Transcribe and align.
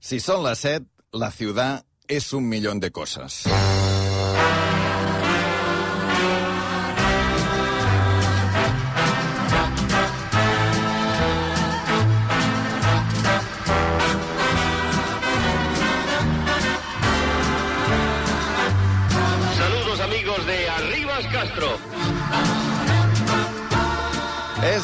Si 0.00 0.20
son 0.20 0.44
las 0.44 0.60
7, 0.60 0.86
la 1.12 1.30
ciudad 1.30 1.84
es 2.06 2.32
un 2.32 2.48
millón 2.48 2.80
de 2.80 2.90
cosas. 2.90 3.44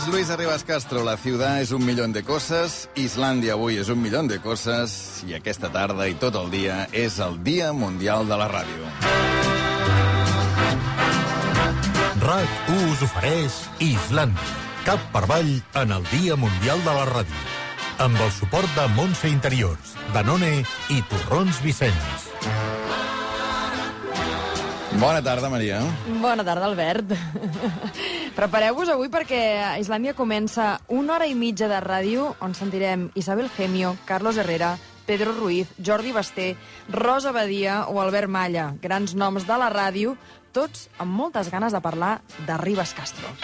És 0.04 0.10
Luis 0.12 0.28
Arribas 0.28 0.60
Castro, 0.68 1.00
la 1.00 1.14
ciutat 1.16 1.62
és 1.62 1.70
un 1.72 1.80
milió 1.80 2.04
de 2.12 2.20
coses, 2.20 2.90
Islàndia 3.00 3.54
avui 3.54 3.78
és 3.80 3.88
un 3.88 4.02
milió 4.02 4.20
de 4.28 4.36
coses, 4.36 4.92
i 5.24 5.32
aquesta 5.32 5.70
tarda 5.72 6.04
i 6.12 6.16
tot 6.20 6.36
el 6.36 6.50
dia 6.52 6.82
és 6.92 7.16
el 7.24 7.38
Dia 7.46 7.70
Mundial 7.72 8.28
de 8.28 8.36
la 8.36 8.50
Ràdio. 8.52 8.90
RAC1 12.20 12.84
us 12.90 13.06
ofereix 13.08 13.56
Islàndia. 13.80 14.60
Cap 14.84 15.00
per 15.14 15.24
avall 15.24 15.54
en 15.80 15.96
el 15.96 16.04
Dia 16.12 16.36
Mundial 16.36 16.84
de 16.84 16.98
la 17.00 17.08
Ràdio. 17.08 17.48
Amb 18.04 18.20
el 18.20 18.32
suport 18.42 18.68
de 18.76 18.84
Montse 19.00 19.32
Interiors, 19.32 19.96
Danone 20.12 20.52
i 20.92 21.00
Torrons 21.08 21.64
Vicenç. 21.64 22.23
Bona 25.00 25.20
tarda, 25.22 25.50
Maria. 25.50 25.80
Bona 26.22 26.44
tarda, 26.46 26.66
Albert. 26.66 27.12
Prepareu-vos 28.38 28.88
avui 28.92 29.10
perquè 29.10 29.40
a 29.62 29.72
Islàndia 29.82 30.14
comença 30.14 30.78
una 30.88 31.16
hora 31.16 31.26
i 31.26 31.34
mitja 31.34 31.68
de 31.70 31.80
ràdio 31.82 32.30
on 32.44 32.54
sentirem 32.54 33.08
Isabel 33.18 33.50
Gemio, 33.56 33.96
Carlos 34.06 34.38
Herrera, 34.38 34.76
Pedro 35.06 35.34
Ruiz, 35.34 35.68
Jordi 35.78 36.12
Basté, 36.12 36.54
Rosa 36.88 37.32
Badia 37.32 37.84
o 37.90 38.00
Albert 38.00 38.30
Malla. 38.30 38.70
Grans 38.82 39.14
noms 39.18 39.46
de 39.46 39.58
la 39.58 39.70
ràdio, 39.74 40.16
tots 40.54 40.88
amb 40.98 41.10
moltes 41.10 41.50
ganes 41.50 41.74
de 41.74 41.82
parlar 41.82 42.20
de 42.46 42.58
Ribas 42.62 42.94
Castro. 42.94 43.34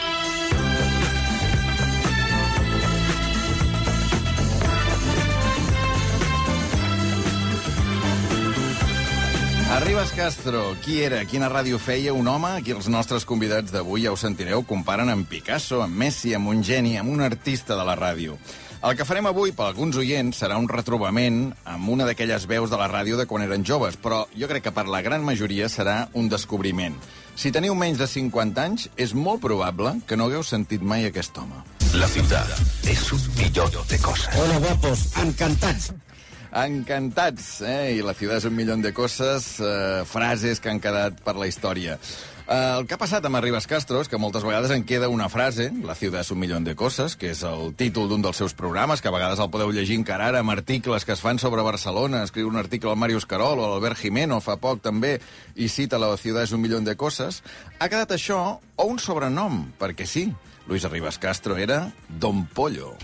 Arribas 9.70 10.10
Castro, 10.10 10.74
qui 10.82 10.96
era? 11.06 11.20
Quina 11.30 11.46
ràdio 11.46 11.78
feia? 11.78 12.10
Un 12.10 12.26
home? 12.26 12.48
Aquí 12.58 12.72
els 12.74 12.88
nostres 12.90 13.22
convidats 13.22 13.70
d'avui, 13.70 14.02
ja 14.02 14.10
ho 14.10 14.16
sentireu, 14.18 14.64
comparen 14.66 15.12
amb 15.12 15.28
Picasso, 15.30 15.78
amb 15.84 15.94
Messi, 15.94 16.32
amb 16.34 16.50
un 16.50 16.64
geni, 16.66 16.96
amb 16.98 17.12
un 17.12 17.22
artista 17.22 17.76
de 17.78 17.84
la 17.86 17.94
ràdio. 17.94 18.34
El 18.82 18.96
que 18.98 19.06
farem 19.06 19.28
avui, 19.30 19.54
per 19.54 19.68
alguns 19.68 19.94
oients, 20.00 20.42
serà 20.42 20.58
un 20.58 20.66
retrobament 20.68 21.52
amb 21.70 21.94
una 21.94 22.08
d'aquelles 22.08 22.48
veus 22.50 22.74
de 22.74 22.82
la 22.82 22.90
ràdio 22.90 23.14
de 23.20 23.28
quan 23.30 23.46
eren 23.46 23.62
joves, 23.62 23.94
però 23.94 24.24
jo 24.34 24.50
crec 24.50 24.66
que 24.66 24.74
per 24.74 24.88
la 24.90 25.04
gran 25.06 25.22
majoria 25.22 25.70
serà 25.70 26.08
un 26.18 26.26
descobriment. 26.32 26.98
Si 27.38 27.54
teniu 27.54 27.78
menys 27.78 28.02
de 28.02 28.10
50 28.10 28.66
anys, 28.66 28.90
és 28.98 29.14
molt 29.14 29.38
probable 29.40 30.00
que 30.02 30.18
no 30.18 30.26
hagueu 30.26 30.42
sentit 30.42 30.82
mai 30.82 31.06
aquest 31.06 31.38
home. 31.38 31.62
La 31.94 32.10
ciudad 32.10 32.50
es 32.90 33.12
un 33.12 33.22
millón 33.38 33.70
de 33.86 33.98
cosas. 34.02 34.34
Hola, 34.34 34.58
guapos, 34.66 35.12
encantats. 35.22 35.92
Encantats, 36.50 37.60
eh? 37.62 37.94
I 37.94 38.02
la 38.02 38.14
ciutat 38.18 38.40
és 38.40 38.48
un 38.48 38.56
milió 38.56 38.74
de 38.76 38.92
coses, 38.92 39.60
eh, 39.60 40.02
frases 40.04 40.58
que 40.58 40.70
han 40.70 40.80
quedat 40.82 41.20
per 41.22 41.36
la 41.36 41.46
història. 41.46 41.98
Eh, 42.50 42.78
el 42.78 42.88
que 42.88 42.96
ha 42.96 42.98
passat 42.98 43.24
amb 43.24 43.38
Arribas 43.38 43.68
Castro 43.70 44.00
és 44.02 44.08
que 44.10 44.18
moltes 44.18 44.42
vegades 44.42 44.72
en 44.74 44.82
queda 44.82 45.08
una 45.08 45.28
frase, 45.28 45.70
La 45.86 45.94
ciutat 45.94 46.24
és 46.24 46.30
un 46.32 46.40
milió 46.40 46.58
de 46.58 46.74
coses, 46.74 47.14
que 47.14 47.30
és 47.30 47.42
el 47.44 47.74
títol 47.76 48.08
d'un 48.08 48.22
dels 48.22 48.36
seus 48.36 48.54
programes, 48.54 49.00
que 49.00 49.06
a 49.06 49.12
vegades 49.12 49.38
el 49.38 49.50
podeu 49.50 49.70
llegir 49.70 49.94
encara 49.94 50.26
ara 50.26 50.40
amb 50.40 50.50
articles 50.50 51.04
que 51.04 51.12
es 51.12 51.20
fan 51.20 51.38
sobre 51.38 51.62
Barcelona, 51.62 52.24
escriu 52.24 52.48
un 52.48 52.56
article 52.56 52.90
al 52.90 52.96
Màrius 52.96 53.26
Carol 53.26 53.60
o 53.60 53.70
l'Albert 53.70 53.98
Jimeno 53.98 54.40
fa 54.40 54.56
poc 54.56 54.82
també, 54.82 55.20
i 55.54 55.68
cita 55.68 55.98
La 55.98 56.16
ciutat 56.16 56.48
és 56.48 56.52
un 56.52 56.60
milió 56.60 56.80
de 56.80 56.96
coses. 56.96 57.44
Ha 57.78 57.88
quedat 57.88 58.10
això 58.10 58.58
o 58.76 58.84
un 58.84 58.98
sobrenom, 58.98 59.70
perquè 59.78 60.04
sí, 60.04 60.32
Luis 60.66 60.84
Arribas 60.84 61.18
Castro 61.18 61.56
era 61.56 61.92
Don 62.08 62.46
Pollo. 62.46 62.96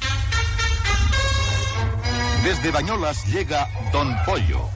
Desde 2.47 2.71
Bañolas 2.71 3.27
llega 3.27 3.69
Don 3.91 4.17
Pollo, 4.25 4.71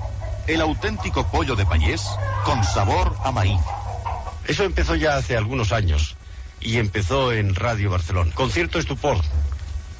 el 0.49 0.61
auténtico 0.61 1.31
pollo 1.31 1.55
de 1.55 1.65
Payés 1.65 2.05
con 2.45 2.65
sabor 2.65 3.17
a 3.23 3.31
maíz. 3.31 3.61
Eso 4.49 4.65
empezó 4.65 4.97
ya 4.97 5.15
hace 5.15 5.37
algunos 5.37 5.71
años 5.71 6.17
y 6.61 6.79
empezó 6.79 7.33
en 7.33 7.55
Radio 7.55 7.89
Barcelona. 7.89 8.33
Con 8.35 8.51
cierto 8.51 8.81
estupor, 8.81 9.19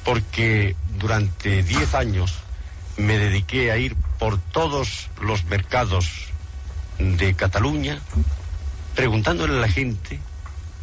porque 0.03 0.75
durante 0.99 1.63
10 1.63 1.95
años 1.95 2.39
me 2.97 3.17
dediqué 3.17 3.71
a 3.71 3.77
ir 3.77 3.95
por 4.19 4.37
todos 4.37 5.09
los 5.21 5.45
mercados 5.45 6.27
de 6.99 7.33
Cataluña 7.35 8.01
preguntándole 8.95 9.53
a 9.53 9.61
la 9.61 9.69
gente 9.69 10.19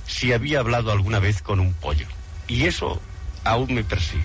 si 0.07 0.33
había 0.33 0.61
hablado 0.61 0.91
alguna 0.91 1.19
vez 1.19 1.43
con 1.43 1.61
un 1.61 1.75
pollo. 1.75 2.07
Y 2.47 2.65
eso 2.65 2.99
aún 3.45 3.75
me 3.75 3.85
persigue. 3.85 4.25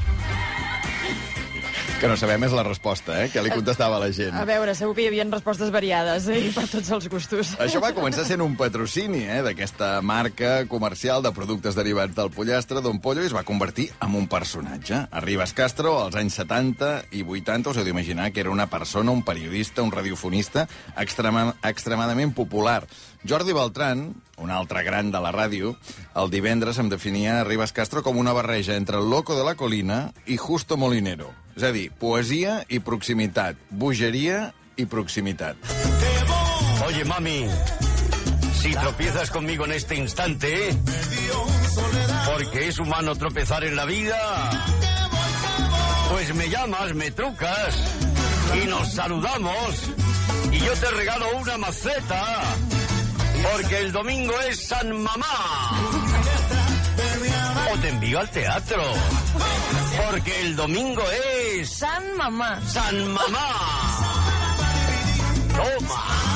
Que 2.04 2.10
no 2.12 2.18
sabem 2.20 2.44
és 2.44 2.52
la 2.52 2.66
resposta, 2.68 3.14
eh? 3.24 3.30
Que 3.32 3.40
li 3.40 3.52
contestava 3.54 3.96
la 3.96 4.10
gent. 4.12 4.34
A 4.36 4.44
veure, 4.44 4.74
segur 4.76 4.92
que 4.92 5.06
hi 5.06 5.08
havia 5.08 5.24
respostes 5.24 5.70
variades 5.72 6.26
eh? 6.28 6.50
per 6.52 6.66
tots 6.68 6.90
els 6.92 7.06
gustos. 7.08 7.54
Això 7.64 7.80
va 7.80 7.94
començar 7.96 8.26
sent 8.28 8.42
un 8.44 8.58
patrocini 8.60 9.22
eh, 9.24 9.38
d'aquesta 9.46 9.94
marca 10.04 10.66
comercial 10.68 11.24
de 11.24 11.32
productes 11.32 11.78
derivats 11.80 12.12
del 12.18 12.28
pollastre, 12.36 12.82
Don 12.84 13.00
Pollo, 13.00 13.24
i 13.24 13.30
es 13.30 13.36
va 13.38 13.46
convertir 13.48 13.86
en 14.04 14.18
un 14.20 14.28
personatge. 14.28 15.00
Arribas 15.16 15.56
Castro, 15.56 15.94
als 16.02 16.18
anys 16.20 16.36
70 16.42 16.90
i 17.16 17.24
80, 17.24 17.72
us 17.72 17.80
heu 17.80 17.88
d'imaginar 17.88 18.34
que 18.36 18.44
era 18.44 18.52
una 18.52 18.68
persona, 18.68 19.16
un 19.16 19.24
periodista, 19.24 19.80
un 19.80 19.96
radiofonista 19.96 20.66
extrema, 21.00 21.54
extremadament 21.64 22.36
popular. 22.36 22.82
Jordi 23.24 23.56
Beltran, 23.56 24.10
un 24.44 24.52
altre 24.52 24.84
gran 24.84 25.14
de 25.16 25.24
la 25.24 25.32
ràdio, 25.32 25.78
el 26.20 26.36
divendres 26.36 26.84
em 26.84 26.92
definia 26.92 27.40
Arribas 27.40 27.72
Castro 27.72 28.04
com 28.04 28.20
una 28.20 28.36
barreja 28.36 28.76
entre 28.76 29.00
el 29.00 29.08
Loco 29.08 29.40
de 29.40 29.48
la 29.48 29.56
Colina 29.56 30.10
i 30.28 30.36
Justo 30.36 30.76
Molinero. 30.76 31.32
És 31.56 31.64
a 31.64 31.72
dir, 31.72 31.90
poesia 32.00 32.64
i 32.70 32.80
proximitat, 32.82 33.58
bogeria 33.70 34.52
i. 34.76 35.58
Oye, 36.88 37.04
mami, 37.06 37.46
si 38.60 38.72
tropiezas 38.74 39.30
conmigo 39.30 39.66
en 39.66 39.74
este 39.74 39.96
instante, 39.96 40.76
porque 42.26 42.68
es 42.68 42.80
humano 42.80 43.16
tropezar 43.16 43.64
en 43.64 43.76
la 43.76 43.86
vida, 43.86 44.18
pues 46.12 46.34
me 46.36 46.50
llamas, 46.50 46.94
me 46.96 47.12
trucas 47.12 47.76
y 48.64 48.68
nos 48.68 48.92
saludamos 48.94 49.92
y 50.52 50.60
yo 50.60 50.74
te 50.74 50.90
regalo 50.92 51.38
una 51.38 51.58
maceta, 51.58 52.42
porque 53.52 53.78
el 53.78 53.92
domingo 53.92 54.34
es 54.50 54.68
San 54.68 54.92
Mamá. 55.02 55.74
O 57.74 57.78
te 57.78 57.90
envío 57.90 58.20
al 58.20 58.30
teatro, 58.30 58.84
porque 60.06 60.42
el 60.42 60.56
domingo 60.56 61.02
es 61.58 61.70
Sant 61.72 62.06
mamà. 62.16 62.62
San 62.68 63.08
Mamá. 63.08 63.48
Toma. 65.56 66.33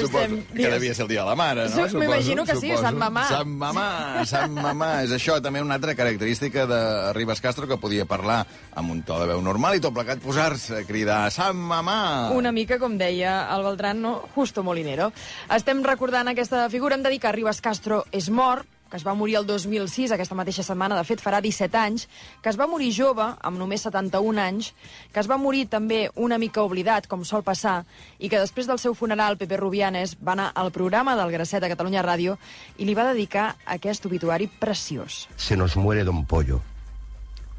Suposo 0.00 0.38
que 0.54 0.68
devia 0.68 0.94
ser 0.94 1.04
el 1.04 1.08
dia 1.08 1.22
de 1.22 1.28
la 1.30 1.36
mare, 1.36 1.68
no? 1.68 1.86
M'imagino 1.98 2.44
que 2.44 2.56
sí, 2.56 2.68
Suposo. 2.68 2.84
Sant 2.84 2.98
Mamà. 3.00 3.24
Sant 3.28 3.54
Mamà, 3.60 3.86
Sant 4.28 4.56
Mamà. 4.56 4.90
És 5.06 5.14
això, 5.16 5.38
també 5.42 5.62
una 5.64 5.76
altra 5.78 5.94
característica 5.98 6.66
de 6.68 6.80
Ribas 7.16 7.40
Castro, 7.40 7.68
que 7.70 7.78
podia 7.80 8.06
parlar 8.08 8.42
amb 8.74 8.92
un 8.92 9.02
to 9.06 9.18
de 9.20 9.28
veu 9.32 9.40
normal 9.44 9.78
i 9.78 9.84
tot 9.84 9.94
plegat 9.96 10.20
posar-se 10.22 10.82
a 10.82 10.84
cridar 10.88 11.22
Sant 11.34 11.56
Mamà. 11.56 12.30
Una 12.36 12.52
mica, 12.52 12.78
com 12.78 12.98
deia 13.00 13.46
el 13.54 13.64
Beltran, 13.66 14.02
no? 14.02 14.16
Justo 14.34 14.64
Molinero. 14.66 15.10
Estem 15.54 15.82
recordant 15.86 16.28
aquesta 16.28 16.68
figura. 16.70 16.94
Hem 16.96 17.06
de 17.06 17.14
dir 17.14 17.20
que 17.22 17.32
Ribas 17.32 17.62
Castro 17.64 18.04
és 18.12 18.30
mort, 18.30 18.68
que 18.90 18.98
es 18.98 19.06
va 19.06 19.14
morir 19.14 19.36
el 19.38 19.46
2006, 19.46 20.12
aquesta 20.12 20.34
mateixa 20.34 20.64
setmana, 20.66 20.98
de 20.98 21.06
fet 21.06 21.22
farà 21.22 21.40
17 21.40 21.78
anys, 21.78 22.08
que 22.42 22.50
es 22.50 22.58
va 22.58 22.66
morir 22.66 22.90
jove, 22.96 23.26
amb 23.40 23.58
només 23.58 23.86
71 23.86 24.42
anys, 24.42 24.72
que 25.12 25.22
es 25.22 25.30
va 25.30 25.38
morir 25.38 25.66
també 25.70 26.08
una 26.16 26.38
mica 26.38 26.64
oblidat, 26.66 27.06
com 27.06 27.24
sol 27.24 27.44
passar, 27.46 27.84
i 28.18 28.28
que 28.28 28.42
després 28.42 28.66
del 28.66 28.82
seu 28.82 28.94
funeral, 28.98 29.38
Pepe 29.38 29.56
Rubianes 29.60 30.16
va 30.18 30.34
anar 30.34 30.50
al 30.54 30.72
programa 30.74 31.16
del 31.16 31.30
Gracet 31.30 31.62
a 31.62 31.70
Catalunya 31.70 32.02
Ràdio 32.02 32.36
i 32.78 32.88
li 32.88 32.98
va 32.98 33.06
dedicar 33.12 33.54
aquest 33.66 34.06
obituari 34.06 34.50
preciós. 34.60 35.28
se 35.36 35.56
nos 35.56 35.76
muere 35.76 36.04
don 36.04 36.24
Pollo. 36.26 36.60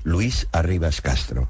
Luis 0.03 0.47
Arribas 0.51 1.01
Castro. 1.01 1.47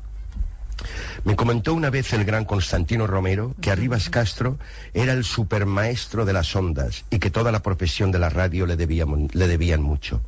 Me 1.23 1.35
comentó 1.35 1.73
una 1.73 1.89
vez 1.89 2.13
el 2.13 2.25
gran 2.25 2.45
Constantino 2.45 3.07
Romero 3.07 3.55
que 3.61 3.71
Arribas 3.71 4.09
Castro 4.09 4.57
era 4.93 5.13
el 5.13 5.23
supermaestro 5.23 6.25
de 6.25 6.33
las 6.33 6.55
ondas 6.55 7.05
y 7.09 7.19
que 7.19 7.29
toda 7.31 7.51
la 7.51 7.61
profesión 7.61 8.11
de 8.11 8.19
la 8.19 8.29
radio 8.29 8.65
le, 8.65 8.75
debían, 8.75 9.27
le 9.33 9.47
debían 9.47 9.81
mucho. 9.81 10.21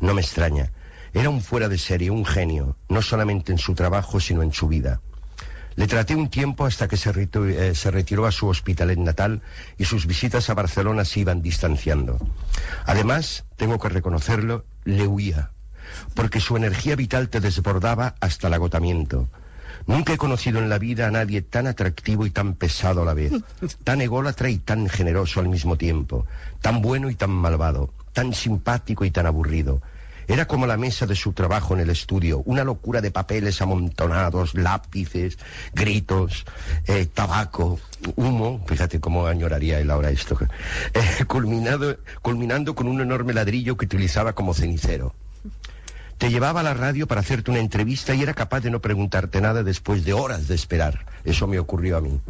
No 0.00 0.14
me 0.14 0.22
extraña. 0.22 0.72
Era 1.14 1.28
un 1.30 1.42
fuera 1.42 1.68
de 1.68 1.78
serie, 1.78 2.10
un 2.10 2.24
genio, 2.24 2.76
no 2.88 3.02
solamente 3.02 3.52
en 3.52 3.58
su 3.58 3.74
trabajo, 3.74 4.18
sino 4.18 4.42
en 4.42 4.52
su 4.52 4.66
vida. 4.68 5.00
Le 5.76 5.86
traté 5.86 6.14
un 6.14 6.28
tiempo 6.28 6.66
hasta 6.66 6.88
que 6.88 6.96
se, 6.96 7.12
retu- 7.12 7.48
eh, 7.48 7.74
se 7.74 7.90
retiró 7.90 8.26
a 8.26 8.32
su 8.32 8.46
hospitalet 8.48 8.98
natal 8.98 9.40
y 9.78 9.84
sus 9.84 10.06
visitas 10.06 10.50
a 10.50 10.54
Barcelona 10.54 11.04
se 11.04 11.20
iban 11.20 11.40
distanciando. 11.40 12.18
Además, 12.84 13.44
tengo 13.56 13.78
que 13.78 13.88
reconocerlo, 13.88 14.64
le 14.84 15.06
huía, 15.06 15.50
porque 16.14 16.40
su 16.40 16.56
energía 16.56 16.96
vital 16.96 17.28
te 17.30 17.40
desbordaba 17.40 18.16
hasta 18.20 18.48
el 18.48 18.54
agotamiento. 18.54 19.28
Nunca 19.86 20.12
he 20.12 20.18
conocido 20.18 20.58
en 20.58 20.68
la 20.68 20.78
vida 20.78 21.06
a 21.06 21.10
nadie 21.10 21.42
tan 21.42 21.66
atractivo 21.66 22.26
y 22.26 22.30
tan 22.30 22.54
pesado 22.54 23.02
a 23.02 23.04
la 23.04 23.14
vez, 23.14 23.32
tan 23.84 24.00
ególatra 24.00 24.48
y 24.50 24.58
tan 24.58 24.88
generoso 24.88 25.40
al 25.40 25.48
mismo 25.48 25.76
tiempo, 25.76 26.26
tan 26.60 26.82
bueno 26.82 27.10
y 27.10 27.14
tan 27.14 27.30
malvado, 27.30 27.90
tan 28.12 28.32
simpático 28.32 29.04
y 29.04 29.10
tan 29.10 29.26
aburrido. 29.26 29.82
Era 30.28 30.46
como 30.46 30.66
la 30.66 30.76
mesa 30.76 31.06
de 31.06 31.16
su 31.16 31.32
trabajo 31.32 31.74
en 31.74 31.80
el 31.80 31.90
estudio, 31.90 32.42
una 32.44 32.64
locura 32.64 33.00
de 33.00 33.10
papeles 33.10 33.60
amontonados, 33.60 34.54
lápices, 34.54 35.38
gritos, 35.74 36.44
eh, 36.86 37.06
tabaco, 37.06 37.80
humo, 38.16 38.64
fíjate 38.66 39.00
cómo 39.00 39.26
añoraría 39.26 39.80
él 39.80 39.90
ahora 39.90 40.10
esto, 40.10 40.38
eh, 40.94 41.24
culminado, 41.26 41.98
culminando 42.22 42.74
con 42.74 42.86
un 42.86 43.00
enorme 43.00 43.34
ladrillo 43.34 43.76
que 43.76 43.86
utilizaba 43.86 44.32
como 44.32 44.54
cenicero. 44.54 45.14
Te 46.22 46.30
llevaba 46.30 46.60
a 46.60 46.62
la 46.62 46.72
radio 46.72 47.08
para 47.08 47.20
hacerte 47.20 47.50
una 47.50 47.58
entrevista 47.58 48.14
y 48.14 48.22
era 48.22 48.32
capaz 48.32 48.60
de 48.60 48.70
no 48.70 48.80
preguntarte 48.80 49.40
nada 49.40 49.64
después 49.64 50.04
de 50.04 50.12
horas 50.12 50.46
de 50.46 50.54
esperar. 50.54 51.04
Eso 51.24 51.48
me 51.48 51.58
ocurrió 51.58 51.96
a 51.96 52.00
mí. 52.00 52.20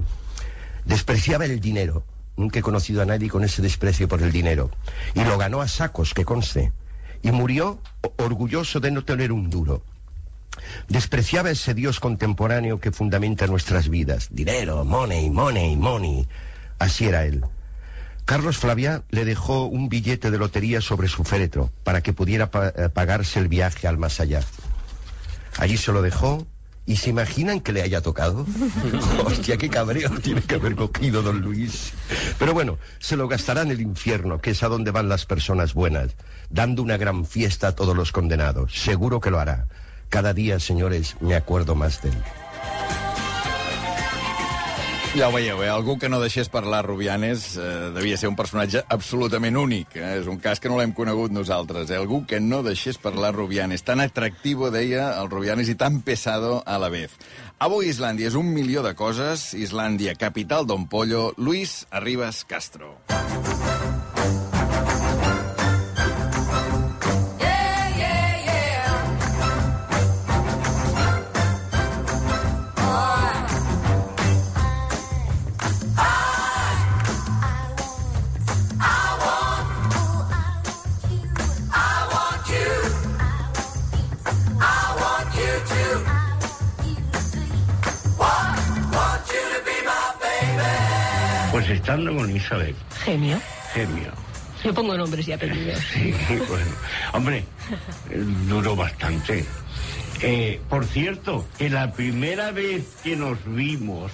Despreciaba 0.86 1.44
el 1.44 1.60
dinero. 1.60 2.02
Nunca 2.38 2.58
he 2.58 2.62
conocido 2.62 3.02
a 3.02 3.04
nadie 3.04 3.28
con 3.28 3.44
ese 3.44 3.60
desprecio 3.60 4.08
por 4.08 4.22
el 4.22 4.32
dinero. 4.32 4.70
Y 5.12 5.22
lo 5.24 5.36
ganó 5.36 5.60
a 5.60 5.68
sacos, 5.68 6.14
que 6.14 6.24
conste. 6.24 6.72
Y 7.20 7.32
murió 7.32 7.82
orgulloso 8.16 8.80
de 8.80 8.92
no 8.92 9.04
tener 9.04 9.30
un 9.30 9.50
duro. 9.50 9.82
Despreciaba 10.88 11.50
ese 11.50 11.74
Dios 11.74 12.00
contemporáneo 12.00 12.80
que 12.80 12.92
fundamenta 12.92 13.46
nuestras 13.46 13.90
vidas. 13.90 14.28
Dinero, 14.30 14.86
money, 14.86 15.28
money, 15.28 15.76
money. 15.76 16.26
Así 16.78 17.08
era 17.08 17.26
él. 17.26 17.44
Carlos 18.32 18.56
Flavia 18.56 19.02
le 19.10 19.26
dejó 19.26 19.66
un 19.66 19.90
billete 19.90 20.30
de 20.30 20.38
lotería 20.38 20.80
sobre 20.80 21.06
su 21.06 21.22
féretro 21.22 21.70
para 21.84 22.00
que 22.00 22.14
pudiera 22.14 22.50
pa 22.50 22.68
eh, 22.68 22.88
pagarse 22.88 23.38
el 23.38 23.48
viaje 23.48 23.86
al 23.86 23.98
más 23.98 24.20
allá. 24.20 24.40
Allí 25.58 25.76
se 25.76 25.92
lo 25.92 26.00
dejó 26.00 26.46
y 26.86 26.96
se 26.96 27.10
imaginan 27.10 27.60
que 27.60 27.74
le 27.74 27.82
haya 27.82 28.00
tocado. 28.00 28.46
Hostia, 29.26 29.58
qué 29.58 29.68
cabreo 29.68 30.08
tiene 30.22 30.40
que 30.40 30.54
haber 30.54 30.76
cogido 30.76 31.20
don 31.20 31.42
Luis. 31.42 31.92
Pero 32.38 32.54
bueno, 32.54 32.78
se 33.00 33.18
lo 33.18 33.28
gastará 33.28 33.60
en 33.60 33.70
el 33.70 33.82
infierno, 33.82 34.40
que 34.40 34.52
es 34.52 34.62
a 34.62 34.68
donde 34.68 34.92
van 34.92 35.10
las 35.10 35.26
personas 35.26 35.74
buenas, 35.74 36.12
dando 36.48 36.82
una 36.82 36.96
gran 36.96 37.26
fiesta 37.26 37.68
a 37.68 37.74
todos 37.74 37.94
los 37.94 38.12
condenados. 38.12 38.72
Seguro 38.72 39.20
que 39.20 39.30
lo 39.30 39.40
hará. 39.40 39.66
Cada 40.08 40.32
día, 40.32 40.58
señores, 40.58 41.16
me 41.20 41.34
acuerdo 41.34 41.74
más 41.74 42.00
de 42.00 42.08
él. 42.08 42.22
Ja 45.12 45.26
ho 45.28 45.32
veieu, 45.34 45.58
eh? 45.60 45.68
algú 45.68 45.98
que 46.00 46.08
no 46.08 46.22
deixés 46.22 46.48
parlar 46.48 46.86
Rubianes 46.86 47.58
eh, 47.60 47.64
devia 47.92 48.16
ser 48.16 48.30
un 48.30 48.36
personatge 48.38 48.80
absolutament 48.88 49.58
únic. 49.60 49.92
Eh? 50.00 50.06
És 50.22 50.28
un 50.30 50.38
cas 50.40 50.56
que 50.56 50.72
no 50.72 50.78
l'hem 50.80 50.94
conegut 50.96 51.34
nosaltres. 51.36 51.90
Eh? 51.92 51.98
Algú 52.00 52.22
que 52.24 52.40
no 52.40 52.62
deixés 52.64 52.96
parlar 52.96 53.34
Rubianes. 53.36 53.84
Tan 53.84 54.00
atractivo, 54.00 54.70
deia 54.72 55.10
el 55.20 55.28
Rubianes, 55.28 55.68
i 55.68 55.76
tan 55.76 56.00
pesado 56.00 56.62
a 56.64 56.78
la 56.80 56.88
vez. 56.88 57.12
Avui 57.60 57.92
Islàndia 57.92 58.32
és 58.32 58.38
un 58.40 58.48
milió 58.56 58.80
de 58.80 58.94
coses. 58.96 59.50
Islàndia, 59.52 60.16
capital 60.16 60.64
d'On 60.64 60.88
Pollo. 60.88 61.34
Luis 61.36 61.82
Arribas 61.92 62.46
Castro. 62.48 62.96
Estando 91.82 92.14
con 92.14 92.34
Isabel, 92.34 92.74
Genio. 93.04 93.40
genio. 93.74 94.12
Yo 94.62 94.72
pongo 94.72 94.96
nombres 94.96 95.26
y 95.26 95.32
apellidos. 95.32 95.80
Sí, 95.92 96.14
bueno. 96.48 96.70
Hombre, 97.12 97.44
duró 98.46 98.76
bastante. 98.76 99.44
Eh, 100.20 100.60
por 100.70 100.84
cierto, 100.86 101.44
que 101.58 101.68
la 101.68 101.92
primera 101.92 102.52
vez 102.52 102.84
que 103.02 103.16
nos 103.16 103.38
vimos, 103.44 104.12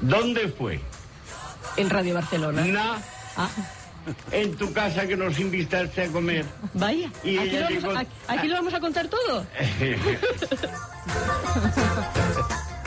¿dónde 0.00 0.46
fue? 0.48 0.80
En 1.76 1.90
Radio 1.90 2.14
Barcelona. 2.14 2.64
Na, 2.64 2.98
Ah, 3.36 3.48
en 4.30 4.54
tu 4.54 4.72
casa 4.72 5.08
que 5.08 5.16
nos 5.16 5.40
invitaste 5.40 6.02
a 6.04 6.08
comer. 6.08 6.44
vaya. 6.74 7.10
Y 7.24 7.36
¿Aquí, 7.38 7.50
lo 7.50 7.60
vamos, 7.62 7.82
dijo- 7.82 7.90
a, 7.90 8.04
aquí 8.32 8.46
lo 8.46 8.54
vamos 8.54 8.74
a 8.74 8.78
contar 8.80 9.08
todo? 9.08 9.44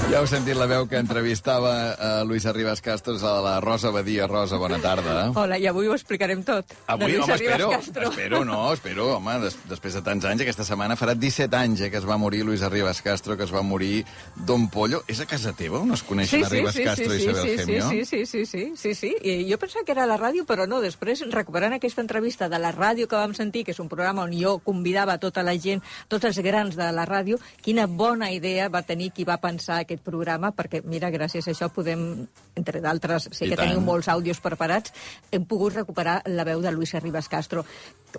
Ja 0.07 0.21
heu 0.21 0.27
sentit 0.29 0.55
la 0.55 0.69
veu 0.71 0.85
que 0.87 0.95
entrevistava 1.01 1.71
a 1.99 2.09
Luis 2.23 2.45
Arribas 2.47 2.79
Castro 2.79 3.17
és 3.17 3.23
a 3.27 3.33
la 3.43 3.57
Rosa 3.59 3.89
Badia. 3.91 4.23
Rosa, 4.27 4.55
bona 4.55 4.77
tarda. 4.79 5.33
Hola, 5.35 5.57
i 5.59 5.65
avui 5.67 5.89
ho 5.91 5.95
explicarem 5.97 6.45
tot. 6.47 6.71
Avui, 6.87 7.17
home, 7.19 7.35
espero, 7.35 7.67
Castro. 7.73 8.07
espero, 8.07 8.39
no, 8.47 8.61
espero, 8.71 9.07
home, 9.17 9.33
des, 9.43 9.57
després 9.67 9.97
de 9.97 10.01
tants 10.05 10.23
anys, 10.29 10.45
aquesta 10.45 10.63
setmana 10.63 10.95
farà 10.95 11.11
17 11.11 11.59
anys 11.59 11.83
eh, 11.83 11.89
que 11.91 11.99
es 11.99 12.07
va 12.07 12.15
morir 12.17 12.45
Luis 12.47 12.63
Arribas 12.63 13.01
Castro, 13.03 13.35
que 13.35 13.43
es 13.43 13.51
va 13.51 13.65
morir 13.67 14.05
Don 14.47 14.69
Pollo. 14.71 15.01
És 15.11 15.19
a 15.19 15.27
casa 15.27 15.51
teva 15.51 15.81
on 15.83 15.91
es 15.91 16.05
coneixen 16.07 16.47
Arribas 16.47 16.79
Castro 16.79 17.11
i 17.11 17.19
Isabel 17.25 17.43
sí, 17.43 17.57
Gemio? 17.59 17.89
Sí, 17.89 18.05
sí, 18.05 18.23
sí, 18.25 18.45
sí, 18.45 18.63
sí, 18.79 18.95
sí. 18.95 19.11
I 19.21 19.35
jo 19.51 19.59
pensava 19.59 19.83
que 19.83 19.91
era 19.91 20.07
a 20.07 20.11
la 20.13 20.17
ràdio, 20.17 20.47
però 20.47 20.69
no. 20.71 20.79
Després, 20.79 21.25
recuperant 21.35 21.75
aquesta 21.75 22.05
entrevista 22.05 22.47
de 22.47 22.63
la 22.63 22.71
ràdio 22.71 23.09
que 23.11 23.19
vam 23.19 23.35
sentir, 23.35 23.65
que 23.67 23.75
és 23.75 23.83
un 23.83 23.91
programa 23.91 24.23
on 24.23 24.31
jo 24.31 24.55
convidava 24.63 25.19
tota 25.19 25.43
la 25.43 25.57
gent, 25.59 25.83
tots 26.07 26.31
els 26.31 26.39
grans 26.47 26.79
de 26.79 26.89
la 26.95 27.03
ràdio, 27.03 27.43
quina 27.59 27.91
bona 27.91 28.31
idea 28.31 28.71
va 28.71 28.85
tenir 28.87 29.11
qui 29.11 29.27
va 29.27 29.41
pensar 29.43 29.83
aquest 29.83 29.96
programa, 29.99 30.51
perquè, 30.55 30.81
mira, 30.83 31.09
gràcies 31.11 31.47
a 31.47 31.51
això 31.51 31.69
podem, 31.73 32.27
entre 32.55 32.81
d'altres, 32.81 33.29
sé 33.31 33.45
I 33.45 33.49
que 33.49 33.55
tant. 33.55 33.67
teniu 33.69 33.81
molts 33.81 34.07
àudios 34.07 34.39
preparats, 34.39 34.93
hem 35.31 35.45
pogut 35.45 35.73
recuperar 35.75 36.21
la 36.25 36.43
veu 36.43 36.61
de 36.61 36.71
Luis 36.71 36.93
Arribas 36.95 37.27
Castro. 37.29 37.65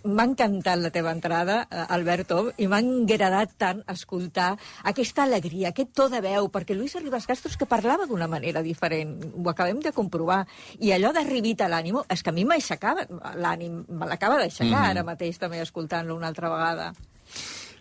M'ha 0.05 0.25
encantat 0.25 0.79
la 0.79 0.91
teva 0.91 1.11
entrada, 1.13 1.67
eh, 1.71 1.85
Alberto, 1.89 2.53
i 2.59 2.67
m'ha 2.69 2.79
agradat 2.79 3.55
tant 3.57 3.83
escoltar 3.89 4.57
aquesta 4.85 5.25
alegria, 5.25 5.71
aquest 5.71 5.93
to 5.95 6.09
de 6.09 6.21
veu, 6.21 6.51
perquè 6.53 6.77
Luis 6.77 6.95
Arribas 6.97 7.27
Castro 7.27 7.51
és 7.51 7.57
que 7.57 7.67
parlava 7.67 8.07
d'una 8.07 8.29
manera 8.29 8.63
diferent, 8.63 9.19
ho 9.35 9.49
acabem 9.49 9.81
de 9.81 9.93
comprovar, 9.93 10.47
i 10.79 10.93
allò 10.93 11.13
d'arribita 11.13 11.67
a 11.67 11.69
l'ànimo, 11.69 12.05
és 12.09 12.23
que 12.23 12.31
a 12.31 12.33
mi 12.33 12.45
m'aixecava 12.45 13.07
l'ànim, 13.37 13.85
me 13.89 14.07
l'acaba 14.07 14.37
d'aixecar 14.39 14.69
Mhm. 14.83 14.91
ara 14.91 15.03
mateix 15.05 15.39
també 15.39 15.61
escoltant-lo 15.61 16.15
una 16.15 16.29
altra 16.29 16.49
vegada. 16.51 16.93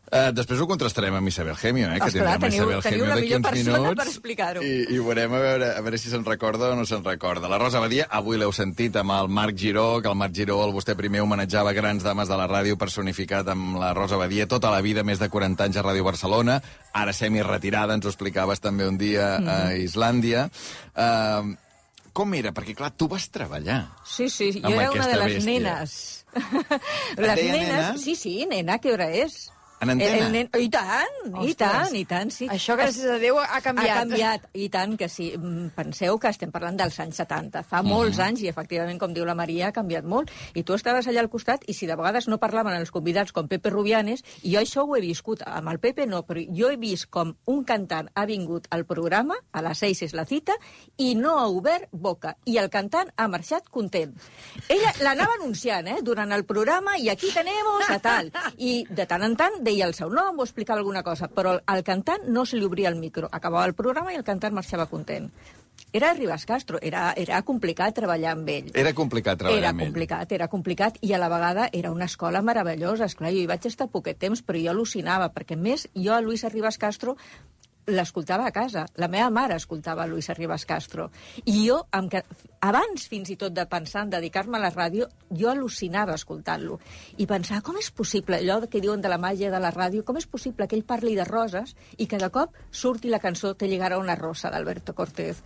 Uh, 0.08 0.30
després 0.32 0.62
ho 0.64 0.68
contrastarem 0.70 1.16
amb 1.18 1.28
Isabel 1.28 1.58
Gemio, 1.60 1.90
eh, 1.92 1.98
que 2.00 2.08
Esclar, 2.08 2.38
tindrem 2.38 2.44
teniu- 2.46 2.62
Isabel 2.64 2.82
teniu 2.86 3.00
Gemio 3.02 3.16
d'aquí 3.16 3.28
millor 3.28 3.42
uns 3.42 3.68
minuts. 3.84 3.98
per 4.00 4.08
explicar-ho. 4.08 4.62
I, 4.64 4.86
I 4.96 5.00
veurem 5.04 5.34
a 5.36 5.40
veure, 5.44 5.68
a 5.76 5.82
veure 5.84 5.98
si 6.00 6.10
se'n 6.10 6.24
recorda 6.24 6.70
o 6.72 6.76
no 6.80 6.86
se'n 6.88 7.04
recorda. 7.04 7.50
La 7.52 7.58
Rosa 7.60 7.82
Badia, 7.84 8.06
avui 8.10 8.38
l'heu 8.40 8.54
sentit 8.56 8.96
amb 8.96 9.12
el 9.12 9.28
Marc 9.28 9.58
Giró, 9.60 10.02
que 10.02 10.08
el 10.08 10.16
Marc 10.16 10.34
Giró, 10.34 10.62
el 10.64 10.72
vostè 10.72 10.96
primer, 10.96 11.20
homenatjava 11.26 11.74
grans 11.76 12.04
dames 12.08 12.30
de 12.32 12.38
la 12.40 12.48
ràdio 12.48 12.78
personificat 12.80 13.50
amb 13.52 13.76
la 13.82 13.94
Rosa 13.94 14.16
Badia 14.16 14.48
tota 14.48 14.72
la 14.72 14.80
vida, 14.80 15.04
més 15.04 15.20
de 15.20 15.28
40 15.28 15.66
anys 15.68 15.76
a 15.76 15.84
Ràdio 15.84 16.06
Barcelona, 16.08 16.62
ara 16.94 17.12
semi-retirada, 17.12 17.94
ens 18.00 18.06
ho 18.08 18.10
explicaves 18.14 18.64
també 18.64 18.88
un 18.88 18.98
dia 18.98 19.36
a 19.44 19.58
Islàndia. 19.76 20.48
Uh, 20.96 21.52
com 22.14 22.32
era? 22.34 22.54
Perquè, 22.56 22.74
clar, 22.80 22.94
tu 22.96 23.10
vas 23.12 23.28
treballar. 23.30 23.90
Sí, 24.08 24.30
sí, 24.30 24.54
jo 24.64 24.72
era 24.72 24.90
una 24.92 25.06
de 25.12 25.20
les 25.20 25.36
bèstia. 25.36 25.52
nenes. 25.52 26.24
Les 27.18 27.36
nenes, 27.44 27.68
nena? 27.68 27.98
sí, 27.98 28.16
sí, 28.16 28.46
nena, 28.50 28.80
què 28.80 28.92
hora 28.94 29.12
és? 29.12 29.52
En 29.80 29.92
antena? 29.94 30.26
El 30.26 30.32
nen... 30.34 30.48
I 30.58 30.70
tant, 30.74 31.18
i 31.28 31.52
Ostres. 31.52 31.56
tant, 31.60 31.96
i 31.96 32.04
tant, 32.10 32.32
sí. 32.34 32.48
Això, 32.50 32.74
gràcies 32.80 33.06
a 33.14 33.18
Déu, 33.22 33.38
ha 33.38 33.60
canviat. 33.62 33.92
Ha 33.94 34.00
canviat, 34.02 34.48
i 34.58 34.70
tant 34.74 34.96
que 34.98 35.06
sí. 35.10 35.28
Mm, 35.38 35.68
Penseu 35.76 36.18
que 36.18 36.32
estem 36.34 36.50
parlant 36.52 36.80
dels 36.80 36.98
anys 37.04 37.20
70. 37.22 37.62
Fa 37.64 37.84
Mhm. 37.84 37.92
molts 37.92 38.18
anys, 38.20 38.42
i 38.42 38.48
efectivament, 38.50 38.98
com 39.00 39.14
diu 39.14 39.26
la 39.26 39.36
Maria, 39.38 39.68
ha 39.68 39.72
canviat 39.76 40.04
molt. 40.04 40.32
I 40.56 40.64
tu 40.64 40.74
estaves 40.74 41.06
allà 41.08 41.20
al 41.22 41.30
costat, 41.30 41.62
i 41.70 41.74
si 41.78 41.86
de 41.86 41.96
vegades 41.96 42.28
no 42.28 42.40
parlaven 42.40 42.74
els 42.74 42.90
convidats 42.92 43.32
com 43.32 43.48
Pepe 43.48 43.70
Rubianes, 43.70 44.24
i 44.42 44.56
jo 44.56 44.60
això 44.62 44.88
ho 44.88 44.96
he 44.98 45.02
viscut, 45.02 45.44
amb 45.46 45.70
el 45.70 45.80
Pepe 45.80 46.08
no, 46.08 46.24
però 46.26 46.42
jo 46.58 46.72
he 46.72 46.78
vist 46.78 47.10
com 47.12 47.36
un 47.46 47.64
cantant 47.64 48.10
ha 48.16 48.26
vingut 48.26 48.66
al 48.72 48.86
programa, 48.86 49.36
a 49.52 49.62
les 49.62 49.78
6 49.78 50.02
és 50.10 50.14
la 50.14 50.26
cita, 50.26 50.54
i 50.98 51.14
no 51.14 51.38
ha 51.38 51.48
obert 51.48 51.88
boca. 51.92 52.36
I 52.46 52.58
el 52.58 52.70
cantant 52.72 53.12
ha 53.16 53.28
marxat 53.28 53.70
content. 53.70 54.16
Ella 54.70 54.92
l'anava 55.02 55.34
anunciant, 55.40 55.88
eh, 55.88 56.00
durant 56.02 56.32
el 56.32 56.46
programa, 56.46 56.98
i 56.98 57.10
aquí 57.10 57.30
tenemos 57.32 57.88
a 57.90 58.00
tal. 58.00 58.32
I 58.58 58.86
de 58.90 59.06
tant 59.06 59.22
en 59.24 59.36
tant 59.36 59.64
deia 59.68 59.86
el 59.90 59.94
seu 59.98 60.10
nom 60.14 60.40
o 60.40 60.48
explicava 60.48 60.80
alguna 60.82 61.04
cosa, 61.04 61.28
però 61.28 61.58
al 61.60 61.84
cantant 61.84 62.28
no 62.32 62.46
se 62.48 62.58
li 62.58 62.66
obria 62.66 62.90
el 62.90 63.00
micro. 63.00 63.30
Acabava 63.32 63.68
el 63.68 63.76
programa 63.76 64.14
i 64.16 64.20
el 64.20 64.26
cantant 64.28 64.56
marxava 64.56 64.88
content. 64.88 65.30
Era 65.94 66.10
Ribas 66.14 66.44
Castro, 66.46 66.80
era, 66.82 67.14
era 67.16 67.40
complicat 67.48 67.94
treballar 67.96 68.34
amb 68.34 68.50
ell. 68.52 68.72
Era 68.76 68.92
complicat 68.98 69.38
treballar 69.40 69.62
Era 69.62 69.70
amb 69.72 69.84
ell. 69.84 69.92
complicat, 69.92 70.32
era 70.36 70.48
complicat, 70.52 70.98
i 71.06 71.14
a 71.14 71.20
la 71.22 71.30
vegada 71.32 71.70
era 71.72 71.92
una 71.94 72.10
escola 72.10 72.42
meravellosa. 72.42 73.06
Esclar, 73.06 73.32
jo 73.32 73.44
hi 73.44 73.48
vaig 73.48 73.68
estar 73.70 73.88
poquet 73.94 74.20
temps, 74.20 74.42
però 74.44 74.60
jo 74.60 74.74
al·lucinava, 74.74 75.30
perquè 75.36 75.56
més 75.56 75.88
jo 75.96 76.16
a 76.16 76.20
Luis 76.22 76.44
Arribas 76.44 76.78
Castro 76.82 77.16
l'escoltava 77.88 78.46
a 78.48 78.52
casa. 78.52 78.86
La 79.00 79.08
meva 79.08 79.30
mare 79.32 79.56
escoltava 79.56 80.06
Luis 80.08 80.30
Arribas 80.30 80.66
Castro. 80.68 81.10
I 81.46 81.56
jo, 81.64 81.80
amb 81.96 82.14
abans 82.68 83.06
fins 83.08 83.30
i 83.32 83.38
tot 83.40 83.54
de 83.56 83.64
pensar 83.70 84.04
en 84.04 84.12
dedicar-me 84.12 84.58
a 84.58 84.62
la 84.62 84.72
ràdio, 84.74 85.08
jo 85.32 85.50
al·lucinava 85.52 86.18
escoltant-lo. 86.18 86.80
I 87.18 87.28
pensava, 87.30 87.62
com 87.64 87.78
és 87.80 87.90
possible, 87.92 88.42
allò 88.42 88.60
que 88.68 88.82
diuen 88.84 89.02
de 89.02 89.12
la 89.12 89.20
màgia 89.22 89.52
de 89.54 89.62
la 89.64 89.72
ràdio, 89.72 90.04
com 90.04 90.20
és 90.20 90.28
possible 90.28 90.68
que 90.68 90.76
ell 90.76 90.84
parli 90.88 91.16
de 91.16 91.26
roses 91.28 91.76
i 91.98 92.08
que 92.08 92.20
de 92.20 92.30
cop 92.34 92.56
surti 92.72 93.10
la 93.10 93.22
cançó 93.24 93.54
Te 93.58 93.70
llegarà 93.70 93.98
una 93.98 94.16
rosa 94.16 94.52
d'Alberto 94.52 94.94
Cortés. 94.94 95.40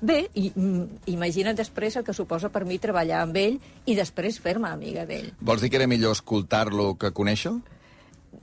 Bé, 0.00 0.28
i, 0.34 0.50
mm, 0.50 1.06
imagina't 1.14 1.56
després 1.56 1.96
el 1.96 2.04
que 2.04 2.12
suposa 2.12 2.50
per 2.50 2.64
mi 2.64 2.78
treballar 2.78 3.22
amb 3.22 3.36
ell 3.36 3.60
i 3.86 3.94
després 3.94 4.40
fer-me 4.40 4.68
amiga 4.68 5.06
d'ell. 5.06 5.30
Vols 5.40 5.62
dir 5.62 5.70
que 5.70 5.76
era 5.76 5.86
millor 5.86 6.12
escoltar-lo 6.12 6.96
que 6.98 7.12
conèixer-lo? 7.12 7.73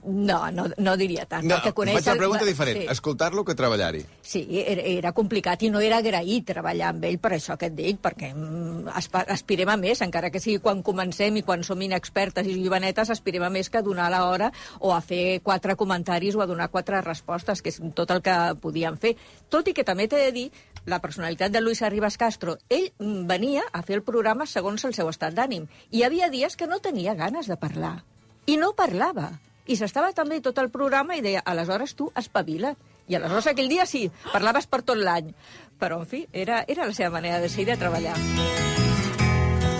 No, 0.04 0.50
no, 0.50 0.66
no 0.82 0.96
diria 0.98 1.24
tant. 1.30 1.44
No, 1.46 1.54
perquè 1.54 1.70
coneix 1.76 2.00
faig 2.00 2.08
la 2.08 2.18
pregunta 2.18 2.46
diferent. 2.46 2.80
Sí. 2.80 2.86
Escoltar-lo 2.90 3.44
que 3.46 3.54
treballar-hi. 3.54 4.00
Sí, 4.26 4.42
era, 4.58 4.82
era 4.82 5.12
complicat 5.14 5.62
i 5.62 5.70
no 5.70 5.78
era 5.84 6.00
agraït 6.02 6.48
treballar 6.48 6.88
amb 6.90 7.06
ell, 7.06 7.20
per 7.22 7.36
això 7.36 7.54
que 7.58 7.68
et 7.70 7.76
dic, 7.76 8.00
perquè 8.02 8.32
mm, 8.34 8.90
aspirem 9.30 9.70
a 9.70 9.76
més, 9.78 10.02
encara 10.02 10.32
que 10.34 10.42
sigui 10.42 10.58
quan 10.64 10.82
comencem 10.82 11.38
i 11.38 11.44
quan 11.46 11.62
som 11.62 11.80
inexpertes 11.86 12.50
i 12.50 12.56
jovenetes, 12.58 13.12
aspirem 13.14 13.46
a 13.46 13.52
més 13.54 13.70
que 13.70 13.78
a 13.78 13.86
donar 13.86 14.08
l'hora 14.10 14.50
o 14.80 14.90
a 14.90 14.98
fer 15.04 15.38
quatre 15.46 15.78
comentaris 15.78 16.34
o 16.34 16.42
a 16.42 16.48
donar 16.50 16.72
quatre 16.74 16.98
respostes, 17.06 17.62
que 17.62 17.70
és 17.70 17.78
tot 17.94 18.10
el 18.10 18.24
que 18.26 18.36
podíem 18.62 18.98
fer. 18.98 19.14
Tot 19.54 19.70
i 19.70 19.76
que 19.76 19.86
també 19.86 20.08
t'he 20.10 20.24
de 20.26 20.34
dir, 20.34 20.48
la 20.84 20.98
personalitat 20.98 21.54
de 21.54 21.62
Luis 21.62 21.82
Arribas 21.86 22.18
Castro, 22.18 22.58
ell 22.68 22.90
mm, 22.98 23.22
venia 23.30 23.62
a 23.70 23.84
fer 23.86 24.00
el 24.00 24.06
programa 24.06 24.50
segons 24.50 24.82
el 24.88 24.98
seu 24.98 25.14
estat 25.14 25.38
d'ànim, 25.38 25.70
i 25.92 26.02
hi 26.02 26.04
havia 26.08 26.26
dies 26.32 26.58
que 26.58 26.66
no 26.66 26.82
tenia 26.82 27.14
ganes 27.14 27.46
de 27.46 27.54
parlar, 27.54 28.02
i 28.50 28.58
no 28.58 28.74
parlava. 28.74 29.30
I 29.72 29.76
s'estava 29.80 30.12
també 30.12 30.42
tot 30.44 30.58
el 30.60 30.68
programa 30.68 31.16
i 31.16 31.22
deia, 31.24 31.40
aleshores 31.48 31.96
tu 31.96 32.10
espavila't. 32.18 32.76
I 33.08 33.16
aleshores 33.16 33.48
aquell 33.50 33.70
dia 33.72 33.86
sí, 33.88 34.04
parlaves 34.32 34.68
per 34.68 34.82
tot 34.84 35.00
l'any. 35.00 35.32
Però, 35.80 36.02
en 36.04 36.06
fi, 36.06 36.26
era, 36.44 36.60
era 36.68 36.86
la 36.86 36.94
seva 36.94 37.16
manera 37.16 37.40
de 37.40 37.48
ser 37.48 37.64
i 37.64 37.70
de 37.72 37.78
treballar. 37.80 38.16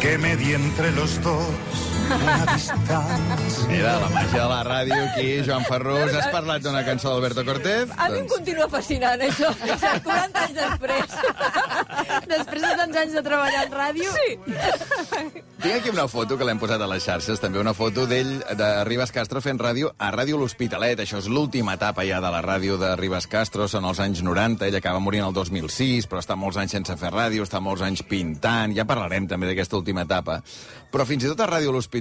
que 0.03 0.19
medí 0.19 0.53
entre 0.53 0.91
los 0.93 1.23
dos. 1.23 1.92
Mira, 3.69 3.93
la 4.01 4.09
màgia 4.13 4.43
de 4.43 4.49
la 4.51 4.63
ràdio 4.67 4.99
aquí, 5.05 5.29
Joan 5.47 5.65
Ferrus. 5.69 6.15
Has 6.17 6.29
parlat 6.35 6.65
d'una 6.65 6.83
cançó 6.87 7.13
d'Alberto 7.13 7.45
Cortés? 7.47 7.93
A 7.97 8.09
mi 8.13 8.19
em 8.23 8.29
continua 8.31 8.69
fascinant, 8.73 9.21
això, 9.29 9.53
40 9.61 10.43
anys 10.43 10.59
després. 10.59 11.17
Després 12.33 12.63
de 12.65 12.75
tants 12.79 12.97
anys 13.05 13.17
de 13.17 13.23
treballar 13.25 13.65
en 13.67 13.73
ràdio... 13.77 14.13
Sí. 14.13 14.29
Tinc 15.63 15.77
aquí 15.77 15.93
una 15.93 16.09
foto 16.11 16.35
que 16.35 16.47
l'hem 16.47 16.59
posat 16.59 16.83
a 16.83 16.89
les 16.91 17.05
xarxes, 17.07 17.39
també 17.39 17.61
una 17.63 17.75
foto 17.77 18.03
d'ell, 18.11 18.33
de 18.59 18.69
Ribas 18.89 19.13
Castro, 19.15 19.39
fent 19.45 19.61
ràdio 19.63 19.93
a 19.95 20.09
Ràdio 20.11 20.41
L'Hospitalet. 20.41 20.99
Això 21.05 21.21
és 21.23 21.29
l'última 21.31 21.77
etapa 21.79 22.03
ja 22.09 22.19
de 22.25 22.33
la 22.35 22.41
ràdio 22.43 22.79
de 22.81 22.97
Ribas 22.99 23.29
Castro, 23.31 23.69
són 23.71 23.87
els 23.87 24.01
anys 24.03 24.25
90, 24.27 24.67
ell 24.67 24.79
acaba 24.81 24.99
morint 24.99 25.29
el 25.29 25.37
2006, 25.37 26.09
però 26.11 26.19
està 26.19 26.35
molts 26.35 26.59
anys 26.59 26.75
sense 26.75 26.97
fer 26.99 27.13
ràdio, 27.15 27.47
està 27.47 27.63
molts 27.63 27.85
anys 27.87 28.03
pintant, 28.03 28.75
ja 28.75 28.89
parlarem 28.89 29.31
també 29.31 29.53
d'aquesta 29.53 29.79
última 29.79 30.03
etapa. 30.03 30.41
Però 30.93 31.07
fins 31.09 31.25
i 31.25 31.31
tot 31.31 31.41
a 31.41 31.47
Ràdio 31.49 31.71
L'Hospitalet, 31.71 31.92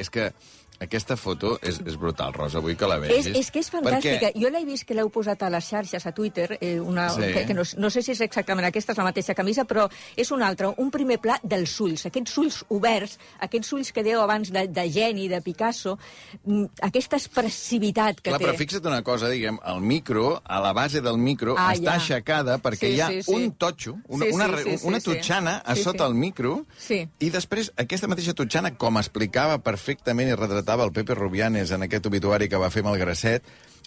és 0.00 0.10
que 0.10 0.30
aquesta 0.80 1.16
foto 1.16 1.58
és, 1.62 1.80
és 1.86 1.96
brutal, 1.96 2.32
Rosa, 2.34 2.60
vull 2.60 2.76
que 2.76 2.86
la 2.86 2.96
És, 2.96 3.26
vegis. 3.26 3.36
és 3.38 3.50
que 3.50 3.58
és 3.60 3.70
fantàstica. 3.70 4.30
Perquè... 4.30 4.32
Jo 4.40 4.50
l'he 4.50 4.64
vist 4.64 4.84
que 4.84 4.94
l'heu 4.94 5.08
posat 5.10 5.42
a 5.42 5.50
les 5.50 5.64
xarxes, 5.64 6.06
a 6.06 6.12
Twitter, 6.12 6.58
eh, 6.60 6.78
una, 6.80 7.08
Sí. 7.10 7.32
que, 7.32 7.46
que 7.46 7.54
no, 7.54 7.62
no 7.78 7.90
sé 7.90 8.02
si 8.02 8.12
és 8.12 8.20
exactament 8.20 8.66
aquesta, 8.66 8.92
és 8.92 8.98
la 8.98 9.04
mateixa 9.04 9.34
camisa, 9.34 9.64
però 9.64 9.88
és 10.16 10.30
una 10.30 10.46
altra, 10.48 10.72
un 10.76 10.90
primer 10.90 11.18
pla 11.20 11.38
dels 11.42 11.78
ulls, 11.80 12.06
aquests 12.06 12.36
ulls 12.38 12.64
oberts, 12.68 13.18
aquests 13.40 13.72
ulls 13.72 13.92
que 13.92 14.02
dèieu 14.02 14.20
abans 14.20 14.50
de, 14.52 14.66
de 14.68 14.86
geni, 14.90 15.28
de 15.28 15.40
Picasso, 15.40 15.98
mm, 16.44 16.64
aquesta 16.82 17.16
expressivitat 17.16 18.20
que 18.20 18.30
Clar, 18.30 18.38
té. 18.40 18.46
però 18.46 18.56
fixa't 18.58 18.86
una 18.86 19.02
cosa, 19.02 19.28
diguem, 19.28 19.58
el 19.66 19.80
micro, 19.80 20.40
a 20.44 20.60
la 20.60 20.72
base 20.72 21.00
del 21.00 21.16
micro, 21.18 21.54
Ah, 21.58 21.72
està 21.74 21.92
ja. 21.92 21.94
aixecada 21.94 22.58
perquè 22.58 22.88
Sí, 22.90 22.94
hi 22.96 23.00
ha 23.00 23.08
sí, 23.08 23.22
sí. 23.22 23.32
un 23.34 23.52
totxo, 23.56 23.96
una, 24.08 24.24
Sí, 24.26 24.30
sí, 24.30 24.34
una, 24.36 24.46
sí, 24.58 24.78
sí, 24.78 24.86
una 24.86 25.00
sí. 25.00 25.10
totxana 25.10 25.56
a 25.64 25.74
Sí, 25.74 25.82
sota 25.82 26.04
sí. 26.04 26.10
el 26.10 26.14
micro, 26.14 26.66
Sí. 26.78 27.08
i 27.20 27.30
després 27.30 27.72
aquesta 27.76 28.06
mateixa 28.08 28.34
totxana, 28.34 28.74
com 28.76 28.96
explicava 28.98 29.58
perfectament 29.62 30.28
i 30.28 30.34
retratava 30.66 30.84
el 30.84 30.92
Pepe 30.92 31.14
Rubianes 31.14 31.70
en 31.70 31.82
aquest 31.86 32.06
obituari 32.06 32.48
que 32.48 32.58
va 32.58 32.70
fer 32.70 32.82
amb 32.82 32.92
el 32.92 32.98
Grasset, 32.98 33.44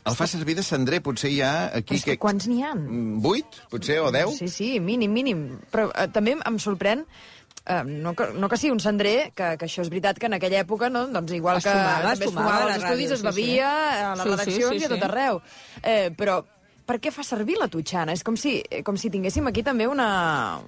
el 0.07 0.15
fa 0.15 0.25
servir 0.27 0.55
de 0.55 0.63
cendrer, 0.63 1.01
potser 1.03 1.29
hi 1.29 1.41
ha 1.43 1.71
aquí... 1.75 1.97
Però 1.97 1.99
és 1.99 2.05
que 2.07 2.17
quants 2.17 2.47
n'hi 2.47 2.63
ha? 2.63 2.71
Mm, 2.73 3.19
Vuit, 3.21 3.59
potser, 3.69 3.99
o 3.99 4.11
deu? 4.15 4.31
Sí, 4.31 4.47
sí, 4.47 4.79
mínim, 4.79 5.11
mínim. 5.11 5.59
Però 5.73 5.89
eh, 5.91 6.07
també 6.07 6.37
em 6.39 6.59
sorprèn 6.59 7.03
eh, 7.03 7.83
no, 7.83 8.13
que, 8.15 8.29
no 8.31 8.47
que 8.47 8.57
sigui 8.57 8.71
un 8.71 8.79
cendrer, 8.79 9.33
que, 9.35 9.57
que 9.59 9.67
això 9.67 9.83
és 9.83 9.91
veritat 9.91 10.21
que 10.21 10.29
en 10.31 10.37
aquella 10.39 10.63
època, 10.63 10.87
no? 10.89 11.03
doncs 11.11 11.35
igual 11.35 11.59
Es 11.59 11.67
que 11.67 11.75
fumava, 11.75 12.13
es 12.13 12.21
també 12.21 12.29
es 12.29 12.31
fumava 12.31 12.47
fumava 12.47 12.63
a 12.63 12.69
la 12.69 12.77
als 12.77 12.87
estudis, 12.87 13.11
ràdio, 13.11 13.17
es 13.17 13.19
sí, 13.19 13.27
sí. 13.27 13.35
bevia 13.35 13.73
a 13.73 14.15
les 14.15 14.23
Sí, 14.23 14.23
sí, 14.23 14.37
redaccions 14.37 14.71
sí, 14.71 14.79
i 14.79 14.87
a 14.87 14.93
tot 14.93 15.03
sí. 15.03 15.09
arreu. 15.11 15.41
Eh, 15.83 16.07
però 16.15 16.39
per 16.89 16.97
què 16.97 17.11
fa 17.13 17.21
servir 17.25 17.59
la 17.59 17.67
totxana? 17.69 18.15
És 18.17 18.23
com 18.25 18.33
si, 18.39 18.55
eh, 18.65 18.81
com 18.83 18.97
si 18.97 19.11
tinguéssim 19.13 19.45
aquí 19.51 19.61
també 19.65 19.85
una... 19.87 20.07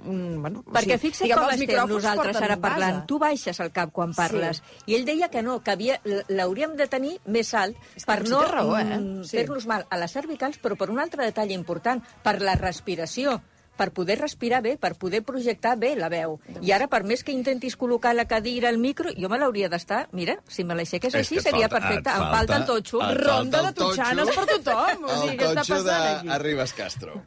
Un, 0.05 0.19
bueno, 0.43 0.61
o 0.61 0.71
Perquè 0.75 0.99
sigui, 0.99 1.09
fixa't 1.09 1.31
com 1.33 1.49
estem 1.55 1.89
nosaltres 1.89 2.37
ara 2.45 2.57
parlant. 2.61 2.99
Tu 3.09 3.17
baixes 3.21 3.59
el 3.65 3.71
cap 3.73 3.89
quan 3.95 4.13
parles. 4.13 4.61
I 4.85 4.99
ell 4.99 5.05
deia 5.07 5.31
que 5.33 5.41
no, 5.41 5.57
que 5.65 5.73
havia- 5.73 5.97
l'hauríem 6.29 6.75
de 6.77 6.85
tenir 6.91 7.15
més 7.25 7.53
alt 7.57 7.75
És 7.97 8.05
per 8.05 8.19
no 8.29 8.43
raó, 8.45 8.77
eh? 8.77 8.85
mm, 8.99 9.23
Sí. 9.25 9.37
fer-nos 9.39 9.65
mal 9.65 9.87
a 9.89 9.97
les 9.97 10.13
cervicals, 10.13 10.59
però 10.61 10.77
per 10.77 10.91
un 10.93 10.99
altre 11.01 11.25
detall 11.25 11.51
important, 11.51 12.03
per 12.23 12.37
la 12.41 12.53
respiració 12.55 13.41
per 13.81 13.89
poder 13.97 14.19
respirar 14.21 14.61
bé, 14.61 14.75
per 14.77 14.93
poder 15.01 15.23
projectar 15.25 15.73
bé 15.81 15.95
la 15.97 16.11
veu. 16.13 16.37
I 16.61 16.71
ara, 16.75 16.85
per 16.91 17.01
més 17.09 17.25
que 17.25 17.33
intentis 17.33 17.73
col·locar 17.81 18.13
la 18.13 18.27
cadira 18.29 18.69
al 18.69 18.77
micro, 18.77 19.09
jo 19.17 19.29
me 19.31 19.41
l'hauria 19.41 19.71
d'estar... 19.73 20.03
Mira, 20.13 20.37
si 20.47 20.63
me 20.67 20.77
l'aixeques 20.77 21.15
així, 21.17 21.39
que 21.39 21.45
seria 21.49 21.65
falta- 21.67 21.81
perfecte. 21.87 22.13
Em 22.13 22.27
falta 22.37 22.61
el 22.61 22.65
totxo. 22.69 23.01
Ronda 23.23 23.65
de 23.69 23.73
totxanes 23.81 24.33
per 24.37 24.45
tothom. 24.53 25.05
O 25.09 25.19
sigui, 25.23 25.33
el 25.33 25.39
què 25.41 25.51
està 25.51 25.65
passant 25.65 25.85
de 25.89 25.99
aquí? 26.13 26.33
Arribas 26.37 26.77
Castro. 26.77 27.21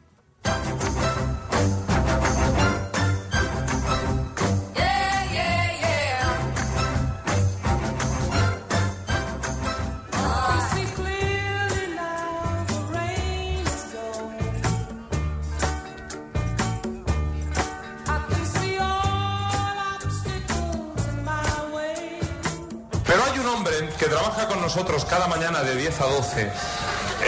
Hombre 23.55 23.89
que 23.97 24.07
trabaja 24.07 24.47
con 24.47 24.59
nosotros 24.61 25.05
cada 25.05 25.27
mañana 25.27 25.63
de 25.63 25.75
10 25.75 26.01
a 26.01 26.05
12. 26.05 26.51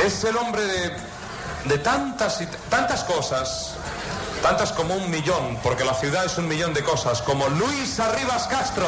Es 0.05 0.23
el 0.25 0.35
hombre 0.35 0.63
de, 0.63 0.91
de 1.65 1.77
tantas, 1.77 2.41
y 2.41 2.47
tantas 2.69 3.03
cosas, 3.05 3.75
tantas 4.41 4.73
como 4.73 4.95
un 4.95 5.09
millón, 5.09 5.57
porque 5.63 5.85
la 5.85 5.93
ciudad 5.93 6.25
es 6.25 6.37
un 6.37 6.47
millón 6.47 6.73
de 6.73 6.83
cosas, 6.83 7.21
como 7.21 7.47
Luis 7.49 7.99
Arribas 7.99 8.47
Castro. 8.47 8.87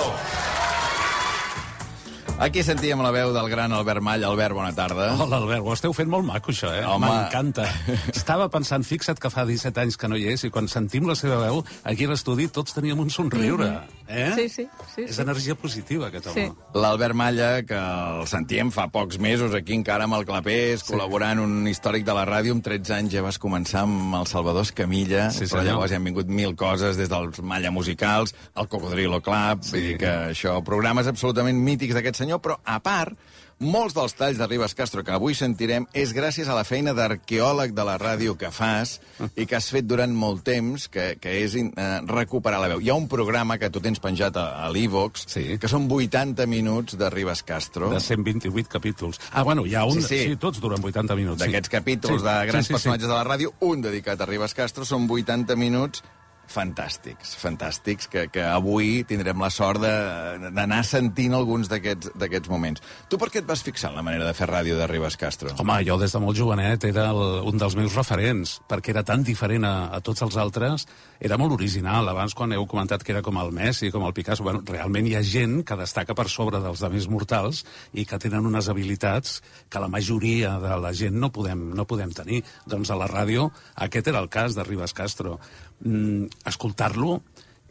Aquí 2.40 2.64
sentíem 2.64 3.02
la 3.04 3.12
veu 3.12 3.34
del 3.36 3.50
gran 3.52 3.74
Albert 3.76 4.00
Mall. 4.00 4.24
Albert, 4.24 4.56
bona 4.56 4.72
tarda. 4.72 5.10
Hola, 5.20 5.42
Albert, 5.42 5.60
ho 5.60 5.74
esteu 5.76 5.92
fent 5.92 6.08
molt 6.08 6.24
maco, 6.24 6.54
això, 6.56 6.72
eh? 6.72 6.86
M'encanta. 7.04 7.66
Estava 8.16 8.48
pensant, 8.48 8.86
fixa't 8.88 9.20
que 9.20 9.28
fa 9.34 9.44
17 9.44 9.84
anys 9.84 10.00
que 10.00 10.08
no 10.08 10.16
hi 10.16 10.30
és, 10.32 10.46
i 10.48 10.52
quan 10.52 10.72
sentim 10.72 11.08
la 11.10 11.18
seva 11.20 11.42
veu, 11.42 11.60
aquí 11.84 12.08
a 12.08 12.14
l'estudi 12.14 12.48
tots 12.48 12.78
teníem 12.78 13.04
un 13.04 13.12
somriure. 13.12 13.74
Eh? 14.10 14.32
Sí, 14.36 14.50
sí, 14.50 14.64
sí, 14.96 15.04
És 15.06 15.16
sí. 15.18 15.22
energia 15.22 15.54
positiva, 15.54 16.08
aquest 16.10 16.28
home. 16.32 16.48
Sí. 16.48 16.80
L'Albert 16.82 17.14
Malla, 17.14 17.50
que 17.62 17.78
el 17.78 18.24
sentíem 18.28 18.72
fa 18.74 18.88
pocs 18.90 19.20
mesos 19.22 19.54
aquí 19.54 19.76
encara 19.78 20.08
amb 20.10 20.18
el 20.18 20.26
Clapés, 20.26 20.82
sí. 20.82 20.88
col·laborant 20.92 21.38
un 21.44 21.68
històric 21.70 22.08
de 22.08 22.16
la 22.18 22.26
ràdio, 22.26 22.56
amb 22.58 22.66
13 22.66 22.96
anys 22.98 23.14
ja 23.14 23.22
vas 23.22 23.38
començar 23.38 23.84
amb 23.86 24.16
el 24.18 24.26
Salvador 24.26 24.66
Escamilla, 24.66 25.30
Sí, 25.30 25.44
però 25.46 25.60
senyor. 25.60 25.66
llavors 25.70 25.92
ja 25.94 26.00
han 26.02 26.10
vingut 26.10 26.26
mil 26.28 26.56
coses, 26.58 26.98
des 26.98 27.08
dels 27.12 27.38
Malla 27.46 27.70
musicals, 27.72 28.34
el 28.58 28.68
Cocodrilo 28.68 29.22
Club, 29.22 29.62
sí. 29.62 29.76
vull 29.78 29.88
dir 29.92 29.98
que 30.02 30.16
això, 30.34 30.58
programes 30.66 31.06
absolutament 31.08 31.62
mítics 31.62 31.94
d'aquest 31.94 32.16
senyor, 32.26 32.42
però 32.42 32.58
a 32.66 32.80
part, 32.82 33.14
molts 33.60 33.94
dels 33.96 34.14
talls 34.16 34.38
de 34.40 34.48
Ribas 34.48 34.74
Castro 34.76 35.04
que 35.04 35.12
avui 35.12 35.36
sentirem 35.36 35.86
és 35.94 36.14
gràcies 36.16 36.48
a 36.48 36.56
la 36.56 36.64
feina 36.64 36.94
d'arqueòleg 36.96 37.74
de 37.76 37.84
la 37.86 37.98
ràdio 38.00 38.38
que 38.40 38.52
fas 38.56 38.98
i 39.36 39.46
que 39.46 39.58
has 39.58 39.68
fet 39.74 39.88
durant 39.88 40.14
molt 40.16 40.46
temps, 40.48 40.88
que, 40.88 41.18
que 41.20 41.34
és 41.44 41.56
eh, 41.60 41.70
recuperar 42.08 42.62
la 42.64 42.70
veu. 42.72 42.80
Hi 42.80 42.92
ha 42.94 42.96
un 42.96 43.10
programa 43.12 43.58
que 43.60 43.70
tu 43.70 43.82
tens 43.84 44.00
penjat 44.00 44.38
a, 44.40 44.46
a 44.66 44.70
l'Evox, 44.72 45.26
Sí. 45.30 45.58
que 45.60 45.68
són 45.72 45.90
80 45.92 46.48
minuts 46.48 46.96
de 46.98 47.10
Ribas 47.12 47.44
Castro. 47.44 47.90
De 47.92 48.00
128 48.00 48.70
capítols. 48.72 49.20
Ah, 49.34 49.44
bueno, 49.44 49.66
hi 49.68 49.76
ha 49.76 49.84
un... 49.86 50.00
Sí, 50.02 50.08
sí. 50.08 50.22
sí 50.32 50.40
tots 50.40 50.62
duren 50.64 50.80
80 50.84 51.16
minuts. 51.20 51.40
D'aquests 51.44 51.68
sí. 51.70 51.76
capítols 51.76 52.22
Sí, 52.22 52.28
de 52.28 52.38
grans 52.52 52.66
sí, 52.66 52.72
sí, 52.72 52.78
personatges 52.78 53.10
de 53.10 53.14
la 53.16 53.26
ràdio, 53.28 53.54
un 53.68 53.84
dedicat 53.84 54.22
a 54.22 54.30
Ribas 54.30 54.56
Castro, 54.56 54.88
són 54.88 55.10
80 55.10 55.56
minuts 55.60 56.04
fantàstics, 56.50 57.36
fantàstics, 57.40 58.10
que, 58.10 58.26
que 58.34 58.44
avui 58.44 59.04
tindrem 59.08 59.40
la 59.42 59.52
sort 59.54 59.84
d'anar 59.84 60.82
sentint 60.88 61.36
alguns 61.38 61.70
d'aquests 61.70 62.50
moments. 62.50 62.82
Tu 63.10 63.20
per 63.22 63.30
què 63.30 63.44
et 63.44 63.48
vas 63.50 63.62
fixar 63.66 63.92
en 63.92 64.00
la 64.00 64.06
manera 64.06 64.26
de 64.28 64.34
fer 64.38 64.50
ràdio 64.50 64.78
de 64.80 64.88
Ribes 64.90 65.18
Castro? 65.20 65.54
Home, 65.62 65.78
jo 65.88 66.00
des 66.02 66.16
de 66.16 66.22
molt 66.24 66.38
jovenet 66.38 66.88
era 66.90 67.10
el, 67.14 67.22
un 67.50 67.62
dels 67.62 67.78
meus 67.78 67.96
referents, 67.98 68.58
perquè 68.70 68.94
era 68.96 69.06
tan 69.06 69.24
diferent 69.26 69.68
a, 69.68 69.76
a 69.94 70.02
tots 70.06 70.26
els 70.26 70.38
altres, 70.42 70.88
era 71.20 71.38
molt 71.38 71.54
original. 71.56 72.10
Abans, 72.10 72.34
quan 72.38 72.54
heu 72.56 72.66
comentat 72.70 73.06
que 73.06 73.14
era 73.14 73.24
com 73.26 73.38
el 73.42 73.54
Messi, 73.56 73.92
com 73.94 74.06
el 74.08 74.16
Picasso, 74.18 74.46
bueno, 74.46 74.64
realment 74.66 75.08
hi 75.08 75.16
ha 75.20 75.24
gent 75.26 75.60
que 75.68 75.78
destaca 75.80 76.18
per 76.18 76.28
sobre 76.32 76.62
dels 76.64 76.82
de 76.82 76.92
més 76.94 77.10
mortals 77.12 77.64
i 77.94 78.06
que 78.10 78.20
tenen 78.22 78.48
unes 78.50 78.70
habilitats 78.72 79.40
que 79.70 79.82
la 79.82 79.92
majoria 79.92 80.58
de 80.62 80.82
la 80.82 80.94
gent 80.98 81.18
no 81.20 81.32
podem, 81.36 81.70
no 81.78 81.86
podem 81.86 82.14
tenir. 82.16 82.42
Doncs 82.70 82.90
a 82.90 82.98
la 83.00 83.10
ràdio 83.12 83.50
aquest 83.76 84.10
era 84.10 84.24
el 84.24 84.30
cas 84.34 84.58
de 84.58 84.66
Ribes 84.66 84.96
Castro. 84.98 85.38
Mm, 85.82 86.28
Escoltar-lo 86.46 87.22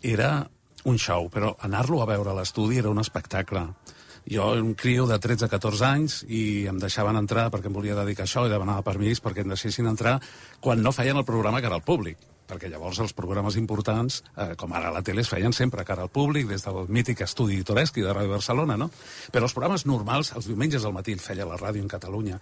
era 0.03 0.49
un 0.85 0.99
show, 0.99 1.29
però 1.31 1.55
anar-lo 1.67 2.01
a 2.03 2.09
veure 2.09 2.33
a 2.33 2.39
l'estudi 2.39 2.79
era 2.79 2.91
un 2.91 3.01
espectacle. 3.03 3.67
Jo 4.29 4.53
era 4.53 4.63
un 4.63 4.75
criu 4.77 5.07
de 5.09 5.17
13-14 5.21 5.85
anys 5.89 6.23
i 6.29 6.67
em 6.69 6.79
deixaven 6.81 7.17
entrar 7.17 7.49
perquè 7.53 7.71
em 7.71 7.77
volia 7.77 7.97
dedicar 7.97 8.27
a 8.27 8.29
això 8.29 8.45
i 8.45 8.53
demanava 8.53 8.85
permís 8.85 9.23
perquè 9.25 9.45
em 9.45 9.55
deixessin 9.55 9.89
entrar 9.89 10.19
quan 10.61 10.83
no 10.85 10.93
feien 10.93 11.17
el 11.17 11.25
programa 11.25 11.63
que 11.63 11.71
era 11.71 11.79
el 11.81 11.87
públic 11.87 12.19
perquè 12.49 12.71
llavors 12.73 12.99
els 13.05 13.13
programes 13.13 13.59
importants, 13.61 14.23
eh, 14.37 14.55
com 14.57 14.73
ara 14.73 14.91
la 14.91 15.03
tele, 15.05 15.21
es 15.21 15.29
feien 15.29 15.53
sempre 15.53 15.85
cara 15.85 16.07
al 16.07 16.09
públic, 16.09 16.49
des 16.49 16.65
del 16.65 16.89
mític 16.89 17.21
estudi 17.27 17.61
Toreschi 17.63 18.01
de 18.01 18.15
Ràdio 18.15 18.33
Barcelona, 18.33 18.79
no? 18.81 18.89
Però 19.33 19.45
els 19.45 19.53
programes 19.53 19.85
normals, 19.85 20.33
els 20.33 20.49
diumenges 20.49 20.87
al 20.89 20.97
matí, 20.97 21.15
feia 21.21 21.45
la 21.45 21.61
ràdio 21.61 21.85
en 21.85 21.93
Catalunya. 21.93 22.41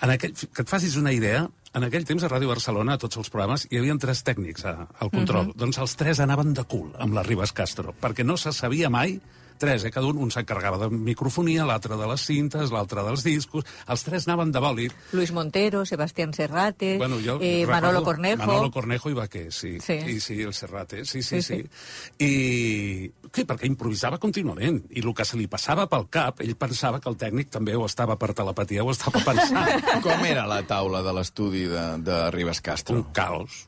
En 0.00 0.12
aquell, 0.14 0.32
que 0.32 0.62
et 0.64 0.70
facis 0.70 0.96
una 0.96 1.12
idea, 1.12 1.42
en 1.76 1.84
aquell 1.86 2.06
temps 2.08 2.24
a 2.24 2.30
Ràdio 2.32 2.48
Barcelona, 2.50 2.96
a 2.96 3.00
tots 3.02 3.20
els 3.20 3.28
programes, 3.30 3.66
hi 3.70 3.78
havia 3.78 3.96
tres 4.00 4.22
tècnics 4.26 4.64
a, 4.66 4.74
al 4.98 5.12
control. 5.12 5.50
Mhm. 5.50 5.58
Doncs 5.60 5.78
els 5.84 5.96
tres 6.00 6.22
anaven 6.24 6.54
de 6.56 6.64
cul 6.64 6.88
amb 6.98 7.14
la 7.14 7.24
Ribes 7.26 7.52
Castro, 7.52 7.94
perquè 8.00 8.24
no 8.24 8.38
se 8.40 8.52
sabia 8.56 8.90
mai 8.90 9.18
tres, 9.60 9.84
eh? 9.84 9.90
cada 9.92 10.08
un, 10.08 10.16
un 10.24 10.30
s'encarregava 10.32 10.78
de 10.80 10.88
microfonia, 10.90 11.66
l'altre 11.68 11.98
de 12.00 12.08
les 12.08 12.24
cintes, 12.26 12.72
l'altre 12.72 13.04
dels 13.06 13.22
discos, 13.26 13.68
els 13.92 14.04
tres 14.06 14.26
anaven 14.26 14.50
de 14.54 14.62
bòlit. 14.64 14.94
Luis 15.12 15.30
Montero, 15.36 15.84
Sebastián 15.86 16.32
Serrate, 16.34 16.96
Bueno, 16.98 17.18
jo 17.20 17.36
eh, 17.40 17.60
recordo 17.66 17.72
Manolo 17.76 18.02
Cornejo. 18.02 18.40
Manolo 18.46 18.70
Cornejo 18.72 19.10
i 19.12 19.18
Baquer, 19.20 19.46
sí. 19.52 19.76
Sí. 19.84 19.98
I 20.16 20.18
sí, 20.24 20.40
el 20.42 20.54
Serrate, 20.56 21.04
sí, 21.04 21.22
sí, 21.22 21.42
Sí, 21.42 21.42
sí. 21.42 21.62
sí. 21.62 22.24
I 22.24 23.30
què? 23.30 23.44
Perquè 23.46 23.68
improvisava 23.68 24.18
contínuament. 24.18 24.80
I 24.90 25.04
el 25.04 25.12
que 25.14 25.24
se 25.28 25.38
li 25.38 25.46
passava 25.50 25.86
pel 25.90 26.08
cap, 26.10 26.40
ell 26.42 26.56
pensava 26.58 26.98
que 27.00 27.10
el 27.12 27.18
tècnic 27.20 27.52
també 27.52 27.76
ho 27.76 27.84
estava 27.86 28.16
per 28.18 28.32
telepatia, 28.34 28.82
ho 28.82 28.90
estava 28.94 29.20
pensant. 29.28 29.84
Com 30.02 30.24
era 30.26 30.46
la 30.50 30.62
taula 30.66 31.04
de 31.06 31.14
l'estudi 31.20 31.66
de, 31.70 31.84
de 32.06 32.18
Ribes 32.34 32.60
Castro? 32.64 32.96
Un 32.96 33.06
caos. 33.12 33.66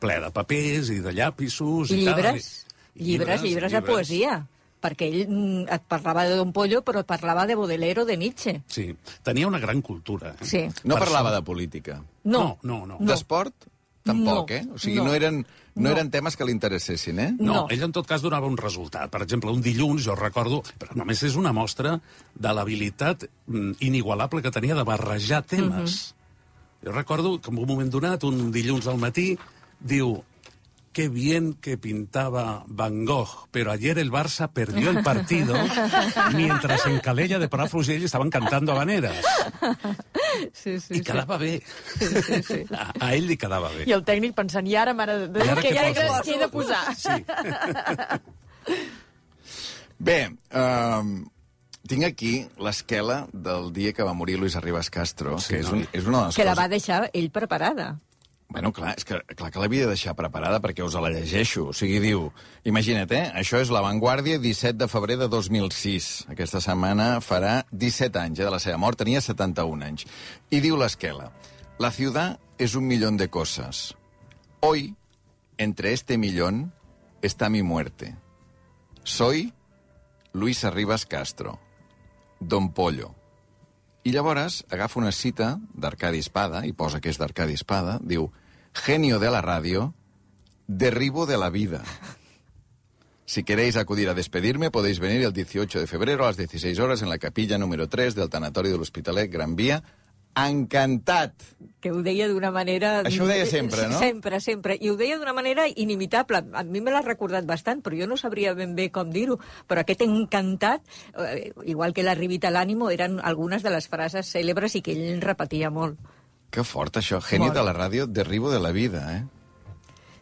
Ple 0.00 0.18
de 0.20 0.30
papers 0.36 0.90
i 0.92 0.98
de 1.04 1.12
llapisos 1.16 1.90
I 1.90 2.02
i, 2.02 2.04
tal. 2.04 2.18
llibres, 2.22 2.48
llibres, 2.94 3.42
llibres 3.42 3.72
de 3.72 3.82
poesia. 3.82 4.34
Perquè 4.84 5.06
ell 5.08 5.22
mm, 5.26 5.62
et 5.72 5.84
parlava 5.88 6.26
de 6.28 6.36
Don 6.36 6.50
Pollo, 6.52 6.82
però 6.84 7.00
et 7.00 7.08
parlava 7.08 7.46
de 7.48 7.54
Baudelaire 7.56 8.02
o 8.02 8.04
de 8.04 8.18
Nietzsche. 8.20 8.58
Sí, 8.68 8.90
tenia 9.24 9.48
una 9.48 9.58
gran 9.62 9.80
cultura. 9.80 10.34
Eh? 10.36 10.44
Sí. 10.44 10.60
No 10.84 10.98
Per 10.98 11.06
parlava 11.06 11.30
això- 11.30 11.38
de 11.40 11.42
política. 11.46 12.02
No. 12.24 12.58
No, 12.62 12.84
no. 12.86 12.98
D'esport? 13.00 13.54
Tampoc, 14.04 14.50
No, 14.50 14.56
eh? 14.56 14.66
O 14.74 14.78
sigui, 14.78 14.98
no. 14.98 15.04
no, 15.06 15.14
eren, 15.16 15.38
no, 15.74 15.82
No. 15.88 15.90
eren 15.94 16.10
temes 16.12 16.36
que 16.36 16.44
li 16.44 16.52
interessessin, 16.52 17.18
eh? 17.18 17.30
No, 17.38 17.62
ell 17.72 17.82
en 17.86 17.92
tot 17.96 18.04
cas 18.06 18.20
donava 18.20 18.46
un 18.46 18.58
resultat. 18.60 19.08
Per 19.10 19.22
exemple, 19.24 19.50
un 19.50 19.62
dilluns, 19.64 20.04
jo 20.04 20.14
recordo, 20.14 20.58
però 20.78 20.92
només 20.94 21.22
és 21.24 21.36
una 21.40 21.54
mostra 21.56 21.94
de 22.34 22.52
l'habilitat 22.52 23.24
mm, 23.46 23.78
inigualable 23.80 24.42
que 24.42 24.50
tenia 24.52 24.74
de 24.76 24.84
barrejar 24.84 25.40
temes. 25.48 26.14
Jo 26.84 26.92
recordo 26.92 27.40
que 27.40 27.48
en 27.50 27.56
un 27.58 27.66
moment 27.66 27.88
donat, 27.90 28.22
un 28.28 28.52
dilluns 28.52 28.86
al 28.86 28.98
matí, 29.00 29.38
diu 29.80 30.18
qué 30.94 31.08
bien 31.10 31.52
que 31.54 31.76
pintaba 31.76 32.64
Van 32.66 33.04
Gogh, 33.04 33.48
pero 33.50 33.70
ayer 33.72 33.98
el 33.98 34.10
Barça 34.10 34.48
perdió 34.50 34.90
el 34.90 35.02
partido 35.02 35.54
mientras 36.32 36.86
en 36.86 37.00
Calella 37.00 37.38
de 37.38 37.48
Palafrugell 37.48 38.02
estaban 38.04 38.30
cantando 38.30 38.72
habaneras. 38.72 39.16
Sí, 40.52 40.80
sí, 40.80 40.94
I 40.94 41.00
quedava 41.02 41.36
bé. 41.36 41.62
Sí, 41.98 42.06
sí, 42.22 42.42
sí. 42.42 42.64
A, 42.72 42.92
a 42.98 43.12
ell 43.14 43.26
li 43.26 43.36
quedava 43.36 43.68
bé. 43.74 43.84
I 43.90 43.92
el 43.98 44.06
tècnic 44.06 44.32
pensant, 44.38 44.66
i 44.70 44.74
ara, 44.78 44.94
mare 44.96 45.28
de 45.28 45.44
I 45.44 45.50
ara 45.52 45.62
què, 45.62 45.74
poso? 45.74 46.22
què 46.24 46.34
he 46.34 46.40
de 46.40 46.48
posar? 46.54 46.82
Sí. 46.96 47.20
Bé, 50.04 50.18
um, 50.54 51.12
tinc 51.88 52.04
aquí 52.06 52.32
l'esquela 52.58 53.24
del 53.32 53.70
dia 53.76 53.92
que 53.94 54.06
va 54.06 54.14
morir 54.16 54.38
Luis 54.40 54.56
Arribas 54.56 54.90
Castro, 54.90 55.38
Sí, 55.38 55.54
que 55.54 55.60
és, 55.62 55.70
un, 55.70 55.84
és 55.92 56.06
una 56.06 56.24
de 56.24 56.32
les 56.32 56.36
Que 56.38 56.44
la 56.46 56.54
coses... 56.54 56.62
va 56.62 56.68
deixar 56.72 56.98
ell 57.12 57.30
preparada. 57.34 57.94
Bueno, 58.54 58.70
clar, 58.70 58.92
és 58.94 59.02
que, 59.02 59.16
clar 59.34 59.48
que 59.50 59.58
l'havia 59.58 59.82
de 59.82 59.96
deixar 59.96 60.12
preparada 60.14 60.60
perquè 60.62 60.84
us 60.86 60.94
la 60.94 61.08
llegeixo. 61.10 61.64
O 61.72 61.74
sigui, 61.74 61.96
diu, 61.98 62.28
imagina't, 62.70 63.10
eh? 63.10 63.24
Això 63.34 63.58
és 63.58 63.72
La 63.74 63.80
Vanguardia, 63.82 64.38
17 64.38 64.78
de 64.78 64.86
febrer 64.86 65.16
de 65.18 65.26
2006. 65.26 66.28
Aquesta 66.30 66.60
setmana 66.62 67.18
farà 67.18 67.64
17 67.72 68.20
anys 68.20 68.38
eh, 68.38 68.44
de 68.46 68.52
la 68.54 68.60
seva 68.62 68.78
mort, 68.78 69.00
tenia 69.00 69.18
71 69.24 69.88
anys. 69.88 70.06
I 70.54 70.60
diu 70.62 70.78
l'esquela, 70.78 71.32
La 71.82 71.90
ciudad 71.90 72.38
es 72.56 72.76
un 72.76 72.86
millón 72.86 73.16
de 73.16 73.28
cosas. 73.28 73.96
Hoy, 74.60 74.94
entre 75.58 75.92
este 75.92 76.16
millón, 76.16 76.72
está 77.22 77.50
mi 77.50 77.64
muerte. 77.64 78.14
Soy 79.02 79.52
Luis 80.32 80.64
Arribas 80.64 81.06
Castro, 81.06 81.58
Don 82.38 82.72
Pollo. 82.72 83.16
I 84.04 84.14
llavors 84.14 84.62
agafa 84.70 85.00
una 85.00 85.10
cita 85.10 85.58
d'Arcadi 85.74 86.22
Espada, 86.22 86.62
i 86.62 86.72
posa 86.72 87.00
que 87.00 87.10
és 87.10 87.18
d'Arcadi 87.18 87.58
Espada, 87.58 87.98
diu, 87.98 88.30
genio 88.74 89.18
de 89.18 89.30
la 89.30 89.40
radio, 89.40 89.94
derribo 90.66 91.26
de 91.26 91.38
la 91.38 91.50
vida. 91.50 91.82
Si 93.26 93.42
queréis 93.42 93.76
acudir 93.76 94.08
a 94.08 94.14
despedirme, 94.14 94.70
podéis 94.70 95.00
venir 95.00 95.22
el 95.22 95.32
18 95.32 95.80
de 95.80 95.86
febrero 95.86 96.24
a 96.24 96.28
las 96.28 96.36
16 96.36 96.78
horas 96.78 97.00
en 97.00 97.08
la 97.08 97.18
capilla 97.18 97.56
número 97.56 97.88
3 97.88 98.14
del 98.14 98.28
Tanatori 98.28 98.68
de 98.68 98.76
l'Hospitalet 98.76 99.30
Gran 99.30 99.56
Via. 99.56 99.82
Encantat! 100.36 101.32
que 101.84 101.92
ho 101.92 102.00
deia 102.00 102.24
d'una 102.30 102.48
manera... 102.48 103.02
Això 103.04 103.26
ho 103.26 103.28
deia 103.28 103.44
sempre, 103.44 103.84
no? 103.92 103.98
Sempre, 104.00 104.38
sempre. 104.40 104.78
I 104.80 104.88
ho 104.88 104.96
deia 104.96 105.18
d'una 105.20 105.34
manera 105.36 105.66
inimitable. 105.68 106.40
A 106.56 106.62
mi 106.64 106.80
me 106.80 106.94
l'ha 106.94 107.02
recordat 107.04 107.44
bastant, 107.44 107.82
però 107.84 107.98
jo 107.98 108.08
no 108.08 108.16
sabria 108.16 108.54
ben 108.56 108.72
bé 108.72 108.88
com 108.88 109.12
dir-ho. 109.12 109.36
Però 109.68 109.84
aquest 109.84 110.00
encantat, 110.06 110.80
eh, 111.26 111.52
igual 111.68 111.92
que 111.92 112.06
la 112.06 112.16
rivita 112.16 112.48
a 112.48 112.54
l'ànimo, 112.56 112.88
eren 112.88 113.20
algunes 113.20 113.62
de 113.62 113.74
les 113.74 113.88
frases 113.92 114.32
cèlebres 114.32 114.78
i 114.80 114.82
que 114.86 114.96
ell 114.96 115.20
repetia 115.20 115.68
molt. 115.68 116.00
Que 116.54 116.62
fort, 116.62 117.00
això. 117.00 117.18
Molt. 117.18 117.54
de 117.54 117.64
la 117.66 117.72
ràdio, 117.74 118.06
derribo 118.06 118.50
de 118.52 118.60
la 118.62 118.70
vida, 118.70 119.02
eh? 119.16 119.24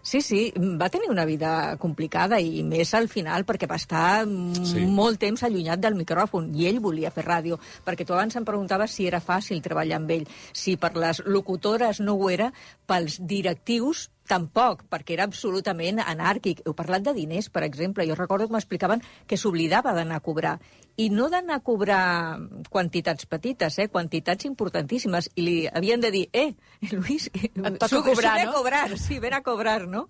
Sí, 0.03 0.21
sí, 0.21 0.53
va 0.59 0.88
tenir 0.90 1.11
una 1.12 1.25
vida 1.25 1.77
complicada 1.79 2.40
i 2.42 2.64
més 2.66 2.90
al 2.99 3.07
final 3.07 3.45
perquè 3.47 3.68
va 3.71 3.77
estar 3.79 4.25
sí. 4.66 4.83
molt 4.83 5.21
temps 5.23 5.45
allunyat 5.47 5.79
del 5.79 5.95
micròfon 5.95 6.49
i 6.59 6.66
ell 6.66 6.81
volia 6.83 7.12
fer 7.14 7.23
ràdio, 7.23 7.61
perquè 7.87 8.03
tu 8.09 8.16
abans 8.16 8.35
em 8.35 8.49
preguntaves 8.49 8.97
si 8.97 9.07
era 9.07 9.21
fàcil 9.23 9.62
treballar 9.62 10.01
amb 10.01 10.11
ell. 10.11 10.27
Si 10.53 10.75
per 10.75 10.97
les 10.99 11.23
locutores 11.23 12.03
no 12.03 12.16
ho 12.18 12.33
era, 12.35 12.51
pels 12.90 13.21
directius 13.21 14.09
tampoc, 14.27 14.83
perquè 14.90 15.14
era 15.14 15.27
absolutament 15.29 16.01
anàrquic. 16.03 16.64
Heu 16.66 16.75
parlat 16.75 17.07
de 17.07 17.14
diners, 17.14 17.49
per 17.53 17.62
exemple. 17.66 18.07
Jo 18.09 18.18
recordo 18.18 18.49
que 18.49 18.57
m'explicaven 18.57 19.03
que 19.27 19.38
s'oblidava 19.38 19.95
d'anar 19.95 20.18
a 20.18 20.25
cobrar. 20.25 20.57
I 21.00 21.09
no 21.09 21.31
d'anar 21.33 21.57
a 21.57 21.61
cobrar 21.64 22.38
quantitats 22.68 23.24
petites, 23.26 23.78
eh? 23.81 23.88
quantitats 23.88 24.44
importantíssimes. 24.44 25.31
I 25.37 25.42
li 25.42 25.55
havien 25.66 26.00
de 26.02 26.11
dir, 26.12 26.28
eh, 26.33 26.52
Luis, 26.92 27.31
Et 27.33 27.78
toca 27.78 28.02
cobrar, 28.02 28.44
no? 28.44 28.50
a 28.50 28.55
cobrar, 28.55 28.98
sí, 28.98 29.18
ven 29.18 29.33
a 29.35 29.40
cobrar, 29.42 29.87
no? 29.88 30.09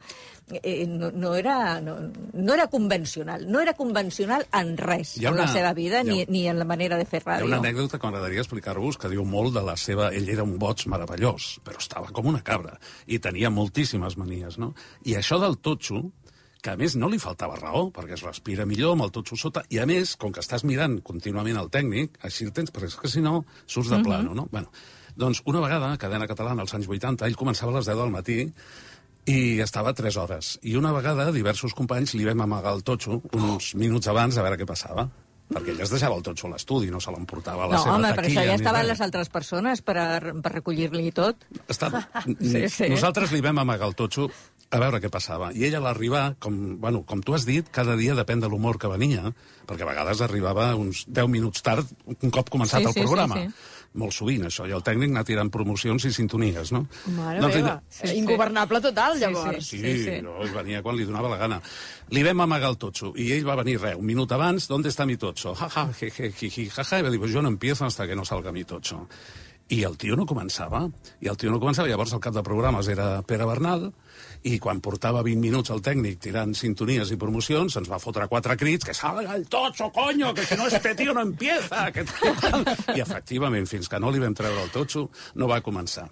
Eh, 0.51 0.87
no, 0.89 1.13
no, 1.13 1.35
era, 1.37 1.81
no, 1.81 1.95
no 2.35 2.55
era 2.55 2.67
convencional, 2.67 3.47
no 3.51 3.61
era 3.61 3.75
convencional 3.75 4.47
en 4.53 4.77
res, 4.77 5.17
ha 5.19 5.29
en 5.29 5.35
una- 5.35 5.45
la 5.47 5.53
seva 5.53 5.73
vida, 5.73 6.01
ha- 6.01 6.05
ni, 6.05 6.25
ni 6.27 6.49
en 6.49 6.59
la 6.59 6.65
manera 6.65 6.99
de 6.99 7.07
fer 7.07 7.23
Hi 7.23 7.29
ha 7.29 7.37
ràdio. 7.39 7.47
una 7.47 7.59
anècdota 7.63 7.99
que 7.99 8.07
m'agradaria 8.07 8.41
explicar-vos 8.43 8.99
que 8.99 9.09
diu 9.09 9.25
molt 9.25 9.55
de 9.55 9.63
la 9.63 9.77
seva... 9.77 10.11
Ell 10.13 10.29
era 10.29 10.43
un 10.43 10.59
boig 10.59 10.83
meravellós, 10.91 11.61
però 11.65 11.79
estava 11.79 12.11
com 12.11 12.27
una 12.27 12.43
cabra 12.43 12.75
i 13.07 13.19
tenia 13.23 13.51
moltíssimes 13.51 14.17
manies, 14.19 14.59
no? 14.59 14.75
I 15.05 15.15
això 15.15 15.39
del 15.41 15.59
totxo, 15.63 16.11
que 16.63 16.71
a 16.71 16.77
més 16.79 16.95
no 16.95 17.09
li 17.11 17.19
faltava 17.19 17.57
raó, 17.59 17.89
perquè 17.91 18.15
es 18.15 18.23
respira 18.23 18.65
millor 18.65 18.93
amb 18.95 19.03
el 19.09 19.11
totxo 19.11 19.35
sota, 19.37 19.65
i 19.69 19.81
a 19.83 19.87
més, 19.87 20.15
com 20.17 20.31
que 20.33 20.41
estàs 20.45 20.63
mirant 20.65 21.01
contínuament 21.03 21.59
el 21.59 21.69
tècnic, 21.75 22.21
així 22.23 22.45
el 22.47 22.53
tens, 22.55 22.71
perquè 22.73 22.87
és 22.87 22.97
que 22.97 23.09
si 23.11 23.21
no 23.21 23.45
surts 23.67 23.91
de 23.91 23.97
Mhm. 23.99 24.05
plano, 24.05 24.35
no? 24.35 24.47
Bueno, 24.51 24.71
doncs 25.17 25.43
una 25.45 25.61
vegada, 25.61 25.97
cadena 25.99 26.27
catalana, 26.29 26.63
als 26.63 26.73
anys 26.75 26.87
80, 26.89 27.27
ell 27.27 27.37
començava 27.37 27.73
a 27.73 27.77
les 27.77 27.87
10 27.87 27.97
del 27.99 28.11
matí 28.11 28.53
i 29.27 29.59
estava 29.61 29.93
3 29.95 30.17
hores. 30.17 30.59
I 30.63 30.77
una 30.77 30.93
vegada, 30.93 31.31
diversos 31.33 31.75
companys 31.75 32.15
li 32.15 32.25
vam 32.25 32.41
amagar 32.43 32.73
el 32.75 32.83
totxo 32.83 33.21
uns 33.33 33.75
minuts 33.75 34.09
abans 34.09 34.39
a 34.39 34.43
veure 34.43 34.59
què 34.59 34.67
passava 34.67 35.09
perquè 35.53 35.69
ell 35.75 35.83
es 35.85 35.91
deixava 35.93 36.17
el 36.17 36.23
totxo 36.25 36.47
a 36.47 36.51
l'estudi, 36.55 36.89
no 36.91 36.99
se 36.99 37.11
l'emportava 37.13 37.65
a 37.65 37.67
la 37.69 37.75
No, 37.77 37.83
seva 37.83 37.95
home, 37.97 38.09
però 38.09 38.23
taquilla. 38.23 38.41
això 38.41 38.47
ja 38.49 38.55
estaven 38.55 38.81
res. 38.81 38.89
les 38.89 39.01
altres 39.03 39.29
persones 39.29 39.83
per, 39.83 39.99
a- 39.99 40.21
per 40.41 40.53
recollir-li 40.55 41.13
tot. 41.13 41.37
Està... 41.69 41.91
Sí, 42.41 42.69
sí. 42.71 42.89
Nosaltres 42.89 43.33
li 43.33 43.43
vam 43.45 43.59
amagar 43.59 43.87
el 43.91 43.95
totxo 43.95 44.31
a 44.73 44.79
veure 44.81 45.01
què 45.05 45.11
passava. 45.13 45.51
I 45.53 45.67
ell 45.69 45.77
a 45.77 45.83
l'arribar, 45.85 46.25
com, 46.41 46.57
bueno, 46.81 47.03
com 47.09 47.21
tu 47.21 47.35
has 47.37 47.45
dit, 47.45 47.69
cada 47.71 47.93
dia 48.01 48.15
depèn 48.17 48.41
de 48.41 48.49
l'humor 48.49 48.79
que 48.81 48.89
venia, 48.89 49.29
perquè 49.69 49.85
a 49.85 49.91
vegades 49.91 50.23
arribava 50.25 50.71
uns 50.81 51.05
10 51.13 51.29
minuts 51.29 51.61
tard, 51.63 51.87
un 52.09 52.33
cop 52.33 52.49
començat 52.51 52.81
Sí, 52.81 52.89
el 52.89 52.95
sí, 52.97 53.01
sí, 53.01 53.07
programa. 53.07 53.37
sí. 53.43 53.71
Molt 54.01 54.15
sovint, 54.17 54.47
això, 54.49 54.65
i 54.65 54.73
el 54.73 54.81
tècnic 54.81 55.11
anar 55.13 55.21
tirant 55.29 55.51
promocions 55.53 56.07
i 56.09 56.13
sintonies, 56.17 56.71
no? 56.73 56.87
Mare 57.13 57.43
No, 57.43 57.51
meva, 57.53 57.75
sí, 57.93 58.07
sí, 58.09 58.15
ingovernable 58.23 58.81
total, 58.81 59.19
llavors. 59.21 59.67
Sí, 59.69 59.83
sí, 59.83 59.93
sí. 60.07 60.15
No, 60.25 60.39
ell 60.41 60.55
venia 60.55 60.81
quan 60.81 60.97
li 60.97 61.05
donava 61.05 61.29
la 61.29 61.37
gana. 61.37 61.59
Li 62.09 62.23
vam 62.25 62.41
amagar 62.41 62.71
el 62.73 62.79
totxo, 62.81 63.13
i 63.21 63.29
ell 63.37 63.45
va 63.45 63.59
venir, 63.61 63.77
res, 63.83 63.99
un 64.01 64.09
minut 64.09 64.33
abans, 64.33 64.65
¿dónde 64.73 64.89
está 64.89 65.05
mi 65.05 65.19
totxo? 65.21 65.53
Ja, 65.61 65.69
ja, 65.69 65.85
je, 66.01 66.09
je, 66.09 66.33
je, 66.33 66.49
je, 66.49 66.65
ja, 66.73 66.83
ja, 66.89 66.99
i 66.99 67.05
va 67.05 67.11
dir, 67.13 67.21
pues 67.21 67.33
yo 67.37 67.43
no 67.45 67.53
empiezo 67.53 67.85
hasta 67.85 68.07
que 68.09 68.17
no 68.17 68.25
salga 68.25 68.51
mi 68.51 68.65
totxo. 68.65 69.07
I 69.69 69.83
el 69.85 69.99
tio 70.01 70.17
no 70.17 70.25
començava, 70.25 70.87
i 71.21 71.29
el 71.29 71.37
tio 71.37 71.53
no 71.53 71.61
començava, 71.61 71.89
llavors 71.89 72.13
el 72.17 72.21
cap 72.25 72.33
de 72.33 72.43
programes 72.43 72.89
era 72.89 73.21
Pere 73.29 73.45
Bernal, 73.45 73.91
i 74.49 74.59
quan 74.63 74.81
portava 74.83 75.23
20 75.27 75.43
minuts 75.43 75.71
el 75.75 75.83
tècnic 75.85 76.19
tirant 76.23 76.55
sintonies 76.59 77.13
i 77.15 77.19
promocions, 77.21 77.77
ens 77.79 77.91
va 77.91 78.01
fotre 78.03 78.29
quatre 78.31 78.57
crits, 78.59 78.87
que 78.89 78.97
salga 78.97 79.37
el 79.37 79.47
totxo, 79.51 79.91
coño, 79.95 80.33
que 80.35 80.47
si 80.47 80.59
no 80.59 80.67
este 80.67 80.95
tío 80.99 81.15
no 81.15 81.23
empieza. 81.23 81.91
Que... 81.93 82.07
I 82.97 83.05
efectivament, 83.05 83.69
fins 83.71 83.89
que 83.89 84.03
no 84.03 84.11
li 84.11 84.23
vam 84.23 84.35
treure 84.35 84.67
el 84.67 84.75
totxo, 84.75 85.09
no 85.39 85.51
va 85.51 85.63
començar. 85.63 86.09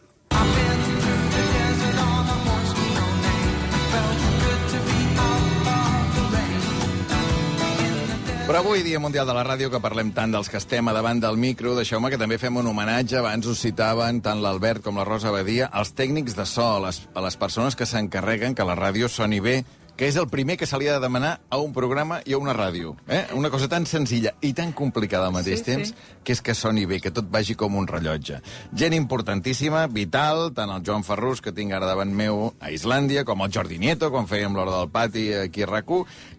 Però 8.50 8.64
avui, 8.64 8.80
Dia 8.82 8.98
Mundial 8.98 9.28
de 9.28 9.34
la 9.36 9.44
Ràdio, 9.46 9.68
que 9.70 9.78
parlem 9.78 10.08
tant 10.10 10.32
dels 10.34 10.48
que 10.50 10.58
estem 10.58 10.88
a 10.90 10.92
davant 10.96 11.20
del 11.22 11.36
micro, 11.38 11.76
deixeu-me 11.78 12.08
que 12.10 12.18
també 12.18 12.34
fem 12.34 12.56
un 12.58 12.66
homenatge, 12.66 13.20
abans 13.20 13.46
us 13.46 13.60
citaven 13.62 14.18
tant 14.24 14.40
l'Albert 14.42 14.82
com 14.82 14.96
la 14.98 15.04
Rosa 15.06 15.30
Badia, 15.30 15.68
als 15.70 15.92
tècnics 15.94 16.34
de 16.34 16.42
so, 16.50 16.64
a 16.66 16.80
les, 16.82 16.98
a 17.14 17.22
les 17.22 17.38
persones 17.38 17.78
que 17.78 17.86
s'encarreguen 17.86 18.58
que 18.58 18.66
la 18.66 18.74
ràdio 18.74 19.06
soni 19.06 19.38
bé, 19.38 19.60
que 20.00 20.08
és 20.08 20.16
el 20.16 20.30
primer 20.32 20.54
que 20.56 20.64
se 20.64 20.78
li 20.80 20.86
ha 20.88 20.94
de 20.94 21.02
demanar 21.04 21.42
a 21.52 21.58
un 21.60 21.74
programa 21.76 22.22
i 22.24 22.32
a 22.32 22.38
una 22.40 22.54
ràdio. 22.56 22.94
Eh? 23.04 23.26
Una 23.36 23.50
cosa 23.52 23.66
tan 23.68 23.84
senzilla 23.84 24.30
i 24.40 24.54
tan 24.56 24.70
complicada 24.72 25.26
al 25.28 25.34
mateix 25.34 25.60
Sí, 25.60 25.64
temps, 25.66 25.90
sí. 25.90 26.14
que 26.24 26.32
és 26.32 26.40
que 26.40 26.54
soni 26.56 26.86
bé, 26.88 27.02
que 27.04 27.10
tot 27.12 27.26
vagi 27.28 27.52
com 27.52 27.76
un 27.76 27.84
rellotge. 27.86 28.38
Gent 28.72 28.96
importantíssima, 28.96 29.82
vital, 29.92 30.54
tant 30.56 30.72
el 30.72 30.80
Joan 30.86 31.04
Ferrus, 31.04 31.42
que 31.44 31.52
tinc 31.52 31.74
ara 31.76 31.84
davant 31.84 32.14
meu 32.16 32.54
a 32.64 32.70
Islàndia, 32.72 33.26
com 33.28 33.44
el 33.44 33.52
Jordi 33.52 33.76
Nieto, 33.76 34.08
quan 34.10 34.24
fèiem 34.30 34.56
l'hora 34.56 34.78
del 34.78 34.88
pati 34.88 35.26
aquí 35.42 35.66
a 35.66 35.68
rac 35.68 35.92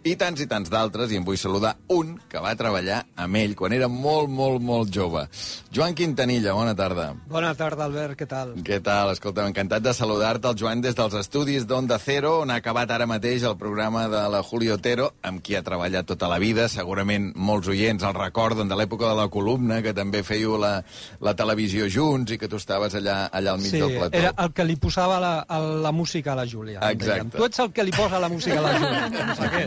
i 0.04 0.16
tants 0.18 0.42
i 0.42 0.48
tants 0.50 0.70
d'altres, 0.74 1.12
i 1.12 1.20
em 1.22 1.26
vull 1.28 1.38
saludar 1.38 1.76
un 1.94 2.16
que 2.32 2.42
va 2.42 2.56
treballar 2.58 3.04
amb 3.16 3.36
ell 3.38 3.54
quan 3.54 3.74
era 3.78 3.88
molt, 3.88 4.30
molt, 4.30 4.58
molt 4.62 4.90
jove. 4.90 5.28
Joan 5.70 5.94
Quintanilla, 5.94 6.54
bona 6.58 6.74
tarda. 6.74 7.12
Bona 7.30 7.54
tarda, 7.54 7.86
Albert, 7.86 8.18
què 8.18 8.26
tal? 8.26 8.56
Què 8.66 8.82
tal? 8.82 9.14
Escolta, 9.14 9.46
encantat 9.46 9.86
de 9.86 9.94
saludar-te, 9.94 10.50
el 10.50 10.58
Joan, 10.58 10.82
des 10.82 10.98
dels 10.98 11.14
estudis 11.22 11.70
d'Onda 11.70 12.00
Cero, 12.02 12.40
on 12.42 12.50
ha 12.50 12.58
acabat 12.58 12.90
ara 12.90 13.06
mateix 13.06 13.44
el 13.44 13.51
programa 13.58 14.08
de 14.12 14.22
la 14.30 14.42
Julio 14.44 14.76
Otero, 14.76 15.12
amb 15.24 15.42
qui 15.44 15.56
ha 15.58 15.62
treballat 15.64 16.06
tota 16.10 16.28
la 16.32 16.38
vida. 16.40 16.68
Segurament 16.70 17.32
molts 17.36 17.68
oients 17.72 18.04
el 18.08 18.14
recorden 18.18 18.68
de 18.72 18.76
l'època 18.80 19.10
de 19.10 19.16
la 19.20 19.28
columna, 19.34 19.82
que 19.82 19.94
també 19.98 20.22
fèieu 20.24 20.58
la, 20.62 20.84
la 21.20 21.34
televisió 21.36 21.88
junts 21.90 22.32
i 22.32 22.38
que 22.42 22.48
tu 22.52 22.60
estaves 22.62 22.96
allà, 23.00 23.30
allà 23.32 23.56
al 23.56 23.60
mig 23.64 23.72
Sí, 23.72 23.80
del 23.82 23.98
plató. 23.98 24.18
era 24.18 24.34
el 24.38 24.52
que 24.54 24.66
li 24.68 24.76
posava 24.76 25.20
la, 25.20 25.34
a 25.48 25.60
la 25.60 25.92
música 25.92 26.34
a 26.34 26.36
la 26.42 26.46
Júlia. 26.48 26.80
Exacte. 26.92 27.38
Tu 27.38 27.46
ets 27.50 27.60
el 27.66 27.72
que 27.72 27.84
li 27.88 27.92
posa 27.96 28.20
la 28.20 28.30
música 28.30 28.60
a 28.60 28.66
la 28.68 28.76
Júlia. 28.80 29.26
No 29.32 29.36
sé 29.36 29.50
què. 29.56 29.66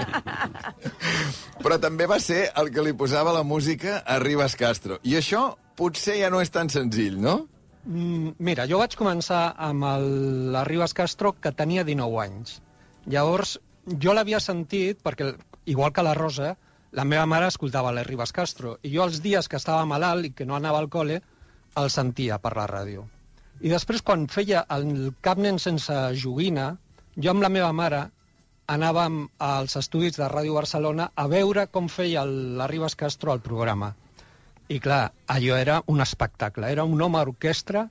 Però 1.65 1.79
també 1.81 2.07
va 2.11 2.19
ser 2.21 2.47
el 2.61 2.71
que 2.75 2.83
li 2.85 2.93
posava 2.99 3.33
la 3.35 3.43
música 3.47 3.99
a 4.05 4.19
Ribas 4.23 4.57
Castro. 4.59 4.99
I 5.05 5.17
això 5.21 5.49
potser 5.79 6.19
ja 6.21 6.31
no 6.31 6.41
és 6.45 6.51
tan 6.55 6.69
senzill, 6.71 7.17
no? 7.21 7.45
Mm, 7.85 8.37
Mira, 8.41 8.65
jo 8.71 8.79
vaig 8.81 8.95
començar 8.97 9.55
amb 9.61 9.85
el, 9.85 10.07
la 10.55 10.63
Ribas 10.65 10.95
Castro 10.97 11.35
que 11.41 11.53
tenia 11.53 11.85
19 11.85 12.21
anys. 12.23 12.59
Llavors, 13.11 13.59
jo 13.87 14.15
l'havia 14.15 14.41
sentit 14.41 15.03
perquè, 15.05 15.35
igual 15.67 15.93
que 15.93 16.05
la 16.05 16.15
Rosa, 16.15 16.55
la 16.95 17.05
meva 17.05 17.27
mare 17.27 17.49
escoltava 17.51 17.93
la 17.93 18.05
Ribas 18.07 18.33
Castro 18.33 18.79
i 18.83 18.93
jo 18.95 19.05
els 19.05 19.21
dies 19.25 19.49
que 19.49 19.59
estava 19.61 19.85
malalt 19.89 20.29
i 20.29 20.33
que 20.33 20.47
no 20.47 20.57
anava 20.57 20.79
al 20.81 20.89
col·le, 20.89 21.21
el 21.77 21.91
sentia 21.91 22.39
per 22.39 22.55
la 22.57 22.69
ràdio. 22.71 23.09
I 23.61 23.71
després, 23.71 24.03
quan 24.03 24.27
feia 24.31 24.65
el 24.77 25.13
Cap 25.23 25.41
nen 25.43 25.59
sense 25.63 25.95
joguina, 26.21 26.75
jo 27.17 27.33
amb 27.33 27.43
la 27.43 27.51
meva 27.51 27.73
mare 27.73 28.05
anàvem 28.75 29.19
als 29.47 29.77
estudis 29.77 30.17
de 30.17 30.29
Ràdio 30.31 30.55
Barcelona 30.57 31.11
a 31.15 31.27
veure 31.29 31.67
com 31.71 31.89
feia 31.93 32.23
el, 32.25 32.57
la 32.59 32.69
Ribas 32.71 32.97
Castro 32.97 33.33
al 33.33 33.43
programa. 33.45 33.93
I 34.69 34.79
clar, 34.81 35.13
allò 35.29 35.59
era 35.61 35.83
un 35.93 36.01
espectacle. 36.01 36.71
Era 36.73 36.87
un 36.89 37.03
home 37.03 37.21
orquestra, 37.21 37.89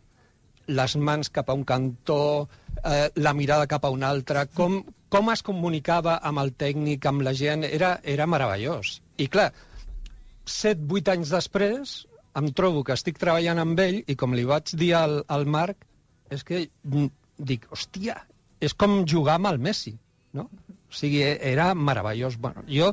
les 0.67 0.95
mans 0.95 1.30
cap 1.34 1.49
a 1.49 1.56
un 1.58 1.63
cantó, 1.67 2.47
eh, 2.84 3.10
la 3.15 3.34
mirada 3.34 3.67
cap 3.67 3.86
a 3.86 3.91
un 3.93 4.04
altre, 4.04 4.45
com, 4.56 4.82
com 5.10 5.32
es 5.34 5.43
comunicava 5.43 6.17
amb 6.23 6.43
el 6.43 6.54
tècnic, 6.56 7.06
amb 7.10 7.26
la 7.26 7.34
gent, 7.38 7.65
era, 7.67 7.97
era 8.04 8.28
meravellós. 8.28 8.99
I 9.17 9.28
clar, 9.32 9.52
set, 10.45 10.80
vuit 10.89 11.10
anys 11.12 11.34
després, 11.34 11.95
em 12.39 12.49
trobo 12.58 12.84
que 12.84 12.95
estic 12.97 13.19
treballant 13.21 13.62
amb 13.62 13.80
ell 13.80 13.99
i 14.08 14.15
com 14.19 14.34
li 14.34 14.45
vaig 14.49 14.73
dir 14.80 14.93
al, 14.97 15.19
al 15.30 15.45
Marc, 15.45 15.86
és 16.34 16.45
que 16.47 16.65
mm, 16.65 17.10
dic, 17.38 17.67
hòstia, 17.71 18.17
és 18.63 18.73
com 18.73 19.04
jugar 19.10 19.38
amb 19.38 19.52
el 19.52 19.60
Messi, 19.62 19.97
no? 20.34 20.47
O 20.89 20.95
sigui, 20.95 21.21
era 21.23 21.73
meravellós. 21.76 22.38
Bueno, 22.41 22.63
jo, 22.69 22.91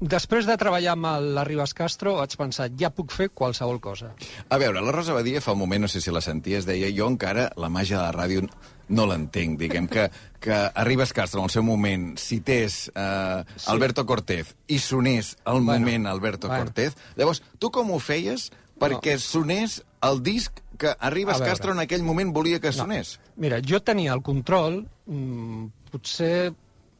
després 0.00 0.46
de 0.48 0.56
treballar 0.56 0.94
amb 0.96 1.06
la 1.36 1.44
Ribas 1.46 1.74
Castro, 1.76 2.16
vaig 2.18 2.34
pensar, 2.40 2.70
ja 2.80 2.90
puc 2.90 3.12
fer 3.12 3.28
qualsevol 3.30 3.80
cosa. 3.80 4.14
A 4.48 4.58
veure, 4.60 4.80
la 4.80 4.92
Rosa 4.92 5.14
Badia 5.16 5.42
fa 5.44 5.52
un 5.52 5.60
moment, 5.60 5.84
no 5.84 5.88
sé 5.92 6.00
si 6.00 6.10
la 6.10 6.22
senties, 6.24 6.66
deia 6.68 6.90
jo 6.96 7.08
encara 7.10 7.50
la 7.60 7.68
màgia 7.68 7.98
de 7.98 8.04
la 8.06 8.12
ràdio 8.16 8.46
no 8.90 9.04
l'entenc. 9.06 9.58
Diguem 9.60 9.86
que, 9.90 10.08
que 10.42 10.56
arribes 10.74 11.12
Castro 11.12 11.40
en 11.40 11.50
el 11.50 11.52
seu 11.54 11.62
moment, 11.62 12.16
cités 12.18 12.88
eh, 12.94 13.44
Sí. 13.56 13.68
Alberto 13.70 14.06
Cortés 14.06 14.54
i 14.68 14.78
sonés 14.78 15.36
al 15.44 15.60
Bueno, 15.60 15.78
moment 15.78 16.06
Alberto 16.10 16.48
bueno. 16.48 16.64
Cortés, 16.64 16.96
llavors, 17.16 17.42
tu 17.58 17.70
com 17.70 17.92
ho 17.92 18.00
feies 18.00 18.50
perquè 18.80 19.18
sonés 19.20 19.82
el 20.02 20.22
disc 20.24 20.62
que 20.80 20.94
Arribas. 20.98 21.42
Castro 21.44 21.74
en 21.76 21.82
aquell 21.82 22.02
moment 22.02 22.32
volia 22.32 22.58
que 22.58 22.72
sonés? 22.72 23.18
Mira, 23.36 23.60
jo 23.60 23.82
tenia 23.84 24.14
el 24.16 24.22
control, 24.24 24.86
mm, 25.06 25.66
potser 25.92 26.54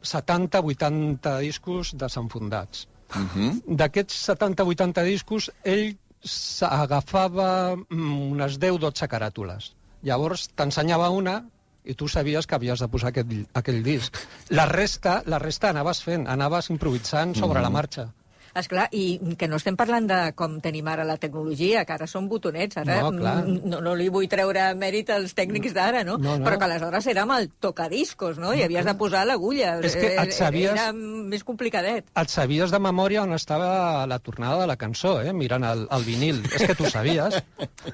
70-80 0.05 1.39
discos 1.39 1.95
desenfundats. 1.97 2.87
Uh 3.15 3.27
-huh. 3.35 3.61
D'aquests 3.67 4.29
70-80 4.29 5.03
discos, 5.03 5.51
ell 5.63 5.97
s'agafava 6.23 7.75
mm, 7.75 8.31
unes 8.31 8.59
10-12 8.61 9.07
caràtules. 9.07 9.71
Llavors 10.03 10.47
t'ensenyava 10.55 11.09
una 11.09 11.43
i 11.83 11.95
tu 11.97 12.07
sabies 12.07 12.45
que 12.47 12.55
havies 12.55 12.79
de 12.79 12.87
posar 12.87 13.09
aquell, 13.09 13.47
aquell 13.57 13.81
disc. 13.83 14.17
La 14.49 14.67
resta, 14.69 15.23
la 15.25 15.39
resta 15.39 15.69
anaves 15.69 16.01
fent, 16.05 16.27
anaves 16.29 16.69
improvisant 16.69 17.35
sobre 17.35 17.59
Mhm. 17.59 17.63
la 17.63 17.69
marxa. 17.69 18.13
Esclar, 18.55 18.87
i 18.91 19.19
que 19.37 19.47
no 19.47 19.55
estem 19.57 19.75
parlant 19.79 20.07
de 20.09 20.19
com 20.35 20.59
tenim 20.61 20.87
ara 20.91 21.03
la 21.07 21.17
tecnologia, 21.17 21.85
que 21.85 21.93
ara 21.93 22.07
són 22.07 22.27
botonets, 22.29 22.77
ara 22.77 23.01
No, 23.01 23.11
clar. 23.15 23.35
no, 23.47 23.79
no 23.81 23.95
li 23.95 24.09
vull 24.09 24.27
treure 24.27 24.73
mèrit 24.75 25.09
als 25.09 25.33
tècnics 25.35 25.73
d'ara, 25.73 26.03
no? 26.03 26.17
No, 26.17 26.37
no. 26.37 26.45
Però 26.45 26.57
que 26.59 26.65
aleshores 26.67 27.07
era 27.07 27.23
amb 27.23 27.31
el 27.37 27.49
tocadiscos, 27.49 28.37
no? 28.37 28.53
I 28.53 28.63
havies 28.63 28.85
de 28.85 28.95
posar 28.95 29.25
l'agulla. 29.25 29.77
És 29.81 29.95
que 29.95 30.13
et 30.15 30.29
Eh, 30.29 30.31
sabies- 30.31 30.71
Era 30.71 30.91
més 30.93 31.43
complicadet. 31.43 32.05
Et 32.15 32.29
sabies 32.29 32.71
de 32.71 32.79
memòria 32.79 33.23
on 33.23 33.33
estava 33.33 34.05
la 34.07 34.19
tornada 34.19 34.59
de 34.61 34.67
la 34.67 34.77
cançó, 34.77 35.21
eh? 35.21 35.33
mirant 35.33 35.63
el, 35.63 35.87
el 35.91 36.03
vinil. 36.03 36.43
És 36.53 36.63
que 36.67 36.75
tu 36.75 36.85
sabies. 36.89 37.41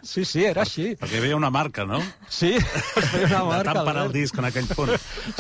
Sí, 0.01 0.25
sí, 0.25 0.43
era 0.45 0.61
així. 0.63 0.95
Perquè 0.97 1.15
hi 1.15 1.21
havia 1.21 1.35
una 1.35 1.49
marca, 1.49 1.85
no? 1.85 2.01
Sí, 2.29 2.55
una 3.23 3.43
marca. 3.43 3.57
de 3.57 3.63
tant 3.63 3.85
parar 3.85 4.01
el 4.03 4.07
Albert. 4.07 4.13
disc 4.13 4.37
en 4.37 4.45
aquell 4.45 4.67
punt. 4.67 4.91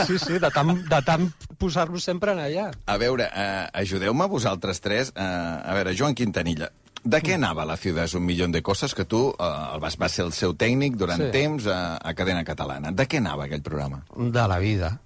Sí, 0.05 0.17
sí, 0.19 0.37
de 0.39 0.49
tant, 0.51 0.73
de 0.87 1.01
tant 1.05 1.27
posar-lo 1.57 1.99
sempre 1.99 2.31
en 2.33 2.39
allà. 2.39 2.67
A 2.85 2.97
veure, 2.97 3.29
eh, 3.33 3.67
ajudeu-me 3.73 4.27
vosaltres 4.27 4.81
tres. 4.81 5.06
Eh, 5.15 5.21
a 5.21 5.73
veure, 5.77 5.95
Joan 5.97 6.15
Quintanilla, 6.15 6.69
de 7.07 7.19
què 7.23 7.35
anava 7.37 7.63
la 7.65 7.77
Ciudad 7.77 8.03
és 8.05 8.13
un 8.17 8.25
milió 8.25 8.47
de 8.51 8.61
coses 8.61 8.93
que 8.95 9.05
tu 9.05 9.29
eh, 9.31 9.51
el 9.73 9.79
vas, 9.79 9.95
vas 9.97 10.11
ser 10.11 10.25
el 10.25 10.33
seu 10.33 10.53
tècnic 10.55 10.97
durant 10.97 11.21
Sí. 11.21 11.31
temps 11.31 11.67
a, 11.67 11.97
a 11.97 12.13
Cadena 12.13 12.43
Catalana? 12.43 12.91
De 12.91 13.05
què 13.07 13.17
anava 13.21 13.45
aquell 13.45 13.61
programa? 13.63 14.03
De 14.15 14.47
la 14.47 14.59
vida. 14.59 14.99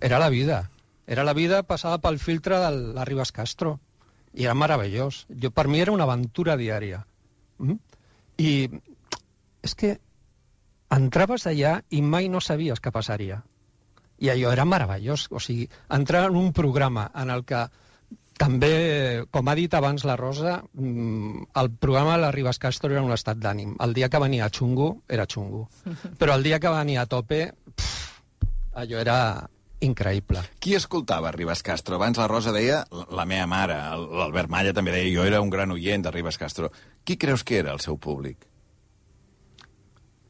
Era 0.00 0.18
la 0.18 0.28
vida. 0.30 0.70
Era 1.06 1.24
la 1.24 1.34
vida 1.34 1.62
passada 1.62 1.98
pel 2.00 2.18
filtre 2.18 2.56
de 2.58 2.70
la 2.94 3.04
Ribas 3.04 3.32
Castro. 3.32 3.78
I 4.32 4.44
era 4.46 4.54
meravellós. 4.54 5.26
Jo, 5.28 5.50
per 5.50 5.68
mi 5.68 5.80
era 5.80 5.92
una 5.92 6.04
aventura 6.08 6.56
diària. 6.56 7.04
Mm? 7.58 7.76
I 8.38 8.80
és 9.62 9.74
que 9.78 9.98
entraves 10.94 11.46
allà 11.46 11.82
i 11.90 12.00
mai 12.02 12.28
no 12.28 12.40
sabies 12.40 12.80
què 12.82 12.90
passaria. 12.94 13.42
I 14.18 14.30
allò 14.32 14.52
era 14.54 14.64
meravellós. 14.64 15.28
O 15.30 15.40
sigui, 15.42 15.68
entrar 15.90 16.24
en 16.30 16.36
un 16.40 16.52
programa 16.52 17.10
en 17.14 17.30
el 17.30 17.44
que 17.44 17.66
també, 18.38 19.24
com 19.30 19.48
ha 19.48 19.54
dit 19.54 19.74
abans 19.74 20.04
la 20.04 20.16
Rosa, 20.18 20.58
mm, 20.72 21.48
el 21.60 21.70
programa 21.78 22.16
de 22.16 22.22
la 22.24 22.32
Ribas 22.34 22.58
Castro 22.58 22.90
era 22.92 23.02
un 23.02 23.12
estat 23.14 23.38
d'ànim. 23.38 23.76
El 23.80 23.94
dia 23.94 24.08
que 24.08 24.18
venia 24.18 24.50
xungo, 24.50 25.02
era 25.08 25.26
xungo. 25.26 25.68
Però 26.20 26.34
el 26.34 26.42
dia 26.42 26.60
que 26.60 26.72
venia 26.72 27.02
a 27.02 27.06
tope, 27.06 27.52
pff, 27.74 28.22
allò 28.74 28.98
era 28.98 29.18
increïble. 29.84 30.42
Qui 30.60 30.74
escoltava 30.74 31.32
Ribas 31.34 31.62
Castro? 31.62 31.96
Abans 31.96 32.18
la 32.18 32.26
Rosa 32.30 32.52
deia 32.54 32.82
la, 32.90 33.06
la 33.20 33.26
meva 33.28 33.46
mare, 33.46 33.76
l'Albert 34.00 34.50
Malla 34.50 34.74
també 34.74 34.94
deia 34.94 35.12
jo 35.12 35.26
era 35.28 35.42
un 35.44 35.52
gran 35.52 35.70
oient 35.74 36.04
de 36.06 36.12
Ribas 36.14 36.38
Castro. 36.40 36.70
Qui 37.04 37.18
creus 37.20 37.44
que 37.44 37.60
era 37.60 37.72
el 37.72 37.82
seu 37.84 37.98
públic? 37.98 38.48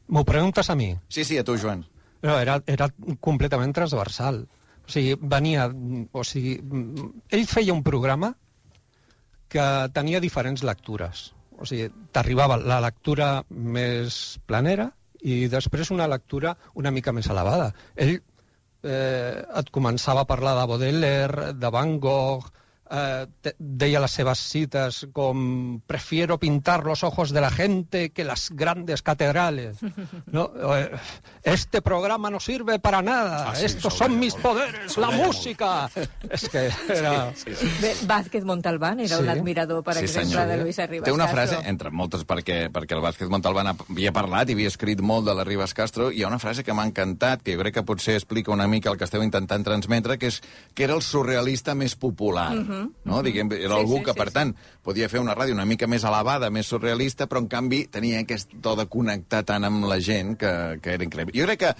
M'ho 0.07 0.23
preguntes 0.27 0.69
a 0.69 0.75
mi? 0.75 0.91
Sí, 1.09 1.23
sí, 1.25 1.37
a 1.37 1.43
tu, 1.43 1.57
Joan. 1.57 1.85
No, 2.21 2.37
era, 2.37 2.59
era 2.69 2.89
completament 3.21 3.73
transversal. 3.73 4.43
O 4.85 4.91
sigui, 4.93 5.15
venia... 5.35 5.69
O 6.13 6.23
sigui, 6.23 6.57
ell 7.33 7.47
feia 7.49 7.73
un 7.73 7.83
programa 7.85 8.33
que 9.49 9.65
tenia 9.95 10.21
diferents 10.23 10.63
lectures. 10.67 11.31
O 11.57 11.65
sigui, 11.69 11.89
t'arribava 12.13 12.57
la 12.59 12.81
lectura 12.83 13.29
més 13.49 14.37
planera 14.49 14.89
i 15.25 15.45
després 15.49 15.91
una 15.95 16.07
lectura 16.11 16.53
una 16.75 16.91
mica 16.93 17.13
més 17.15 17.29
elevada. 17.33 17.71
Ell 17.95 18.17
eh, 18.17 19.41
et 19.61 19.71
començava 19.73 20.25
a 20.25 20.29
parlar 20.29 20.55
de 20.59 20.67
Baudelaire, 20.69 21.53
de 21.57 21.71
Van 21.73 21.97
Gogh, 22.03 22.51
eh, 22.95 23.53
deia 23.59 23.99
les 23.99 24.11
seves 24.15 24.39
cites 24.39 25.01
com 25.13 25.81
prefiero 25.85 26.37
pintar 26.39 26.85
los 26.85 27.03
ojos 27.03 27.31
de 27.31 27.41
la 27.41 27.49
gente 27.51 28.11
que 28.11 28.23
las 28.23 28.49
grandes 28.51 29.01
catedrales. 29.01 29.77
¿no? 30.31 30.51
Eh, 30.75 30.91
Este 31.43 31.81
programa 31.81 32.29
no 32.31 32.39
sirve 32.39 32.79
para 32.79 33.01
nada. 33.01 33.51
Ah, 33.51 33.55
sí, 33.55 33.65
Estos 33.65 33.93
son 33.93 34.17
mis 34.19 34.33
molt. 34.33 34.43
poderes, 34.43 34.97
la 34.97 35.11
música. 35.11 35.89
És 36.29 36.47
que 36.49 36.69
era... 36.89 37.31
Bé, 37.81 37.93
Vázquez 38.07 38.43
Montalbán 38.43 38.99
era 38.99 39.17
Sí. 39.17 39.21
un 39.23 39.29
admirador, 39.29 39.83
per 39.83 39.97
exemple, 39.97 40.45
de 40.45 40.57
Luis 40.57 40.79
Arribas 40.79 41.05
Té 41.05 41.11
una 41.11 41.25
Castro. 41.27 41.41
frase, 41.57 41.69
entre 41.69 41.91
moltes, 41.91 42.25
perquè, 42.25 42.69
perquè 42.71 42.95
el 42.97 43.01
Vázquez 43.01 43.29
Montalbán 43.29 43.67
havia 43.75 44.11
parlat 44.11 44.49
i 44.49 44.53
havia 44.57 44.67
escrit 44.71 45.01
molt 45.01 45.25
de 45.27 45.35
la 45.35 45.43
Ribas 45.43 45.73
Castro, 45.73 46.09
hi 46.11 46.23
ha 46.23 46.27
una 46.27 46.39
frase 46.39 46.63
que 46.63 46.73
m'ha 46.73 46.85
encantat, 46.87 47.41
que 47.43 47.53
jo 47.55 47.61
crec 47.61 47.73
que 47.75 47.83
potser 47.83 48.15
explica 48.15 48.51
una 48.51 48.67
mica 48.67 48.89
el 48.89 48.97
que 48.97 49.05
esteu 49.05 49.21
intentant 49.23 49.63
transmetre, 49.63 50.17
que 50.17 50.27
és 50.33 50.41
que 50.73 50.83
era 50.85 50.95
el 50.95 51.01
surrealista 51.03 51.75
més 51.75 51.95
popular. 51.95 52.51
Mhm. 52.85 53.11
no? 53.11 53.21
Diguem, 53.23 53.51
era 53.51 53.75
Sí, 53.75 53.81
algú 53.81 53.97
sí, 53.97 54.03
que, 54.05 54.13
sí, 54.13 54.17
per 54.19 54.27
sí. 54.29 54.33
tant, 54.33 54.55
podia 54.83 55.09
fer 55.09 55.19
una 55.19 55.35
ràdio 55.35 55.53
una 55.53 55.65
mica 55.65 55.87
més 55.87 56.03
elevada, 56.03 56.49
més 56.49 56.67
surrealista, 56.67 57.27
però 57.27 57.39
en 57.43 57.47
canvi 57.47 57.85
tenia 57.91 58.19
aquest 58.21 58.51
to 58.61 58.75
de 58.75 58.85
connectar 58.87 59.43
tant 59.45 59.63
amb 59.63 59.85
la 59.85 59.99
gent 59.99 60.35
que, 60.37 60.79
que 60.81 60.93
era 60.93 61.03
increïble. 61.03 61.33
Jo 61.37 61.45
crec 61.45 61.59
que 61.59 61.75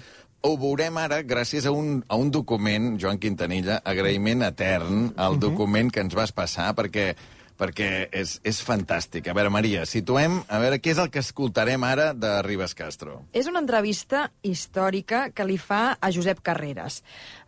ho 0.46 0.56
veurem 0.60 0.96
ara 1.00 1.22
gràcies 1.26 1.66
a 1.66 1.72
un, 1.72 2.04
a 2.08 2.14
un 2.16 2.30
document, 2.30 2.98
Joan 3.00 3.18
Quintanilla, 3.18 3.80
agraïment 3.84 4.42
etern 4.46 5.12
al 5.16 5.40
document 5.40 5.90
que 5.90 6.00
ens 6.04 6.14
vas 6.14 6.30
passar, 6.32 6.72
perquè 6.76 7.14
perquè 7.58 8.08
és, 8.14 8.36
és 8.46 8.60
fantàstic. 8.64 9.28
A 9.28 9.34
veure, 9.36 9.50
Maria, 9.52 9.84
situem, 9.88 10.38
a 10.48 10.60
veure, 10.62 10.78
què 10.82 10.92
és 10.92 11.00
el 11.02 11.10
que 11.12 11.22
escoltarem 11.24 11.82
ara 11.86 12.10
de 12.16 12.30
Ribas 12.46 12.76
Castro? 12.76 13.22
És 13.36 13.48
una 13.50 13.62
entrevista 13.64 14.26
històrica 14.46 15.26
que 15.34 15.46
li 15.48 15.58
fa 15.60 15.96
a 15.96 16.12
Josep 16.12 16.42
Carreras. 16.46 17.00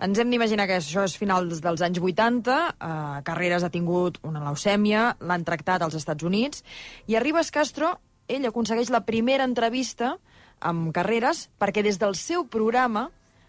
Ens 0.02 0.18
hem 0.18 0.32
d'imaginar 0.32 0.68
que 0.70 0.78
això 0.80 1.04
és 1.06 1.16
finals 1.20 1.62
dels 1.64 1.84
anys 1.84 2.00
80, 2.00 2.58
eh, 2.72 3.20
Carreras 3.28 3.66
ha 3.66 3.72
tingut 3.74 4.18
una 4.22 4.42
leucèmia, 4.46 5.12
l'han 5.20 5.44
tractat 5.44 5.84
als 5.84 5.98
Estats 5.98 6.24
Units, 6.24 6.64
i 7.06 7.16
a 7.16 7.22
Ribas 7.24 7.52
Castro 7.54 7.98
ell 8.28 8.48
aconsegueix 8.48 8.90
la 8.92 9.04
primera 9.08 9.46
entrevista 9.48 10.16
amb 10.60 10.90
Carreras 10.94 11.48
perquè 11.60 11.84
des 11.84 11.98
del 12.00 12.16
seu 12.18 12.46
programa 12.46 13.08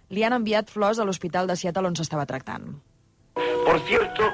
li 0.09 0.23
han 0.25 0.33
enviat 0.33 0.69
flors 0.73 0.99
a 0.99 1.05
l'hospital 1.05 1.49
de 1.49 1.57
Seattle 1.59 1.89
on 1.89 1.97
s'estava 1.97 2.25
tractant. 2.29 2.71
Por 3.35 3.79
cierto, 3.87 4.31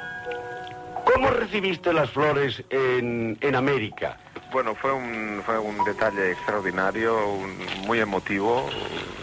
¿cómo 1.16 1.30
recibiste 1.30 1.94
las 1.94 2.10
flores 2.12 2.62
en, 2.70 3.38
en 3.42 3.56
América? 3.56 4.18
Bueno, 4.52 4.76
fue 4.76 4.92
un, 4.92 5.42
fue 5.46 5.58
un 5.58 5.84
detalle 5.84 6.32
extraordinario, 6.32 7.28
un- 7.30 7.86
muy 7.88 8.00
emotivo. 8.00 8.70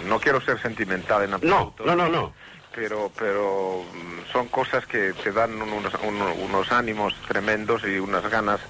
No 0.04 0.18
quiero 0.18 0.40
ser 0.40 0.58
sentimental 0.60 1.22
en 1.24 1.30
No, 1.30 1.36
absoluto. 1.36 1.84
no, 1.84 1.94
no, 1.96 2.08
no. 2.08 2.32
Pero, 2.74 3.10
pero 3.18 3.84
mm, 3.92 4.32
son 4.32 4.48
cosas 4.48 4.86
que 4.86 5.12
te 5.22 5.30
dan 5.32 5.60
unos, 5.60 5.92
unos- 6.02 6.36
unos 6.38 6.72
ánimos 6.72 7.14
tremendos 7.28 7.82
y 7.84 7.98
unas 7.98 8.28
ganas 8.30 8.60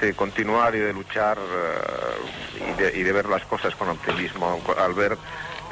de 0.00 0.14
continuar 0.14 0.74
y 0.74 0.78
de 0.78 0.92
luchar 0.92 1.38
eh, 1.38 2.60
y, 2.76 2.82
de, 2.82 2.98
y 2.98 3.02
de 3.02 3.12
ver 3.12 3.26
las 3.26 3.44
cosas 3.46 3.74
con 3.76 3.88
optimismo, 3.88 4.62
al 4.76 4.94
ver 4.94 5.18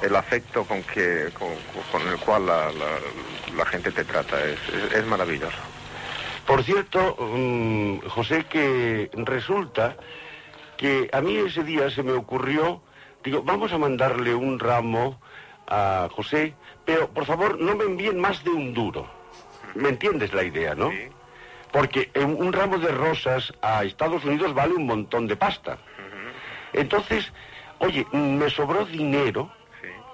el 0.03 0.16
afecto 0.16 0.64
con, 0.64 0.83
que, 0.85 1.31
con, 1.35 1.48
con 1.92 2.09
el 2.09 2.18
cual 2.18 2.46
la, 2.46 2.72
la- 2.72 3.01
la 3.57 3.66
gente 3.66 3.90
te 3.92 4.05
trata. 4.05 4.42
Es, 4.44 4.59
es- 4.68 4.92
es 4.92 5.05
maravilloso. 5.07 5.59
Por 6.48 6.64
cierto, 6.64 7.14
mm, 7.20 8.08
José, 8.08 8.44
que 8.44 9.11
resulta 9.12 9.98
que 10.78 11.11
a 11.12 11.20
mí 11.20 11.37
ese 11.37 11.62
día 11.62 11.90
se 11.90 12.02
me 12.02 12.12
ocurrió, 12.12 12.80
digo, 13.22 13.42
vamos 13.42 13.70
a 13.74 13.76
mandarle 13.76 14.34
un 14.34 14.58
ramo 14.58 15.20
a 15.66 16.08
José, 16.11 16.54
pero 16.87 17.11
por 17.11 17.26
favor 17.26 17.61
no 17.61 17.76
me 17.76 17.84
envíen 17.84 18.18
más 18.18 18.42
de 18.44 18.50
un 18.50 18.72
duro. 18.72 19.06
¿Me 19.74 19.90
entiendes 19.90 20.32
la 20.32 20.42
idea, 20.42 20.74
no? 20.74 20.90
Porque 21.70 22.11
un 22.16 22.50
ramo 22.50 22.78
de 22.78 22.92
rosas 22.92 23.52
a 23.61 23.84
Estados 23.84 24.24
Unidos 24.24 24.54
vale 24.54 24.72
un 24.72 24.87
montón 24.87 25.26
de 25.26 25.37
pasta. 25.37 25.76
Entonces, 26.72 27.30
oye, 27.80 28.06
me 28.12 28.48
sobró 28.48 28.87
dinero, 28.87 29.50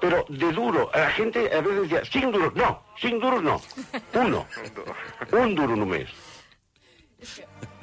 pero 0.04 0.22
de 0.28 0.52
duro. 0.52 0.90
La 0.94 1.10
gente 1.12 1.50
a 1.50 1.62
veces 1.62 1.88
decía, 1.88 2.04
sin 2.04 2.30
duros, 2.30 2.54
no, 2.54 2.82
sin 3.00 3.18
duros 3.18 3.42
no. 3.42 3.58
Uno. 4.20 4.46
Un 5.32 5.54
duro 5.54 5.74
només. 5.74 6.10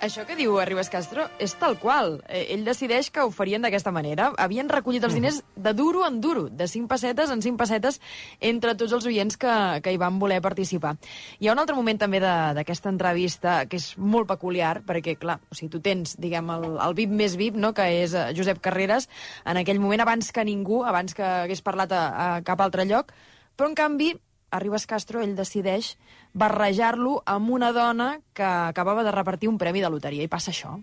Això 0.00 0.22
que 0.24 0.32
diu 0.32 0.54
Arribas 0.56 0.88
Castro 0.88 1.26
és 1.44 1.52
tal 1.60 1.74
qual. 1.76 2.14
Eh, 2.24 2.54
Ell 2.54 2.62
decideix 2.64 3.10
que 3.12 3.20
ho 3.20 3.28
farien 3.36 3.60
d'aquesta 3.60 3.92
manera. 3.92 4.30
Havien 4.40 4.70
recollit 4.72 5.04
els 5.04 5.12
diners 5.12 5.42
de 5.60 5.74
duro 5.76 6.06
en 6.06 6.22
duro, 6.24 6.46
de 6.48 6.64
5 6.72 6.88
pessetes 6.88 7.28
en 7.28 7.42
5 7.44 7.60
pessetes, 7.60 8.00
entre 8.40 8.72
tots 8.80 8.94
els 8.96 9.04
oients 9.10 9.36
que, 9.36 9.56
que 9.84 9.92
hi 9.92 9.98
van 10.00 10.16
voler 10.22 10.38
participar. 10.40 10.94
Hi 11.36 11.50
ha 11.50 11.52
un 11.52 11.60
altre 11.60 11.76
moment 11.76 12.00
també 12.00 12.22
d'aquesta 12.24 12.88
entrevista 12.88 13.58
que 13.68 13.76
és 13.76 13.90
molt 14.00 14.30
peculiar, 14.30 14.78
perquè, 14.88 15.18
clar, 15.20 15.36
o 15.52 15.58
sigui, 15.58 15.68
tu 15.76 15.82
tens, 15.84 16.16
diguem, 16.16 16.48
el, 16.56 16.64
el 16.80 16.96
VIP 16.96 17.12
més 17.20 17.36
VIP, 17.36 17.60
no?, 17.60 17.74
que 17.76 17.84
és 18.00 18.16
eh, 18.16 18.30
Josep 18.32 18.64
Carreras, 18.64 19.10
en 19.44 19.60
aquell 19.60 19.84
moment, 19.84 20.00
abans 20.00 20.32
que 20.32 20.48
ningú, 20.48 20.80
abans 20.88 21.12
que 21.12 21.28
hagués 21.44 21.60
parlat 21.60 21.92
a, 21.92 22.02
a 22.08 22.32
cap 22.40 22.64
altre 22.64 22.88
lloc, 22.88 23.12
però, 23.52 23.68
en 23.68 23.76
canvi, 23.76 24.14
Arribas 24.50 24.86
Castro, 24.90 25.20
ell 25.22 25.36
decideix 25.38 25.96
barrejar-lo 26.32 27.20
amb 27.26 27.50
una 27.50 27.70
dona 27.74 28.20
que 28.34 28.46
acabava 28.46 29.02
de 29.06 29.12
repartir 29.14 29.48
un 29.48 29.58
premi 29.58 29.82
de 29.82 29.90
loteria. 29.90 30.22
I 30.26 30.30
passa 30.30 30.50
això. 30.50 30.76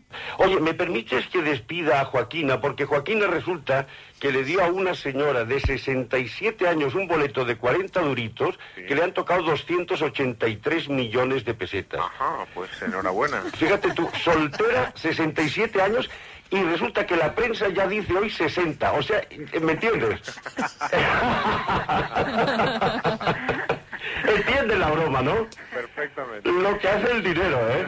Oye, 0.44 0.60
¿me 0.60 0.74
permites 0.74 1.28
que 1.28 1.42
despida 1.42 2.02
a 2.02 2.06
Joaquina? 2.06 2.60
Porque 2.62 2.86
Joaquina 2.86 3.28
resulta 3.28 3.88
que 4.20 4.32
le 4.32 4.44
dio 4.44 4.64
a 4.64 4.72
una 4.72 4.96
señora 4.96 5.46
de 5.46 5.60
67 5.60 6.68
años 6.68 6.96
un 6.96 7.08
boleto 7.08 7.46
de 7.46 7.58
40 7.58 8.02
duritos 8.02 8.58
que 8.76 8.96
le 8.96 9.04
han 9.04 9.14
tocado 9.14 9.44
283 9.44 10.90
millones 10.90 11.46
de 11.46 11.54
pesetas. 11.54 12.00
Ajá, 12.00 12.46
pues 12.54 12.70
enhorabuena. 12.82 13.42
Fíjate 13.56 13.94
tú, 13.94 14.10
soltera, 14.24 14.92
67 14.96 15.82
años, 15.82 16.10
y 16.50 16.64
resulta 16.64 17.06
que 17.06 17.16
la 17.16 17.34
prensa 17.34 17.68
ya 17.70 17.88
dice 17.88 18.14
hoy 18.14 18.30
60. 18.30 18.92
O 18.94 19.02
sea, 19.02 19.22
¿me 19.62 19.74
entiendes? 19.74 20.20
Entiendes 24.28 24.78
la 24.80 24.90
broma, 24.92 25.22
¿no? 25.22 25.48
Perfectamente. 25.74 26.52
Lo 26.52 26.78
que 26.80 26.90
hace 26.90 27.12
el 27.12 27.24
dinero, 27.24 27.60
¿eh? 27.70 27.88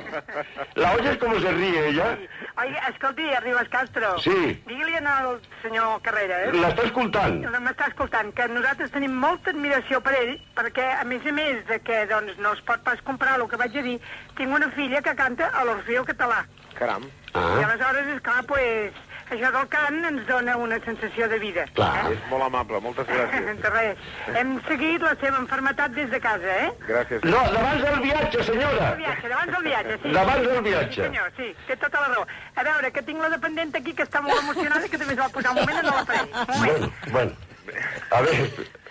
¿La 0.75 0.93
oyes 0.93 1.17
cómo 1.17 1.39
se 1.39 1.51
ríe 1.51 1.89
ella? 1.89 2.17
Oi, 2.57 2.75
escolti, 2.89 3.29
Arribas 3.33 3.67
Castro. 3.69 4.17
Sí. 4.19 4.61
Digui-li 4.67 4.95
al 4.95 5.39
senyor 5.61 6.01
Carrera, 6.01 6.43
eh? 6.43 6.51
L'està 6.53 6.85
escoltant? 6.87 7.39
No, 7.43 7.51
M'està 7.63 7.89
escoltant, 7.91 8.31
que 8.35 8.47
nosaltres 8.51 8.91
tenim 8.93 9.15
molta 9.19 9.51
admiració 9.51 9.99
per 10.05 10.15
ell, 10.19 10.35
perquè, 10.55 10.85
a 10.99 11.03
més 11.07 11.25
a 11.25 11.33
més 11.35 11.63
de 11.69 11.79
que 11.83 12.05
doncs, 12.11 12.37
no 12.39 12.53
es 12.55 12.61
pot 12.67 12.83
pas 12.87 13.01
comprar 13.07 13.37
el 13.39 13.47
que 13.49 13.59
vaig 13.59 13.75
a 13.79 13.85
dir, 13.85 13.97
tinc 14.37 14.55
una 14.55 14.69
filla 14.77 15.01
que 15.05 15.15
canta 15.15 15.51
a 15.53 15.65
l'Orfeo 15.67 16.05
Català. 16.07 16.43
Caram. 16.79 17.03
I 17.35 17.63
aleshores, 17.63 18.07
esclar, 18.15 18.41
pues, 18.49 18.93
això 19.29 19.49
del 19.53 19.65
cant 19.69 19.97
ens 20.07 20.23
dona 20.29 20.55
una 20.57 20.77
sensació 20.85 21.27
de 21.29 21.37
vida. 21.41 21.65
Clar. 21.77 22.05
És 22.13 22.21
molt 22.31 22.45
amable, 22.47 22.79
moltes 22.81 23.05
gràcies. 23.09 23.49
De 23.65 23.71
res. 23.73 24.05
Hem 24.39 24.55
seguit 24.67 25.03
la 25.05 25.11
seva 25.21 25.41
enfermetat 25.43 25.93
des 25.97 26.09
de 26.13 26.19
casa, 26.23 26.55
eh? 26.63 26.71
Gràcies. 26.87 27.25
No, 27.27 27.43
d'abans 27.53 27.83
del 27.83 27.99
viatge, 28.07 28.45
senyora. 28.47 28.87
Del 28.93 29.03
viatge, 29.03 29.27
d'abans 29.33 29.53
del 29.57 29.67
viatge, 29.67 29.99
sí. 30.05 30.13
D'abans 30.17 30.47
del 30.47 30.63
viatge. 30.69 30.95
Sí, 30.95 31.05
senyor, 31.09 31.29
sí, 31.37 31.51
té 31.67 31.77
tota 31.83 32.05
la 32.05 32.13
raó. 32.15 32.25
A 32.55 32.65
veure, 32.71 32.91
que 32.95 33.05
tinc 33.11 33.21
la 33.21 33.29
dependent 33.35 33.75
aquí 33.81 33.93
que 33.99 34.07
està 34.07 34.23
molt 34.25 34.39
emocionada 34.41 34.87
i 34.87 34.89
que 34.95 35.01
també 35.03 35.13
es 35.17 35.21
va 35.21 35.29
posar 35.35 35.53
un 35.53 35.61
moment 35.61 35.83
en 35.83 35.91
l'aparell. 35.91 36.31
Un 36.31 36.55
moment. 36.55 36.89
Bueno, 37.11 37.35
bueno. 37.67 37.83
A 38.09 38.21
ver, 38.25 38.35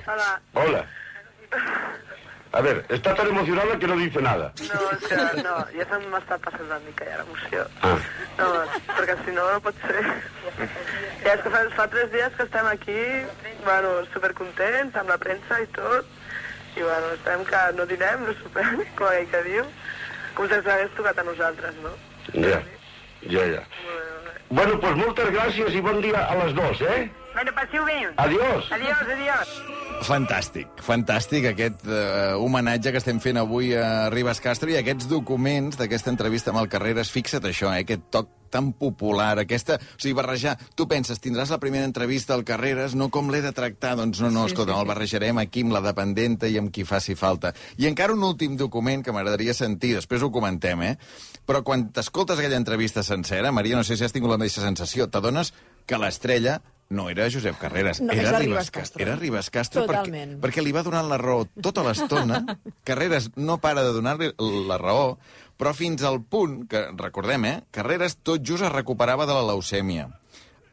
Hola. 0.06 0.30
hola. 0.54 0.84
A 2.52 2.60
ver, 2.62 2.84
está 2.88 3.14
tan 3.14 3.28
emocionada 3.28 3.78
que 3.78 3.86
no 3.86 3.96
dice 3.96 4.22
nada. 4.22 4.52
No, 4.56 4.80
és 4.92 5.04
que 5.04 5.42
no, 5.44 5.56
ja 5.74 5.84
se 5.90 5.98
m'està 6.08 6.38
passant 6.40 6.64
una 6.64 6.78
mica 6.86 7.04
ja 7.04 7.18
l'emoció. 7.20 7.66
Ah. 7.84 7.98
No, 8.38 8.46
perquè 8.94 9.16
si 9.26 9.34
no, 9.36 9.44
no 9.52 9.60
pot 9.66 9.76
ser. 9.84 10.04
Ja 11.26 11.34
és 11.34 11.42
que 11.44 11.52
fa, 11.52 11.60
fa 11.76 11.86
tres 11.92 12.08
dies 12.14 12.38
que 12.38 12.46
estem 12.48 12.70
aquí, 12.70 12.96
bueno, 13.66 13.92
supercontents, 14.14 14.96
amb 14.96 15.12
la 15.12 15.18
premsa 15.20 15.60
i 15.60 15.68
tot, 15.76 16.08
i 16.72 16.86
bueno, 16.86 17.12
estem 17.18 17.44
que 17.50 17.62
no 17.76 17.88
dinem, 17.92 18.24
no 18.24 18.36
sopem, 18.40 18.80
com 18.96 19.10
aquell 19.10 19.30
que 19.34 19.44
diu, 19.50 19.68
com 20.38 20.48
si 20.48 20.56
ens 20.56 20.72
hagués 20.72 20.96
tocat 20.96 21.20
a 21.20 21.28
nosaltres, 21.28 21.78
no? 21.84 21.92
Ja, 22.32 22.62
ja, 23.28 23.46
ja. 23.58 23.64
Bueno, 24.48 24.80
pues 24.80 24.96
moltes 24.96 25.28
gràcies 25.34 25.76
i 25.76 25.84
bon 25.84 26.00
dia 26.00 26.24
a 26.24 26.40
les 26.40 26.56
dos, 26.56 26.80
eh? 26.80 27.10
Bueno, 27.38 27.52
passeu 27.54 27.84
bé. 27.84 28.00
Adiós. 28.16 28.66
Adiós, 28.74 29.02
adiós. 29.14 29.50
Fantàstic, 30.02 30.80
fantàstic 30.82 31.44
aquest 31.46 31.84
uh, 31.86 32.34
homenatge 32.42 32.90
que 32.90 32.98
estem 32.98 33.20
fent 33.22 33.38
avui 33.38 33.68
a 33.78 34.08
Ribas 34.10 34.40
Castro 34.42 34.72
i 34.72 34.74
aquests 34.78 35.06
documents 35.06 35.78
d'aquesta 35.78 36.10
entrevista 36.10 36.50
amb 36.50 36.58
el 36.64 36.66
Carreras. 36.72 37.12
Fixa't 37.14 37.46
això, 37.46 37.70
eh, 37.70 37.84
aquest 37.84 38.08
toc 38.10 38.32
tan 38.50 38.72
popular, 38.74 39.36
aquesta... 39.38 39.76
O 39.78 40.00
sigui, 40.02 40.16
barrejar... 40.18 40.56
Tu 40.74 40.88
penses, 40.90 41.20
tindràs 41.22 41.52
la 41.54 41.60
primera 41.62 41.86
entrevista 41.86 42.34
al 42.34 42.42
Carreras, 42.48 42.96
no 42.98 43.06
com 43.14 43.30
l'he 43.30 43.42
de 43.44 43.52
tractar? 43.54 43.92
Doncs 44.00 44.18
no, 44.24 44.32
no, 44.34 44.48
Sí, 44.48 44.56
escolta, 44.56 44.72
sí, 44.72 44.80
el 44.80 44.88
sí. 44.88 44.90
barrejarem 44.90 45.38
aquí 45.42 45.62
amb 45.66 45.76
la 45.76 45.82
dependenta 45.84 46.50
i 46.50 46.56
amb 46.58 46.72
qui 46.74 46.86
faci 46.88 47.14
falta. 47.14 47.52
I 47.78 47.86
encara 47.86 48.16
un 48.18 48.24
últim 48.26 48.56
document 48.58 49.04
que 49.06 49.14
m'agradaria 49.14 49.54
sentir, 49.54 49.92
després 50.00 50.26
ho 50.26 50.32
comentem, 50.34 50.82
eh? 50.88 50.96
Però 51.46 51.62
quan 51.62 51.86
t'escoltes 51.94 52.42
aquella 52.42 52.58
entrevista 52.58 53.06
sencera, 53.06 53.54
Maria, 53.54 53.78
no 53.78 53.86
sé 53.86 53.94
si 53.94 54.02
has 54.02 54.16
tingut 54.16 54.34
la 54.34 54.40
mateixa 54.42 54.66
sensació, 54.66 55.06
t'adones 55.06 55.54
que 55.86 56.02
l'estrella 56.02 56.58
no 56.90 57.10
era 57.10 57.26
Josep 57.30 57.58
Carreras, 57.58 58.00
No, 58.00 58.12
era 58.12 58.32
la 58.32 58.38
Ribas 58.38 58.44
Ribas 58.46 58.70
Castro. 58.70 58.80
Castro. 58.80 59.02
Era 59.02 59.16
Ribas 59.16 59.50
Castro 59.50 59.82
perquè, 59.86 59.98
Totalment. 60.06 60.40
perquè 60.40 60.62
li 60.64 60.72
va 60.72 60.82
donant 60.82 61.08
la 61.08 61.18
raó 61.20 61.46
tota 61.60 61.82
l'estona. 61.84 62.40
Carreras 62.88 63.30
no 63.36 63.58
para 63.60 63.82
de 63.84 63.92
donar-li 63.92 64.30
la 64.68 64.78
raó, 64.80 65.18
però 65.58 65.74
fins 65.74 66.02
al 66.02 66.22
punt 66.24 66.66
que, 66.70 66.86
recordem, 66.96 67.44
eh, 67.44 67.56
Carreras 67.70 68.16
tot 68.22 68.40
just 68.42 68.64
es 68.64 68.72
recuperava 68.72 69.26
de 69.26 69.34
la 69.36 69.44
leucèmia. 69.52 70.08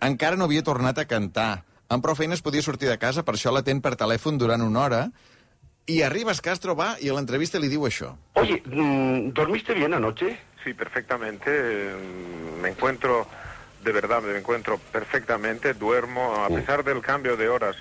Encara 0.01 0.37
no 0.37 0.45
havia 0.45 0.63
tornat 0.63 0.97
a 0.99 1.05
cantar. 1.09 1.63
Amb 1.89 2.01
prou 2.03 2.15
feines 2.15 2.41
podia 2.41 2.63
sortir 2.65 2.87
de 2.89 2.97
casa, 2.97 3.23
per 3.23 3.35
això 3.35 3.51
l'atén 3.53 3.81
per 3.81 3.95
telèfon 3.95 4.37
durant 4.39 4.61
una 4.65 4.81
hora, 4.87 5.01
i 5.85 5.99
arribas 6.01 6.39
Castro 6.41 6.73
va 6.75 6.95
i 7.01 7.09
a 7.09 7.13
l'entrevista 7.13 7.59
li 7.61 7.67
diu 7.69 7.83
això. 7.85 8.15
Oye, 8.41 8.61
mm, 8.65 9.33
¿dormiste 9.37 9.73
bien 9.73 9.93
anoche? 9.93 10.31
Sí, 10.63 10.73
perfectamente. 10.73 11.51
mm, 11.51 12.61
Me 12.61 12.69
encuentro, 12.69 13.27
de 13.85 13.91
verdad, 13.91 14.21
me 14.23 14.35
encuentro 14.37 14.79
perfectamente. 14.91 15.73
Duermo, 15.75 16.43
a 16.43 16.49
pesar 16.49 16.83
del 16.83 17.01
cambio 17.01 17.37
de 17.37 17.47
horas, 17.47 17.75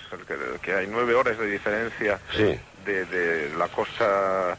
que, 0.63 0.73
hay 0.73 0.87
nueve 0.87 1.15
horas 1.15 1.39
de 1.39 1.47
diferencia 1.51 2.21
Sí. 2.37 2.59
de, 2.85 3.07
de 3.07 3.57
la 3.57 3.69
costa 3.69 4.59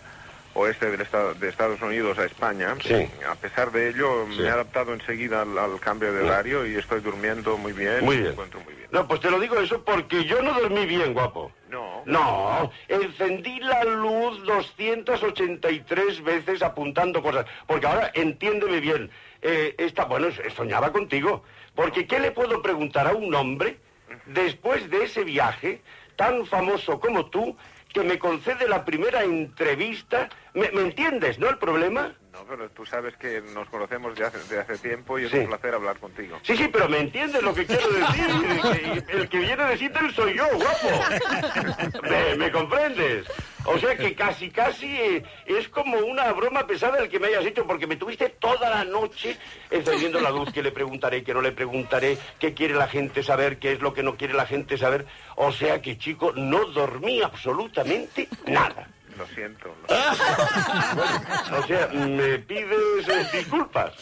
oeste 0.55 0.89
del 0.89 1.01
estado, 1.01 1.33
de 1.35 1.49
Estados 1.49 1.79
Unidos 1.81 2.17
a 2.17 2.25
España. 2.25 2.75
Sí. 2.81 3.07
A 3.29 3.35
pesar 3.35 3.71
de 3.71 3.89
ello, 3.89 4.25
Sí. 4.31 4.39
me 4.41 4.47
he 4.47 4.49
adaptado 4.49 4.93
enseguida 4.93 5.43
al, 5.43 5.55
al 5.57 5.79
cambio 5.79 6.11
de 6.13 6.23
horario 6.23 6.65
y 6.65 6.75
estoy 6.77 7.01
durmiendo 7.01 7.57
muy 7.57 7.73
bien. 7.73 8.03
Muy 8.03 8.15
me 8.15 8.21
bien. 8.21 8.31
encuentro 8.33 8.59
muy 8.61 8.73
bien. 8.73 8.87
No, 8.91 9.07
pues 9.07 9.19
te 9.19 9.29
lo 9.29 9.39
digo 9.39 9.59
eso 9.59 9.83
porque 9.83 10.23
yo 10.23 10.41
no 10.41 10.53
dormí 10.59 10.85
bien, 10.85 11.13
guapo. 11.13 11.51
No. 11.69 12.01
No, 12.05 12.71
encendí 12.87 13.59
la 13.59 13.83
luz 13.83 14.41
283 14.45 16.23
veces 16.23 16.61
apuntando 16.61 17.21
cosas. 17.21 17.45
Porque 17.67 17.85
ahora, 17.87 18.11
entiéndeme 18.13 18.79
bien, 18.79 19.09
eh, 19.45 19.93
bueno, 20.07 20.27
soñaba 20.55 20.91
contigo. 20.91 21.43
Porque 21.75 22.07
¿qué 22.07 22.19
le 22.19 22.31
puedo 22.31 22.61
preguntar 22.61 23.07
a 23.07 23.13
un 23.13 23.33
hombre 23.35 23.77
después 24.25 24.89
de 24.89 25.03
ese 25.03 25.23
viaje 25.23 25.81
tan 26.15 26.45
famoso 26.45 26.99
como 26.99 27.29
tú 27.29 27.55
que 27.93 28.03
me 28.03 28.17
concede 28.17 28.67
la 28.67 28.83
primera 28.85 29.23
entrevista? 29.23 30.29
¿Me, 30.53 30.71
me 30.71 30.81
entiendes, 30.81 31.37
no 31.39 31.49
el 31.49 31.57
problema? 31.57 32.15
No, 32.35 32.43
pero 32.49 32.69
tú 32.71 32.85
sabes 32.85 33.15
que 33.15 33.41
nos 33.53 33.69
conocemos 33.69 34.13
de 34.15 34.25
hace, 34.25 34.37
de 34.53 34.59
hace 34.59 34.77
tiempo 34.77 35.17
y 35.17 35.23
es 35.25 35.31
Sí. 35.31 35.37
un 35.37 35.47
placer 35.47 35.73
hablar 35.73 35.97
contigo. 35.99 36.37
Sí, 36.43 36.57
sí, 36.57 36.67
pero 36.67 36.89
me 36.89 36.99
entiendes 36.99 37.41
lo 37.41 37.53
que 37.53 37.65
quiero 37.65 37.87
decir. 37.89 39.03
Que 39.05 39.11
el 39.13 39.29
que 39.29 39.39
viene 39.39 39.63
de 39.65 39.77
Seattle 39.77 40.11
soy 40.13 40.35
yo, 40.35 40.45
guapo. 40.53 42.01
¿Me, 42.03 42.35
me 42.35 42.51
comprendes? 42.51 43.25
O 43.65 43.77
sea 43.79 43.95
que 43.95 44.13
casi, 44.15 44.49
casi 44.51 44.85
eh, 44.85 45.23
es 45.45 45.69
como 45.69 45.97
una 45.97 46.31
broma 46.33 46.67
pesada 46.67 46.99
el 46.99 47.09
que 47.09 47.19
me 47.19 47.27
hayas 47.27 47.45
hecho, 47.45 47.65
porque 47.65 47.87
me 47.87 47.95
tuviste 47.95 48.29
toda 48.29 48.69
la 48.69 48.83
noche 48.83 49.37
encendiendo 49.71 50.19
la 50.19 50.29
luz, 50.29 50.51
que 50.51 50.61
le 50.61 50.71
preguntaré, 50.71 51.23
que 51.23 51.33
no 51.33 51.41
le 51.41 51.51
preguntaré, 51.51 52.17
qué 52.39 52.53
quiere 52.53 52.73
la 52.75 52.87
gente 52.87 53.23
saber, 53.23 53.57
qué 53.59 53.71
es 53.73 53.79
lo 53.81 53.93
que 53.93 54.03
no 54.03 54.17
quiere 54.17 54.33
la 54.33 54.45
gente 54.45 54.77
saber. 54.77 55.05
O 55.35 55.51
sea 55.51 55.81
que, 55.81 55.97
chico, 55.97 56.33
no 56.35 56.65
dormí 56.65 57.21
absolutamente 57.21 58.27
nada. 58.45 58.89
Lo 59.17 59.25
siento. 59.27 59.73
O 59.87 61.67
sea, 61.67 61.87
me 61.87 62.39
pides 62.39 63.07
eh, 63.07 63.27
disculpas. 63.31 63.93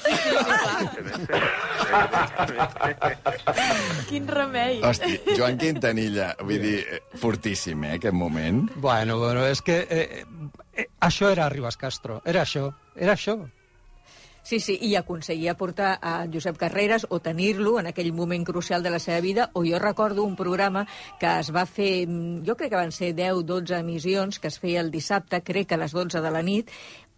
Quin 4.10 4.28
remei. 4.28 4.82
Hosti, 4.84 5.20
Joan 5.38 5.58
Quintanilla, 5.58 6.34
vull 6.42 6.62
dir, 6.62 6.80
eh, 6.82 7.02
fortíssim, 7.22 7.84
eh, 7.86 7.96
aquest 8.00 8.16
moment. 8.18 8.72
Bueno, 8.76 9.20
bueno, 9.20 9.46
és 9.46 9.62
que 9.62 9.86
eh, 9.90 10.26
eh, 10.74 10.88
això 11.00 11.30
era 11.30 11.50
Ribas 11.50 11.78
Castro, 11.78 12.22
era 12.26 12.42
això, 12.42 12.72
era 12.96 13.14
això. 13.14 13.38
Sí, 14.44 14.60
sí, 14.60 14.78
i 14.82 14.96
aconseguia 15.00 15.56
portar 15.56 15.98
a 16.02 16.26
Josep 16.32 16.58
Carreras 16.60 17.08
o 17.10 17.22
tenir-lo 17.24 17.78
en 17.80 17.88
aquell 17.88 18.12
moment 18.14 18.44
crucial 18.44 18.84
de 18.84 18.92
la 18.92 19.00
seva 19.00 19.22
vida, 19.24 19.50
o 19.54 19.64
jo 19.64 19.80
recordo 19.80 20.24
un 20.24 20.36
programa 20.36 20.86
que 21.20 21.32
es 21.40 21.54
va 21.56 21.66
fer, 21.66 22.06
mm, 22.08 22.44
jo 22.46 22.58
crec 22.60 22.70
que 22.72 22.82
van 22.82 22.92
ser 22.92 23.16
10-12 23.16 23.80
emissions, 23.80 24.40
que 24.40 24.50
es 24.52 24.60
feia 24.60 24.82
el 24.82 24.92
dissabte, 24.92 25.42
crec 25.42 25.70
que 25.70 25.76
a 25.76 25.78
les 25.78 25.92
12 25.92 26.22
de 26.22 26.32
la 26.32 26.44
nit, 26.44 26.70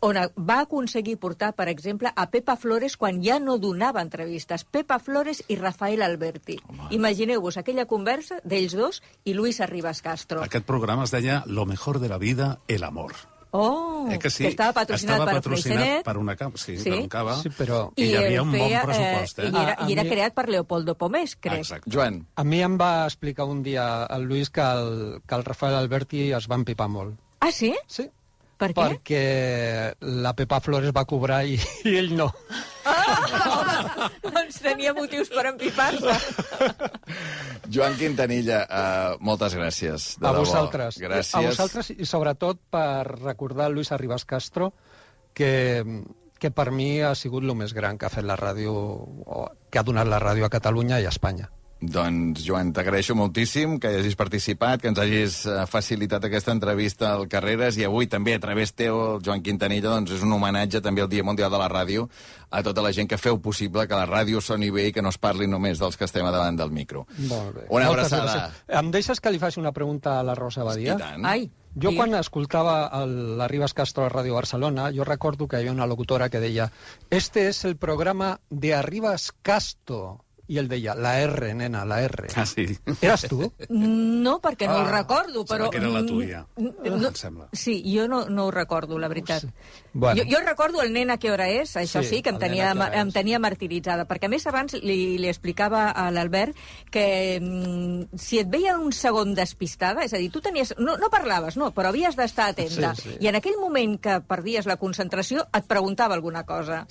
on 0.06 0.18
va 0.38 0.60
aconseguir 0.62 1.18
portar, 1.18 1.54
per 1.56 1.68
exemple, 1.68 2.12
a 2.16 2.30
Pepa 2.30 2.56
Flores 2.56 2.98
quan 2.98 3.24
ja 3.24 3.40
no 3.40 3.58
donava 3.58 4.02
entrevistes. 4.02 4.64
Pepa 4.64 5.00
Flores 5.00 5.44
i 5.48 5.56
Rafael 5.56 6.04
Alberti. 6.04 6.60
Imagineu-vos 6.92 7.58
aquella 7.58 7.88
conversa 7.90 8.40
d'ells 8.44 8.76
dos 8.76 9.02
i 9.24 9.34
Luis 9.34 9.62
Arribas 9.62 10.02
Castro. 10.02 10.44
Aquest 10.44 10.66
programa 10.66 11.06
es 11.06 11.12
deia 11.12 11.44
Lo 11.48 11.66
mejor 11.66 12.00
de 12.00 12.10
la 12.10 12.20
vida, 12.20 12.60
el 12.68 12.84
amor. 12.84 13.35
Oh, 13.56 14.08
eh 14.12 14.20
que 14.20 14.30
sí? 14.30 14.44
que 14.44 14.50
estava 14.50 14.74
patrocinat 14.74 15.14
Estava 15.16 15.26
per 15.32 15.36
patrocinat 15.40 15.78
Freixenet. 15.78 16.04
per 16.06 16.18
una 16.18 16.36
cava, 16.36 16.58
sí, 16.58 16.78
Sí. 16.78 16.90
per 16.90 17.00
un 17.00 17.08
cava. 17.08 17.36
Sí, 17.42 17.50
però- 17.50 17.92
I 17.96 18.04
hi 18.10 18.16
havia 18.16 18.42
un 18.44 18.52
bon 18.52 18.60
feia, 18.60 18.82
pressupost, 18.84 19.40
eh? 19.40 19.46
I 19.50 19.56
era, 19.64 19.78
i 19.88 19.94
era 19.94 20.04
mi- 20.04 20.10
creat 20.10 20.34
per 20.34 20.48
Leopoldo 20.50 20.96
Pomés, 20.98 21.36
crec. 21.40 21.60
Exacte. 21.60 21.90
Joan. 21.94 22.26
A 22.36 22.44
mi 22.44 22.62
em 22.62 22.78
va 22.78 23.06
explicar 23.06 23.46
un 23.46 23.64
dia 23.64 24.06
el 24.10 24.28
Lluís 24.28 24.50
que 24.50 24.62
el, 24.62 25.22
que 25.26 25.36
el 25.36 25.44
Rafael 25.46 25.76
Alberti 25.76 26.32
es 26.34 26.48
va 26.52 26.56
empipar 26.56 26.88
molt. 26.90 27.16
Ah, 27.40 27.52
sí? 27.52 27.74
Sí. 27.88 28.10
Per 28.58 28.70
què? 28.74 28.84
Perquè 28.88 29.96
la 30.24 30.32
Pepa 30.34 30.62
Flores 30.62 30.92
va 30.96 31.04
cobrar 31.06 31.46
i, 31.46 31.58
i 31.84 31.96
ell 31.98 32.14
no. 32.16 32.32
Ah, 32.86 33.65
doncs 34.26 34.60
tenia 34.64 34.94
motius 34.98 35.32
per 35.34 35.46
empipar-se. 35.52 36.16
Joan 37.74 37.98
Quintanilla, 38.00 38.62
uh, 38.66 39.24
moltes 39.26 39.56
gràcies. 39.58 40.08
De 40.20 40.28
a 40.28 40.32
debò. 40.32 40.44
vosaltres. 40.44 41.00
Gràcies. 41.02 41.36
A 41.38 41.44
vosaltres 41.46 41.92
i 41.96 42.08
sobretot 42.10 42.62
per 42.72 43.04
recordar 43.18 43.70
a 43.70 43.74
Luis 43.74 43.92
Arribas 43.96 44.26
Castro 44.30 44.72
que, 45.34 45.84
que 46.40 46.52
per 46.52 46.72
mi 46.72 47.02
ha 47.02 47.16
sigut 47.16 47.44
el 47.44 47.56
més 47.58 47.74
gran 47.74 48.00
que 48.00 48.08
ha 48.08 48.14
fet 48.14 48.26
la 48.26 48.38
ràdio, 48.40 48.74
o 48.74 49.46
que 49.70 49.82
ha 49.82 49.88
donat 49.88 50.10
la 50.10 50.22
ràdio 50.24 50.48
a 50.48 50.54
Catalunya 50.54 51.02
i 51.02 51.10
a 51.10 51.14
Espanya. 51.14 51.50
Doncs, 51.82 52.40
Joan, 52.46 52.72
t'agraeixo 52.74 53.14
moltíssim 53.20 53.76
que 53.84 53.90
hi 53.92 53.98
hagis 54.00 54.16
participat, 54.16 54.80
que 54.82 54.88
ens 54.90 55.00
hagis 55.02 55.42
eh, 55.46 55.58
facilitat 55.68 56.24
aquesta 56.24 56.54
entrevista 56.56 57.12
al 57.14 57.28
Carreras 57.30 57.76
i 57.78 57.84
avui 57.86 58.08
també 58.08 58.34
a 58.34 58.40
través 58.40 58.72
teu, 58.74 59.20
Joan 59.26 59.44
Quintanilla, 59.44 59.92
doncs 59.92 60.16
és 60.16 60.24
un 60.24 60.32
homenatge 60.34 60.82
també 60.82 61.04
al 61.04 61.12
Dia 61.12 61.26
Mundial 61.28 61.52
de 61.52 61.60
la 61.60 61.68
Ràdio 61.70 62.08
a 62.50 62.64
tota 62.64 62.82
la 62.82 62.94
gent 62.96 63.10
que 63.12 63.20
feu 63.20 63.42
possible 63.44 63.86
que 63.90 64.00
la 64.00 64.08
ràdio 64.08 64.40
soni 64.42 64.72
bé 64.72 64.88
i 64.88 64.96
que 64.96 65.04
no 65.04 65.12
es 65.12 65.20
parli 65.20 65.50
només 65.52 65.82
dels 65.82 66.00
que 66.00 66.08
estem 66.08 66.26
davant 66.26 66.56
del 66.56 66.72
micro. 66.72 67.06
Molt 67.28 67.60
bé. 67.60 67.68
Una 67.70 67.92
Moltes 67.92 68.14
abraçada. 68.14 68.48
gràcies. 68.48 68.80
Em 68.80 68.92
deixes 68.96 69.20
que 69.20 69.36
li 69.36 69.44
faci 69.44 69.60
una 69.60 69.76
pregunta 69.76 70.20
a 70.20 70.24
la 70.24 70.36
Rosa 70.36 70.64
Badia? 70.64 70.96
I 70.96 71.04
tant. 71.04 71.26
Ai, 71.28 71.50
Jo 71.76 71.92
quan 71.92 72.16
escoltava 72.16 72.88
el, 73.02 73.36
la 73.36 73.50
Ribas 73.52 73.74
Castro 73.76 74.06
a 74.06 74.10
Ràdio 74.10 74.34
Barcelona, 74.38 74.88
jo 74.96 75.04
recordo 75.04 75.50
que 75.50 75.58
hi 75.58 75.66
havia 75.66 75.74
una 75.76 75.86
locutora 75.92 76.30
que 76.30 76.40
deia 76.40 76.72
«Este 77.10 77.50
es 77.50 77.66
el 77.66 77.76
programa 77.76 78.40
de 78.50 78.74
Arribas 78.74 79.34
Castro». 79.42 80.25
I 80.48 80.60
ell 80.62 80.68
deia 80.70 80.94
«La 80.94 81.16
R, 81.24 81.54
nena, 81.58 81.84
la 81.90 82.02
R». 82.06 82.28
Ah, 82.38 82.46
sí. 82.46 82.68
Eres 83.02 83.24
tu? 83.30 83.40
No, 83.70 84.36
perquè 84.44 84.68
no 84.70 84.76
Ah, 84.78 84.84
ho 84.84 84.92
recordo, 84.92 85.44
però... 85.46 85.66
Sembla 85.66 85.72
que 85.72 85.78
era 85.82 85.90
la 85.90 86.04
tuya. 86.06 86.44
No, 86.58 86.74
Em 87.10 87.16
sembla. 87.18 87.48
sí, 87.52 87.80
jo 87.90 88.08
no, 88.08 88.26
no 88.30 88.46
ho 88.46 88.52
recordo, 88.52 89.00
la 89.00 89.08
veritat. 89.10 89.44
Bueno. 89.98 90.22
Jo, 90.22 90.28
jo 90.28 90.44
recordo 90.44 90.82
el 90.84 90.92
nen 90.92 91.08
a 91.08 91.16
què 91.16 91.30
hora 91.32 91.46
és, 91.48 91.72
això 91.80 92.02
sí, 92.04 92.18
Sí, 92.18 92.22
que 92.22 92.34
em 92.34 92.38
tenia, 92.40 92.74
em 93.00 93.12
tenia 93.16 93.40
martiritzada, 93.40 94.04
perquè 94.10 94.28
a 94.28 94.32
més 94.32 94.44
abans 94.48 94.76
li, 94.84 95.16
li 95.16 95.30
explicava 95.32 95.86
a 95.96 96.10
l'Albert 96.12 96.60
que 96.92 97.40
mm, 97.40 98.20
si 98.20 98.42
et 98.42 98.50
veia 98.52 98.76
un 98.76 98.92
segon 98.92 99.32
despistada, 99.38 100.04
és 100.04 100.12
a 100.12 100.20
dir, 100.20 100.28
tu 100.34 100.42
tenies... 100.44 100.74
No, 100.84 100.98
no 101.00 101.08
parlaves, 101.14 101.56
no, 101.56 101.70
però 101.76 101.94
havies 101.94 102.20
d'estar 102.20 102.50
atenta. 102.52 102.92
Sí, 103.00 103.08
sí. 103.08 103.16
I 103.24 103.32
en 103.32 103.40
aquell 103.40 103.56
moment 103.56 103.96
que 104.04 104.18
perdies 104.28 104.68
la 104.68 104.76
concentració 104.82 105.48
et 105.56 105.72
preguntava 105.72 106.20
alguna 106.20 106.44
cosa. 106.44 106.82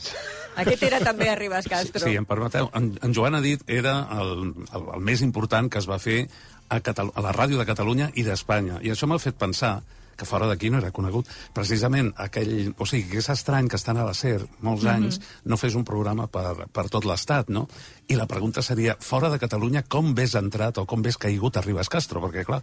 Aquest 0.65 0.87
era 0.89 1.03
també 1.05 1.29
Arribas 1.29 1.69
Castro. 1.69 2.07
Sí, 2.09 2.17
em 2.17 2.25
permeteu. 2.25 2.71
En, 2.73 2.95
en 3.05 3.17
Joan 3.17 3.37
ha 3.37 3.43
dit 3.45 3.61
era 3.69 3.99
el, 4.17 4.33
el, 4.65 4.89
el 4.97 5.05
més 5.05 5.21
important 5.21 5.69
que 5.69 5.85
es 5.85 5.91
va 5.91 6.01
fer 6.01 6.23
a, 6.69 6.81
Catal 6.81 7.13
a 7.13 7.25
la 7.25 7.37
ràdio 7.37 7.61
de 7.61 7.69
Catalunya 7.69 8.09
i 8.17 8.25
d'Espanya. 8.25 8.81
I 8.81 8.97
això 8.97 9.09
m'ha 9.11 9.21
fet 9.21 9.37
pensar 9.37 9.77
que 10.17 10.29
fora 10.29 10.49
d'aquí 10.51 10.71
no 10.71 10.81
era 10.83 10.93
conegut. 10.95 11.29
Precisament 11.57 12.13
aquell... 12.21 12.73
O 12.79 12.89
sigui, 12.89 13.09
que 13.13 13.23
és 13.23 13.31
estrany 13.33 13.69
que 13.71 13.79
estan 13.81 14.01
a 14.01 14.07
la 14.07 14.15
SER 14.17 14.43
molts 14.65 14.87
anys 14.91 15.21
no 15.45 15.59
fes 15.61 15.77
un 15.79 15.87
programa 15.89 16.29
per, 16.31 16.69
per 16.73 16.89
tot 16.93 17.07
l'Estat, 17.09 17.53
no? 17.55 17.67
I 18.09 18.19
la 18.19 18.29
pregunta 18.31 18.63
seria, 18.63 18.97
fora 19.01 19.31
de 19.33 19.41
Catalunya, 19.43 19.85
com 19.89 20.15
ves 20.17 20.37
entrat 20.41 20.79
o 20.83 20.87
com 20.89 21.03
ves 21.05 21.21
caigut 21.21 21.57
a 21.57 21.65
Ribas 21.65 21.93
Castro? 21.93 22.23
Perquè, 22.25 22.45
clar, 22.49 22.63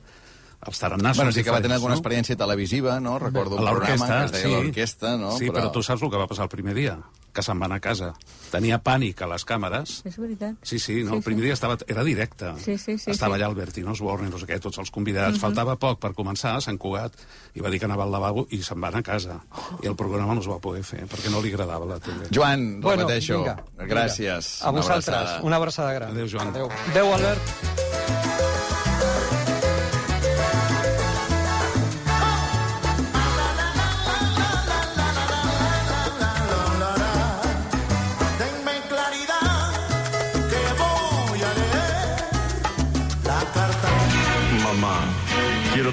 els 0.68 0.78
tarannars 0.78 1.18
Bueno, 1.18 1.34
sí 1.34 1.44
que 1.44 1.54
va 1.54 1.62
tenir 1.62 1.80
alguna 1.80 1.96
no? 1.96 2.00
experiència 2.00 2.38
televisiva, 2.38 3.00
no? 3.02 3.18
Recordo 3.20 3.58
un 3.58 3.66
programa 3.66 4.08
que 4.08 4.26
es 4.26 4.36
deia 4.36 4.46
sí. 4.46 4.54
l'Orquestra, 4.54 5.16
no? 5.18 5.34
Sí, 5.38 5.50
però... 5.50 5.58
però 5.60 5.74
tu 5.74 5.84
saps 5.86 6.04
el 6.06 6.14
que 6.14 6.22
va 6.22 6.30
passar 6.30 6.46
el 6.46 6.54
primer 6.54 6.78
dia. 6.78 7.00
Que 7.34 7.44
se'n 7.44 7.60
va 7.62 7.66
anar 7.68 7.78
a 7.78 7.84
casa. 7.84 8.14
Tenia 8.52 8.78
pànic 8.84 9.22
a 9.24 9.28
les 9.32 9.46
càmeres. 9.48 10.02
És 10.06 10.18
veritat. 10.20 10.56
Sí, 10.64 10.80
sí, 10.80 11.04
no, 11.04 11.12
Sí, 11.12 11.18
el 11.18 11.24
primer 11.24 11.42
sí. 11.44 11.46
dia 11.48 11.54
estava, 11.54 11.78
era 11.88 12.04
directe. 12.04 12.52
Sí, 12.60 12.78
sí, 12.78 12.98
sí, 12.98 13.12
estava 13.12 13.36
sí. 13.36 13.42
allà 13.42 13.48
Albertino 13.50 13.92
Osborne, 13.92 14.30
no 14.30 14.38
sé 14.38 14.46
què, 14.46 14.60
tots 14.60 14.78
els 14.80 14.92
convidats. 14.92 15.38
Mhm. 15.38 15.42
Faltava 15.42 15.76
poc 15.80 16.00
per 16.00 16.14
començar, 16.14 16.56
a 16.58 16.62
Sant 16.62 16.78
Cugat, 16.78 17.14
i 17.56 17.62
va 17.62 17.70
dir 17.70 17.80
que 17.80 17.86
anava 17.86 18.04
al 18.04 18.12
lavabo 18.12 18.46
i 18.52 18.62
se'n 18.62 18.82
va 18.82 18.90
anar 18.90 19.00
a 19.00 19.04
casa. 19.04 19.40
I 19.84 19.88
el 19.88 19.96
programa 19.96 20.34
no 20.36 20.42
es 20.42 20.48
va 20.50 20.60
poder 20.60 20.84
fer, 20.84 21.06
perquè 21.08 21.32
no 21.32 21.42
li 21.42 21.50
agradava 21.54 21.86
la 21.86 22.00
tele. 22.00 22.28
Joan, 22.32 22.82
Bueno, 22.82 23.04
repeteixo, 23.04 23.38
vinga, 23.40 23.58
gràcies. 23.88 24.62
A 24.64 24.70
Una 24.70 24.82
vosaltres, 24.82 25.16
abraçada. 25.16 25.44
una 25.44 25.56
abraçada 25.56 25.94
gran. 25.94 26.12
Adéu, 26.12 26.28
Joan. 26.28 26.48
Adéu. 26.50 26.70
Adéu, 26.92 27.14
Albert. 27.14 28.21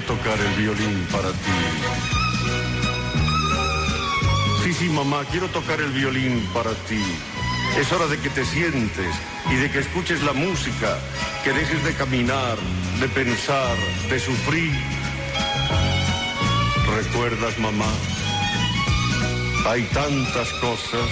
Tocar 0.01 0.39
el 0.39 0.61
violín 0.61 1.07
para 1.11 1.29
ti. 1.29 1.57
Sí, 4.63 4.73
sí, 4.73 4.89
mamá, 4.89 5.23
quiero 5.31 5.47
tocar 5.47 5.79
el 5.79 5.91
violín 5.91 6.47
para 6.53 6.71
ti. 6.87 7.03
Es 7.79 7.91
hora 7.91 8.07
de 8.07 8.17
que 8.19 8.29
te 8.29 8.45
sientes 8.45 9.15
y 9.49 9.55
de 9.55 9.71
que 9.71 9.79
escuches 9.79 10.21
la 10.23 10.33
música, 10.33 10.97
que 11.43 11.53
dejes 11.53 11.83
de 11.83 11.93
caminar, 11.93 12.57
de 12.99 13.07
pensar, 13.09 13.75
de 14.09 14.19
sufrir. 14.19 14.73
¿Recuerdas, 16.95 17.57
mamá? 17.59 17.91
Hay 19.67 19.83
tantas 19.93 20.49
cosas. 20.53 21.09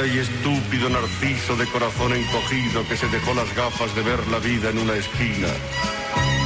Ay, 0.00 0.18
estúpido 0.18 0.88
narciso 0.88 1.56
de 1.56 1.66
corazón 1.66 2.12
encogido 2.14 2.86
que 2.88 2.96
se 2.96 3.08
dejó 3.08 3.34
las 3.34 3.54
gafas 3.54 3.94
de 3.94 4.02
ver 4.02 4.26
la 4.28 4.38
vida 4.38 4.70
en 4.70 4.78
una 4.78 4.94
esquina. 4.94 5.48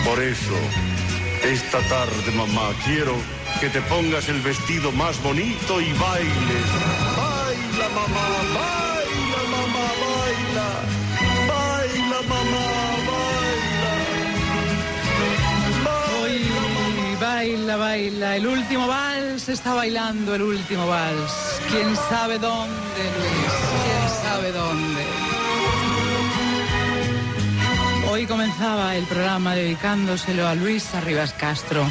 Por 0.05 0.22
eso, 0.22 0.57
esta 1.45 1.78
tarde, 1.89 2.30
mamá, 2.36 2.70
quiero 2.84 3.14
que 3.61 3.68
te 3.70 3.80
pongas 3.82 4.28
el 4.28 4.41
vestido 4.41 4.93
más 4.93 5.22
bonito 5.22 5.80
y 5.80 5.93
bailes. 5.95 6.68
Baila, 7.16 7.89
mamá, 7.95 8.28
baila, 8.59 9.41
mamá, 9.55 9.86
baila. 10.03 10.68
Baila, 11.49 12.22
mamá, 12.28 12.66
Hoy 16.20 17.16
baila, 17.20 17.76
baila. 17.76 18.36
El 18.36 18.47
último 18.47 18.86
vals 18.86 19.49
está 19.49 19.74
bailando 19.74 20.34
el 20.34 20.43
último 20.43 20.86
vals. 20.86 21.61
¿Quién 21.70 21.97
sabe 22.09 22.39
dónde, 22.39 23.03
Luis? 23.18 23.53
¿Quién 23.84 24.09
sabe 24.22 24.53
dónde? 24.53 24.97
Hoy 28.18 28.26
comenzaba 28.26 28.96
el 28.96 29.04
programa 29.04 29.54
dedicándoselo 29.54 30.48
a 30.48 30.56
Luis 30.56 30.92
Arribas 30.92 31.32
Castro. 31.34 31.86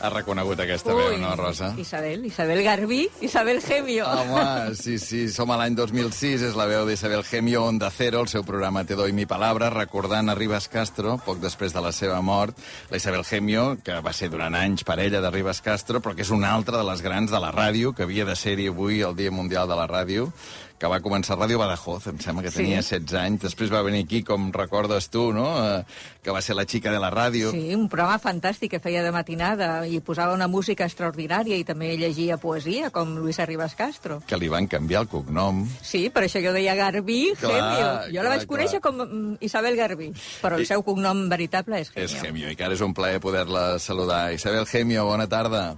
Ha 0.00 0.08
reconegut 0.10 0.58
aquesta 0.58 0.90
Ui, 0.90 0.98
veu, 0.98 1.18
no, 1.22 1.30
Rosa? 1.38 1.74
Isabel, 1.78 2.24
Isabel 2.26 2.64
Garbí, 2.64 3.08
Isabel 3.20 3.60
Gemio. 3.62 4.08
Home, 4.08 4.74
sí, 4.74 4.96
sí, 4.98 5.28
som 5.30 5.52
a 5.54 5.58
l'any 5.60 5.76
2006, 5.78 6.42
és 6.48 6.56
la 6.58 6.66
veu 6.66 6.88
d'Isabel 6.88 7.22
Gemio, 7.22 7.62
Onda 7.68 7.92
Cero, 7.94 8.24
el 8.24 8.30
seu 8.32 8.42
programa 8.42 8.82
Te 8.82 8.96
doy 8.98 9.12
mi 9.14 9.28
palabra, 9.30 9.68
recordant 9.70 10.32
a 10.32 10.34
Ribas 10.34 10.66
Castro, 10.72 11.20
poc 11.22 11.38
després 11.38 11.76
de 11.76 11.84
la 11.84 11.92
seva 11.94 12.18
mort, 12.18 12.58
la 12.90 12.98
Isabel 12.98 13.22
Gemio, 13.28 13.76
que 13.84 14.00
va 14.02 14.14
ser 14.16 14.26
durant 14.32 14.56
anys 14.58 14.82
parella 14.88 15.20
de 15.22 15.30
Ribas 15.30 15.62
Castro, 15.62 16.00
però 16.02 16.16
que 16.16 16.26
és 16.26 16.34
una 16.34 16.50
altra 16.50 16.80
de 16.80 16.88
les 16.90 17.04
grans 17.04 17.30
de 17.30 17.38
la 17.38 17.52
ràdio, 17.54 17.94
que 17.94 18.08
havia 18.08 18.26
de 18.26 18.34
ser-hi 18.34 18.66
avui 18.72 19.04
el 19.06 19.14
Dia 19.14 19.30
Mundial 19.30 19.70
de 19.70 19.78
la 19.78 19.86
Ràdio, 19.86 20.32
que 20.80 20.88
va 20.88 20.96
començar 21.04 21.34
a 21.36 21.42
Ràdio 21.42 21.58
Badajoz, 21.60 22.06
em 22.08 22.18
sembla 22.24 22.42
que 22.42 22.50
Sí. 22.50 22.62
tenia 22.62 22.78
16 22.80 23.12
anys, 23.20 23.42
després 23.42 23.68
va 23.70 23.82
venir 23.84 24.02
aquí, 24.06 24.22
com 24.24 24.46
recordes 24.50 25.10
tu, 25.10 25.26
no?, 25.32 25.50
eh, 25.60 25.84
que 26.22 26.30
va 26.32 26.40
ser 26.40 26.56
la 26.56 26.64
xica 26.64 26.90
de 26.90 26.98
la 26.98 27.10
ràdio. 27.12 27.50
Sí, 27.52 27.74
un 27.74 27.86
programa 27.92 28.18
fantàstic 28.18 28.70
que 28.70 28.80
feia 28.80 29.02
de 29.04 29.12
matinada 29.12 29.86
i 29.86 30.00
posava 30.00 30.32
una 30.32 30.48
música 30.48 30.86
extraordinària 30.88 31.56
i 31.60 31.64
també 31.68 31.92
llegia 32.00 32.38
poesia, 32.38 32.88
com 32.90 33.14
Luis 33.18 33.38
Arribas 33.38 33.74
Castro. 33.74 34.22
que 34.26 34.38
li 34.40 34.48
van 34.48 34.66
canviar 34.66 35.02
el 35.02 35.08
cognom. 35.08 35.66
Sí, 35.82 36.08
per 36.08 36.24
això 36.24 36.40
jo 36.42 36.52
deia 36.52 36.74
Garbí 36.74 37.34
Clar, 37.38 37.52
Gemio. 37.52 37.90
Jo 38.06 38.10
clar, 38.12 38.24
la 38.24 38.30
vaig 38.36 38.46
conèixer 38.48 38.80
com 38.80 38.96
mm, 39.04 39.36
Isabel 39.40 39.76
Garbí, 39.76 40.12
però 40.40 40.56
el 40.56 40.62
I- 40.62 40.66
seu 40.66 40.82
cognom 40.82 41.28
veritable 41.28 41.80
és 41.80 41.92
Gemio. 41.92 42.04
És 42.06 42.22
Gemio, 42.22 42.50
i 42.50 42.56
que 42.56 42.64
ara 42.64 42.72
és 42.74 42.80
un 42.80 42.94
plaer 42.94 43.20
poder-la 43.20 43.78
saludar. 43.78 44.32
Isabel 44.32 44.64
Gemio, 44.66 45.04
bona 45.04 45.28
tarda. 45.28 45.76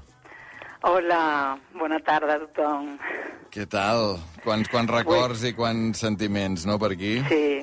Hola, 0.85 1.59
bona 1.79 1.99
tarda 2.03 2.35
a 2.35 2.41
tothom. 2.43 2.97
Què 3.53 3.67
tal? 3.71 4.17
Quants, 4.43 4.69
quants 4.73 4.91
records 4.91 5.45
i 5.47 5.53
quants 5.55 6.01
sentiments, 6.03 6.65
no, 6.67 6.79
per 6.81 6.91
aquí? 6.97 7.13
Sí, 7.29 7.63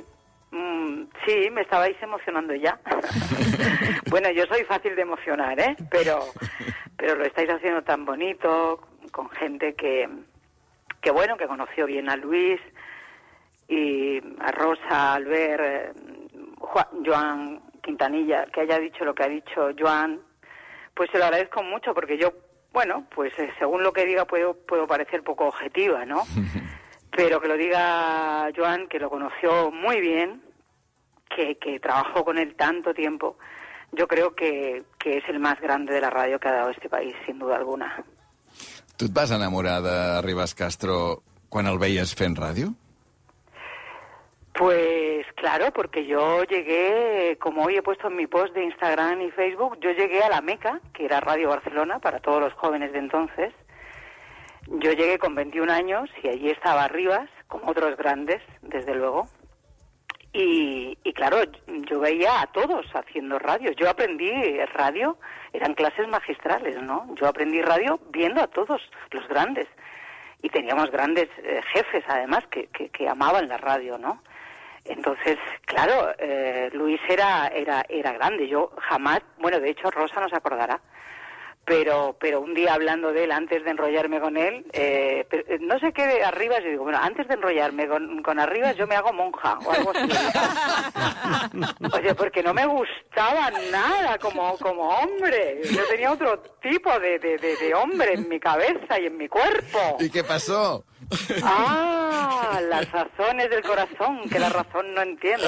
mm, 0.51 1.01
sí, 1.25 1.49
me 1.51 1.61
estabais 1.61 1.97
emocionando 2.01 2.55
ya. 2.55 2.79
bueno, 4.09 4.29
yo 4.31 4.45
soy 4.45 4.63
fácil 4.63 4.95
de 4.95 5.01
emocionar, 5.01 5.59
¿eh? 5.59 5.75
Pero, 5.91 6.19
pero 6.95 7.15
lo 7.15 7.25
estáis 7.25 7.49
haciendo 7.49 7.81
tan 7.83 8.05
bonito, 8.05 8.79
con 9.11 9.29
gente 9.31 9.73
que, 9.75 10.07
que 11.01 11.11
bueno, 11.11 11.35
que 11.35 11.47
conoció 11.47 11.87
bien 11.87 12.09
a 12.09 12.15
Luis 12.15 12.61
y 13.67 14.19
a 14.39 14.51
Rosa, 14.51 15.13
Albert, 15.15 15.61
eh, 15.65 15.91
Juan- 16.59 17.03
Joan 17.05 17.61
Quintanilla, 17.83 18.45
que 18.45 18.61
haya 18.61 18.79
dicho 18.79 19.03
lo 19.03 19.13
que 19.13 19.23
ha 19.23 19.27
dicho 19.27 19.71
Joan, 19.77 20.21
pues 20.93 21.09
se 21.11 21.17
lo 21.17 21.25
agradezco 21.25 21.63
mucho 21.63 21.93
porque 21.93 22.17
yo, 22.17 22.31
bueno, 22.73 23.05
pues 23.13 23.33
eh, 23.39 23.49
según 23.57 23.83
lo 23.83 23.93
que 23.93 24.05
diga 24.05 24.25
puedo, 24.25 24.53
puedo 24.53 24.87
parecer 24.87 25.23
poco 25.23 25.45
objetiva, 25.47 26.05
¿no? 26.05 26.23
Pero 27.11 27.41
que 27.41 27.47
lo 27.47 27.57
diga 27.57 28.49
Joan, 28.55 28.87
que 28.87 28.99
lo 28.99 29.09
conoció 29.09 29.71
muy 29.71 29.99
bien, 29.99 30.41
que, 31.35 31.57
que 31.57 31.79
trabajó 31.79 32.23
con 32.23 32.37
él 32.37 32.55
tanto 32.55 32.93
tiempo, 32.93 33.37
yo 33.91 34.07
creo 34.07 34.35
que, 34.35 34.83
que 34.97 35.17
es 35.17 35.23
el 35.27 35.39
más 35.39 35.59
grande 35.59 35.93
de 35.93 36.01
la 36.01 36.09
radio 36.09 36.39
que 36.39 36.47
ha 36.47 36.53
dado 36.53 36.69
este 36.69 36.89
país, 36.89 37.15
sin 37.25 37.39
duda 37.39 37.57
alguna. 37.57 38.03
Tu 38.97 39.05
et 39.05 39.13
vas 39.13 39.31
enamorar 39.31 39.81
de 39.81 40.21
Ribas 40.21 40.53
Castro 40.53 41.23
quan 41.47 41.67
el 41.71 41.77
veies 41.79 42.11
fent 42.19 42.35
ràdio? 42.35 42.73
Pues 44.59 45.25
claro, 45.35 45.71
porque 45.71 46.05
yo 46.05 46.43
llegué, 46.43 47.37
como 47.39 47.63
hoy 47.63 47.77
he 47.77 47.81
puesto 47.81 48.09
en 48.09 48.17
mi 48.17 48.27
post 48.27 48.53
de 48.53 48.65
Instagram 48.65 49.21
y 49.21 49.31
Facebook, 49.31 49.79
yo 49.79 49.91
llegué 49.91 50.21
a 50.21 50.27
la 50.27 50.41
Meca, 50.41 50.81
que 50.93 51.05
era 51.05 51.21
Radio 51.21 51.47
Barcelona 51.47 51.99
para 51.99 52.19
todos 52.19 52.41
los 52.41 52.51
jóvenes 52.55 52.91
de 52.91 52.99
entonces. 52.99 53.53
Yo 54.67 54.91
llegué 54.91 55.17
con 55.17 55.33
21 55.33 55.71
años 55.71 56.09
y 56.21 56.27
allí 56.27 56.49
estaba 56.49 56.89
Rivas, 56.89 57.29
como 57.47 57.71
otros 57.71 57.95
grandes, 57.95 58.41
desde 58.61 58.95
luego. 58.95 59.29
Y, 60.33 60.97
y 61.05 61.13
claro, 61.13 61.37
yo 61.89 62.01
veía 62.01 62.41
a 62.41 62.47
todos 62.47 62.85
haciendo 62.93 63.39
radio. 63.39 63.71
Yo 63.71 63.89
aprendí 63.89 64.29
radio, 64.73 65.17
eran 65.53 65.73
clases 65.73 66.05
magistrales, 66.09 66.75
¿no? 66.81 67.07
Yo 67.15 67.29
aprendí 67.29 67.61
radio 67.61 67.97
viendo 68.09 68.41
a 68.41 68.47
todos 68.47 68.81
los 69.11 69.25
grandes. 69.29 69.69
Y 70.41 70.49
teníamos 70.49 70.91
grandes 70.91 71.29
eh, 71.43 71.61
jefes, 71.73 72.03
además, 72.09 72.45
que, 72.47 72.67
que, 72.67 72.89
que 72.89 73.07
amaban 73.07 73.47
la 73.47 73.55
radio, 73.55 73.97
¿no? 73.97 74.21
Entonces, 74.89 75.37
claro, 75.65 76.13
eh, 76.17 76.69
Luis 76.73 76.99
era, 77.07 77.47
era, 77.47 77.85
era 77.87 78.11
grande. 78.13 78.47
Yo 78.47 78.71
jamás, 78.89 79.21
bueno, 79.37 79.59
de 79.59 79.69
hecho 79.69 79.91
Rosa 79.91 80.19
no 80.19 80.27
se 80.27 80.35
acordará, 80.35 80.81
pero, 81.63 82.17
pero 82.19 82.41
un 82.41 82.55
día 82.55 82.73
hablando 82.73 83.13
de 83.13 83.25
él, 83.25 83.31
antes 83.31 83.63
de 83.63 83.69
enrollarme 83.69 84.19
con 84.19 84.35
él, 84.37 84.65
eh, 84.73 85.27
pero, 85.29 85.43
eh, 85.47 85.59
no 85.61 85.77
sé 85.77 85.93
qué 85.93 86.07
de 86.07 86.23
Arribas, 86.23 86.63
yo 86.63 86.71
digo, 86.71 86.83
bueno, 86.85 86.97
antes 86.99 87.27
de 87.27 87.35
enrollarme 87.35 87.87
con, 87.87 88.23
con 88.23 88.39
Arribas 88.39 88.75
yo 88.75 88.87
me 88.87 88.95
hago 88.95 89.13
monja 89.13 89.59
o 89.63 89.71
algo 89.71 89.91
así. 89.93 90.09
Oye, 91.93 92.15
porque 92.15 92.41
no 92.41 92.55
me 92.55 92.65
gustaba 92.65 93.51
nada 93.71 94.17
como, 94.17 94.57
como 94.57 94.89
hombre. 94.89 95.61
Yo 95.71 95.85
tenía 95.87 96.11
otro 96.11 96.39
tipo 96.59 96.99
de, 96.99 97.19
de, 97.19 97.37
de, 97.37 97.55
de 97.57 97.75
hombre 97.75 98.13
en 98.15 98.27
mi 98.27 98.39
cabeza 98.39 98.99
y 98.99 99.05
en 99.05 99.17
mi 99.17 99.27
cuerpo. 99.27 99.97
I 99.99 100.09
què 100.09 100.23
passó? 100.25 100.83
Ah, 101.43 102.59
las 102.69 102.91
razones 102.91 103.49
del 103.49 103.63
corazón, 103.63 104.29
que 104.29 104.39
la 104.39 104.49
razón 104.49 104.93
no 104.93 105.01
entiende. 105.01 105.47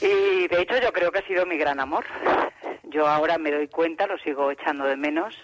Y 0.00 0.48
de 0.48 0.60
hecho 0.60 0.78
yo 0.82 0.92
creo 0.92 1.10
que 1.12 1.20
ha 1.20 1.26
sido 1.26 1.46
mi 1.46 1.56
gran 1.56 1.80
amor. 1.80 2.04
Yo 2.84 3.06
ahora 3.06 3.38
me 3.38 3.50
doy 3.50 3.68
cuenta, 3.68 4.06
lo 4.06 4.18
sigo 4.18 4.50
echando 4.50 4.84
de 4.84 4.96
menos, 4.96 5.34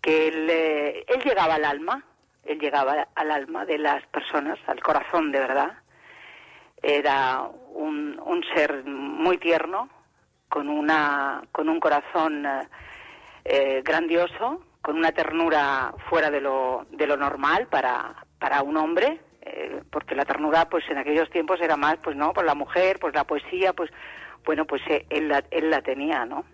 que 0.00 0.28
él, 0.28 0.48
eh, 0.50 1.04
él 1.06 1.22
llegaba 1.22 1.54
al 1.54 1.64
alma, 1.64 2.04
él 2.44 2.58
llegaba 2.58 3.08
al 3.14 3.30
alma 3.30 3.64
de 3.64 3.78
las 3.78 4.04
personas, 4.06 4.58
al 4.66 4.80
corazón 4.82 5.30
de 5.30 5.40
verdad. 5.40 5.78
Era 6.82 7.42
un, 7.72 8.20
un 8.24 8.44
ser 8.54 8.84
muy 8.84 9.38
tierno, 9.38 9.88
con, 10.48 10.68
una, 10.68 11.42
con 11.52 11.68
un 11.68 11.80
corazón 11.80 12.46
eh, 13.44 13.82
grandioso, 13.84 14.62
con 14.88 14.96
una 14.96 15.12
ternura 15.12 15.92
fuera 16.08 16.30
de 16.30 16.40
lo, 16.40 16.86
de 16.90 17.06
lo 17.06 17.18
normal 17.18 17.66
para, 17.66 18.24
para 18.38 18.62
un 18.62 18.78
hombre, 18.78 19.20
eh, 19.42 19.82
porque 19.90 20.14
la 20.14 20.24
ternura 20.24 20.66
pues 20.70 20.82
en 20.88 20.96
aquellos 20.96 21.28
tiempos 21.28 21.60
era 21.60 21.76
más 21.76 21.98
pues 22.02 22.16
no 22.16 22.32
por 22.32 22.46
la 22.46 22.54
mujer 22.54 22.96
pues 22.98 23.14
la 23.14 23.24
poesía 23.24 23.74
pues 23.74 23.90
bueno 24.46 24.64
pues 24.64 24.80
eh, 24.88 25.04
él 25.10 25.28
la, 25.28 25.44
él 25.50 25.68
la 25.68 25.82
tenía 25.82 26.24
no 26.24 26.46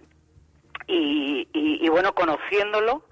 y, 0.89 1.47
y, 1.53 1.87
y 1.87 1.89
bueno 1.91 2.13
conociéndolo 2.13 3.05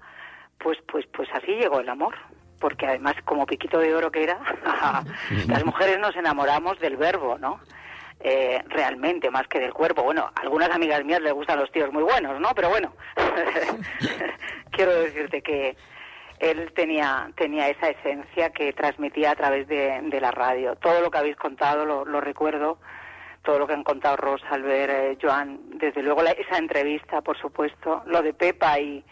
pues, 0.57 0.77
pues, 0.91 1.05
pues 1.15 1.29
así 1.33 1.53
llegó 1.53 1.79
el 1.79 1.87
amor. 1.87 2.15
Porque 2.59 2.85
además, 2.85 3.15
como 3.23 3.45
piquito 3.45 3.79
de 3.79 3.95
oro 3.95 4.11
que 4.11 4.23
era, 4.23 4.39
las 5.47 5.65
mujeres 5.65 5.99
nos 5.99 6.15
enamoramos 6.17 6.79
del 6.79 6.97
verbo, 6.97 7.37
¿no? 7.37 7.61
Eh, 8.25 8.63
realmente, 8.69 9.29
más 9.29 9.47
que 9.49 9.59
del 9.59 9.73
cuerpo. 9.73 10.01
Bueno, 10.01 10.31
a 10.33 10.41
algunas 10.41 10.69
amigas 10.69 11.03
mías 11.03 11.19
les 11.21 11.33
gustan 11.33 11.59
los 11.59 11.69
tíos 11.73 11.91
muy 11.91 12.03
buenos, 12.03 12.39
¿no? 12.39 12.51
Pero 12.55 12.69
bueno, 12.69 12.93
quiero 14.71 14.93
decirte 15.01 15.41
que 15.41 15.75
él 16.39 16.71
tenía, 16.73 17.29
tenía 17.35 17.69
esa 17.69 17.89
esencia 17.89 18.49
que 18.51 18.73
transmitía 18.73 19.31
a 19.31 19.35
través 19.35 19.67
de, 19.67 19.99
de 20.03 20.21
la 20.21 20.31
radio. 20.31 20.75
Todo 20.75 21.01
lo 21.01 21.11
que 21.11 21.17
habéis 21.17 21.35
contado 21.35 21.85
lo, 21.85 22.05
lo 22.05 22.21
recuerdo, 22.21 22.79
todo 23.43 23.59
lo 23.59 23.67
que 23.67 23.73
han 23.73 23.83
contado 23.83 24.15
Rosa, 24.17 24.47
Albert, 24.51 24.91
eh, 24.93 25.17
Joan, 25.21 25.59
desde 25.77 26.01
luego 26.01 26.21
la- 26.23 26.31
esa 26.31 26.57
entrevista, 26.57 27.21
por 27.21 27.37
supuesto, 27.37 28.03
lo 28.05 28.21
de 28.21 28.33
Pepa 28.33 28.79
y 28.79 29.03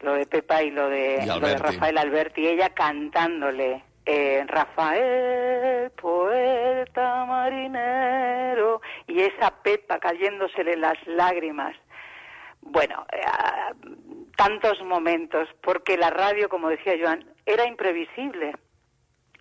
lo 0.00 0.14
de 0.14 0.26
Pepa 0.26 0.62
y 0.62 0.70
lo 0.70 0.88
de, 0.88 1.20
Y 1.22 1.26
lo 1.26 1.40
de. 1.40 1.56
Rafael 1.56 1.98
Alberti, 1.98 2.46
ella 2.46 2.70
cantándole 2.70 3.82
eh, 4.06 4.44
Rafael, 4.46 5.90
poeta 5.90 7.24
marinero, 7.26 8.80
y 9.06 9.20
esa 9.20 9.50
Pepa 9.62 9.98
cayéndosele 9.98 10.76
las 10.76 10.96
lágrimas. 11.06 11.76
Bueno, 12.60 13.06
eh, 13.12 13.20
ah, 13.26 13.72
tantos 14.36 14.80
momentos, 14.82 15.48
porque 15.62 15.96
la 15.96 16.10
radio, 16.10 16.48
como 16.48 16.68
decía 16.68 16.94
Joan, 17.00 17.24
era 17.44 17.66
imprevisible. 17.66 18.52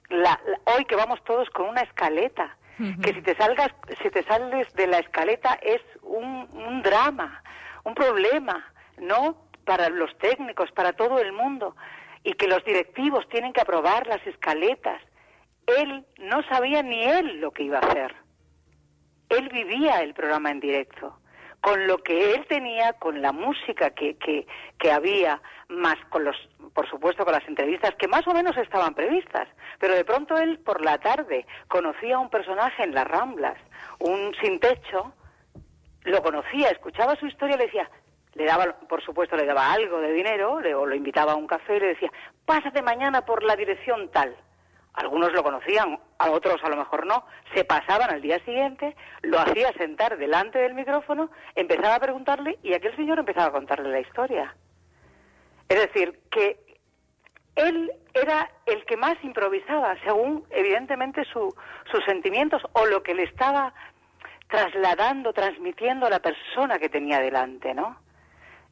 La- 0.09 0.39
la- 0.45 0.59
hoy 0.75 0.85
que 0.85 0.95
vamos 0.95 1.23
todos 1.23 1.49
con 1.51 1.67
una 1.69 1.81
escaleta, 1.81 2.57
que 3.01 3.13
si 3.13 3.21
te 3.21 3.35
salgas, 3.35 3.69
si 4.03 4.09
te 4.09 4.21
sales 4.23 4.71
de 4.73 4.87
la 4.87 4.99
escaleta 4.99 5.57
es 5.61 5.81
un, 6.01 6.49
un 6.51 6.81
drama, 6.81 7.41
un 7.85 7.95
problema, 7.95 8.69
no 8.97 9.37
para 9.63 9.87
los 9.89 10.15
técnicos, 10.17 10.71
para 10.73 10.91
todo 10.93 11.19
el 11.19 11.31
mundo, 11.31 11.75
y 12.25 12.33
que 12.33 12.47
los 12.47 12.65
directivos 12.65 13.29
tienen 13.29 13.53
que 13.53 13.61
aprobar 13.61 14.07
las 14.07 14.25
escaletas. 14.25 14.99
Él 15.67 16.05
no 16.17 16.41
sabía 16.49 16.81
ni 16.81 17.03
él 17.03 17.39
lo 17.39 17.51
que 17.51 17.63
iba 17.63 17.77
a 17.77 17.87
hacer. 17.87 18.15
Él 19.29 19.47
vivía 19.49 20.01
el 20.01 20.15
programa 20.15 20.49
en 20.49 20.59
directo, 20.59 21.19
con 21.61 21.85
lo 21.85 21.99
que 21.99 22.33
él 22.33 22.45
tenía, 22.47 22.93
con 22.93 23.21
la 23.21 23.31
música 23.31 23.91
que, 23.91 24.17
que, 24.17 24.47
que 24.79 24.91
había, 24.91 25.39
más 25.69 25.97
con 26.09 26.23
los, 26.23 26.35
por 26.73 26.89
supuesto, 26.89 27.23
con 27.23 27.33
las 27.33 27.47
entrevistas 27.47 27.93
que 27.95 28.07
más 28.07 28.27
o 28.27 28.33
menos 28.33 28.57
estaban 28.57 28.95
previstas. 28.95 29.47
Pero 29.79 29.93
de 29.93 30.03
pronto 30.03 30.35
él, 30.35 30.57
por 30.59 30.83
la 30.83 30.97
tarde, 30.97 31.45
conocía 31.67 32.15
a 32.15 32.19
un 32.19 32.31
personaje 32.31 32.83
en 32.83 32.95
las 32.95 33.07
Ramblas, 33.07 33.57
un 33.99 34.33
sin 34.41 34.59
techo, 34.59 35.13
lo 36.03 36.21
conocía, 36.23 36.69
escuchaba 36.69 37.15
su 37.17 37.27
historia 37.27 37.55
y 37.55 37.59
le 37.59 37.65
decía, 37.65 37.89
le 38.35 38.45
daba, 38.45 38.77
por 38.87 39.01
supuesto, 39.03 39.35
le 39.35 39.45
daba 39.45 39.71
algo 39.71 39.99
de 39.99 40.11
dinero, 40.11 40.53
o 40.53 40.85
lo 40.85 40.95
invitaba 40.95 41.31
a 41.33 41.35
un 41.35 41.47
café 41.47 41.77
y 41.77 41.79
le 41.79 41.87
decía, 41.87 42.11
pásate 42.45 42.81
mañana 42.81 43.25
por 43.25 43.43
la 43.43 43.55
dirección 43.55 44.09
tal. 44.11 44.35
Algunos 44.93 45.33
lo 45.33 45.43
conocían, 45.43 45.99
a 46.19 46.31
otros 46.31 46.63
a 46.63 46.69
lo 46.69 46.77
mejor 46.77 47.05
no. 47.05 47.25
Se 47.53 47.65
pasaban 47.65 48.11
al 48.11 48.21
día 48.21 48.39
siguiente, 48.45 48.95
lo 49.23 49.39
hacía 49.39 49.73
sentar 49.73 50.17
delante 50.17 50.59
del 50.59 50.73
micrófono, 50.73 51.31
empezaba 51.55 51.95
a 51.95 51.99
preguntarle 51.99 52.59
y 52.63 52.73
aquel 52.73 52.95
señor 52.95 53.19
empezaba 53.19 53.47
a 53.47 53.51
contarle 53.51 53.89
la 53.89 53.99
historia. 53.99 54.55
Es 55.67 55.79
decir, 55.79 56.19
que 56.31 56.59
él 57.55 57.91
era 58.13 58.49
el 58.65 58.85
que 58.85 58.95
más 58.97 59.15
improvisaba, 59.23 59.95
según 60.03 60.45
evidentemente 60.49 61.23
su- 61.25 61.53
sus 61.91 62.03
sentimientos 62.05 62.61
o 62.73 62.85
lo 62.85 63.01
que 63.03 63.15
le 63.15 63.23
estaba 63.23 63.73
trasladando, 64.47 65.33
transmitiendo 65.33 66.05
a 66.05 66.09
la 66.09 66.19
persona 66.19 66.79
que 66.79 66.89
tenía 66.89 67.19
delante, 67.19 67.73
¿no? 67.73 67.97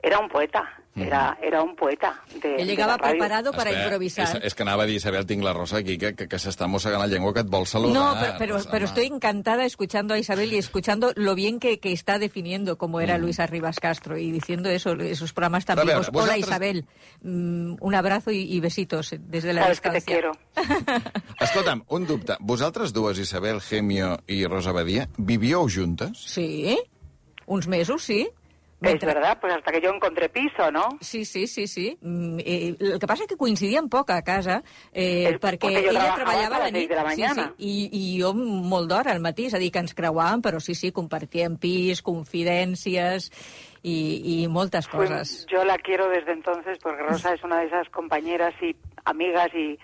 Era 0.05 0.19
un 0.19 0.27
poeta, 0.27 0.61
era, 0.97 1.37
era 1.41 1.63
un 1.63 1.77
poeta. 1.77 2.21
De, 2.41 2.51
Él 2.55 2.57
de 2.57 2.65
llegaba 2.65 2.91
la 2.91 2.97
radio. 2.97 3.11
preparado 3.11 3.51
para 3.53 3.69
Espera, 3.69 3.85
improvisar. 3.85 4.35
És, 4.35 4.43
és 4.49 4.53
que 4.53 4.63
anava 4.65 4.83
a 4.83 4.85
dir, 4.85 4.97
Isabel, 4.99 5.23
tinc 5.25 5.41
la 5.45 5.53
Rosa 5.55 5.77
aquí, 5.77 5.95
que, 5.97 6.09
que, 6.13 6.27
que 6.27 6.39
s'està 6.43 6.67
mossegant 6.67 6.99
la 6.99 7.07
llengua, 7.07 7.31
que 7.33 7.39
et 7.39 7.47
vol 7.47 7.63
saludar. 7.65 7.93
No, 7.95 8.19
pero, 8.19 8.33
pero, 8.37 8.53
Rosa, 8.57 8.69
pero 8.69 8.85
estoy 8.91 9.05
encantada 9.07 9.63
escuchando 9.63 10.13
a 10.13 10.19
Isabel 10.19 10.51
y 10.51 10.57
escuchando 10.57 11.13
lo 11.15 11.35
bien 11.35 11.57
que, 11.61 11.79
que 11.79 11.93
está 11.93 12.19
definiendo 12.19 12.77
cómo 12.77 12.99
era 12.99 13.17
Luis 13.17 13.39
Arribas 13.39 13.79
Castro 13.79 14.17
y 14.17 14.29
diciendo 14.29 14.69
eso, 14.69 14.91
esos 14.99 15.31
programas 15.31 15.63
tan 15.63 15.77
vivos. 15.79 16.09
Hola 16.11 16.35
vosaltres- 16.35 16.39
Isabel, 16.47 16.85
Mm, 17.21 17.77
un 17.79 17.95
abrazo 17.95 18.31
y, 18.31 18.39
y 18.41 18.59
besitos 18.59 19.15
desde 19.17 19.53
la 19.53 19.61
Sabes 19.63 19.79
que 19.79 19.89
te 19.89 19.95
distancia. 20.01 20.31
quiero. 20.55 21.01
Escolta'm, 21.39 21.83
un 21.87 22.05
dubte. 22.05 22.35
Vosaltres 22.41 22.91
dues, 22.91 23.17
Isabel 23.19 23.61
Gemio 23.61 24.17
i 24.27 24.43
Rosa 24.45 24.73
Badia, 24.73 25.07
vivíeu 25.17 25.65
juntes? 25.69 26.11
Sí, 26.19 26.77
uns 27.45 27.67
mesos, 27.67 28.03
sí. 28.03 28.27
Es 28.83 28.99
verdad, 28.99 29.37
pues 29.39 29.53
hasta 29.53 29.71
que 29.71 29.79
yo 29.81 29.91
encontré 29.93 30.27
piso, 30.29 30.71
¿no? 30.71 30.89
Sí, 30.99 31.23
sí, 31.25 31.47
sí, 31.47 31.67
sí. 31.67 31.97
Mm, 32.01 32.39
eh, 32.39 32.75
el 32.79 32.99
que 32.99 33.07
passa 33.07 33.23
és 33.23 33.29
que 33.29 33.37
coincidíem 33.37 33.87
poc 33.89 34.09
a 34.11 34.21
casa, 34.21 34.61
eh, 34.91 35.29
És 35.31 35.39
perquè 35.39 35.69
perquè 35.71 35.83
jo 35.85 35.91
ella 35.91 36.13
treballava 36.15 36.55
a 36.57 36.59
la 36.65 36.71
nit. 36.71 36.89
de 36.89 36.95
la 36.95 37.09
sí, 37.11 37.23
sí, 37.23 37.41
i, 37.59 37.89
i 37.91 38.21
jo 38.21 38.33
molt 38.33 38.89
d'hora 38.91 39.11
al 39.11 39.21
matí, 39.21 39.45
és 39.47 39.53
a 39.53 39.59
dir, 39.61 39.71
que 39.71 39.79
ens 39.79 39.93
creuàvem, 39.95 40.41
però 40.41 40.59
sí, 40.59 40.75
sí, 40.75 40.91
compartíem 40.91 41.55
pis, 41.57 42.01
confidències 42.01 43.29
i, 43.83 44.43
i 44.43 44.47
moltes 44.47 44.87
Fue- 44.87 45.07
coses. 45.07 45.45
yo 45.49 45.63
la 45.63 45.77
quiero 45.77 46.09
desde 46.09 46.31
entonces 46.33 46.77
porque 46.81 47.03
Rosa 47.03 47.33
es 47.33 47.43
una 47.43 47.59
de 47.59 47.67
esas 47.67 47.89
compañeras 47.89 48.53
y 48.61 48.75
amigas 49.05 49.49
y 49.53 49.77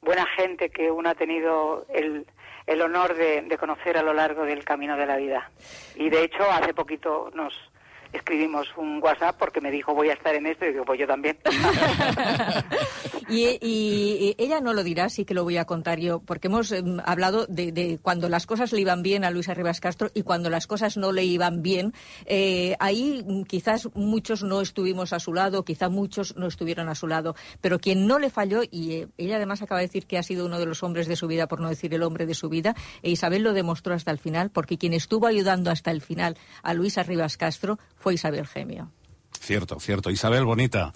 buena 0.00 0.26
gente 0.36 0.70
que 0.70 0.90
uno 0.90 1.10
ha 1.10 1.14
tenido 1.14 1.84
el, 1.92 2.26
el 2.66 2.82
honor 2.82 3.14
de, 3.16 3.42
de 3.42 3.58
conocer 3.58 3.96
a 3.96 4.02
lo 4.02 4.12
largo 4.12 4.44
del 4.44 4.64
camino 4.64 4.96
de 4.96 5.06
la 5.06 5.16
vida. 5.16 5.50
Y 5.96 6.08
de 6.10 6.24
hecho, 6.24 6.44
hace 6.50 6.72
poquito 6.74 7.30
nos 7.34 7.52
escribimos 8.12 8.68
un 8.76 9.02
WhatsApp 9.02 9.36
porque 9.38 9.60
me 9.60 9.70
dijo 9.70 9.94
voy 9.94 10.10
a 10.10 10.14
estar 10.14 10.34
en 10.34 10.46
esto 10.46 10.64
y 10.64 10.72
digo 10.72 10.84
pues 10.84 10.98
yo 10.98 11.06
también. 11.06 11.38
Y, 13.30 14.34
ella 14.38 14.60
no 14.60 14.72
lo 14.72 14.82
dirá, 14.82 15.08
sí 15.10 15.24
que 15.24 15.34
lo 15.34 15.44
voy 15.44 15.58
a 15.58 15.66
contar 15.66 15.98
yo, 15.98 16.20
porque 16.20 16.46
hemos 16.48 16.72
em, 16.72 16.98
hablado 17.04 17.46
de, 17.46 17.72
de 17.72 17.98
cuando 18.00 18.28
las 18.28 18.46
cosas 18.46 18.72
le 18.72 18.80
iban 18.80 19.02
bien 19.02 19.24
a 19.24 19.30
Luis 19.30 19.48
Arribas 19.48 19.80
Castro 19.80 20.10
y 20.14 20.22
cuando 20.22 20.48
las 20.48 20.66
cosas 20.66 20.96
no 20.96 21.12
le 21.12 21.24
iban 21.24 21.62
bien. 21.62 21.92
Eh, 22.24 22.74
ahí 22.78 23.22
mm, 23.26 23.42
quizás 23.42 23.88
muchos 23.94 24.42
no 24.42 24.60
estuvimos 24.60 25.12
a 25.12 25.20
su 25.20 25.34
lado, 25.34 25.64
quizás 25.64 25.90
muchos 25.90 26.36
no 26.36 26.46
estuvieron 26.46 26.88
a 26.88 26.94
su 26.94 27.06
lado, 27.06 27.34
pero 27.60 27.78
quien 27.78 28.06
no 28.06 28.18
le 28.18 28.30
falló, 28.30 28.62
y 28.70 28.92
eh, 28.92 29.08
ella 29.18 29.36
además 29.36 29.60
acaba 29.60 29.80
de 29.80 29.86
decir 29.86 30.06
que 30.06 30.16
ha 30.16 30.22
sido 30.22 30.46
uno 30.46 30.58
de 30.58 30.66
los 30.66 30.82
hombres 30.82 31.06
de 31.06 31.16
su 31.16 31.26
vida, 31.26 31.48
por 31.48 31.60
no 31.60 31.68
decir 31.68 31.92
el 31.92 32.02
hombre 32.02 32.24
de 32.24 32.34
su 32.34 32.48
vida, 32.48 32.74
e 33.02 33.10
Isabel 33.10 33.42
lo 33.42 33.52
demostró 33.52 33.94
hasta 33.94 34.10
el 34.10 34.18
final, 34.18 34.50
porque 34.50 34.78
quien 34.78 34.94
estuvo 34.94 35.26
ayudando 35.26 35.70
hasta 35.70 35.90
el 35.90 36.00
final 36.00 36.36
a 36.62 36.72
Luis 36.72 36.96
Arribas 36.96 37.36
Castro 37.36 37.78
fue 37.98 38.14
Isabel 38.14 38.46
Gemio. 38.46 38.90
Cierto, 39.40 39.78
cierto. 39.80 40.10
Isabel, 40.10 40.44
bonita. 40.44 40.92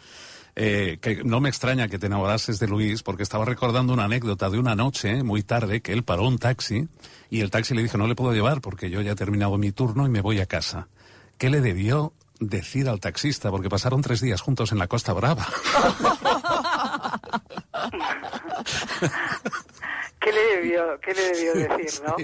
eh, 0.54 0.98
que 1.00 1.22
no 1.24 1.40
me 1.40 1.48
extraña 1.48 1.88
que 1.88 1.98
te 1.98 2.06
enamorases 2.06 2.58
de 2.58 2.68
Luis 2.68 3.02
porque 3.02 3.22
estaba 3.22 3.44
recordando 3.46 3.92
una 3.94 4.04
anécdota 4.04 4.50
de 4.50 4.58
una 4.58 4.74
noche 4.74 5.22
muy 5.22 5.42
tarde 5.42 5.80
que 5.80 5.92
él 5.94 6.02
paró 6.02 6.28
un 6.28 6.38
taxi 6.38 6.88
y 7.30 7.40
el 7.40 7.50
taxi 7.50 7.74
le 7.74 7.82
dijo 7.82 7.96
no 7.96 8.06
le 8.06 8.14
puedo 8.14 8.34
llevar 8.34 8.60
porque 8.60 8.90
yo 8.90 9.00
ya 9.00 9.12
he 9.12 9.16
terminado 9.16 9.56
mi 9.56 9.72
turno 9.72 10.06
y 10.06 10.10
me 10.10 10.20
voy 10.20 10.40
a 10.40 10.46
casa. 10.46 10.88
¿Qué 11.38 11.48
le 11.48 11.60
debió 11.62 12.12
decir 12.38 12.88
al 12.88 13.00
taxista? 13.00 13.50
Porque 13.50 13.70
pasaron 13.70 14.02
tres 14.02 14.20
días 14.20 14.40
juntos 14.42 14.72
en 14.72 14.78
la 14.78 14.88
Costa 14.88 15.12
Brava. 15.14 15.46
¿Qué 20.22 20.30
le 20.32 20.42
debió, 20.56 21.00
qué 21.00 21.14
le 21.14 21.22
debió 21.32 21.54
decir, 21.54 22.04
no? 22.06 22.16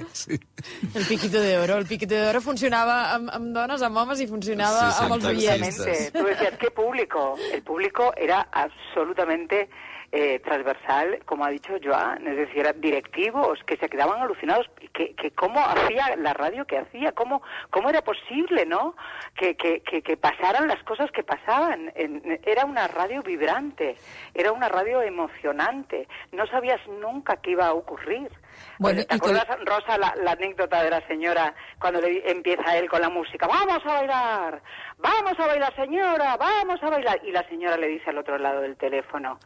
El 0.94 1.04
piquito 1.06 1.40
de 1.40 1.58
oro. 1.58 1.78
El 1.78 1.86
piquito 1.86 2.14
de 2.14 2.28
oro 2.28 2.40
funcionava 2.40 3.12
amb, 3.14 3.30
amb 3.34 3.50
dones, 3.56 3.82
amb 3.82 3.96
homes 3.96 4.20
i 4.22 4.28
funcionava 4.30 4.92
Sí, 4.92 5.02
amb 5.02 5.16
els 5.16 5.24
oients. 5.32 5.80
Tú 6.14 6.24
decías, 6.24 6.56
¿qué 6.58 6.70
público? 6.70 7.34
El 7.52 7.62
público 7.62 8.12
era 8.16 8.46
absolutamente 8.52 9.68
eh, 10.10 10.38
transversal, 10.40 11.20
como 11.26 11.44
ha 11.44 11.50
dicho 11.50 11.74
Joan, 11.82 12.26
es 12.26 12.36
decir, 12.36 12.66
directivos 12.76 13.58
que 13.66 13.76
se 13.76 13.88
quedaban 13.88 14.20
alucinados, 14.22 14.70
que, 14.94 15.14
que 15.14 15.30
cómo 15.32 15.60
hacía 15.60 16.16
la 16.16 16.32
radio 16.32 16.64
que 16.66 16.78
hacía, 16.78 17.12
cómo, 17.12 17.42
cómo 17.70 17.90
era 17.90 18.00
posible, 18.02 18.64
¿no? 18.64 18.94
Que, 19.34 19.54
que, 19.56 19.80
que, 19.80 20.00
que 20.02 20.16
pasaran 20.16 20.66
las 20.66 20.82
cosas 20.84 21.10
que 21.12 21.22
pasaban. 21.22 21.92
En- 21.94 22.40
era 22.44 22.64
una 22.64 22.88
radio 22.88 23.22
vibrante, 23.22 23.96
era 24.34 24.52
una 24.52 24.68
radio 24.68 25.02
emocionante, 25.02 26.08
no 26.32 26.46
sabías 26.46 26.80
nunca 27.00 27.36
qué 27.36 27.50
iba 27.52 27.66
a 27.66 27.74
ocurrir. 27.74 28.30
Bueno, 28.78 29.02
¿Te 29.04 29.14
y 29.14 29.16
acuerdas, 29.18 29.46
Rosa, 29.64 29.98
la, 29.98 30.14
la 30.22 30.32
anécdota 30.32 30.82
de 30.82 30.90
la 30.90 31.06
señora 31.06 31.54
cuando 31.78 32.00
le 32.00 32.28
empieza 32.30 32.76
él 32.78 32.88
con 32.88 33.00
la 33.02 33.08
música? 33.10 33.46
¡Vamos 33.46 33.84
a 33.84 33.92
bailar! 33.92 34.62
¡Vamos 34.98 35.38
a 35.38 35.46
bailar, 35.46 35.74
señora! 35.76 36.36
¡Vamos 36.36 36.82
a 36.82 36.90
bailar! 36.90 37.20
Y 37.24 37.30
la 37.30 37.46
señora 37.48 37.76
le 37.76 37.88
dice 37.88 38.10
al 38.10 38.18
otro 38.18 38.38
lado 38.38 38.62
del 38.62 38.76
teléfono, 38.76 39.38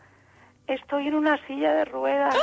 estoy 0.66 1.08
en 1.08 1.14
una 1.14 1.36
silla 1.46 1.72
de 1.74 1.84
ruedas. 1.84 2.34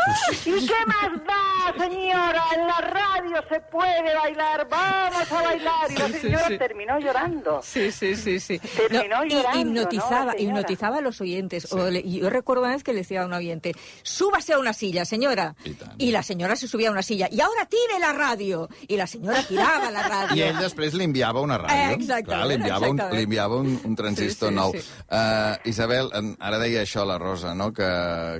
¿Y 0.46 0.66
qué 0.68 0.74
más 0.86 1.12
da, 1.26 1.84
señora? 1.84 2.44
En 2.56 2.68
la 2.68 2.78
radio 2.82 3.44
se 3.50 3.60
puede 3.72 4.14
bailar, 4.16 4.68
vamos 4.70 5.32
a 5.32 5.42
bailar. 5.42 5.90
Y 5.90 5.96
la 5.96 6.08
Sí, 6.08 6.14
sí, 6.14 6.20
señora 6.20 6.48
sí. 6.48 6.58
terminó 6.58 7.00
llorando. 7.00 7.62
Sí, 7.64 7.92
sí, 7.92 8.16
sí, 8.16 8.40
sí. 8.40 8.60
Terminó 8.60 9.26
y- 9.26 9.30
llorando, 9.30 9.56
¿no, 9.56 9.62
hipnotizaba, 9.62 10.32
señora? 10.34 10.40
hipnotizaba 10.42 10.98
a 10.98 11.02
los 11.02 11.22
oyentes. 11.22 11.72
O 11.74 11.90
le- 11.90 12.02
y 12.02 12.20
yo 12.20 12.30
recuerdo 12.30 12.64
una 12.64 12.74
vez 12.74 12.84
que 12.84 12.92
le 12.94 13.00
decía 13.00 13.24
a 13.24 13.26
un 13.26 13.34
oyente, 13.34 13.74
súbase 14.04 14.54
a 14.54 14.60
una 14.60 14.74
silla, 14.74 15.06
señora. 15.06 15.56
Y, 15.98 16.12
la 16.12 16.22
señora 16.24 16.56
se 16.56 16.68
subía 16.68 16.90
a 16.90 16.92
una 16.92 17.02
silla. 17.04 17.28
Y 17.32 17.42
ahora 17.42 17.66
tire 17.66 18.00
la 18.00 18.14
radio. 18.14 18.68
Y 18.88 18.96
la 18.98 19.08
señora 19.08 19.42
tiraba 19.44 19.90
la 19.92 20.04
radio. 20.08 20.36
I 20.36 20.42
ell 20.50 20.58
després 20.60 20.94
li 20.94 21.04
enviava 21.06 21.42
una 21.42 21.58
ràdio. 21.58 21.76
Eh, 21.90 21.94
exactament, 21.94 22.26
Clar, 22.28 22.48
li 22.48 22.54
enviava, 22.56 22.90
un, 22.90 23.02
li 23.16 23.24
enviava 23.24 23.56
un, 23.58 23.80
un 23.86 23.96
transistor 23.96 24.50
Sí, 24.50 24.56
sí, 24.56 24.60
nou. 24.60 24.72
sí. 24.74 24.80
Uh, 25.10 25.70
Isabel, 25.70 26.10
en- 26.14 26.36
ara 26.40 26.60
deia 26.60 26.82
això 26.84 27.06
la 27.06 27.18
Rosa, 27.18 27.56
no? 27.56 27.72
que, 27.74 27.88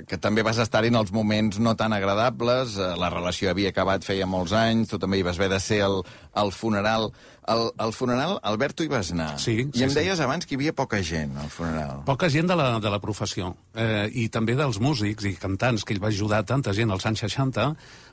que 0.06 0.18
també 0.18 0.42
vas 0.46 0.58
estar-hi 0.62 0.88
en 0.92 0.96
els 1.00 1.12
moments 1.12 1.58
no 1.58 1.76
tan 1.76 1.92
agradables, 1.92 2.76
uh, 2.78 2.94
la 3.00 3.10
relació 3.10 3.50
havia 3.50 3.70
acabat 3.74 4.04
feia 4.04 4.26
molts 4.26 4.52
anys, 4.52 4.88
tu 4.90 4.98
també 4.98 5.18
hi 5.18 5.26
vas 5.26 5.38
haver 5.38 5.50
de 5.50 5.60
ser 5.60 5.82
al, 5.86 6.02
al 6.34 6.52
funeral. 6.52 7.10
Al, 7.50 7.72
al 7.82 7.92
funeral, 7.96 8.36
Albert, 8.46 8.76
tu 8.78 8.84
hi 8.84 8.90
vas 8.92 9.10
anar. 9.10 9.32
Sí, 9.42 9.56
I 9.64 9.64
sí, 9.72 9.82
em 9.82 9.90
sí. 9.90 9.96
deies 9.98 10.20
abans 10.20 10.46
que 10.46 10.54
hi 10.54 10.58
havia 10.60 10.74
poca 10.76 11.00
gent 11.02 11.32
al 11.40 11.48
funeral. 11.50 12.04
Poca 12.06 12.28
gent 12.30 12.46
de 12.46 12.54
la, 12.54 12.68
de 12.78 12.92
la 12.92 13.00
professió 13.02 13.56
eh, 13.74 14.06
i 14.12 14.28
també 14.28 14.54
dels 14.54 14.78
músics 14.78 15.26
i 15.26 15.34
cantants 15.40 15.82
que 15.84 15.96
ell 15.96 16.02
va 16.02 16.12
ajudar 16.12 16.44
tanta 16.46 16.72
gent 16.76 16.92
als 16.94 17.06
anys 17.10 17.24
60 17.26 17.66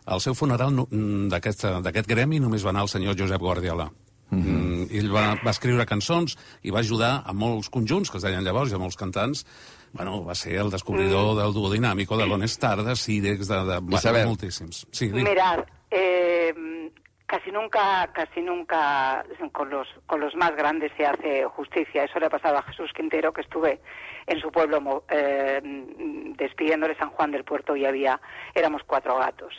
al 0.08 0.22
seu 0.24 0.34
funeral 0.34 0.74
no- 0.74 0.88
mm, 0.90 1.28
d'aquest 1.30 1.68
d'aquest 1.86 2.10
gremi 2.10 2.40
només 2.40 2.66
va 2.66 2.72
anar 2.74 2.88
el 2.88 2.92
senyor 2.96 3.18
Josep 3.20 3.42
Guardiola 3.42 3.92
mm 4.32 4.42
-hmm. 4.42 4.88
ell 4.92 5.12
va, 5.12 5.36
va 5.44 5.52
escriure 5.52 5.86
cançons 5.86 6.38
i 6.64 6.72
va 6.72 6.80
ajudar 6.80 7.24
a 7.26 7.34
molts 7.34 7.70
conjunts 7.70 8.10
que 8.10 8.18
es 8.18 8.24
deien 8.24 8.44
llavors 8.44 8.72
i 8.72 8.76
a 8.76 8.78
molts 8.80 8.96
cantants 8.96 9.46
Bueno, 9.94 10.24
va 10.26 10.36
ser 10.36 10.56
el 10.56 10.70
descobridor 10.70 11.36
del 11.42 11.54
duo 11.54 11.70
dinàmico, 11.72 12.18
de 12.18 12.26
l'Honestar, 12.28 12.84
de 12.84 12.96
Sirex, 12.96 13.48
de, 13.48 13.56
de, 13.66 13.80
de, 13.82 14.12
de 14.14 14.26
moltíssims. 14.26 14.86
Sí, 14.92 15.08
Mirad, 15.12 15.66
eh, 15.90 16.92
casi 17.26 17.52
nunca, 17.52 18.08
casi 18.14 18.42
nunca 18.42 19.26
con 19.52 19.70
los, 19.70 19.88
con 20.06 20.20
los 20.20 20.36
más 20.36 20.56
grandes 20.56 20.92
se 20.98 21.06
hace 21.06 21.46
justicia. 21.46 22.04
Eso 22.04 22.20
le 22.20 22.28
ha 22.28 22.30
pasado 22.30 22.58
a 22.58 22.62
Jesús 22.64 22.92
Quintero, 22.94 23.34
que 23.34 23.42
estuve 23.42 23.82
en 24.28 24.40
su 24.40 24.52
pueblo 24.52 24.80
mo- 24.82 25.04
eh, 25.10 25.62
despidiéndole 26.38 26.96
San 26.98 27.10
Juan 27.12 27.32
del 27.32 27.44
Puerto 27.44 27.76
y 27.76 27.86
había, 27.86 28.20
éramos 28.54 28.82
cuatro 28.86 29.18
gatos. 29.18 29.54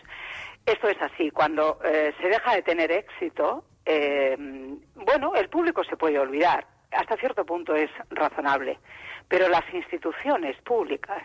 Esto 0.66 0.88
es 0.88 1.00
así, 1.00 1.30
cuando 1.30 1.78
eh, 1.84 2.12
se 2.20 2.28
deja 2.28 2.54
de 2.54 2.62
tener 2.62 2.92
éxito, 2.92 3.64
eh, 3.86 4.36
bueno, 4.94 5.34
el 5.34 5.48
público 5.48 5.82
se 5.84 5.96
puede 5.96 6.18
olvidar. 6.18 6.66
Hasta 6.92 7.16
cierto 7.16 7.44
punto 7.44 7.74
es 7.74 7.90
razonable. 8.10 8.78
Pero 9.28 9.48
las 9.48 9.62
instituciones 9.74 10.56
públicas, 10.62 11.22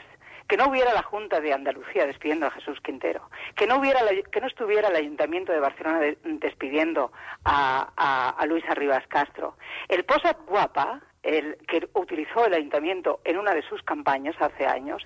que 0.48 0.58
no 0.58 0.68
hubiera 0.68 0.94
la 0.94 1.04
Junta 1.04 1.40
de 1.40 1.54
Andalucía 1.54 2.06
despidiendo 2.06 2.48
a 2.48 2.52
Jesús 2.52 2.80
Quintero, 2.82 3.30
que 3.56 3.66
no, 3.66 3.78
hubiera 3.78 4.02
la- 4.04 4.12
que 4.30 4.42
no 4.42 4.48
estuviera 4.48 4.90
el 4.90 4.96
Ayuntamiento 4.98 5.54
de 5.54 5.60
Barcelona 5.62 6.00
de- 6.00 6.18
despidiendo 6.24 7.14
a, 7.46 7.92
a, 7.96 8.30
a 8.32 8.46
Luis 8.46 8.64
Arribas 8.70 9.08
Castro, 9.08 9.56
el 9.88 10.04
Posat 10.04 10.38
Guapa, 10.46 11.00
el 11.24 11.56
que 11.70 11.88
utilizó 11.94 12.46
el 12.46 12.54
Ayuntamiento 12.56 13.22
en 13.24 13.38
una 13.38 13.54
de 13.54 13.62
sus 13.62 13.82
campañas 13.84 14.36
hace 14.42 14.66
años, 14.66 15.02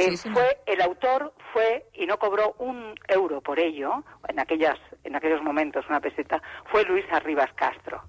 eh, 0.00 0.32
fue 0.32 0.58
el 0.64 0.80
autor 0.80 1.34
fue 1.52 1.84
y 1.92 2.06
no 2.06 2.18
cobró 2.18 2.54
un 2.58 2.94
euro 3.08 3.42
por 3.42 3.58
ello 3.60 4.02
en 4.28 4.40
aquellas 4.40 4.78
en 5.04 5.14
aquellos 5.16 5.42
momentos 5.42 5.84
una 5.90 6.00
peseta 6.00 6.42
fue 6.70 6.84
Luis 6.84 7.04
Arribas 7.12 7.52
Castro. 7.52 8.02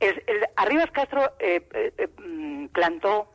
El- 0.00 0.22
el- 0.26 0.46
Arribas 0.56 0.90
Castro 0.90 1.32
eh, 1.38 1.66
eh, 1.72 1.92
eh, 1.98 2.08
mm, 2.18 2.66
plantó, 2.68 3.30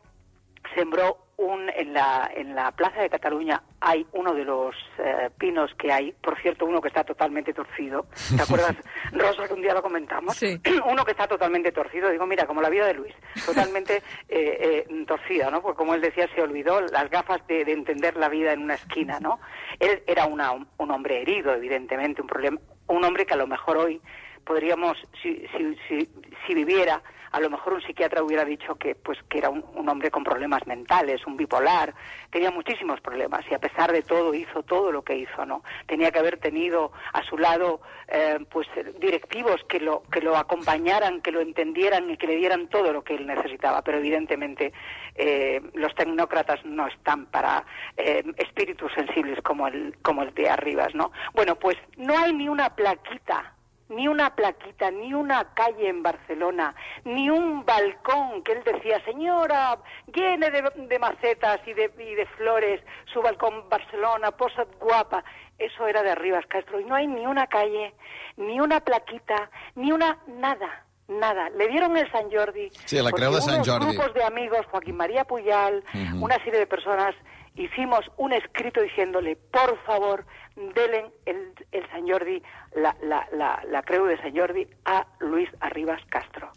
sembró 0.75 1.25
un 1.37 1.69
en 1.69 1.93
la 1.93 2.29
en 2.35 2.53
la 2.53 2.69
Plaza 2.73 3.01
de 3.01 3.09
Cataluña 3.09 3.63
hay 3.79 4.05
uno 4.11 4.33
de 4.33 4.43
los 4.43 4.75
eh, 4.97 5.29
pinos 5.37 5.71
que 5.75 5.89
hay, 5.89 6.11
por 6.11 6.37
cierto, 6.41 6.65
uno 6.65 6.81
que 6.81 6.89
está 6.89 7.05
totalmente 7.05 7.53
torcido. 7.53 8.07
¿Te 8.35 8.43
acuerdas, 8.43 8.75
Rosa, 9.13 9.47
que 9.47 9.53
un 9.53 9.61
día 9.61 9.73
lo 9.73 9.81
comentamos? 9.81 10.35
Sí. 10.35 10.59
uno 10.85 11.05
que 11.05 11.11
está 11.11 11.27
totalmente 11.29 11.71
torcido, 11.71 12.09
digo, 12.09 12.25
mira, 12.25 12.45
como 12.45 12.61
la 12.61 12.69
vida 12.69 12.87
de 12.87 12.93
Luis, 12.95 13.15
totalmente 13.45 14.03
eh, 14.27 14.85
eh, 14.89 15.05
torcida, 15.07 15.49
¿no? 15.49 15.61
Porque 15.61 15.77
como 15.77 15.93
él 15.95 16.01
decía, 16.01 16.27
se 16.35 16.41
olvidó 16.41 16.81
las 16.81 17.09
gafas 17.09 17.39
de, 17.47 17.63
de 17.63 17.71
entender 17.71 18.17
la 18.17 18.27
vida 18.27 18.51
en 18.51 18.63
una 18.63 18.73
esquina, 18.73 19.17
¿no? 19.21 19.39
Él 19.79 20.03
era 20.07 20.25
una- 20.25 20.51
un 20.51 20.91
hombre 20.91 21.21
herido, 21.21 21.53
evidentemente, 21.53 22.21
un 22.21 22.27
problema, 22.27 22.59
un 22.87 23.05
hombre 23.05 23.25
que 23.25 23.35
a 23.35 23.37
lo 23.37 23.47
mejor 23.47 23.77
hoy 23.77 24.01
podríamos, 24.43 24.97
si, 25.21 25.45
si, 25.55 25.75
si, 25.87 26.09
si 26.45 26.53
viviera, 26.53 27.01
a 27.31 27.39
lo 27.39 27.49
mejor 27.49 27.73
un 27.73 27.81
psiquiatra 27.81 28.23
hubiera 28.23 28.45
dicho 28.45 28.75
que 28.75 28.95
pues 28.95 29.17
que 29.29 29.37
era 29.37 29.49
un, 29.49 29.63
hombre 29.89 30.11
con 30.11 30.23
problemas 30.23 30.65
mentales, 30.67 31.25
un 31.25 31.37
bipolar, 31.37 31.93
tenía 32.29 32.51
muchísimos 32.51 33.01
problemas 33.01 33.43
y 33.49 33.53
a 33.53 33.59
pesar 33.59 33.91
de 33.91 34.01
todo 34.01 34.33
hizo 34.33 34.63
todo 34.63 34.91
lo 34.91 35.03
que 35.03 35.15
hizo, 35.15 35.45
¿no? 35.45 35.63
Tenía 35.87 36.11
que 36.11 36.19
haber 36.19 36.37
tenido 36.37 36.91
a 37.13 37.23
su 37.23 37.37
lado 37.37 37.81
eh, 38.07 38.39
pues 38.51 38.67
directivos 38.99 39.63
que 39.67 39.79
lo 39.79 40.03
que 40.11 40.21
lo 40.21 40.37
acompañaran, 40.37 41.21
que 41.21 41.31
lo 41.31 41.41
entendieran 41.41 42.09
y 42.09 42.17
que 42.17 42.27
le 42.27 42.35
dieran 42.35 42.67
todo 42.67 42.93
lo 42.93 43.03
que 43.03 43.15
él 43.15 43.25
necesitaba, 43.25 43.81
pero 43.81 43.97
evidentemente 43.97 44.73
eh, 45.15 45.61
los 45.73 45.93
tecnócratas 45.95 46.63
no 46.65 46.87
están 46.87 47.25
para 47.27 47.65
eh, 47.97 48.23
espíritus 48.37 48.91
sensibles 48.93 49.41
como 49.41 49.67
el 49.67 49.97
como 50.01 50.23
el 50.23 50.33
de 50.33 50.49
Arribas, 50.49 50.93
¿no? 50.93 51.11
Bueno, 51.33 51.55
pues 51.55 51.77
no 51.97 52.17
hay 52.17 52.33
ni 52.33 52.47
una 52.47 52.75
plaquita 52.75 53.55
ni 53.89 54.07
una 54.07 54.35
plaquita, 54.35 54.91
ni 54.91 55.13
una 55.13 55.53
calle 55.53 55.89
en 55.89 56.01
Barcelona, 56.03 56.73
ni 57.05 57.29
un 57.29 57.65
balcón 57.65 58.43
que 58.43 58.53
él 58.53 58.63
decía, 58.63 59.03
señora, 59.03 59.77
llene 60.13 60.51
de, 60.51 60.61
de 60.75 60.99
macetas 60.99 61.59
y 61.67 61.73
de, 61.73 61.91
y 61.97 62.15
de 62.15 62.25
flores 62.37 62.81
su 63.11 63.21
balcón 63.21 63.67
Barcelona, 63.69 64.31
posad 64.31 64.67
guapa. 64.79 65.23
Eso 65.57 65.87
era 65.87 66.03
de 66.03 66.11
Arribas 66.11 66.45
Castro. 66.47 66.79
Y 66.79 66.85
no 66.85 66.95
hay 66.95 67.07
ni 67.07 67.25
una 67.25 67.47
calle, 67.47 67.93
ni 68.37 68.59
una 68.59 68.79
plaquita, 68.79 69.49
ni 69.75 69.91
una 69.91 70.17
nada. 70.27 70.85
Nada. 71.09 71.49
Le 71.49 71.67
dieron 71.67 71.97
el 71.97 72.09
San 72.11 72.29
Jordi. 72.31 72.69
Sí, 72.85 72.97
la 72.97 73.09
porque 73.09 73.25
creu 73.25 73.33
de 73.33 73.41
Sant 73.41 73.55
unos 73.55 73.67
Jordi. 73.67 73.95
grupos 73.97 74.13
de 74.13 74.23
amigos, 74.23 74.63
Joaquín 74.69 74.95
María 74.95 75.23
Puyal, 75.25 75.83
una 76.21 76.35
serie 76.43 76.59
de 76.59 76.67
personas, 76.67 77.15
hicimos 77.59 78.05
un 78.17 78.33
escrito 78.33 78.81
diciéndole, 78.81 79.35
por 79.35 79.77
favor, 79.85 80.25
delen 80.55 81.11
el, 81.25 81.53
el 81.71 81.89
San 81.89 82.07
Jordi, 82.07 82.41
la, 82.75 82.95
la, 83.03 83.27
la, 83.33 83.61
la 83.69 83.83
creu 83.83 84.05
de 84.05 84.17
San 84.17 84.35
Jordi 84.35 84.67
a 84.85 85.05
Luis 85.19 85.49
Arribas 85.59 86.01
Castro. 86.09 86.51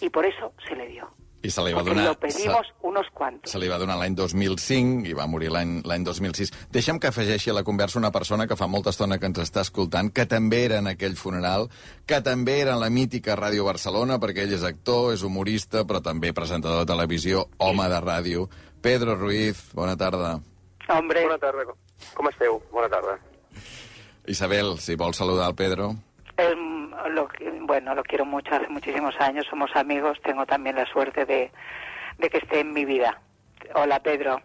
Y 0.00 0.10
por 0.10 0.26
eso 0.26 0.52
se 0.66 0.74
le 0.74 0.88
dio. 0.88 1.08
I 1.42 1.50
se 1.50 1.62
li 1.62 1.72
va 1.72 1.82
donar... 1.82 2.04
lo 2.04 2.18
pedimos 2.18 2.66
unos 2.82 3.06
cuantos. 3.12 3.52
Se 3.52 3.58
li 3.60 3.68
va 3.68 3.78
donar 3.78 3.98
l'any 4.00 4.16
2005 4.18 5.06
i 5.06 5.14
va 5.14 5.28
morir 5.30 5.52
l'any 5.52 6.04
2006. 6.04 6.50
Deixa'm 6.74 6.98
que 6.98 7.12
afegeixi 7.12 7.52
a 7.52 7.54
la 7.54 7.62
conversa 7.62 8.00
una 8.00 8.10
persona 8.10 8.48
que 8.50 8.56
fa 8.58 8.66
molta 8.66 8.90
estona 8.90 9.20
que 9.22 9.30
ens 9.30 9.38
està 9.44 9.62
escoltant, 9.62 10.10
que 10.10 10.26
també 10.26 10.64
era 10.64 10.80
en 10.82 10.90
aquell 10.90 11.14
funeral, 11.14 11.68
que 12.08 12.18
també 12.24 12.58
era 12.64 12.74
en 12.74 12.82
la 12.82 12.90
mítica 12.90 13.36
Ràdio 13.38 13.68
Barcelona, 13.68 14.18
perquè 14.18 14.46
ell 14.46 14.56
és 14.56 14.66
actor, 14.66 15.12
és 15.14 15.22
humorista, 15.22 15.84
però 15.86 16.02
també 16.02 16.34
presentador 16.34 16.82
de 16.82 16.92
televisió, 16.92 17.46
home 17.58 17.86
de 17.92 18.00
ràdio. 18.02 18.48
Pedro 18.86 19.16
Ruiz, 19.16 19.72
bona 19.74 19.96
tarda. 19.96 20.38
Hombre. 20.88 21.24
Bona 21.26 21.38
tarda. 21.42 21.64
Com 22.14 22.28
esteu? 22.30 22.60
Bona 22.70 22.86
tarda. 22.88 23.16
Isabel, 24.30 24.76
si 24.78 24.94
vols 24.94 25.18
saludar 25.18 25.48
al 25.48 25.56
Pedro. 25.58 25.88
Él, 26.36 26.90
lo, 27.10 27.26
bueno, 27.66 27.94
lo 27.96 28.04
quiero 28.04 28.24
mucho, 28.24 28.54
hace 28.54 28.68
muchísimos 28.68 29.14
años, 29.18 29.44
somos 29.50 29.70
amigos, 29.74 30.18
tengo 30.22 30.46
también 30.46 30.76
la 30.76 30.86
suerte 30.86 31.24
de, 31.24 31.50
de 32.18 32.30
que 32.30 32.38
esté 32.38 32.60
en 32.60 32.72
mi 32.72 32.84
vida. 32.84 33.20
Hola, 33.74 33.98
Pedro, 34.02 34.40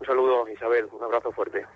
Un 0.00 0.06
saludo, 0.06 0.48
Isabel. 0.48 0.86
Un 0.92 1.04
abrazo 1.04 1.30
fuerte. 1.32 1.66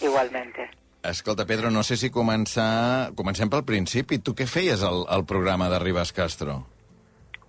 igualmente. 0.00 0.70
Escolta, 1.02 1.44
Pedro, 1.44 1.70
no 1.72 1.82
sé 1.82 1.96
si 1.96 2.10
començar... 2.10 3.10
Comencem 3.18 3.50
pel 3.50 3.64
principi. 3.66 4.20
Tu 4.22 4.36
què 4.38 4.46
feies 4.46 4.84
al, 4.86 5.02
al 5.08 5.24
programa 5.26 5.66
de 5.68 5.80
Ribas 5.82 6.12
Castro? 6.14 6.60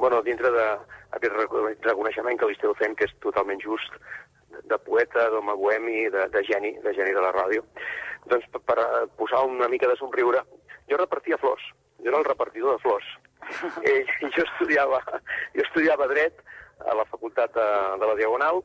Bueno, 0.02 0.24
dintre 0.26 0.50
d'aquest 0.50 1.03
reco- 1.22 1.66
reconeixement 1.82 2.38
que 2.40 2.48
li 2.50 2.56
esteu 2.58 2.74
fent, 2.80 2.96
que 2.96 3.06
és 3.06 3.16
totalment 3.22 3.60
just, 3.62 3.94
de 4.70 4.78
poeta, 4.86 5.30
d'home 5.34 5.56
bohemi, 5.58 6.10
de, 6.14 6.28
de 6.30 6.44
geni, 6.46 6.74
de 6.84 6.94
geni 6.94 7.14
de 7.14 7.22
la 7.22 7.32
ràdio, 7.34 7.64
doncs 8.30 8.46
per, 8.54 8.62
per 8.70 8.78
eh, 8.80 9.06
posar 9.18 9.44
una 9.50 9.68
mica 9.68 9.88
de 9.90 9.96
somriure, 9.98 10.44
jo 10.90 10.98
repartia 10.98 11.38
flors. 11.42 11.64
Jo 12.04 12.12
era 12.12 12.20
el 12.20 12.26
repartidor 12.26 12.78
de 12.78 12.84
flors. 12.84 13.06
Eh, 13.84 14.06
jo, 14.22 14.44
estudiava, 14.46 15.02
jo 15.54 15.64
estudiava 15.66 16.08
dret 16.08 16.38
a 16.88 16.94
la 16.96 17.04
facultat 17.10 17.52
de, 17.56 17.66
de 18.00 18.08
la 18.08 18.16
Diagonal 18.16 18.62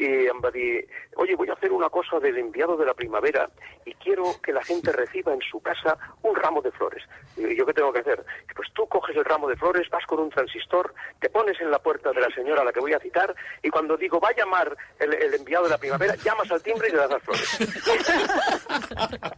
y 0.00 0.26
em 0.26 0.40
va 0.42 0.50
dir, 0.50 0.88
oye, 1.16 1.36
voy 1.36 1.50
a 1.50 1.52
hacer 1.52 1.70
una 1.70 1.90
cosa 1.90 2.18
del 2.18 2.38
enviado 2.38 2.74
de 2.74 2.86
la 2.86 2.94
primavera 2.94 3.50
y 3.84 3.92
quiero 3.94 4.24
que 4.42 4.50
la 4.50 4.62
gente 4.62 4.90
reciba 4.92 5.34
en 5.34 5.42
su 5.42 5.60
casa 5.60 5.98
un 6.22 6.34
ramo 6.34 6.62
de 6.62 6.72
flores. 6.72 7.04
Y 7.36 7.54
yo, 7.54 7.66
¿qué 7.66 7.74
tengo 7.74 7.92
que 7.92 7.98
hacer? 7.98 8.24
Pues 8.56 8.70
tú 8.72 8.88
coges 8.88 9.14
el 9.16 9.26
ramo 9.26 9.46
de 9.46 9.56
flores, 9.56 9.90
vas 9.90 10.06
con 10.06 10.20
un 10.20 10.30
transistor, 10.30 10.94
te 11.18 11.28
pones 11.28 11.60
en 11.60 11.70
la 11.70 11.80
puerta 11.80 12.12
de 12.12 12.20
la 12.22 12.30
señora 12.30 12.62
a 12.62 12.64
la 12.64 12.72
que 12.72 12.80
voy 12.80 12.94
a 12.94 12.98
citar 12.98 13.34
y 13.62 13.68
cuando 13.68 13.98
digo, 13.98 14.18
va 14.18 14.30
a 14.30 14.36
llamar 14.36 14.74
el, 14.98 15.12
el 15.12 15.34
enviado 15.34 15.64
de 15.64 15.70
la 15.70 15.78
primavera, 15.78 16.16
llamas 16.16 16.50
al 16.50 16.62
timbre 16.62 16.88
i 16.88 16.92
le 16.92 16.96
das 16.96 17.10
les 17.10 17.22
flores. 17.22 17.60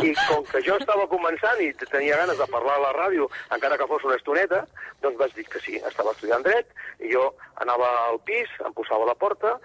I 0.00 0.14
com 0.28 0.44
que 0.48 0.62
jo 0.64 0.76
estava 0.80 1.04
començant 1.10 1.58
i 1.64 1.72
tenia 1.80 2.16
ganes 2.20 2.38
de 2.38 2.46
parlar 2.52 2.76
a 2.78 2.84
la 2.86 2.92
ràdio, 2.94 3.26
encara 3.52 3.76
que 3.76 3.88
fos 3.90 4.04
una 4.06 4.16
estoneta, 4.16 4.62
doncs 5.02 5.18
vaig 5.18 5.34
dir 5.36 5.44
que 5.50 5.60
sí, 5.64 5.74
estava 5.80 6.14
estudiant 6.14 6.44
dret, 6.46 6.66
i 7.00 7.10
jo 7.12 7.24
anava 7.60 7.88
al 8.06 8.18
pis, 8.24 8.48
em 8.64 8.72
posava 8.76 9.04
a 9.04 9.10
la 9.10 9.18
porta, 9.18 9.58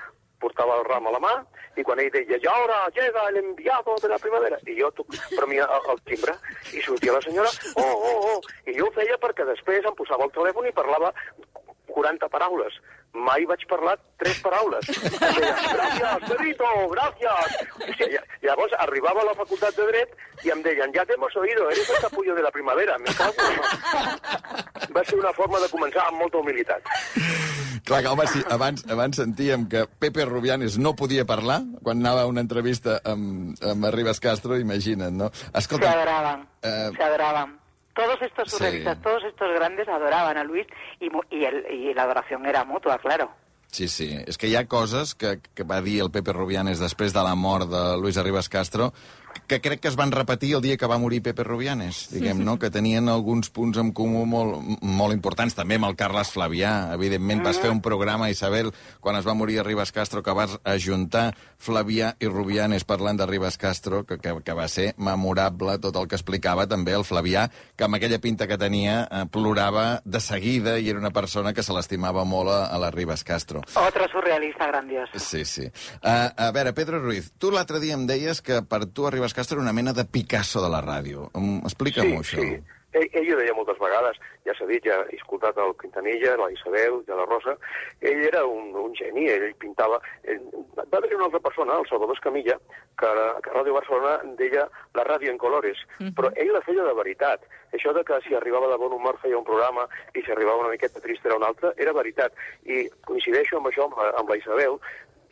portava 0.46 0.80
el 0.80 0.86
ram 0.88 1.10
a 1.10 1.16
la 1.16 1.22
mà 1.24 1.34
i 1.76 1.84
quan 1.84 2.00
ell 2.00 2.12
deia, 2.14 2.38
i 2.39 2.50
ara 2.52 2.78
llega 2.96 3.26
el 3.30 3.41
enviado 3.41 3.98
de 4.02 4.12
la 4.12 4.20
primavera, 4.22 4.60
i 4.70 4.78
jo 4.80 4.91
toc, 4.96 5.18
premia 5.34 5.68
el, 5.78 5.89
el 5.93 6.04
timbre, 6.12 6.38
i 6.72 6.84
sortia 6.86 7.18
la 7.18 7.24
senyora, 7.26 7.52
oh, 7.82 7.96
oh, 8.12 8.30
oh, 8.36 8.54
i 8.70 8.78
jo 8.78 8.88
ho 8.88 8.93
feia 8.96 9.18
perquè 9.22 9.48
després 9.50 9.88
em 9.88 9.98
posava 9.98 10.28
el 10.28 10.36
telèfon 10.38 10.70
i 10.70 10.76
parlava 10.78 11.12
40 11.96 12.30
paraules. 12.32 12.80
Mai 13.16 13.45
vaig 13.47 13.61
parlar 13.70 13.95
tres 14.20 14.39
paraules. 14.43 14.89
Gràcies, 14.91 16.26
Pedrito, 16.28 16.72
gràcies. 16.91 17.55
O 17.80 17.93
sigui, 17.95 18.20
llavors 18.43 18.76
arribava 18.84 19.24
a 19.24 19.30
la 19.30 19.36
facultat 19.38 19.78
de 19.80 19.88
Dret 19.91 20.43
i 20.43 20.51
em 20.51 20.63
deien, 20.66 20.91
ja 20.95 21.05
te 21.07 21.16
hemos 21.16 21.36
oído, 21.39 21.70
eres 21.72 21.89
el 21.89 22.01
capullo 22.03 22.36
de 22.36 22.43
la 22.43 22.51
primavera. 22.51 22.97
Me 22.99 23.13
cago 23.16 23.47
Va 24.95 25.03
ser 25.03 25.18
una 25.20 25.32
forma 25.36 25.59
de 25.63 25.72
començar 25.72 26.05
amb 26.09 26.22
molta 26.24 26.39
humilitat. 26.43 26.91
Clar, 27.86 28.01
que, 28.01 28.09
home, 28.09 28.26
sí, 28.32 28.41
abans, 28.49 28.82
abans 28.89 29.20
sentíem 29.20 29.68
que 29.70 29.84
Pepe 30.01 30.26
Rubianes 30.26 30.80
no 30.82 30.95
podia 30.97 31.26
parlar 31.30 31.59
quan 31.84 32.01
anava 32.01 32.24
a 32.24 32.32
una 32.32 32.41
entrevista 32.41 32.97
amb, 33.05 33.53
amb 33.61 33.86
Arribas 33.91 34.20
Castro, 34.24 34.57
imagina't, 34.57 35.13
no? 35.13 35.30
Se 35.36 35.51
Escolta, 35.61 35.91
adoraban, 35.91 36.47
eh, 36.63 36.89
se 36.95 37.03
adoraban. 37.03 37.59
Todos 37.96 38.22
estos 38.22 38.50
Sí. 38.52 38.58
surrealistas, 38.58 39.02
todos 39.02 39.24
estos 39.24 39.54
grandes 39.56 39.88
adoraban 39.88 40.38
a 40.38 40.43
Luis 40.43 40.68
y, 41.00 41.08
y, 41.36 41.46
el- 41.46 41.66
y 41.72 41.93
la 41.93 42.04
adoración 42.04 42.46
era 42.46 42.64
mutua, 42.66 42.98
claro. 43.00 43.32
Sí, 43.72 43.88
sí. 43.89 44.16
És 44.28 44.38
que 44.38 44.48
hi 44.48 44.56
ha 44.56 44.68
coses 44.68 45.16
que, 45.16 45.39
que 45.54 45.64
va 45.64 45.82
dir 45.82 46.02
el 46.02 46.12
Pepe 46.12 46.32
Rubianes 46.32 46.80
després 46.80 47.12
de 47.14 47.24
la 47.24 47.36
mort 47.36 47.68
de 47.68 47.98
Luis 48.00 48.16
Arribas 48.18 48.48
Castro 48.48 48.93
que 49.48 49.62
crec 49.62 49.82
que 49.82 49.88
es 49.88 49.96
van 49.96 50.12
repetir 50.12 50.56
el 50.56 50.64
dia 50.64 50.78
que 50.78 50.88
va 50.89 50.98
morir 51.02 51.22
Pepe 51.24 51.43
Rubianes, 51.43 52.06
diguem, 52.12 52.43
no? 52.46 52.58
Que 52.60 52.72
tenien 52.74 53.10
alguns 53.10 53.52
punts 53.54 53.78
en 53.82 53.91
comú 53.96 54.26
molt, 54.30 54.58
molt 54.82 55.14
importants, 55.16 55.56
també 55.58 55.80
amb 55.80 55.89
el 55.89 55.98
Carles 56.00 56.32
Flavià. 56.34 56.93
Evidentment, 56.96 57.43
vas 57.46 57.60
fer 57.62 57.72
un 57.74 57.82
programa, 57.86 58.30
Isabel, 58.34 58.72
quan 59.02 59.20
es 59.20 59.28
va 59.28 59.36
morir 59.38 59.60
Arribas 59.62 59.93
Castro, 59.96 60.24
que 60.24 60.34
vas 60.36 60.58
ajuntar 60.64 61.28
Flavià 61.62 62.14
i 62.20 62.30
Rubianes 62.30 62.86
parlant 62.88 63.18
d'Arribas 63.20 63.58
Castro, 63.62 64.04
que, 64.06 64.18
que, 64.22 64.34
que 64.46 64.58
va 64.58 64.68
ser 64.72 64.91
memorable 64.98 65.78
tot 65.84 65.96
el 66.00 66.10
que 66.10 66.18
explicava 66.18 66.68
també 66.68 66.96
el 66.98 67.06
Flavià, 67.08 67.48
que 67.76 67.86
amb 67.88 68.00
aquella 68.00 68.20
pinta 68.24 68.48
que 68.50 68.58
tenia 68.62 69.04
eh, 69.06 69.24
plorava 69.32 70.02
de 70.06 70.22
seguida 70.24 70.78
i 70.80 70.89
era 70.89 71.02
una 71.02 71.14
persona 71.16 71.54
que 71.54 71.64
se 71.64 71.74
l'estimava 71.76 72.26
molt 72.26 72.52
a, 72.54 72.60
a 72.74 72.82
l'Arribas 72.82 73.24
Castro. 73.28 73.64
Otro 73.80 74.10
surrealista 74.12 74.68
grandioso. 74.72 75.20
Sí, 75.20 75.46
sí. 75.46 75.70
Uh, 76.02 76.30
a 76.36 76.52
veure, 76.56 76.74
Pedro 76.78 77.00
Ruiz, 77.04 77.32
tu 77.39 77.52
l'altre 77.54 77.80
dia 77.84 77.98
em 77.98 78.06
deies 78.10 78.41
que 78.46 78.62
per 78.66 78.84
tu 78.86 79.08
Castro 79.36 79.58
era 79.58 79.64
una 79.64 79.74
mena 79.74 79.92
de 79.92 80.06
Picasso 80.06 80.62
de 80.64 80.70
la 80.72 80.80
ràdio. 80.80 81.28
Explica'm-ho, 81.68 82.24
sí, 82.24 82.38
això. 82.38 82.42
sí. 82.42 82.76
Ell, 82.96 83.10
ell 83.20 83.34
ho 83.34 83.40
deia 83.42 83.54
moltes 83.58 83.76
vegades, 83.82 84.16
ja 84.48 84.54
s'ha 84.56 84.66
dit, 84.70 84.86
ja 84.88 85.02
he 85.10 85.18
escoltat 85.18 85.58
el 85.60 85.74
Quintanilla, 85.82 86.38
la 86.40 86.48
Isabel, 86.54 87.02
de 87.04 87.18
la 87.18 87.26
Rosa, 87.28 87.58
ell 88.00 88.22
era 88.24 88.46
un, 88.48 88.70
un 88.80 88.94
geni, 88.96 89.26
ell 89.34 89.50
pintava... 89.60 90.00
Ell, 90.24 90.40
va 90.80 91.02
haver 91.02 91.12
una 91.18 91.26
altra 91.28 91.42
persona, 91.44 91.76
el 91.76 91.90
Salvador 91.90 92.16
Escamilla, 92.16 92.56
que, 92.96 93.10
que 93.44 93.52
a 93.52 93.56
Ràdio 93.58 93.76
Barcelona 93.76 94.14
deia 94.40 94.64
la 94.96 95.04
ràdio 95.10 95.34
en 95.34 95.42
colores, 95.42 95.82
però 96.16 96.32
ell 96.40 96.54
la 96.56 96.64
feia 96.64 96.88
de 96.88 96.96
veritat. 96.96 97.44
Això 97.76 97.92
de 97.92 98.06
que 98.08 98.22
si 98.24 98.38
arribava 98.38 98.72
de 98.72 98.80
bon 98.80 98.96
humor 98.96 99.20
feia 99.20 99.42
un 99.42 99.44
programa 99.44 99.84
i 100.16 100.24
si 100.24 100.32
arribava 100.32 100.64
una 100.64 100.72
miqueta 100.72 101.04
trist 101.04 101.28
era 101.28 101.36
un 101.36 101.44
altre, 101.44 101.74
era 101.76 101.92
veritat. 101.98 102.32
I 102.64 102.86
coincideixo 103.04 103.60
amb 103.60 103.74
això, 103.74 103.90
amb 103.90 104.00
la, 104.00 104.14
amb 104.22 104.32
la 104.32 104.40
Isabel, 104.40 104.80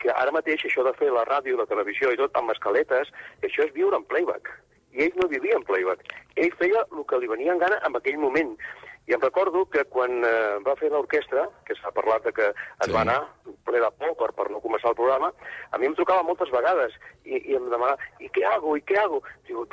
que 0.04 0.12
ara 0.12 0.34
mateix 0.36 0.66
això 0.68 0.84
de 0.84 0.92
fer 1.00 1.10
la 1.12 1.24
ràdio, 1.24 1.56
la 1.56 1.68
televisió 1.70 2.12
i 2.12 2.20
tot 2.20 2.36
amb 2.36 2.52
escaletes, 2.52 3.10
això 3.42 3.64
és 3.64 3.74
viure 3.76 3.96
en 3.96 4.04
playback. 4.10 4.52
I 4.94 5.06
ell 5.06 5.16
no 5.18 5.30
vivia 5.32 5.56
en 5.58 5.64
playback. 5.66 6.04
Ell 6.36 6.52
feia 6.60 6.84
el 6.84 7.06
que 7.08 7.20
li 7.22 7.30
venia 7.30 7.54
en 7.54 7.62
gana 7.62 7.80
en 7.88 7.96
aquell 7.96 8.20
moment. 8.20 8.52
I 9.04 9.16
em 9.16 9.20
recordo 9.20 9.64
que 9.68 9.82
quan 9.92 10.22
eh, 10.24 10.60
va 10.64 10.76
fer 10.80 10.88
l'orquestra, 10.92 11.42
que 11.66 11.76
s'ha 11.76 11.90
parlat 11.96 12.24
de 12.24 12.32
que 12.36 12.46
es 12.52 12.92
va 12.92 13.02
anar 13.02 13.18
ple 13.66 13.80
de 13.80 13.90
por 13.98 14.14
per, 14.20 14.30
per 14.36 14.46
no 14.52 14.62
començar 14.64 14.92
el 14.92 14.96
programa, 15.00 15.28
a 15.72 15.80
mi 15.80 15.90
em 15.90 15.96
trucava 15.98 16.24
moltes 16.24 16.52
vegades 16.52 16.96
i, 17.24 17.36
i 17.36 17.56
em 17.58 17.68
demanava, 17.68 17.98
¿y 18.20 18.30
qué 18.32 18.44
hago? 18.48 18.76
¿y 18.76 18.82
qué 18.82 18.96
hago? 19.00 19.22
Digo, 19.48 19.66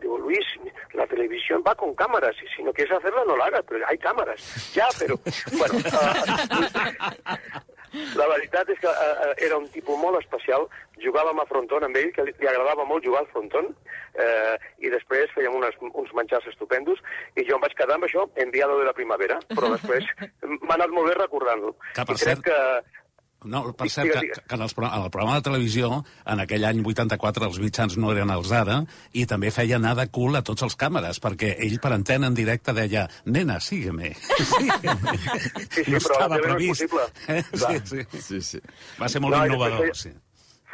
digo, 0.00 0.18
Luis, 0.18 0.44
la 0.92 1.06
televisión 1.06 1.64
va 1.66 1.74
con 1.74 1.94
cámaras 1.94 2.36
y 2.42 2.48
si 2.56 2.62
no 2.62 2.72
quieres 2.72 2.98
hacerla 2.98 3.24
no 3.24 3.36
la 3.36 3.46
hagas, 3.46 3.64
pero 3.68 3.86
hay 3.88 3.98
cámaras. 3.98 4.74
Ya, 4.74 4.88
pero... 4.98 5.16
Bueno, 5.56 5.78
ah, 5.92 7.62
la 8.18 8.28
veritat 8.32 8.70
és 8.74 8.80
que 8.82 8.90
uh, 8.90 9.32
era 9.46 9.58
un 9.60 9.68
tipus 9.74 9.98
molt 10.00 10.18
especial. 10.20 10.66
Jugàvem 11.02 11.40
a 11.42 11.46
fronton 11.50 11.86
amb 11.86 11.98
ell, 11.98 12.10
que 12.14 12.24
li, 12.26 12.34
li 12.40 12.50
agradava 12.50 12.86
molt 12.88 13.06
jugar 13.06 13.24
al 13.24 13.30
fronton, 13.32 13.70
eh, 14.14 14.54
i 14.78 14.90
després 14.92 15.32
fèiem 15.34 15.56
unes, 15.58 15.74
uns 15.90 16.12
menjars 16.14 16.46
estupendos, 16.52 17.00
i 17.34 17.44
jo 17.48 17.56
em 17.56 17.64
vaig 17.64 17.74
quedar 17.78 17.98
amb 17.98 18.06
això, 18.06 18.28
enviado 18.44 18.78
de 18.78 18.86
la 18.86 18.94
primavera, 18.96 19.40
però 19.50 19.72
després 19.74 20.06
m'ha 20.62 20.76
anat 20.76 20.94
molt 20.94 21.10
bé 21.10 21.16
recordant-lo. 21.18 21.74
I 21.96 22.06
crec 22.12 22.22
cert, 22.22 22.44
que... 22.46 23.02
No, 23.44 23.60
per 23.76 23.86
Digue, 23.86 23.94
cert, 23.94 24.12
que, 24.12 24.20
digue. 24.24 24.42
que 24.48 24.54
en, 24.56 24.62
els, 24.64 24.74
en 24.78 25.02
el 25.02 25.10
programa 25.10 25.34
de 25.38 25.42
televisió, 25.48 25.90
en 26.26 26.40
aquell 26.40 26.64
any 26.64 26.80
84, 26.84 27.44
els 27.50 27.58
mitjans 27.60 27.96
no 28.00 28.12
eren 28.14 28.30
els 28.34 28.48
d'ara, 28.48 28.78
i 29.12 29.26
també 29.30 29.50
feia 29.54 29.76
anar 29.76 29.94
de 29.98 30.06
cul 30.08 30.36
a 30.36 30.42
tots 30.42 30.62
els 30.66 30.76
càmeres, 30.80 31.20
perquè 31.20 31.54
ell 31.66 31.78
per 31.80 31.92
antena 31.92 32.26
en 32.32 32.34
directe 32.38 32.72
deia 32.72 33.06
nena, 33.26 33.60
sígueme. 33.60 34.14
sígueme. 34.14 35.18
Sí, 35.18 35.66
sí, 35.70 35.84
no 35.90 35.98
però 35.98 36.14
estava 36.14 36.36
no 36.36 36.42
previst. 36.42 36.86
possible. 36.88 37.08
Eh? 37.28 37.42
Sí, 37.64 37.80
sí. 37.84 38.20
sí, 38.20 38.40
sí. 38.42 38.60
Va 39.00 39.08
ser 39.08 39.20
molt 39.20 39.36
No, 39.36 39.44
innovador, 39.46 39.86
després 39.88 40.08
sí. 40.08 40.14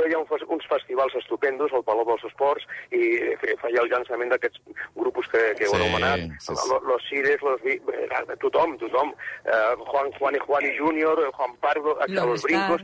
Feia 0.01 0.19
un, 0.19 0.27
uns 0.57 0.67
festivals 0.73 1.15
estupendos 1.21 1.73
al 1.77 1.85
Palau 1.85 2.09
dels 2.09 2.25
Esports 2.31 2.67
i 2.91 3.03
fe- 3.45 3.57
feia 3.63 3.85
el 3.85 3.91
llançament 3.93 4.33
d'aquests 4.33 4.61
grupos 4.97 5.29
que, 5.33 5.45
que 5.61 5.69
heu 5.69 5.77
Sí, 5.77 5.81
anomenat, 5.81 6.27
sí, 6.41 6.57
sí. 6.57 6.69
Los, 6.73 6.83
los 6.91 7.07
Cires, 7.09 7.43
los, 7.47 7.61
eh, 7.69 7.79
tothom, 8.41 8.77
tothom, 8.81 9.15
eh, 9.45 9.75
Juan, 9.93 10.13
Juan 10.19 10.37
y 10.37 10.45
Juan 10.49 10.67
y 10.67 10.77
Junior, 10.79 11.21
eh, 11.27 11.31
Juan 11.37 11.57
Pardo, 11.63 11.99
eh, 12.01 12.09
los 12.13 12.43
Brincos, 12.43 12.83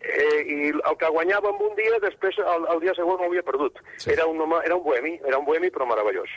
eh, 0.00 0.40
i 0.46 0.68
el 0.68 0.96
que 1.00 1.08
guanyava 1.08 1.48
en 1.48 1.62
un 1.64 1.74
dia, 1.78 1.96
després 2.02 2.36
el, 2.38 2.66
el 2.74 2.80
dia 2.82 2.92
següent 2.94 3.22
ho 3.22 3.28
havia 3.30 3.42
perdut. 3.42 3.78
Sí. 3.96 4.10
Era, 4.12 4.26
un 4.28 4.40
home, 4.44 4.58
era 4.64 4.76
un 4.76 4.84
bohemi, 4.84 5.14
era 5.24 5.38
un 5.40 5.46
bohemi 5.48 5.70
però 5.72 5.86
meravellós. 5.88 6.28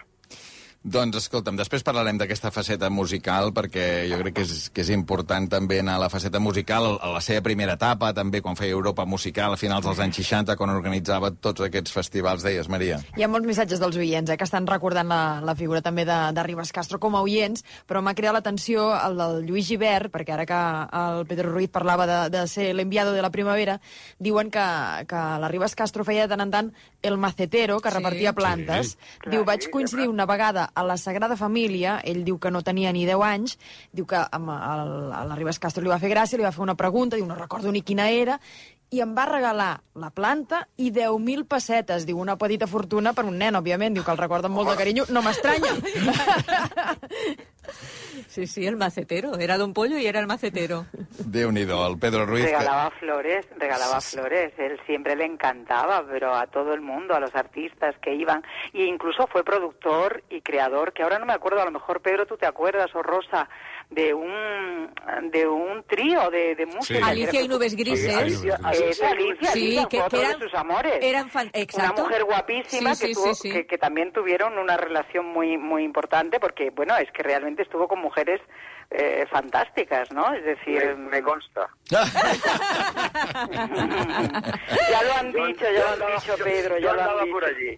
Doncs, 0.87 1.17
escolta'm, 1.19 1.57
després 1.59 1.83
parlarem 1.83 2.15
d'aquesta 2.15 2.47
faceta 2.55 2.87
musical, 2.89 3.49
perquè 3.51 4.05
jo 4.07 4.21
crec 4.21 4.37
que 4.37 4.43
és, 4.45 4.69
que 4.71 4.85
és 4.85 4.91
important 4.95 5.49
també 5.51 5.81
anar 5.81 5.97
a 5.97 6.01
la 6.05 6.07
faceta 6.07 6.39
musical, 6.39 6.93
a 7.03 7.09
la 7.11 7.19
seva 7.19 7.41
primera 7.43 7.73
etapa, 7.75 8.13
també 8.15 8.39
quan 8.41 8.55
feia 8.55 8.71
Europa 8.71 9.03
Musical, 9.03 9.51
a 9.51 9.59
finals 9.59 9.83
dels 9.83 9.99
anys 9.99 10.15
60, 10.21 10.55
quan 10.55 10.71
organitzava 10.71 11.33
tots 11.35 11.65
aquests 11.65 11.91
festivals, 11.91 12.45
deies, 12.47 12.69
Maria. 12.71 13.01
Hi 13.19 13.25
ha 13.25 13.27
molts 13.27 13.49
missatges 13.49 13.81
dels 13.83 13.97
oients, 13.99 14.31
eh, 14.31 14.37
que 14.39 14.47
estan 14.47 14.63
recordant 14.69 15.11
la, 15.11 15.41
la 15.43 15.57
figura 15.59 15.81
també 15.83 16.05
de, 16.07 16.15
de 16.31 16.45
Ribas 16.47 16.71
Castro 16.71 17.01
com 17.03 17.19
a 17.19 17.23
oients, 17.27 17.65
però 17.85 17.99
m'ha 18.01 18.15
cridat 18.15 18.37
l'atenció 18.39 18.87
el 18.95 19.19
del 19.19 19.43
Lluís 19.49 19.67
Givert, 19.67 20.07
perquè 20.15 20.37
ara 20.37 20.47
que 20.47 20.61
el 21.01 21.25
Pedro 21.27 21.51
Ruiz 21.51 21.67
parlava 21.69 22.07
de, 22.07 22.21
de 22.37 22.45
ser 22.47 22.69
l'enviado 22.79 23.11
de 23.11 23.21
la 23.27 23.33
primavera, 23.35 23.81
diuen 24.23 24.47
que, 24.55 24.63
que 25.11 25.25
la 25.43 25.51
Ribas 25.51 25.75
Castro 25.75 26.07
feia 26.07 26.29
de 26.29 26.31
tant 26.37 26.47
en 26.47 26.55
tant 26.55 26.71
el 27.03 27.19
macetero, 27.19 27.81
que 27.83 27.91
Sí. 27.91 27.95
repartia 27.99 28.31
plantes. 28.33 28.95
Sí. 28.95 29.29
Diu, 29.31 29.43
Clar, 29.43 29.45
vaig 29.51 29.67
sí, 29.67 29.69
coincidir 29.75 30.07
una 30.07 30.25
vegada 30.25 30.69
a 30.77 30.83
la 30.85 30.97
Sagrada 31.01 31.35
Família, 31.39 31.97
ell 32.05 32.21
diu 32.27 32.37
que 32.37 32.51
no 32.53 32.61
tenia 32.61 32.93
ni 32.93 33.07
10 33.09 33.23
anys, 33.25 33.57
diu 33.97 34.05
que 34.05 34.21
amb 34.21 34.53
el, 34.53 34.91
a 35.17 35.23
la 35.25 35.37
Ribas 35.39 35.57
Castro 35.63 35.81
li 35.81 35.89
va 35.89 35.97
fer 36.01 36.11
gràcia, 36.13 36.37
li 36.37 36.45
va 36.45 36.53
fer 36.53 36.61
una 36.65 36.77
pregunta, 36.77 37.17
diu, 37.17 37.25
no 37.25 37.37
recordo 37.39 37.73
ni 37.73 37.81
quina 37.81 38.05
era, 38.13 38.37
i 38.89 39.01
em 39.03 39.13
va 39.17 39.25
regalar 39.27 39.71
la 39.99 40.09
planta 40.15 40.61
i 40.77 40.91
10.000 40.95 41.45
pessetes, 41.49 42.05
diu, 42.07 42.19
una 42.21 42.37
petita 42.39 42.67
fortuna 42.67 43.13
per 43.13 43.25
un 43.27 43.37
nen, 43.37 43.57
òbviament, 43.59 43.97
diu 43.97 44.05
que 44.05 44.13
el 44.13 44.21
recorda 44.21 44.47
amb 44.47 44.55
molt 44.59 44.71
de 44.71 44.77
carinyo, 44.79 45.07
no 45.11 45.23
m'estranya. 45.25 45.75
Sí, 48.27 48.47
sí, 48.47 48.65
el 48.65 48.77
macetero. 48.77 49.37
Era 49.37 49.57
Don 49.57 49.73
Pollo 49.73 49.97
y 49.97 50.05
era 50.05 50.19
el 50.19 50.27
macetero. 50.27 50.85
Déu-n'hi-do, 51.25 51.87
el 51.87 51.97
Pedro 51.97 52.25
Ruiz... 52.25 52.45
Que... 52.45 52.51
Regalaba 52.51 52.91
flores, 52.91 53.47
regalaba 53.57 54.01
flores. 54.01 54.53
Él 54.57 54.79
siempre 54.85 55.15
le 55.15 55.25
encantaba, 55.25 56.05
pero 56.07 56.35
a 56.35 56.47
todo 56.47 56.73
el 56.73 56.81
mundo, 56.81 57.15
a 57.15 57.19
los 57.19 57.35
artistas 57.35 57.95
que 57.99 58.13
iban. 58.13 58.43
E 58.73 58.85
incluso 58.85 59.27
fue 59.27 59.43
productor 59.43 60.23
y 60.29 60.41
creador, 60.41 60.93
que 60.93 61.03
ahora 61.03 61.19
no 61.19 61.25
me 61.25 61.33
acuerdo, 61.33 61.61
a 61.61 61.65
lo 61.65 61.71
mejor 61.71 62.01
Pedro 62.01 62.25
tú 62.25 62.37
te 62.37 62.45
acuerdas, 62.45 62.93
o 62.95 63.03
Rosa, 63.03 63.49
de 63.89 64.13
un 64.13 64.93
de 65.31 65.47
un 65.47 65.83
trío 65.83 66.29
de, 66.29 66.55
de 66.55 66.65
música. 66.65 67.05
Alicia 67.07 67.41
y 67.41 67.47
Nubes 67.47 67.75
Grises. 67.75 68.13
Alicia, 68.15 68.59
Alicia, 68.63 69.09
Alicia, 69.09 69.51
Sí, 69.51 69.77
Alicia 69.77 69.87
que- 69.89 70.01
que 70.09 70.17
de 70.17 70.23
eran- 70.23 70.39
sus 70.39 70.53
amores. 70.53 70.93
eran 71.01 71.29
fan- 71.29 71.49
exacto. 71.53 72.01
Una 72.01 72.09
mujer 72.09 72.23
guapísima 72.25 72.95
Sí, 72.95 73.07
que, 73.07 73.09
sí, 73.13 73.13
tuvo- 73.21 73.33
sí, 73.33 73.49
sí. 73.49 73.51
Que, 73.51 73.65
que 73.67 73.77
también 73.77 74.11
tuvieron 74.11 74.57
una 74.57 74.75
relación 74.77 75.25
muy 75.27 75.57
muy 75.57 75.83
importante 75.83 76.39
porque, 76.39 76.69
bueno, 76.71 76.95
es 76.97 77.09
que 77.11 77.23
realmente 77.23 77.63
estuvo 77.63 77.87
con 77.87 77.99
mujeres 78.01 78.41
eh, 78.89 79.25
fantásticas, 79.29 80.09
¿no? 80.13 80.33
Es 80.33 80.45
decir... 80.45 80.95
Me, 80.95 81.21
consta. 81.21 81.67
ya 81.91 82.05
lo 85.03 85.13
han 85.19 85.33
dicho, 85.33 85.65
ya 85.65 85.95
lo 85.97 86.07
han 86.07 86.15
dicho, 86.15 86.35
Pedro, 86.41 86.77
ya 86.77 86.87
yo 86.87 86.93
lo 86.93 87.01
han 87.01 87.25
dicho. 87.25 87.31
por 87.31 87.43
allí. 87.45 87.77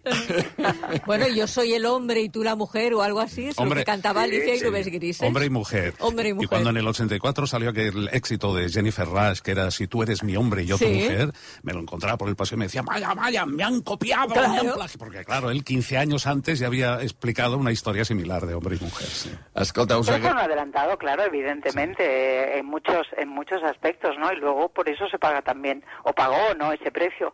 Bueno, 1.08 1.28
yo 1.30 1.48
soy 1.48 1.74
el 1.74 1.88
hombre 1.88 2.20
y 2.22 2.30
tú 2.30 2.44
la 2.44 2.56
mujer 2.56 2.94
o 2.94 3.02
algo 3.02 3.22
así, 3.22 3.48
es 3.48 3.58
lo 3.58 3.64
Hombre. 3.64 3.80
que 3.80 3.86
cantaba 3.86 4.24
Sí, 4.24 4.30
Alicia 4.30 4.54
y 4.56 4.60
sí. 4.60 4.66
Nubes 4.66 4.86
Grises. 4.88 5.28
Hombre 5.28 5.46
y 5.46 5.50
mujer. 5.50 5.94
Hombre 6.00 6.30
y 6.30 6.34
mujer. 6.34 6.50
cuando 6.50 6.70
en 6.70 6.78
el 6.78 6.88
84 6.88 7.30
otro 7.30 7.48
salió 7.48 7.70
aquel 7.70 8.10
éxito 8.12 8.56
de 8.56 8.70
Jennifer 8.70 9.06
Rush, 9.06 9.40
que 9.42 9.52
era 9.52 9.70
Si 9.72 9.88
tú 9.88 10.02
eres 10.04 10.24
mi 10.24 10.36
hombre 10.36 10.64
y 10.64 10.66
yo 10.66 10.78
tu 10.78 10.88
mujer, 10.88 11.32
me 11.64 11.74
lo 11.74 11.80
encontraba 11.80 12.18
por 12.18 12.28
el 12.30 12.36
paseo 12.36 12.56
y 12.56 12.60
me 12.60 12.66
decía, 12.66 12.82
vaya, 12.82 13.14
vaya, 13.14 13.46
me 13.46 13.64
han 13.64 13.82
copiado, 13.82 14.34
Claro. 14.34 14.50
me 14.50 14.58
han 14.60 14.74
plagiado. 14.74 15.00
Porque 15.00 15.24
claro, 15.26 15.52
él 15.52 15.64
15 15.64 15.98
años 15.98 16.26
antes 16.28 16.60
ya 16.60 16.68
había 16.68 17.02
explicado 17.02 17.58
una 17.58 17.72
historia 17.72 18.04
similar 18.06 18.46
de 18.46 18.54
hombre 18.56 18.78
y 18.80 18.84
mujer. 18.84 19.08
sí. 19.08 19.30
Escolta, 19.56 19.96
hagué- 19.96 20.20
no 20.20 20.30
ha 20.40 20.44
adelantado, 20.46 20.98
claro, 20.98 21.24
evidentemente, 21.24 22.04
eh, 22.04 22.60
en 22.60 22.66
muchos 22.66 23.06
en 23.18 23.30
muchos 23.30 23.62
aspectos, 23.64 24.16
¿no? 24.18 24.32
Y 24.32 24.38
luego 24.38 24.70
por 24.70 24.90
eso 24.90 25.08
se 25.10 25.20
paga 25.20 25.42
también, 25.42 25.84
o 26.04 26.14
pagó, 26.14 26.54
¿no? 26.58 26.72
Ese 26.72 26.92
precio. 26.92 27.34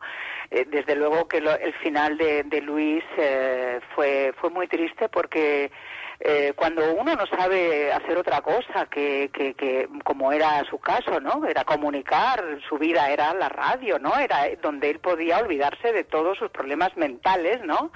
Eh, 0.51 0.65
desde 0.69 0.95
luego 0.95 1.27
que 1.27 1.41
lo- 1.41 1.57
el 1.57 1.73
final 1.75 2.17
de, 2.17 2.43
de 2.43 2.61
Luis 2.61 3.03
eh, 3.17 3.79
fue 3.95 4.33
fue 4.39 4.49
muy 4.49 4.67
triste 4.67 5.09
porque 5.09 5.71
eh, 6.19 6.53
cuando 6.55 6.93
uno 6.93 7.15
no 7.15 7.25
sabe 7.25 7.91
hacer 7.91 8.17
otra 8.17 8.41
cosa 8.41 8.85
que, 8.85 9.29
que, 9.33 9.89
como 10.03 10.31
era 10.31 10.63
su 10.69 10.79
caso, 10.79 11.19
¿no? 11.19 11.45
Era 11.45 11.63
comunicar, 11.63 12.43
su 12.67 12.77
vida 12.77 13.09
era 13.09 13.33
la 13.33 13.49
radio, 13.49 13.99
¿no? 13.99 14.15
Era 14.17 14.47
donde 14.61 14.89
él 14.89 14.99
podía 14.99 15.39
olvidarse 15.39 15.91
de 15.91 16.03
todos 16.03 16.37
sus 16.37 16.51
problemas 16.51 16.95
mentales, 16.95 17.63
¿no? 17.63 17.91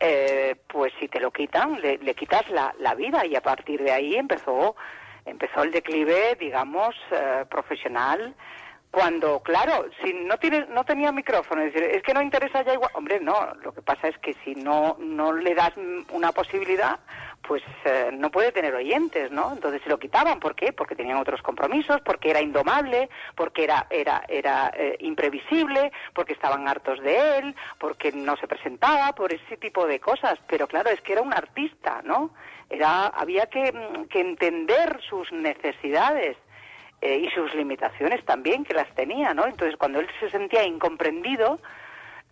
Eh, 0.00 0.56
pues 0.66 0.92
si 0.98 1.08
te 1.08 1.20
lo 1.20 1.30
quitan, 1.30 1.80
le, 1.80 2.14
quitas 2.14 2.48
la, 2.50 2.74
la 2.78 2.94
vida 2.94 3.26
y 3.26 3.36
a 3.36 3.42
partir 3.42 3.82
de 3.82 3.92
ahí 3.92 4.14
empezó 4.14 4.76
empezó 5.28 5.62
el 5.62 5.72
declive, 5.72 6.36
digamos, 6.40 6.94
eh, 7.10 7.44
profesional. 7.48 8.34
Cuando, 8.90 9.40
claro, 9.40 9.84
si 10.02 10.14
no 10.14 10.38
tiene, 10.38 10.66
no 10.70 10.82
tenía 10.84 11.12
micrófono, 11.12 11.60
es 11.62 11.74
decir, 11.74 11.90
es 11.90 12.02
que 12.02 12.14
no 12.14 12.22
interesa 12.22 12.62
ya 12.62 12.72
igual. 12.72 12.90
Hombre, 12.94 13.20
no, 13.20 13.52
lo 13.62 13.72
que 13.72 13.82
pasa 13.82 14.08
es 14.08 14.16
que 14.18 14.34
si 14.44 14.54
no, 14.54 14.96
no 14.98 15.32
le 15.32 15.54
das 15.54 15.72
una 16.10 16.32
posibilidad, 16.32 16.98
pues 17.42 17.62
eh, 17.84 18.10
no 18.12 18.30
puede 18.30 18.52
tener 18.52 18.74
oyentes, 18.74 19.30
¿no? 19.30 19.52
Entonces 19.52 19.80
se 19.82 19.88
lo 19.88 19.98
quitaban, 19.98 20.38
¿por 20.38 20.54
qué? 20.54 20.72
Porque 20.72 20.94
tenían 20.94 21.18
otros 21.18 21.40
compromisos, 21.40 22.00
porque 22.02 22.30
era 22.30 22.40
indomable, 22.42 23.08
porque 23.34 23.64
era, 23.64 23.86
era, 23.90 24.22
era 24.28 24.70
eh, 24.74 24.96
imprevisible, 25.00 25.90
porque 26.12 26.34
estaban 26.34 26.68
hartos 26.68 27.00
de 27.00 27.38
él, 27.38 27.56
porque 27.78 28.12
no 28.12 28.36
se 28.36 28.46
presentaba, 28.46 29.12
por 29.14 29.32
ese 29.32 29.56
tipo 29.56 29.86
de 29.86 29.98
cosas. 29.98 30.38
Pero 30.46 30.66
claro, 30.66 30.90
es 30.90 31.00
que 31.00 31.12
era 31.12 31.22
un 31.22 31.32
artista, 31.32 32.02
¿no? 32.04 32.30
Era, 32.68 33.06
había 33.06 33.46
que, 33.46 33.72
mm, 33.72 34.18
entender 34.18 35.00
sus 35.08 35.32
necesidades 35.32 36.36
eh, 37.00 37.16
y 37.16 37.30
sus 37.30 37.54
limitaciones 37.54 38.24
también, 38.24 38.64
que 38.64 38.74
las 38.74 38.92
tenía, 38.94 39.32
¿no? 39.32 39.46
Entonces, 39.46 39.76
cuando 39.76 40.00
él 40.00 40.08
se 40.20 40.30
sentía 40.30 40.64
incomprendido, 40.64 41.60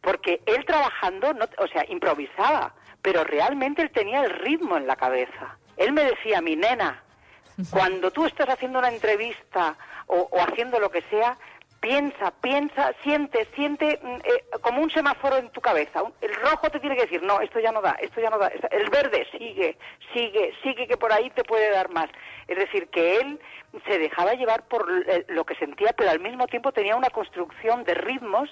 porque 0.03 0.41
él 0.47 0.65
trabajando, 0.67 1.33
no, 1.33 1.47
o 1.59 1.67
sea, 1.69 1.85
improvisaba, 1.89 2.75
pero 3.07 3.23
realmente 3.23 3.83
él 3.83 3.91
tenía 3.93 4.25
el 4.25 4.31
ritmo 4.31 4.77
en 4.77 4.89
la 4.89 4.97
cabeza. 4.97 5.57
Él 5.77 5.93
me 5.93 6.03
decía, 6.03 6.41
mi 6.41 6.57
nena, 6.57 7.05
cuando 7.71 8.11
tú 8.11 8.27
estás 8.27 8.49
haciendo 8.49 8.81
una 8.81 8.89
entrevista 8.89 9.77
o, 10.09 10.29
o 10.33 10.41
haciendo 10.41 10.81
lo 10.81 10.91
que 10.91 11.03
sea, 11.03 11.39
piensa, 11.79 12.33
piensa, 12.41 12.93
siente, 13.05 13.47
siente 13.55 14.01
mm, 14.03 14.15
eh, 14.25 14.45
como 14.61 14.83
un 14.83 14.91
semáforo 14.91 15.37
en 15.37 15.51
tu 15.51 15.61
cabeza. 15.61 16.03
El 16.21 16.35
rojo 16.35 16.69
te 16.69 16.81
tiene 16.81 16.97
que 16.97 17.03
decir, 17.03 17.23
no, 17.23 17.41
esto 17.41 17.61
ya 17.61 17.71
no 17.71 17.81
da, 17.81 17.93
esto 17.93 18.21
ya 18.21 18.29
no 18.29 18.39
da. 18.39 18.49
El 18.49 18.91
verde 18.91 19.25
sigue, 19.31 19.79
sigue, 20.13 20.53
sigue 20.65 20.89
que 20.89 20.97
por 20.97 21.13
ahí 21.13 21.31
te 21.31 21.45
puede 21.45 21.71
dar 21.71 21.89
más. 21.91 22.09
Es 22.49 22.59
decir, 22.59 22.89
que 22.89 23.19
él 23.19 23.39
se 23.87 24.01
dejaba 24.01 24.35
llevar 24.35 24.67
por 24.67 24.85
eh, 25.07 25.25
lo 25.29 25.45
que 25.45 25.55
sentía, 25.55 25.95
pero 25.97 26.11
al 26.11 26.19
mismo 26.19 26.49
tiempo 26.49 26.73
tenía 26.73 26.97
una 26.97 27.11
construcción 27.11 27.85
de 27.85 27.95
ritmos 27.95 28.51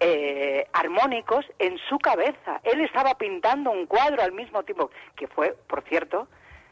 eh, 0.00 0.66
armónicos 0.72 1.44
en 1.58 1.78
su 1.88 1.98
cabeza. 1.98 2.60
Él 2.62 2.80
estaba 2.80 3.14
pintando 3.14 3.70
un 3.70 3.86
cuadro 3.86 4.22
al 4.22 4.32
mismo 4.32 4.62
tiempo, 4.62 4.90
que 5.14 5.26
fue, 5.26 5.56
por 5.66 5.82
cierto, 5.84 6.28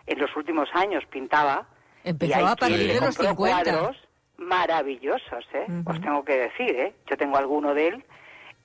en 0.06 0.18
los 0.18 0.34
últimos 0.36 0.68
años 0.74 1.04
pintaba. 1.06 1.66
Empezó 2.02 2.40
y 2.40 2.42
a 2.42 2.56
partir 2.56 2.78
de 2.78 3.00
los 3.00 3.16
compró 3.16 3.28
50. 3.30 3.36
cuadros 3.36 3.96
maravillosos, 4.36 5.46
¿eh? 5.54 5.66
Os 5.86 6.00
tengo 6.00 6.24
que 6.24 6.36
decir, 6.36 6.70
¿eh? 6.70 6.94
Yo 7.08 7.16
tengo 7.16 7.36
alguno 7.36 7.72
de 7.72 7.88
él. 7.88 8.04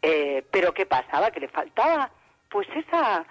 Eh, 0.02 0.44
pero 0.52 0.74
¿qué 0.74 0.86
pasaba? 0.86 1.32
Que 1.32 1.40
le 1.40 1.48
faltaba, 1.48 2.10
pues 2.50 2.68
esa 2.76 3.26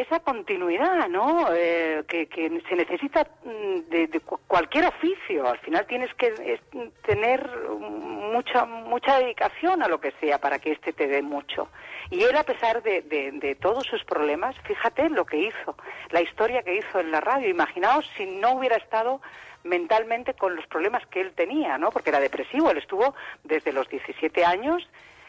esa 0.00 0.20
continuidad, 0.20 1.08
¿no? 1.08 1.46
Eh, 1.52 2.02
que, 2.08 2.26
se 2.68 2.76
necesita 2.76 3.26
mm, 3.44 3.88
de, 3.90 4.06
de 4.06 4.20
cu- 4.20 4.40
cualquier 4.46 4.86
oficio. 4.86 5.48
Al 5.48 5.58
final 5.58 5.86
tienes 5.86 6.12
que 6.14 6.26
eh, 6.38 6.60
tener 7.06 7.48
mucha 7.68 8.64
mucha 8.64 9.18
dedicación 9.18 9.82
a 9.82 9.88
lo 9.88 10.00
que 10.00 10.12
sea 10.20 10.38
para 10.38 10.58
que 10.58 10.72
este 10.72 10.92
te 10.92 11.06
dé 11.06 11.22
mucho. 11.22 11.68
Y 12.10 12.22
él, 12.22 12.36
a 12.36 12.42
pesar 12.44 12.82
de, 12.82 13.02
de- 13.02 13.32
de 13.32 13.54
todos 13.54 13.84
sus 13.86 14.02
problemas, 14.04 14.56
fíjate 14.64 15.08
lo 15.10 15.24
que 15.24 15.36
hizo, 15.38 15.76
la 16.10 16.20
historia 16.22 16.62
que 16.62 16.76
hizo 16.76 17.00
en 17.00 17.10
la 17.10 17.20
radio. 17.20 17.48
Imaginaos 17.48 18.08
si 18.16 18.26
no 18.26 18.52
hubiera 18.52 18.76
estado 18.76 19.20
mentalmente 19.64 20.34
con 20.34 20.56
los 20.56 20.66
problemas 20.66 21.06
que 21.08 21.20
él 21.20 21.32
tenía, 21.34 21.76
¿no? 21.78 21.90
Porque 21.90 22.10
era 22.10 22.20
depresivo. 22.20 22.70
Él 22.70 22.78
estuvo 22.78 23.14
desde 23.44 23.72
los 23.72 23.88
17 23.88 24.44
años 24.44 24.88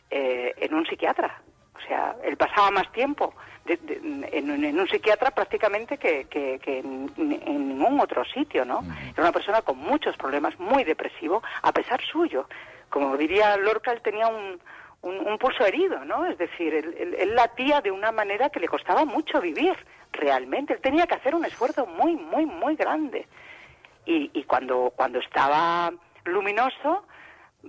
eh, 0.09 0.53
en 0.57 0.73
un 0.73 0.85
psiquiatra. 0.85 1.41
O 1.83 1.87
sea, 1.87 2.15
él 2.23 2.37
pasaba 2.37 2.71
más 2.71 2.91
tiempo 2.91 3.33
de- 3.65 3.77
de- 3.77 4.29
en, 4.37 4.63
en 4.63 4.79
un 4.79 4.87
psiquiatra 4.87 5.31
prácticamente 5.31 5.97
que, 5.97 6.25
que- 6.25 6.59
que 6.59 6.79
en, 6.79 7.11
en 7.17 7.67
ningún 7.69 7.99
otro 7.99 8.23
sitio, 8.25 8.65
¿no? 8.65 8.81
Era 9.13 9.23
una 9.23 9.31
persona 9.31 9.61
con 9.61 9.77
muchos 9.77 10.15
problemas, 10.17 10.57
muy 10.59 10.83
depresivo, 10.83 11.41
a 11.61 11.71
pesar 11.71 12.01
suyo. 12.01 12.47
Como 12.89 13.15
diría 13.17 13.55
Lorca, 13.57 13.91
él 13.91 14.01
tenía 14.01 14.27
un, 14.27 14.59
un, 15.01 15.27
un 15.27 15.37
pulso 15.37 15.65
herido, 15.65 16.03
¿no? 16.05 16.25
Es 16.25 16.37
decir, 16.37 16.73
él, 16.73 16.95
él- 16.99 17.15
él 17.17 17.35
latía 17.35 17.81
de 17.81 17.91
una 17.91 18.11
manera 18.11 18.49
que 18.49 18.59
le 18.59 18.67
costaba 18.67 19.05
mucho 19.05 19.39
vivir, 19.41 19.75
realmente. 20.13 20.73
Él 20.73 20.81
tenía 20.81 21.07
que 21.07 21.15
hacer 21.15 21.33
un 21.35 21.45
esfuerzo 21.45 21.85
muy, 21.85 22.15
muy, 22.15 22.45
muy 22.45 22.75
grande. 22.75 23.27
Y, 24.05 24.29
y 24.33 24.43
cuando, 24.43 24.91
cuando 24.95 25.19
estaba 25.19 25.91
luminoso, 26.25 27.05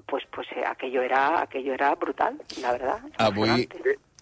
pues, 0.06 0.24
pues 0.34 0.46
eh, 0.56 0.64
aquello 0.66 1.02
era, 1.02 1.40
aquello 1.42 1.74
era 1.74 1.94
brutal, 1.94 2.40
la 2.60 2.72
verdad. 2.72 3.00
Avui, 3.18 3.68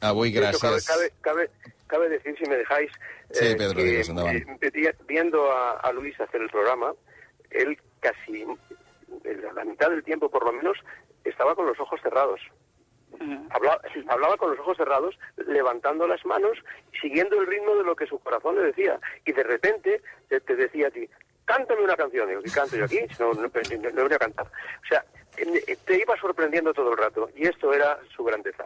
avui 0.01 0.31
gràcies... 0.33 0.87
Cabe, 0.87 1.12
cabe, 1.21 1.51
cabe 1.87 2.09
decir, 2.09 2.37
si 2.39 2.49
me 2.49 2.57
dejáis, 2.57 2.91
Sí, 3.33 3.47
eh, 3.47 3.55
Pedro, 3.57 3.77
que, 3.77 4.01
eh, 4.01 4.71
vi- 4.75 4.89
viendo 5.07 5.53
a, 5.53 5.79
a 5.79 5.93
Luis 5.93 6.18
hacer 6.21 6.41
el 6.43 6.51
programa, 6.51 6.93
él 7.51 7.79
casi, 8.01 8.43
eh, 9.25 9.41
la 9.55 9.64
mitad 9.64 9.89
del 9.91 10.03
tiempo 10.03 10.29
por 10.29 10.45
lo 10.45 10.53
menos, 10.53 10.77
estaba 11.25 11.55
con 11.55 11.66
los 11.66 11.79
ojos 11.79 12.01
cerrados. 12.03 12.41
Hablaba, 13.51 13.81
hablaba 14.09 14.37
con 14.37 14.51
los 14.51 14.59
ojos 14.61 14.77
cerrados, 14.79 15.18
levantando 15.47 16.07
las 16.07 16.25
manos, 16.25 16.57
siguiendo 17.03 17.39
el 17.41 17.47
ritmo 17.47 17.75
de 17.75 17.85
lo 17.85 17.95
que 17.95 18.07
su 18.07 18.18
corazón 18.18 18.55
le 18.57 18.62
decía. 18.62 18.99
Y 19.27 19.33
de 19.33 19.43
repente 19.43 20.01
te, 20.29 20.41
te 20.41 20.57
decía 20.57 20.87
a 20.89 20.91
ti, 20.91 21.07
cántame 21.45 21.83
una 21.83 21.97
canción. 21.97 22.29
Digo, 22.29 22.41
¿qué 22.43 22.51
canto 22.51 22.77
yo 22.77 22.85
aquí? 22.87 23.01
No, 23.18 23.33
no, 23.35 23.43
no, 23.43 23.91
no 23.93 24.03
voy 24.05 24.12
a 24.14 24.18
cantar. 24.18 24.47
O 24.47 24.87
sea, 24.89 25.05
te 25.85 25.99
iba 25.99 26.14
sorprendiendo 26.20 26.72
todo 26.72 26.93
el 26.93 26.99
rato. 26.99 27.28
Y 27.37 27.47
esto 27.47 27.72
era 27.72 27.99
su 28.14 28.24
grandeza. 28.24 28.64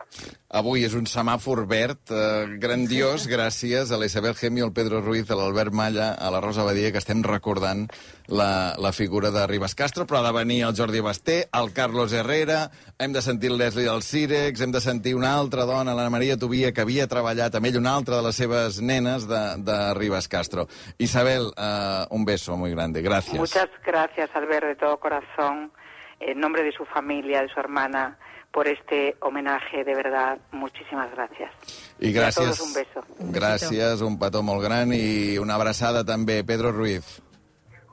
Avui 0.54 0.84
és 0.86 0.92
un 0.94 1.08
semàfor 1.10 1.64
verd 1.66 2.12
eh, 2.14 2.46
grandiós 2.62 3.24
gràcies 3.26 3.90
a 3.90 3.96
la 3.98 4.06
Isabel 4.06 4.36
Gemio, 4.38 4.68
al 4.68 4.72
Pedro 4.72 5.00
Ruiz, 5.02 5.26
a 5.26 5.34
l'Albert 5.34 5.74
Malla, 5.74 6.12
a 6.14 6.30
la 6.30 6.40
Rosa 6.40 6.62
Badia, 6.62 6.92
que 6.94 7.00
estem 7.02 7.24
recordant 7.26 7.88
la, 8.28 8.76
la 8.78 8.92
figura 8.92 9.32
de 9.34 9.48
Ribas 9.50 9.74
Castro, 9.74 10.06
però 10.06 10.20
ha 10.20 10.28
de 10.28 10.32
venir 10.36 10.60
el 10.62 10.76
Jordi 10.78 11.02
Basté, 11.02 11.48
el 11.50 11.72
Carlos 11.74 12.12
Herrera, 12.12 12.70
hem 12.98 13.12
de 13.12 13.22
sentir 13.22 13.50
el 13.50 13.58
Leslie 13.58 13.88
del 13.88 14.06
Cirex, 14.06 14.62
hem 14.62 14.70
de 14.70 14.80
sentir 14.80 15.16
una 15.18 15.34
altra 15.34 15.66
dona, 15.66 15.90
l'Anna 15.90 16.14
Maria 16.14 16.38
Tobia, 16.38 16.70
que 16.72 16.86
havia 16.86 17.10
treballat 17.10 17.58
amb 17.58 17.66
ell, 17.66 17.80
una 17.82 17.96
altra 17.98 18.20
de 18.20 18.28
les 18.28 18.38
seves 18.38 18.78
nenes 18.80 19.26
de, 19.26 19.42
de 19.58 19.78
Ribas 19.98 20.28
Castro. 20.28 20.68
Isabel, 20.98 21.50
eh, 21.56 22.06
un 22.10 22.24
beso 22.24 22.56
muy 22.56 22.70
grande. 22.70 23.02
Gracias. 23.02 23.40
Muchas 23.40 23.70
gracias, 23.84 24.30
Albert, 24.34 24.68
de 24.68 24.76
todo 24.76 25.00
corazón, 25.00 25.72
en 26.20 26.38
nombre 26.40 26.62
de 26.62 26.72
su 26.72 26.84
familia, 26.84 27.42
de 27.42 27.48
su 27.48 27.60
hermana, 27.60 28.18
por 28.52 28.68
este 28.68 29.16
homenaje, 29.20 29.82
de 29.84 29.94
verdad, 29.94 30.38
muchísimas 30.52 31.10
gracias. 31.10 31.50
I 31.98 32.08
Y 32.10 32.16
a 32.18 32.22
gràcies, 32.22 32.34
todos 32.34 32.60
un 32.60 32.72
beso. 32.72 33.00
gràcies, 33.32 34.00
un 34.00 34.18
petó 34.18 34.42
molt 34.42 34.62
gran 34.62 34.92
i 34.92 35.38
una 35.38 35.54
abraçada 35.56 36.04
també. 36.04 36.44
Pedro 36.44 36.70
Ruiz. 36.72 37.20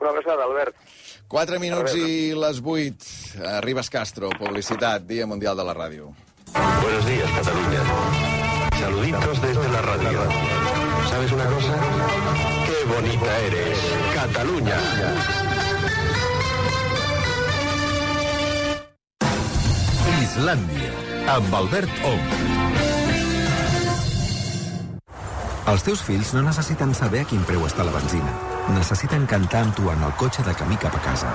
Una 0.00 0.10
abraçada, 0.10 0.44
Albert. 0.44 0.74
4 1.28 1.58
minuts 1.58 1.94
i 1.96 2.32
les 2.34 2.60
8. 2.62 3.42
A 3.46 3.60
Ribas 3.60 3.88
Castro, 3.90 4.28
publicitat, 4.38 5.02
Dia 5.02 5.26
Mundial 5.26 5.56
de 5.56 5.64
la 5.64 5.74
Ràdio. 5.74 6.14
Buenos 6.82 7.06
días, 7.06 7.30
Cataluña. 7.30 7.82
Saluditos 8.78 9.42
desde 9.42 9.68
la 9.72 9.82
radio. 9.82 10.18
¿Sabes 11.10 11.32
una 11.32 11.44
cosa? 11.46 11.74
¡Qué 12.66 12.84
bonita 12.92 13.38
eres, 13.46 13.78
Cataluña! 14.14 15.51
Islàndia, 20.32 20.92
amb 21.28 21.52
Albert 21.52 21.98
Ong. 22.08 22.28
Els 25.68 25.84
teus 25.84 26.00
fills 26.06 26.30
no 26.32 26.40
necessiten 26.46 26.94
saber 26.96 27.20
a 27.20 27.28
quin 27.28 27.42
preu 27.44 27.66
està 27.68 27.84
la 27.84 27.92
benzina. 27.92 28.32
Necessiten 28.72 29.26
cantar 29.28 29.60
amb 29.66 29.76
tu 29.76 29.90
en 29.92 30.00
el 30.00 30.16
cotxe 30.16 30.40
de 30.46 30.56
camí 30.56 30.80
cap 30.80 30.96
a 30.96 31.02
casa. 31.04 31.34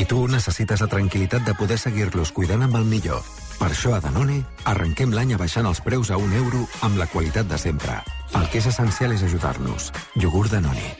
I 0.00 0.06
tu 0.08 0.24
necessites 0.32 0.80
la 0.80 0.88
tranquil·litat 0.88 1.44
de 1.44 1.52
poder 1.58 1.76
seguir-los 1.76 2.32
cuidant 2.32 2.64
amb 2.64 2.80
el 2.80 2.88
millor. 2.88 3.20
Per 3.60 3.68
això 3.68 3.92
a 3.98 4.00
Danone 4.00 4.40
arrenquem 4.72 5.12
l'any 5.12 5.36
abaixant 5.36 5.68
els 5.68 5.84
preus 5.84 6.08
a 6.08 6.16
un 6.16 6.32
euro 6.32 6.64
amb 6.80 6.96
la 6.96 7.10
qualitat 7.12 7.52
de 7.52 7.60
sempre. 7.60 8.00
El 8.32 8.48
que 8.48 8.64
és 8.64 8.72
essencial 8.72 9.12
és 9.12 9.28
ajudar-nos. 9.28 9.92
Iogurt 10.16 10.56
Danone. 10.56 10.96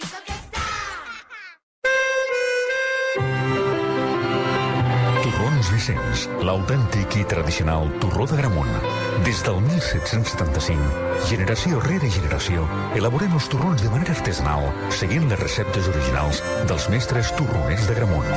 Torrons 5.83 5.99
Vicenç, 5.99 6.45
l'autèntic 6.47 7.16
i 7.18 7.24
tradicional 7.26 7.89
torró 7.99 8.26
de 8.30 8.37
Gramunt. 8.39 8.70
Des 9.26 9.41
del 9.43 9.59
1775, 9.64 10.78
generació 11.26 11.80
rere 11.83 12.11
generació, 12.18 12.68
elaborem 12.95 13.35
els 13.35 13.51
torrons 13.51 13.83
de 13.83 13.91
manera 13.91 14.14
artesanal, 14.14 14.70
seguint 14.95 15.26
les 15.26 15.43
receptes 15.43 15.91
originals 15.91 16.43
dels 16.70 16.89
mestres 16.95 17.35
torroners 17.35 17.91
de 17.91 17.99
Gramunt. 17.99 18.35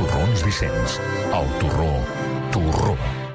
Torrons 0.00 0.48
Vicenç, 0.48 1.00
el 1.28 1.56
torró, 1.60 1.92
torró. 2.56 3.27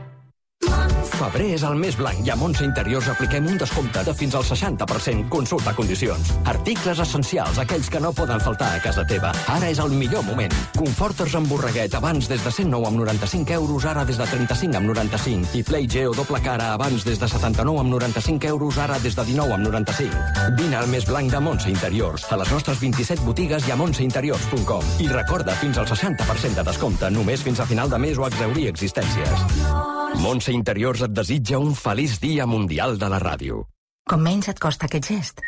Febrer 1.23 1.53
és 1.55 1.63
el 1.63 1.77
més 1.79 1.95
blanc 1.95 2.19
i 2.27 2.31
a 2.33 2.35
Montse 2.35 2.65
Interiors 2.65 3.05
apliquem 3.07 3.45
un 3.47 3.55
descompte 3.55 4.01
de 4.03 4.11
fins 4.17 4.33
al 4.35 4.43
60%. 4.43 5.29
Consulta 5.31 5.71
condicions. 5.77 6.33
Articles 6.51 6.99
essencials, 6.99 7.61
aquells 7.63 7.87
que 7.87 8.01
no 8.03 8.11
poden 8.11 8.43
faltar 8.43 8.73
a 8.75 8.81
casa 8.83 9.05
teva. 9.07 9.31
Ara 9.53 9.69
és 9.71 9.79
el 9.79 9.95
millor 9.95 10.25
moment. 10.27 10.51
Conforters 10.75 11.37
amb 11.39 11.47
borreguet, 11.47 11.95
abans 11.95 12.27
des 12.27 12.43
de 12.43 12.51
109 12.51 12.89
amb 12.89 12.99
95 12.99 13.55
euros, 13.55 13.87
ara 13.87 14.03
des 14.03 14.19
de 14.19 14.27
35 14.33 14.81
amb 14.81 14.91
95. 14.91 15.55
I 15.55 15.63
Play 15.63 15.87
Geo 15.87 16.11
doble 16.17 16.43
cara, 16.43 16.73
abans 16.73 17.07
des 17.07 17.23
de 17.23 17.31
79 17.31 17.85
amb 17.85 17.95
95 17.95 18.51
euros, 18.51 18.83
ara 18.83 18.99
des 18.99 19.15
de 19.15 19.27
19 19.31 19.55
amb 19.55 19.67
95. 19.69 20.53
Vine 20.59 20.81
al 20.81 20.91
més 20.91 21.07
blanc 21.07 21.31
de 21.31 21.39
Montse 21.39 21.71
Interiors, 21.71 22.27
a 22.35 22.41
les 22.43 22.51
nostres 22.51 22.83
27 22.83 23.23
botigues 23.23 23.63
i 23.69 23.71
a 23.71 23.79
montseinteriors.com. 23.79 24.95
I 24.99 25.07
recorda, 25.07 25.55
fins 25.63 25.79
al 25.79 25.87
60% 25.87 26.59
de 26.59 26.67
descompte, 26.67 27.15
només 27.15 27.47
fins 27.47 27.63
a 27.63 27.69
final 27.69 27.87
de 27.87 28.03
mes 28.09 28.19
o 28.19 28.27
exaurir 28.27 28.67
existències. 28.75 30.02
Montse 30.21 30.53
Interiors 30.53 31.01
et 31.05 31.13
desitja 31.13 31.59
un 31.59 31.73
feliç 31.75 32.19
dia 32.21 32.45
mundial 32.45 32.97
de 32.99 33.09
la 33.09 33.19
ràdio. 33.21 33.63
Com 34.09 34.21
menys 34.23 34.49
et 34.51 34.59
costa 34.59 34.87
aquest 34.89 35.09
gest, 35.09 35.41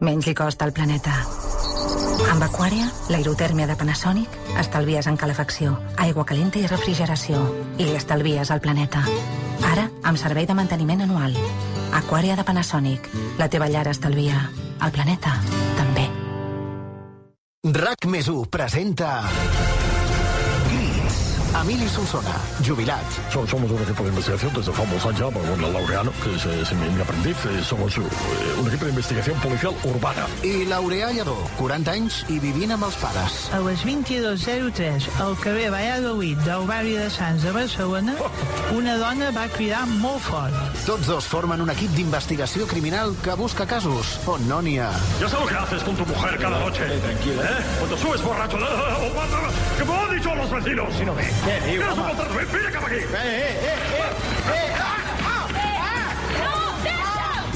menys 0.00 0.26
li 0.26 0.34
costa 0.34 0.66
al 0.66 0.72
planeta. 0.76 1.14
Amb 2.30 2.44
Aquària, 2.44 2.86
l'aerotèrmia 3.12 3.66
de 3.66 3.76
Panasonic, 3.76 4.36
estalvies 4.60 5.08
en 5.10 5.16
calefacció, 5.20 5.74
aigua 5.98 6.24
calenta 6.28 6.60
i 6.60 6.66
refrigeració. 6.68 7.40
I 7.78 7.88
li 7.88 7.96
estalvies 7.96 8.50
al 8.50 8.60
planeta. 8.60 9.02
Ara, 9.72 9.88
amb 10.04 10.20
servei 10.20 10.46
de 10.46 10.56
manteniment 10.56 11.04
anual. 11.06 11.36
Aquària 11.96 12.36
de 12.36 12.44
Panasonic. 12.44 13.08
La 13.38 13.48
teva 13.48 13.68
llar 13.68 13.88
estalvia. 13.90 14.46
El 14.80 14.94
planeta, 14.94 15.34
també. 15.80 16.06
RAC 17.80 18.08
més 18.08 18.30
1 18.32 18.46
presenta... 18.52 19.20
Emili 21.58 21.88
Solsona, 21.88 22.36
jubilat. 22.64 23.02
Somos 23.32 23.52
un 23.70 23.82
equipo 23.82 24.02
de 24.04 24.08
investigación 24.10 24.52
desde 24.54 24.72
Famos 24.72 25.04
allá, 25.04 25.26
bueno, 25.26 25.68
Laureano, 25.68 26.12
que 26.22 26.34
es, 26.36 26.46
es 26.46 26.72
mi, 26.74 26.88
mi 26.90 27.00
aprendiz. 27.02 27.36
eh, 27.44 27.62
Somos 27.64 27.96
eh, 27.98 28.00
un 28.60 28.68
equipo 28.68 28.84
de 28.84 28.90
investigación 28.90 29.36
policial 29.40 29.74
urbana. 29.84 30.26
I 30.44 30.64
Laureà 30.66 31.10
Lledó, 31.12 31.36
40 31.58 31.90
anys 31.90 32.20
i 32.30 32.38
vivint 32.38 32.70
amb 32.72 32.86
els 32.86 32.94
pares. 33.02 33.40
A 33.52 33.58
les 33.66 33.82
22.03, 33.84 35.08
al 35.20 35.34
carrer 35.42 35.70
Valladolid 35.74 36.38
del 36.46 36.64
barri 36.70 36.94
de 36.96 37.10
Sants 37.10 37.42
de 37.42 37.52
Barcelona, 37.52 38.14
una 38.72 38.96
dona 38.96 39.32
va 39.34 39.48
cridar 39.50 39.82
molt 39.90 40.22
fort. 40.22 40.54
Tots 40.86 41.06
dos 41.10 41.26
formen 41.26 41.60
un 41.60 41.70
equip 41.74 41.90
d'investigació 41.98 42.66
criminal 42.70 43.12
que 43.24 43.34
busca 43.34 43.66
casos 43.66 44.16
on 44.30 44.46
no 44.48 44.62
n'hi 44.62 44.78
ha. 44.78 44.92
Ya 45.20 45.28
sé 45.28 45.36
lo 45.36 45.46
que 45.50 45.54
haces 45.58 45.82
con 45.82 45.96
tu 45.96 46.06
mujer 46.06 46.38
cada 46.38 46.60
noche. 46.60 46.86
tranquilo. 47.02 47.42
¿Eh? 47.42 47.60
Cuando 47.80 47.96
subes 47.98 48.22
borracho. 48.22 48.56
¡Ah, 48.62 48.96
oh, 49.02 49.76
¿Qué 49.76 49.84
me 49.84 49.94
han 49.94 50.16
dicho 50.16 50.34
los 50.34 50.50
vecinos? 50.50 50.88
Si 50.96 51.04
no 51.04 51.12
ve. 51.44 51.60
¿Qué 51.60 51.70
digo? 51.70 51.82
¿Quieres 51.82 51.98
un 51.98 52.04
contrato? 52.04 52.34
Ven, 52.34 52.52
ven 52.52 52.66
acá 52.66 52.86
aquí. 52.86 53.00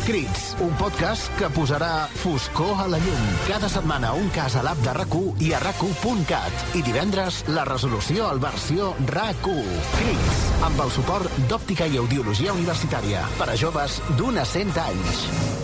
Crits, 0.04 0.54
un 0.60 0.74
podcast 0.76 1.30
que 1.38 1.48
posarà 1.48 2.10
foscor 2.20 2.82
a 2.82 2.84
la 2.92 2.98
llum. 3.00 3.22
Cada 3.48 3.70
setmana 3.72 4.10
un 4.12 4.28
cas 4.36 4.52
a 4.60 4.62
l'app 4.66 4.82
de 4.84 4.92
rac 4.92 5.16
i 5.40 5.54
a 5.56 5.60
rac 5.64 5.80
I 6.74 6.82
divendres, 6.82 7.44
la 7.48 7.64
resolució 7.64 8.28
al 8.28 8.38
versió 8.38 8.94
RAC1. 9.00 9.64
Crits, 9.96 10.44
amb 10.62 10.80
el 10.84 10.90
suport 10.90 11.30
d'Òptica 11.48 11.86
i 11.86 11.96
Audiologia 11.96 12.52
Universitària. 12.52 13.24
Per 13.38 13.48
a 13.48 13.56
joves 13.56 14.02
d'un 14.18 14.36
a 14.36 14.44
100 14.44 14.76
anys. 14.76 15.63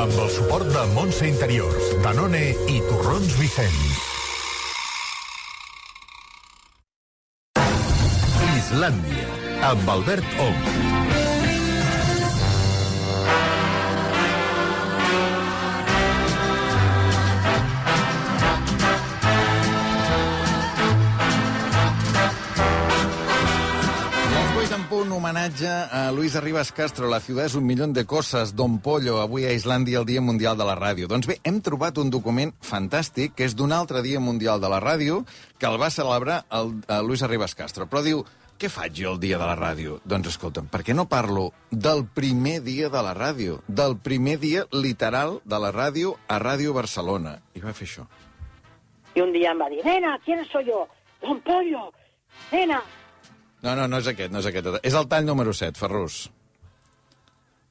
amb 0.00 0.16
el 0.18 0.30
suport 0.32 0.66
de 0.74 0.82
Montse 0.94 1.28
Interiors, 1.28 1.92
Danone 2.02 2.42
i 2.70 2.80
Torrons 2.88 3.36
Vicenç. 3.38 4.02
Islàndia, 8.58 9.30
amb 9.70 9.96
Albert 9.96 10.38
Ong. 10.42 11.03
Homenatge 25.34 25.66
a 25.66 26.12
Luis 26.12 26.36
Arribas 26.36 26.70
Castro, 26.70 27.08
La 27.08 27.18
ciudad 27.18 27.46
es 27.46 27.56
un 27.56 27.66
millón 27.66 27.92
de 27.92 28.04
cosas, 28.06 28.54
Don 28.54 28.78
Pollo, 28.78 29.20
avui 29.20 29.44
a 29.44 29.50
Islàndia, 29.52 29.98
el 29.98 30.06
Dia 30.06 30.20
Mundial 30.20 30.56
de 30.56 30.62
la 30.62 30.76
Ràdio. 30.78 31.08
Doncs 31.10 31.26
bé, 31.26 31.40
hem 31.42 31.58
trobat 31.58 31.98
un 31.98 32.06
document 32.08 32.52
fantàstic, 32.62 33.34
que 33.34 33.42
és 33.42 33.56
d'un 33.58 33.72
altre 33.74 33.98
Dia 34.06 34.20
Mundial 34.22 34.62
de 34.62 34.70
la 34.70 34.78
Ràdio, 34.78 35.24
que 35.58 35.66
el 35.66 35.80
va 35.80 35.90
celebrar 35.90 36.44
el, 36.54 36.70
el 36.86 37.10
Luis 37.10 37.26
Arribas 37.26 37.56
Castro. 37.58 37.88
Però 37.90 38.04
diu, 38.06 38.22
què 38.62 38.70
faig 38.70 38.94
jo 38.94 39.16
el 39.16 39.18
dia 39.18 39.40
de 39.40 39.48
la 39.50 39.58
ràdio? 39.58 39.98
Doncs 40.06 40.36
escolta'm, 40.36 40.70
per 40.70 40.84
què 40.86 40.94
no 40.94 41.08
parlo 41.10 41.48
del 41.72 42.06
primer 42.06 42.60
dia 42.62 42.86
de 42.88 43.02
la 43.02 43.18
ràdio? 43.18 43.58
Del 43.66 43.98
primer 43.98 44.38
dia 44.38 44.68
literal 44.70 45.40
de 45.42 45.58
la 45.58 45.74
ràdio 45.74 46.14
a 46.28 46.38
Ràdio 46.38 46.78
Barcelona. 46.78 47.40
I 47.58 47.64
va 47.64 47.74
fer 47.74 47.90
això. 47.90 48.06
Y 49.16 49.20
un 49.20 49.32
día 49.32 49.52
me 49.54 49.60
va 49.60 49.66
a 49.66 49.70
decir, 49.70 49.84
nena, 49.84 50.18
¿quién 50.24 50.46
soy 50.46 50.66
yo? 50.66 50.86
Don 51.20 51.40
Pollo, 51.40 51.90
nena. 52.52 52.84
No, 53.64 53.72
no, 53.74 53.88
no 53.88 53.98
és 54.02 54.08
aquest, 54.10 54.32
no 54.32 54.42
és 54.42 54.46
aquest. 54.50 54.66
És 54.84 54.94
el 54.94 55.06
tall 55.08 55.24
número 55.24 55.54
7, 55.56 55.78
Ferrus. 55.80 56.26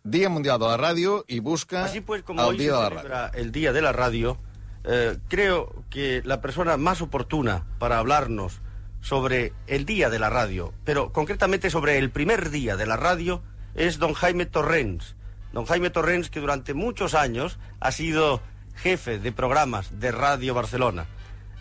Dia 0.04 0.28
Mundial 0.28 0.58
de 0.60 0.68
la 0.68 0.78
Ràdio 0.80 1.20
i 1.32 1.38
busca 1.40 1.86
Así 1.86 2.02
pues, 2.02 2.24
como 2.24 2.42
el 2.42 2.48
hoy 2.48 2.58
se 2.58 2.64
dia 2.64 2.74
de 2.74 2.80
la 2.82 2.90
ràdio. 2.90 3.02
celebra 3.04 3.32
el 3.36 3.52
Día 3.52 3.72
de 3.72 3.82
la 3.82 3.92
Radio, 3.94 4.38
eh, 4.84 5.18
creo 5.30 5.86
que 5.90 6.22
la 6.26 6.42
persona 6.42 6.76
más 6.78 7.02
oportuna 7.02 7.64
para 7.80 8.00
hablarnos 8.00 8.60
sobre 9.02 9.54
el 9.68 9.86
Día 9.86 10.10
de 10.10 10.20
la 10.20 10.30
Radio, 10.30 10.74
pero 10.84 11.14
concretamente 11.14 11.70
sobre 11.70 12.00
el 12.00 12.10
primer 12.10 12.50
día 12.50 12.76
de 12.76 12.86
la 12.86 12.98
radio, 12.98 13.44
es 13.76 14.00
don 14.00 14.14
Jaime 14.14 14.46
Torrens. 14.46 15.16
Don 15.54 15.66
Jaime 15.66 15.90
Torrens, 15.92 16.30
que 16.30 16.40
durante 16.40 16.74
muchos 16.74 17.14
años 17.14 17.60
ha 17.80 17.92
sido 17.92 18.42
jefe 18.76 19.20
de 19.20 19.32
programas 19.32 20.00
de 20.00 20.12
Radio 20.12 20.54
Barcelona. 20.54 21.06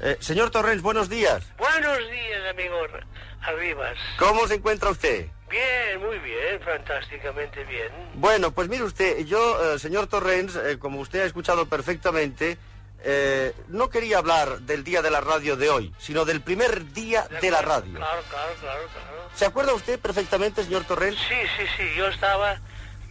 Eh, 0.00 0.16
señor 0.20 0.50
Torrens, 0.50 0.82
buenos 0.82 1.08
días. 1.08 1.44
Buenos 1.58 1.98
días, 1.98 2.50
amigo 2.50 2.76
Arribas. 3.42 3.96
¿Cómo 4.18 4.46
se 4.46 4.54
encuentra 4.54 4.90
usted? 4.90 5.26
Bien, 5.50 6.00
muy 6.00 6.18
bien, 6.18 6.60
fantásticamente 6.64 7.64
bien. 7.64 7.88
Bueno, 8.14 8.52
pues 8.52 8.68
mire 8.68 8.84
usted, 8.84 9.18
yo, 9.26 9.74
eh, 9.74 9.78
señor 9.78 10.06
Torrens, 10.06 10.56
eh, 10.56 10.78
como 10.78 11.00
usted 11.00 11.20
ha 11.20 11.24
escuchado 11.24 11.66
perfectamente, 11.66 12.56
eh, 13.04 13.52
no 13.68 13.90
quería 13.90 14.18
hablar 14.18 14.60
del 14.60 14.84
día 14.84 15.02
de 15.02 15.10
la 15.10 15.20
radio 15.20 15.56
de 15.56 15.68
hoy, 15.68 15.92
sino 15.98 16.24
del 16.24 16.40
primer 16.40 16.92
día 16.92 17.26
de 17.40 17.50
la 17.50 17.60
radio. 17.60 17.94
Claro, 17.94 18.22
claro, 18.30 18.52
claro, 18.60 18.82
claro. 18.92 19.30
¿Se 19.34 19.44
acuerda 19.44 19.74
usted 19.74 19.98
perfectamente, 19.98 20.62
señor 20.62 20.84
Torrens? 20.84 21.18
Sí, 21.18 21.34
sí, 21.58 21.64
sí, 21.76 21.82
yo 21.96 22.06
estaba, 22.06 22.60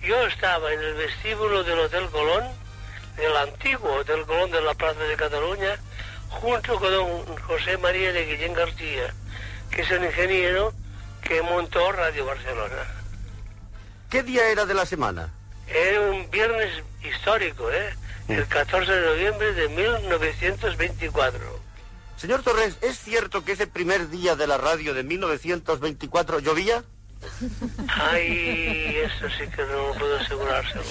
yo 0.02 0.26
estaba 0.28 0.74
en 0.74 0.80
el 0.80 0.94
vestíbulo 0.94 1.64
del 1.64 1.78
Hotel 1.78 2.10
Colón, 2.10 2.46
del 3.18 3.36
antiguo 3.36 3.96
Hotel 3.96 4.26
Colón 4.26 4.50
de 4.50 4.62
la 4.62 4.74
Plaza 4.74 5.02
de 5.02 5.16
Cataluña, 5.16 5.78
junto 6.30 6.80
con 6.80 6.92
don 6.92 7.38
José 7.38 7.78
María 7.78 8.14
de 8.14 8.26
Guillén 8.26 8.54
García, 8.54 9.14
que 9.72 9.82
es 9.82 9.92
el 9.92 10.04
ingeniero 10.04 10.74
que 11.22 11.42
montó 11.42 11.92
Radio 11.92 12.26
Barcelona. 12.26 12.84
¿Qué 14.10 14.24
día 14.24 14.50
era 14.50 14.66
de 14.66 14.74
la 14.74 14.86
semana? 14.86 15.30
Era 15.68 16.02
un 16.02 16.30
viernes 16.30 16.84
histórico, 17.04 17.72
¿eh? 17.72 17.96
El 18.28 18.46
14 18.48 18.92
de 18.92 19.08
noviembre 19.08 19.54
de 19.54 19.70
1924. 19.70 21.60
Señor 22.18 22.44
Torrens, 22.44 22.78
¿es 22.82 23.00
cierto 23.00 23.44
que 23.44 23.54
ese 23.54 23.68
primer 23.68 24.10
día 24.10 24.36
de 24.36 24.48
la 24.48 24.58
radio 24.58 24.94
de 24.94 25.04
1924 25.04 26.40
llovía? 26.40 26.84
Ay, 27.88 28.98
eso 28.98 29.28
sí 29.30 29.48
que 29.56 29.64
no 29.64 29.94
puedo 29.98 30.18
asegurárselo. 30.20 30.84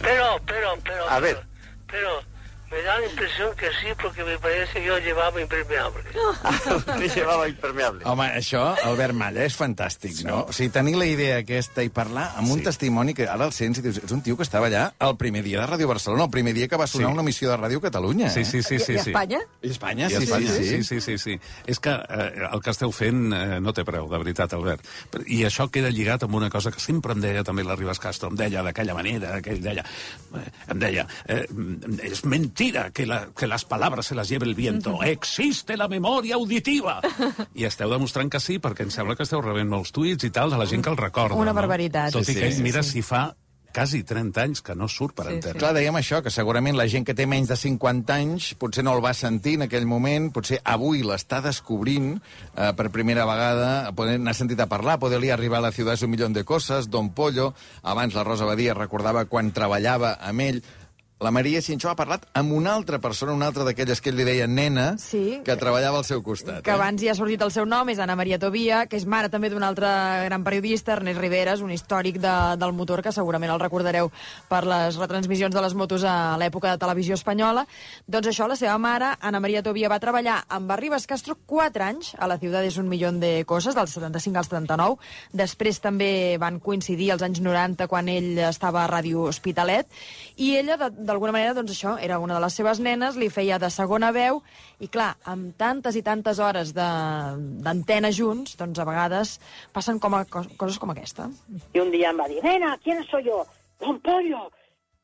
Pero, 0.00 0.40
pero, 0.46 0.78
pero... 0.82 1.08
A 1.08 1.20
ver. 1.20 1.44
Pero 1.86 2.22
Me 2.70 2.82
da 2.82 2.98
la 3.00 3.06
impresión 3.06 3.54
que 3.56 3.66
sí, 3.80 3.88
porque 4.00 4.22
me 4.22 4.38
parece 4.38 4.74
que 4.80 4.84
yo 4.86 4.96
llevaba 4.98 5.40
impermeable. 5.40 6.04
Li 7.00 7.08
llevava 7.08 7.48
impermeable. 7.48 8.04
Home, 8.06 8.28
això, 8.38 8.60
Albert 8.86 9.16
Malla, 9.18 9.42
és 9.42 9.56
fantàstic, 9.58 10.20
no? 10.28 10.44
O 10.46 10.54
sigui, 10.54 10.70
tenir 10.70 10.94
la 11.00 11.08
idea 11.10 11.40
aquesta 11.42 11.82
i 11.82 11.90
parlar 11.90 12.28
amb 12.38 12.52
un 12.54 12.62
testimoni 12.62 13.14
que 13.18 13.26
ara 13.26 13.48
el 13.48 13.54
sents 13.56 13.80
i 13.80 13.82
dius, 13.82 13.98
és 14.04 14.14
un 14.14 14.22
tio 14.22 14.36
que 14.38 14.46
estava 14.46 14.68
allà 14.70 14.84
el 15.02 15.16
primer 15.18 15.42
dia 15.42 15.58
de 15.64 15.66
Ràdio 15.72 15.88
Barcelona, 15.90 16.28
el 16.28 16.30
primer 16.30 16.54
dia 16.54 16.68
que 16.70 16.78
va 16.78 16.86
sonar 16.86 17.08
Sí. 17.08 17.12
una 17.12 17.22
emissió 17.26 17.50
de 17.50 17.56
Ràdio 17.58 17.80
Catalunya. 17.82 18.30
Sí, 18.30 18.44
sí, 18.44 18.62
sí, 18.62 18.78
sí, 18.78 18.92
I 18.94 18.98
sí. 19.00 19.10
Espanya? 19.10 19.40
I 19.62 19.70
Espanya, 19.70 20.06
I 20.06 20.14
sí, 20.14 20.22
Espanya, 20.22 20.52
sí, 20.54 20.64
sí, 20.64 20.84
sí. 20.84 20.84
sí, 20.84 21.00
sí, 21.00 21.18
sí. 21.18 21.40
És 21.66 21.80
que 21.80 21.90
eh, 21.90 22.46
el 22.52 22.62
que 22.62 22.70
esteu 22.70 22.92
fent 22.94 23.32
eh, 23.34 23.58
no 23.60 23.74
té 23.74 23.82
preu, 23.88 24.06
de 24.10 24.22
veritat, 24.22 24.54
Albert. 24.54 24.86
I 25.26 25.42
això 25.48 25.66
queda 25.74 25.90
lligat 25.90 26.22
amb 26.28 26.38
una 26.38 26.50
cosa 26.50 26.70
que 26.70 26.78
sempre 26.78 27.18
em 27.18 27.20
deia 27.26 27.42
també 27.42 27.64
la 27.66 27.74
Ribas 27.74 27.98
Castro, 27.98 28.30
em 28.30 28.38
deia 28.38 28.62
d'aquella 28.62 28.94
manera, 28.94 29.40
que 29.42 29.56
ell 29.56 29.62
deia, 29.64 29.82
eh, 30.38 30.46
em 30.70 30.78
deia, 30.78 31.06
eh, 31.26 31.42
es 32.06 32.22
mentira 32.60 32.90
que, 32.90 33.06
la, 33.06 33.28
que 33.36 33.46
las 33.46 33.64
palabras 33.64 34.06
se 34.06 34.14
las 34.14 34.28
lleve 34.28 34.44
el 34.44 34.54
viento, 34.54 35.02
existe 35.02 35.76
la 35.76 35.88
memoria 35.88 36.34
auditiva. 36.34 37.00
I 37.56 37.64
esteu 37.64 37.88
demostrant 37.88 38.28
que 38.28 38.40
sí, 38.40 38.58
perquè 38.60 38.84
em 38.84 38.92
sembla 38.92 39.16
que 39.16 39.24
esteu 39.24 39.40
rebent 39.40 39.70
molts 39.70 39.94
tuits 39.96 40.28
i 40.28 40.32
tal 40.34 40.52
de 40.52 40.60
la 40.60 40.68
gent 40.68 40.84
que 40.84 40.92
el 40.92 41.00
recorda. 41.00 41.38
Una 41.40 41.54
no? 41.54 41.56
barbaritat. 41.56 42.12
Tot 42.12 42.26
Sí, 42.28 42.32
i 42.32 42.34
sí, 42.34 42.40
que 42.40 42.50
ell, 42.50 42.58
sí, 42.58 42.66
mira, 42.66 42.82
sí. 42.84 43.00
si 43.00 43.06
fa 43.06 43.30
quasi 43.72 44.02
30 44.02 44.42
anys 44.42 44.62
que 44.66 44.74
no 44.74 44.88
surt 44.90 45.14
per 45.16 45.28
antena. 45.30 45.56
Clar, 45.58 45.72
dèiem 45.76 45.96
això, 45.96 46.20
que 46.24 46.32
segurament 46.34 46.76
la 46.76 46.88
gent 46.90 47.06
que 47.06 47.14
té 47.16 47.26
menys 47.30 47.50
de 47.52 47.56
50 47.56 48.16
anys 48.16 48.50
potser 48.60 48.84
no 48.84 48.96
el 48.96 49.04
va 49.04 49.14
sentir 49.14 49.56
en 49.58 49.66
aquell 49.68 49.86
moment, 49.88 50.30
potser 50.34 50.60
avui 50.64 51.04
l'està 51.06 51.40
descobrint 51.44 52.16
eh, 52.16 52.72
per 52.76 52.90
primera 52.90 53.24
vegada, 53.28 53.92
poder 53.96 54.18
n'ha 54.20 54.34
sentit 54.36 54.60
a 54.60 54.68
parlar, 54.70 54.98
poder-li 55.00 55.30
arribar 55.30 55.60
a 55.60 55.68
la 55.68 55.72
ciutat 55.74 55.96
és 55.96 56.04
un 56.06 56.12
milió 56.12 56.28
de 56.28 56.44
coses, 56.44 56.90
Don 56.90 57.12
Pollo, 57.14 57.52
abans 57.82 58.14
la 58.14 58.26
Rosa 58.26 58.48
Badia 58.48 58.74
recordava 58.74 59.24
quan 59.30 59.54
treballava 59.54 60.16
amb 60.18 60.46
ell, 60.48 60.62
la 61.20 61.30
Maria 61.30 61.60
Cinxó 61.60 61.90
ha 61.90 61.96
parlat 61.98 62.22
amb 62.32 62.52
una 62.56 62.72
altra 62.74 62.98
persona, 62.98 63.34
una 63.36 63.46
altra 63.50 63.64
d'aquelles 63.66 64.00
que 64.00 64.08
ell 64.08 64.16
li 64.16 64.24
deia 64.24 64.46
nena, 64.48 64.94
Sí. 64.98 65.40
que 65.44 65.56
treballava 65.56 65.98
al 65.98 66.04
seu 66.04 66.22
costat. 66.22 66.62
que 66.62 66.70
eh? 66.70 66.74
abans 66.74 67.02
ja 67.02 67.12
ha 67.12 67.14
sortit 67.14 67.42
el 67.42 67.50
seu 67.52 67.66
nom, 67.66 67.88
és 67.90 67.98
Anna 67.98 68.16
Maria 68.16 68.38
Tobia, 68.38 68.86
que 68.86 68.96
és 68.96 69.04
mare 69.04 69.28
també 69.28 69.50
d'un 69.50 69.62
altre 69.62 69.86
gran 70.24 70.42
periodista, 70.42 70.92
Ernest 70.94 71.20
Riveres, 71.20 71.60
un 71.60 71.70
històric 71.70 72.18
de, 72.18 72.56
del 72.56 72.72
motor, 72.72 73.02
que 73.02 73.12
segurament 73.12 73.52
el 73.52 73.60
recordareu 73.60 74.10
per 74.48 74.64
les 74.64 74.96
retransmissions 74.96 75.54
de 75.54 75.60
les 75.60 75.74
motos 75.74 76.04
a 76.04 76.36
l'època 76.40 76.70
de 76.72 76.78
televisió 76.78 77.14
espanyola. 77.14 77.66
Doncs 78.06 78.28
això, 78.28 78.48
la 78.48 78.56
seva 78.56 78.78
mare, 78.78 79.12
Anna 79.20 79.40
Maria 79.40 79.62
Tobia, 79.62 79.88
va 79.92 80.00
treballar 80.00 80.44
amb 80.48 80.70
Arribas 80.72 81.06
Castro 81.06 81.36
4 81.46 81.84
anys 81.84 82.14
a 82.18 82.26
la 82.26 82.38
ciutat 82.38 82.64
és 82.64 82.78
un 82.78 82.88
milió 82.88 83.12
de 83.12 83.44
coses, 83.44 83.74
del 83.74 83.88
75 83.88 84.38
al 84.38 84.44
79. 84.44 84.96
Després 85.32 85.80
també 85.80 86.38
van 86.40 86.60
coincidir 86.60 87.10
els 87.12 87.22
anys 87.22 87.40
90, 87.40 87.86
quan 87.88 88.08
ell 88.08 88.38
estava 88.38 88.84
a 88.84 88.88
Ràdio 88.88 89.26
Hospitalet, 89.28 89.86
i 90.40 90.54
ella, 90.56 90.76
d'alguna 90.88 91.32
manera, 91.36 91.52
doncs 91.54 91.74
això, 91.74 91.98
era 92.00 92.16
una 92.18 92.38
de 92.38 92.40
les 92.40 92.54
seves 92.56 92.80
nenes, 92.80 93.16
li 93.20 93.28
feia 93.28 93.58
de 93.60 93.68
segona 93.70 94.08
veu, 94.16 94.38
i 94.80 94.88
clar, 94.88 95.10
amb 95.28 95.52
tantes 95.60 95.96
i 95.96 96.02
tantes 96.02 96.38
hores 96.40 96.72
d'antena 96.74 98.10
junts, 98.10 98.56
doncs 98.56 98.78
a 98.80 98.86
vegades 98.88 99.34
passen 99.74 99.98
com 100.00 100.14
a, 100.16 100.24
cos- 100.24 100.48
coses 100.56 100.78
com 100.80 100.90
aquesta. 100.94 101.28
Y 101.74 101.78
un 101.80 101.90
día 101.90 102.12
me 102.12 102.18
va 102.18 102.24
a 102.24 102.28
decir, 102.28 102.44
nena, 102.44 102.78
¿quién 102.82 103.04
soy 103.04 103.24
yo? 103.24 103.44
Don 103.80 104.00
Pollo. 104.00 104.50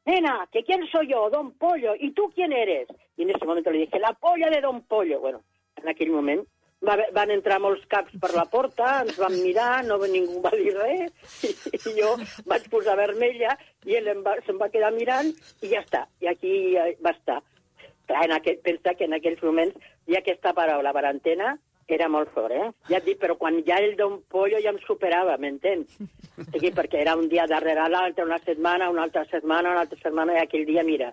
Nena, 0.07 0.47
¿que 0.53 0.63
quién 0.65 0.87
soy 0.91 1.09
yo? 1.11 1.29
Don 1.31 1.53
Pollo. 1.53 1.93
¿Y 1.99 2.13
tú 2.13 2.31
quién 2.35 2.53
eres? 2.53 2.89
Y 3.17 3.23
en 3.23 3.31
ese 3.31 3.45
momento 3.45 3.71
le 3.71 3.79
dije, 3.81 3.99
la 3.99 4.13
polla 4.15 4.49
de 4.51 4.61
Don 4.61 4.83
Pollo. 4.83 5.21
Bueno, 5.21 5.43
en 5.77 5.89
aquell 5.89 6.11
moment 6.11 6.47
va, 6.85 6.97
van 7.17 7.33
entrar 7.35 7.59
molts 7.63 7.85
caps 7.89 8.17
per 8.21 8.33
la 8.37 8.47
porta, 8.51 9.03
ens 9.05 9.19
van 9.21 9.37
mirar, 9.41 9.85
no 9.87 9.99
ningú 10.05 10.41
va 10.45 10.53
dir 10.55 10.75
res, 10.77 11.13
i, 11.47 11.53
i 11.77 11.95
jo 11.99 12.15
vaig 12.47 12.69
posar 12.73 12.97
vermella 12.99 13.57
i 13.87 13.97
ell 13.99 14.09
em 14.13 14.25
va, 14.27 14.37
se'm 14.47 14.59
va 14.61 14.71
quedar 14.73 14.93
mirant 14.95 15.33
i 15.63 15.73
ja 15.73 15.83
està. 15.85 16.07
I 16.21 16.33
aquí 16.33 16.55
eh, 16.77 16.97
va 17.05 17.15
estar. 17.17 17.41
Clar, 18.07 18.25
en 18.27 18.37
aquell, 18.37 18.61
pensa 18.63 18.95
que 18.95 19.07
en 19.09 19.17
aquells 19.17 19.43
moments 19.43 19.77
ja 20.07 20.21
aquesta 20.21 20.53
paraula 20.55 20.93
per 20.95 21.07
antena 21.09 21.57
era 21.87 22.09
molt 22.11 22.33
fort, 22.35 22.51
eh? 22.51 22.71
Ja 22.91 22.99
et 22.99 23.07
dic, 23.07 23.19
però 23.23 23.37
quan 23.39 23.61
ja 23.67 23.77
el 23.79 23.95
Don 23.99 24.19
Pollo 24.31 24.59
ja 24.63 24.73
em 24.75 24.79
superava, 24.83 25.37
m'entens? 25.39 26.01
O 26.37 26.45
sigui, 26.49 26.73
perquè 26.75 26.99
era 27.03 27.15
un 27.19 27.29
dia 27.31 27.47
darrere 27.51 27.87
l'altre, 27.89 28.27
una 28.27 28.41
setmana, 28.43 28.91
una 28.91 29.07
altra 29.07 29.23
setmana, 29.31 29.71
una 29.71 29.87
altra 29.87 29.99
setmana, 30.03 30.35
i 30.35 30.43
aquell 30.43 30.67
dia, 30.67 30.83
mira, 30.87 31.13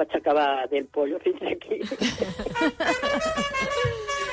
vaig 0.00 0.16
acabar 0.16 0.68
del 0.72 0.86
pollo 0.86 1.20
fins 1.20 1.42
aquí. 1.52 1.82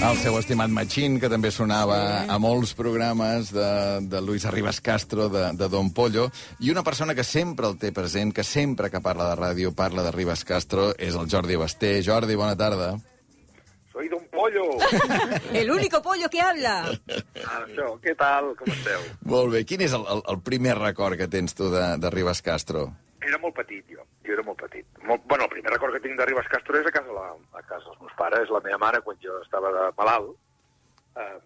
El 0.00 0.16
seu 0.16 0.38
estimat 0.40 0.72
Machín, 0.72 1.18
que 1.20 1.28
també 1.28 1.50
sonava 1.52 1.96
a 2.24 2.36
molts 2.40 2.70
programes 2.74 3.50
de, 3.52 3.66
de 4.08 4.20
Luis 4.24 4.46
Arribas 4.48 4.78
Castro, 4.80 5.28
de, 5.28 5.42
de 5.60 5.68
Don 5.68 5.90
Pollo, 5.92 6.24
i 6.58 6.70
una 6.72 6.82
persona 6.82 7.14
que 7.14 7.24
sempre 7.26 7.68
el 7.68 7.76
té 7.78 7.90
present, 7.92 8.32
que 8.32 8.42
sempre 8.42 8.88
que 8.90 9.02
parla 9.04 9.28
de 9.28 9.36
ràdio 9.38 9.74
parla 9.76 10.02
de 10.06 10.12
Ribas 10.16 10.46
Castro, 10.48 10.88
és 10.96 11.18
el 11.20 11.28
Jordi 11.28 11.58
Basté. 11.60 11.92
Jordi, 12.06 12.38
bona 12.40 12.56
tarda. 12.56 12.94
Soy 13.92 14.08
Don 14.08 14.24
Pollo. 14.32 14.64
El 15.60 15.70
único 15.70 16.00
pollo 16.00 16.30
que 16.32 16.40
habla. 16.40 16.78
Això, 17.44 17.92
què 18.00 18.16
tal? 18.16 18.54
Com 18.56 18.72
esteu? 18.72 19.04
Molt 19.28 19.52
bé. 19.52 19.64
Quin 19.68 19.84
és 19.84 19.92
el, 19.92 20.06
el, 20.14 20.22
el 20.32 20.40
primer 20.46 20.78
record 20.78 21.18
que 21.20 21.28
tens 21.28 21.52
tu 21.58 21.68
de, 21.74 21.84
de 22.00 22.12
Ribas 22.14 22.40
Castro? 22.40 22.86
Era 23.20 23.36
molt 23.42 23.58
petit, 23.58 23.84
jo. 23.90 24.06
Jo 24.24 24.38
era 24.38 24.46
molt 24.46 24.62
petit. 24.62 24.86
Molt... 25.10 25.24
Bueno, 25.26 25.44
el 25.44 25.50
primer 25.50 25.72
record 25.72 25.96
que 25.96 26.00
tinc 26.04 26.18
de 26.18 26.26
Ribas 26.28 26.46
Castro 26.46 26.78
és 26.78 26.86
a 26.86 26.92
casa, 26.94 27.10
la... 27.10 27.30
a 27.58 27.62
casa 27.66 27.88
dels 27.88 28.02
meus 28.02 28.12
pares. 28.18 28.50
La 28.54 28.60
meva 28.62 28.78
mare, 28.78 29.00
quan 29.02 29.18
jo 29.24 29.40
estava 29.42 29.72
de 29.74 29.86
malalt, 29.96 30.36
eh, 31.18 31.38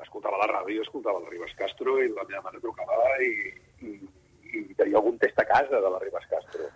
escoltava 0.00 0.40
la 0.40 0.48
ràdio, 0.54 0.86
escoltava 0.86 1.20
la 1.20 1.28
Ribas 1.28 1.52
Castro, 1.58 1.98
i 2.00 2.08
la 2.14 2.24
meva 2.30 2.40
mare 2.46 2.62
trucava 2.64 2.96
i, 3.26 3.32
i, 3.84 3.92
i 4.56 4.64
tenia 4.78 4.96
algun 5.02 5.20
test 5.20 5.42
a 5.42 5.46
casa 5.50 5.82
de 5.84 5.92
la 5.92 6.00
Ribas 6.00 6.24
Castro. 6.32 6.70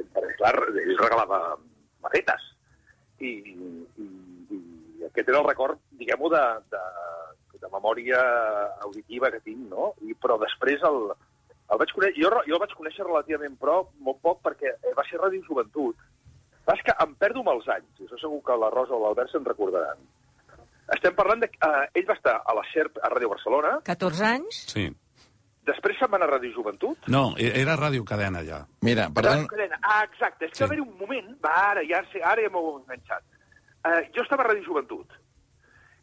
Perquè, 0.00 0.32
clar, 0.40 0.54
ell 0.86 0.96
regalava 0.96 1.42
maquetes. 2.06 2.48
I, 3.20 3.34
i, 3.52 4.08
i 4.08 5.08
aquest 5.10 5.28
era 5.28 5.42
el 5.42 5.50
record, 5.50 5.84
diguem-ho, 6.00 6.32
de, 6.32 6.44
de, 6.72 6.84
de 7.60 7.74
memòria 7.76 8.24
auditiva 8.88 9.28
que 9.34 9.44
tinc, 9.44 9.68
no? 9.68 9.92
I, 10.00 10.16
però 10.16 10.40
després 10.40 10.80
el, 10.88 11.12
el 11.70 11.78
vaig 11.78 11.92
conèixer, 11.94 12.22
jo, 12.22 12.30
jo 12.46 12.54
el 12.56 12.62
vaig 12.62 12.72
conèixer 12.78 13.04
relativament, 13.06 13.56
però 13.60 13.76
molt 14.06 14.18
poc, 14.22 14.40
perquè 14.46 14.72
eh, 14.76 14.94
va 14.96 15.04
ser 15.08 15.20
Ràdio 15.20 15.42
Joventut. 15.46 15.96
Va, 16.66 16.74
és 16.76 16.82
que 16.86 16.94
em 17.04 17.14
perdo 17.18 17.40
amb 17.44 17.52
els 17.54 17.68
anys, 17.72 17.92
i 18.00 18.06
això 18.08 18.18
segur 18.20 18.42
que 18.46 18.56
la 18.58 18.70
Rosa 18.74 18.94
o 18.94 19.02
l'Albert 19.04 19.30
se'n 19.32 19.44
recordaran. 19.46 20.02
Estem 20.90 21.14
parlant 21.14 21.40
de... 21.44 21.46
Eh, 21.46 21.84
ell 22.00 22.08
va 22.08 22.16
estar 22.18 22.40
a 22.42 22.54
la 22.56 22.64
SERP, 22.72 22.98
a 23.02 23.08
Ràdio 23.12 23.28
Barcelona, 23.30 23.76
14 23.86 24.24
anys? 24.26 24.64
Sí. 24.74 24.88
després 25.70 25.94
se'n 26.00 26.10
va 26.10 26.16
anar 26.18 26.26
a 26.26 26.32
Ràdio 26.32 26.50
Joventut, 26.56 27.06
No, 27.12 27.34
e- 27.38 27.52
era 27.60 27.76
Ràdio 27.78 28.02
Cadena, 28.04 28.40
ja. 28.42 28.64
Mira, 28.82 29.04
Ràdio 29.14 29.46
Cadena. 29.46 29.78
Ah, 29.82 30.02
exacte. 30.08 30.46
És 30.46 30.50
que 30.50 30.56
Sí. 30.58 30.64
va 30.64 30.66
haver 30.72 30.80
un 30.82 30.96
moment... 30.98 31.28
Va, 31.44 31.52
ara 31.70 31.82
ja, 31.86 32.00
sé, 32.12 32.22
ara 32.24 32.42
ja 32.42 32.50
m'ho 32.50 32.62
he 32.64 32.80
enganxat. 32.82 33.22
Uh, 33.86 34.00
jo 34.16 34.22
estava 34.24 34.42
a 34.42 34.48
Ràdio 34.48 34.64
Joventut. 34.66 35.12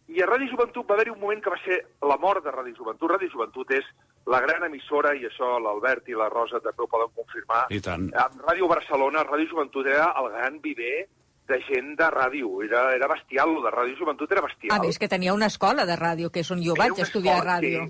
I 0.08 0.22
a 0.24 0.28
Ràdio 0.30 0.48
Joventut 0.54 0.88
va 0.88 0.96
haver 0.96 1.12
un 1.12 1.20
moment 1.20 1.42
que 1.44 1.50
va 1.52 1.60
ser 1.66 1.82
la 2.02 2.16
mort 2.18 2.46
de 2.46 2.54
Ràdio 2.56 2.78
Joventut. 2.78 3.12
Ràdio 3.12 3.30
Joventut 3.34 3.72
és 3.76 3.86
la 4.28 4.42
gran 4.44 4.66
emissora, 4.68 5.14
i 5.16 5.26
això 5.28 5.56
l'Albert 5.64 6.10
i 6.12 6.18
la 6.18 6.28
Rosa 6.30 6.60
també 6.64 6.84
ho 6.84 6.90
poden 6.92 7.14
confirmar. 7.16 7.66
I 7.72 7.80
tant. 7.84 8.10
Amb 8.24 8.42
Ràdio 8.44 8.68
Barcelona, 8.72 9.24
Ràdio 9.28 9.54
Joventut 9.54 9.88
era 9.88 10.10
el 10.22 10.32
gran 10.34 10.60
viver 10.64 11.08
de 11.48 11.60
gent 11.64 11.94
de 12.00 12.10
ràdio. 12.12 12.50
Era, 12.66 12.90
era 12.96 13.08
bestial, 13.08 13.54
lo 13.56 13.64
de 13.64 13.72
Ràdio 13.72 13.96
Joventut 14.02 14.32
era 14.36 14.44
bestial. 14.44 14.76
A 14.76 14.84
més, 14.84 15.00
que 15.00 15.08
tenia 15.08 15.36
una 15.36 15.48
escola 15.48 15.88
de 15.88 15.96
ràdio, 15.96 16.32
que 16.34 16.44
és 16.44 16.52
on 16.52 16.64
jo 16.64 16.76
Era 16.76 16.90
vaig 16.90 17.06
estudiar 17.06 17.40
escola, 17.40 17.56
ràdio. 17.56 17.86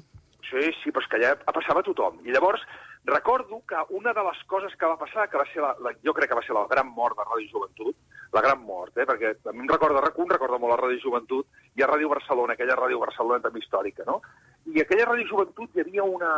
Sí, 0.48 0.62
sí, 0.62 0.76
sí, 0.84 0.94
però 0.94 1.04
és 1.04 1.10
que 1.12 1.20
allà 1.22 1.34
passava 1.50 1.84
tothom. 1.84 2.22
I 2.28 2.36
llavors 2.36 2.62
recordo 3.08 3.62
que 3.68 3.76
una 3.96 4.14
de 4.14 4.24
les 4.24 4.44
coses 4.48 4.76
que 4.76 4.86
va 4.86 4.98
passar, 5.00 5.30
que 5.30 5.38
va 5.38 5.46
ser 5.52 5.62
la, 5.64 5.76
la, 5.80 5.94
jo 6.04 6.14
crec 6.14 6.30
que 6.30 6.38
va 6.40 6.44
ser 6.46 6.56
la 6.56 6.66
gran 6.70 6.90
mort 6.92 7.18
de 7.18 7.26
Ràdio 7.28 7.52
Joventut, 7.52 7.96
la 8.34 8.42
gran 8.42 8.64
mort, 8.64 8.98
eh, 8.98 9.06
perquè 9.08 9.34
a 9.48 9.54
mi 9.54 9.64
em 9.64 9.70
recorda 9.72 10.02
RAC1, 10.04 10.26
em 10.26 10.34
recorda 10.34 10.60
molt 10.60 10.74
la 10.74 10.80
Ràdio 10.82 11.04
Joventut, 11.06 11.48
i 11.78 11.84
a 11.84 11.88
Ràdio 11.88 12.10
Barcelona, 12.12 12.58
aquella 12.58 12.76
Ràdio 12.76 13.00
Barcelona 13.00 13.44
també 13.44 13.64
històrica, 13.64 14.04
no? 14.08 14.20
I 14.74 14.84
aquella 14.84 15.08
Ràdio 15.12 15.30
Joventut 15.32 15.76
hi 15.76 15.86
havia 15.86 16.04
una... 16.04 16.32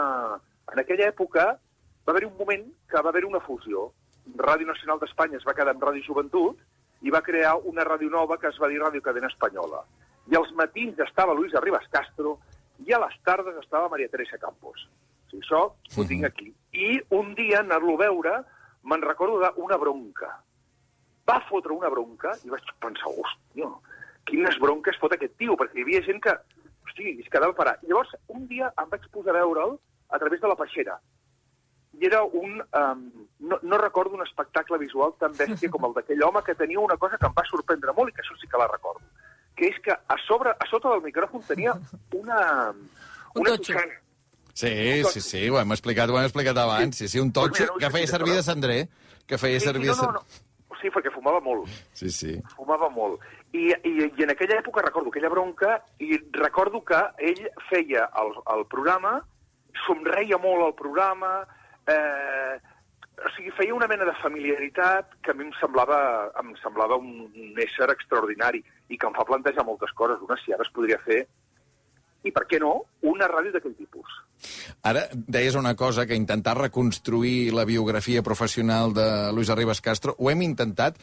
En 0.70 0.84
aquella 0.84 1.08
època 1.10 1.48
va 1.58 2.14
haver 2.14 2.28
un 2.28 2.38
moment 2.38 2.68
que 2.90 3.02
va 3.02 3.10
haver 3.10 3.26
una 3.26 3.42
fusió. 3.42 3.90
Ràdio 4.38 4.68
Nacional 4.70 5.02
d'Espanya 5.02 5.40
es 5.40 5.48
va 5.48 5.56
quedar 5.58 5.74
amb 5.74 5.84
Ràdio 5.84 6.06
Joventut 6.06 6.62
i 7.02 7.10
va 7.10 7.24
crear 7.26 7.56
una 7.66 7.86
ràdio 7.88 8.12
nova 8.14 8.38
que 8.38 8.50
es 8.52 8.58
va 8.62 8.70
dir 8.70 8.80
Ràdio 8.82 9.02
Cadena 9.02 9.32
Espanyola. 9.32 9.82
I 10.30 10.38
als 10.38 10.52
matins 10.54 11.00
estava 11.02 11.34
Luis 11.34 11.56
Arribas 11.56 11.88
Castro 11.90 12.38
i 12.86 12.94
a 12.94 13.02
les 13.02 13.16
tardes 13.26 13.58
estava 13.64 13.90
Maria 13.90 14.12
Teresa 14.12 14.38
Campos. 14.38 14.86
O 14.86 15.32
sigui, 15.32 15.42
això 15.42 15.64
ho 15.70 16.06
tinc 16.10 16.28
aquí. 16.28 16.52
I 16.74 17.00
un 17.16 17.34
dia, 17.38 17.64
anar-lo 17.64 17.96
a 17.98 18.04
veure, 18.04 18.36
me'n 18.84 19.06
recordo 19.06 19.40
d'una 19.42 19.78
bronca. 19.82 20.30
Va 21.30 21.40
fotre 21.50 21.74
una 21.74 21.90
bronca 21.90 22.34
i 22.44 22.50
vaig 22.50 22.74
pensar, 22.82 23.10
hòstia, 23.10 23.70
quines 24.30 24.58
bronques 24.62 24.98
fot 25.02 25.14
aquest 25.14 25.36
tio, 25.42 25.58
perquè 25.58 25.80
hi 25.80 25.86
havia 25.86 26.04
gent 26.06 26.22
que, 26.26 26.36
hosti, 26.86 27.16
es 27.22 27.30
quedava 27.30 27.58
parat. 27.58 27.82
Llavors, 27.86 28.14
un 28.28 28.46
dia 28.50 28.72
em 28.82 28.92
vaig 28.92 29.08
posar 29.14 29.36
a 29.36 29.40
veure'l 29.42 29.78
a 30.10 30.20
través 30.22 30.42
de 30.42 30.52
la 30.52 30.58
peixera. 30.60 31.00
i 32.00 32.06
era 32.06 32.24
un... 32.24 32.62
Um, 32.74 33.28
no, 33.40 33.58
no 33.62 33.78
recordo 33.78 34.16
un 34.16 34.24
espectacle 34.24 34.78
visual 34.78 35.14
tan 35.20 35.34
bèstia 35.36 35.70
com 35.74 35.88
el 35.88 35.96
d'aquell 35.98 36.24
home 36.24 36.44
que 36.46 36.56
tenia 36.56 36.80
una 36.80 36.98
cosa 36.98 37.18
que 37.18 37.28
em 37.28 37.36
va 37.36 37.46
sorprendre 37.50 37.96
molt 37.98 38.12
i 38.12 38.16
que 38.16 38.24
això 38.24 38.36
sí 38.40 38.50
que 38.52 38.62
la 38.62 38.68
recordo, 38.72 39.04
que 39.56 39.70
és 39.72 39.80
que 39.86 39.96
a 39.96 40.18
sobre, 40.26 40.54
a 40.54 40.70
sota 40.70 40.94
del 40.94 41.06
micròfon 41.08 41.46
tenia 41.48 41.76
una... 42.20 42.42
una 43.36 43.56
totxana. 43.56 44.00
Sí, 44.60 45.04
sí, 45.14 45.22
sí, 45.24 45.42
ho 45.48 45.60
hem 45.60 45.72
explicat, 45.72 46.12
ho 46.12 46.18
hem 46.20 46.28
explicat 46.28 46.58
abans. 46.60 46.98
Sí, 47.00 47.08
sí, 47.08 47.20
un 47.24 47.32
totxo 47.32 47.64
Mira, 47.64 47.72
no 47.72 47.78
ho 47.78 47.82
que 47.84 47.92
feia 47.96 48.12
servir 48.12 48.34
de 48.36 48.44
cendrer. 48.44 48.80
Que 49.30 49.38
feia 49.40 49.60
Sí, 49.60 49.66
sí, 49.66 49.72
servir 49.72 49.92
de 49.92 49.96
no, 49.96 50.12
no, 50.12 50.20
no. 50.20 50.78
Sí, 50.82 50.92
perquè 50.96 51.12
fumava 51.12 51.40
molt. 51.44 51.68
Sí, 51.96 52.10
sí. 52.12 52.34
fumava 52.56 52.90
molt. 52.92 53.24
I, 53.52 53.70
i, 53.88 53.94
I 54.06 54.26
en 54.26 54.34
aquella 54.34 54.60
època 54.60 54.84
recordo 54.84 55.12
aquella 55.12 55.32
bronca 55.32 55.78
i 56.04 56.18
recordo 56.38 56.84
que 56.86 57.00
ell 57.32 57.42
feia 57.70 58.10
el, 58.22 58.36
el 58.56 58.66
programa, 58.72 59.18
somreia 59.86 60.38
molt 60.44 60.68
al 60.68 60.76
programa, 60.78 61.32
eh, 61.90 62.60
o 63.20 63.32
sigui, 63.36 63.52
feia 63.58 63.76
una 63.76 63.88
mena 63.92 64.08
de 64.08 64.16
familiaritat 64.22 65.18
que 65.24 65.32
a 65.34 65.36
mi 65.36 65.48
em 65.48 65.52
semblava, 65.60 66.00
em 66.40 66.54
semblava 66.62 67.00
un, 67.00 67.28
un 67.28 67.60
ésser 67.64 67.90
extraordinari 67.92 68.62
i 68.90 68.98
que 68.98 69.08
em 69.08 69.16
fa 69.16 69.28
plantejar 69.28 69.66
moltes 69.68 69.92
coses. 69.98 70.22
Una, 70.28 70.38
si 70.44 70.56
ara 70.56 70.68
es 70.68 70.72
podria 70.76 71.00
fer, 71.08 71.26
i 72.24 72.34
per 72.36 72.46
què 72.50 72.60
no, 72.62 72.74
una 73.08 73.30
ràdio 73.32 73.54
d'aquell 73.56 73.76
tipus. 73.78 74.20
Ara 74.88 75.06
deies 75.14 75.56
una 75.60 75.76
cosa, 75.76 76.06
que 76.06 76.18
intentar 76.20 76.58
reconstruir 76.60 77.52
la 77.56 77.66
biografia 77.66 78.24
professional 78.24 78.94
de 78.94 79.10
Luis 79.36 79.50
Arribas 79.50 79.82
Castro, 79.82 80.16
ho 80.18 80.32
hem 80.32 80.44
intentat 80.46 81.00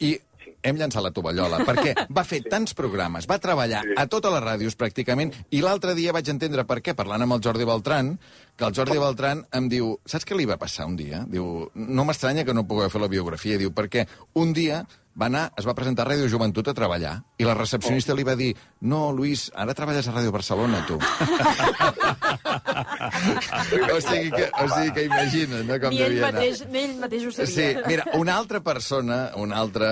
i 0.00 0.16
hem 0.62 0.76
llançat 0.76 1.04
la 1.04 1.12
tovallola, 1.14 1.62
perquè 1.64 1.94
va 2.16 2.24
fer 2.26 2.42
tants 2.50 2.74
programes, 2.76 3.28
va 3.30 3.40
treballar 3.42 3.82
a 3.96 4.06
totes 4.10 4.32
les 4.34 4.44
ràdios 4.44 4.76
pràcticament, 4.80 5.32
i 5.56 5.62
l'altre 5.64 5.94
dia 5.96 6.14
vaig 6.16 6.28
entendre 6.32 6.66
per 6.68 6.80
què, 6.84 6.94
parlant 6.96 7.24
amb 7.24 7.36
el 7.36 7.44
Jordi 7.44 7.68
Beltran, 7.68 8.14
que 8.56 8.68
el 8.68 8.76
Jordi 8.76 8.98
Beltran 9.00 9.44
em 9.56 9.70
diu, 9.72 9.94
saps 10.04 10.28
què 10.28 10.36
li 10.36 10.48
va 10.48 10.60
passar 10.60 10.88
un 10.90 10.98
dia? 11.00 11.24
Diu, 11.30 11.70
no 11.74 12.04
m'estranya 12.04 12.44
que 12.44 12.56
no 12.56 12.66
pugui 12.68 12.90
fer 12.92 13.00
la 13.00 13.12
biografia, 13.12 13.60
diu, 13.60 13.72
perquè 13.76 14.06
un 14.40 14.52
dia 14.56 14.84
va 15.18 15.26
anar, 15.26 15.52
es 15.58 15.66
va 15.66 15.74
presentar 15.74 16.04
a 16.06 16.10
Ràdio 16.10 16.28
Joventut 16.30 16.68
a 16.70 16.74
treballar, 16.76 17.14
i 17.40 17.44
la 17.44 17.54
recepcionista 17.58 18.14
li 18.14 18.24
va 18.24 18.36
dir, 18.38 18.54
no, 18.86 19.10
Luis, 19.12 19.50
ara 19.58 19.74
treballes 19.74 20.06
a 20.08 20.14
Ràdio 20.14 20.32
Barcelona, 20.32 20.84
tu. 20.86 20.98
o, 23.94 24.00
sigui 24.00 24.30
que, 24.34 24.46
o 24.54 24.68
sigui 24.70 24.92
que 24.96 25.04
imagina't, 25.08 25.64
no, 25.68 25.78
com 25.82 25.94
Ni 25.94 26.00
ell, 26.00 26.14
devia 26.14 26.28
anar. 26.28 26.40
mateix, 26.40 26.62
ni 26.70 26.82
ell 26.84 26.96
mateix 27.02 27.26
ho 27.26 27.32
sabia. 27.34 27.54
Sí, 27.54 27.68
mira, 27.88 28.06
una 28.20 28.36
altra 28.38 28.60
persona, 28.64 29.20
un 29.40 29.52
altre, 29.52 29.88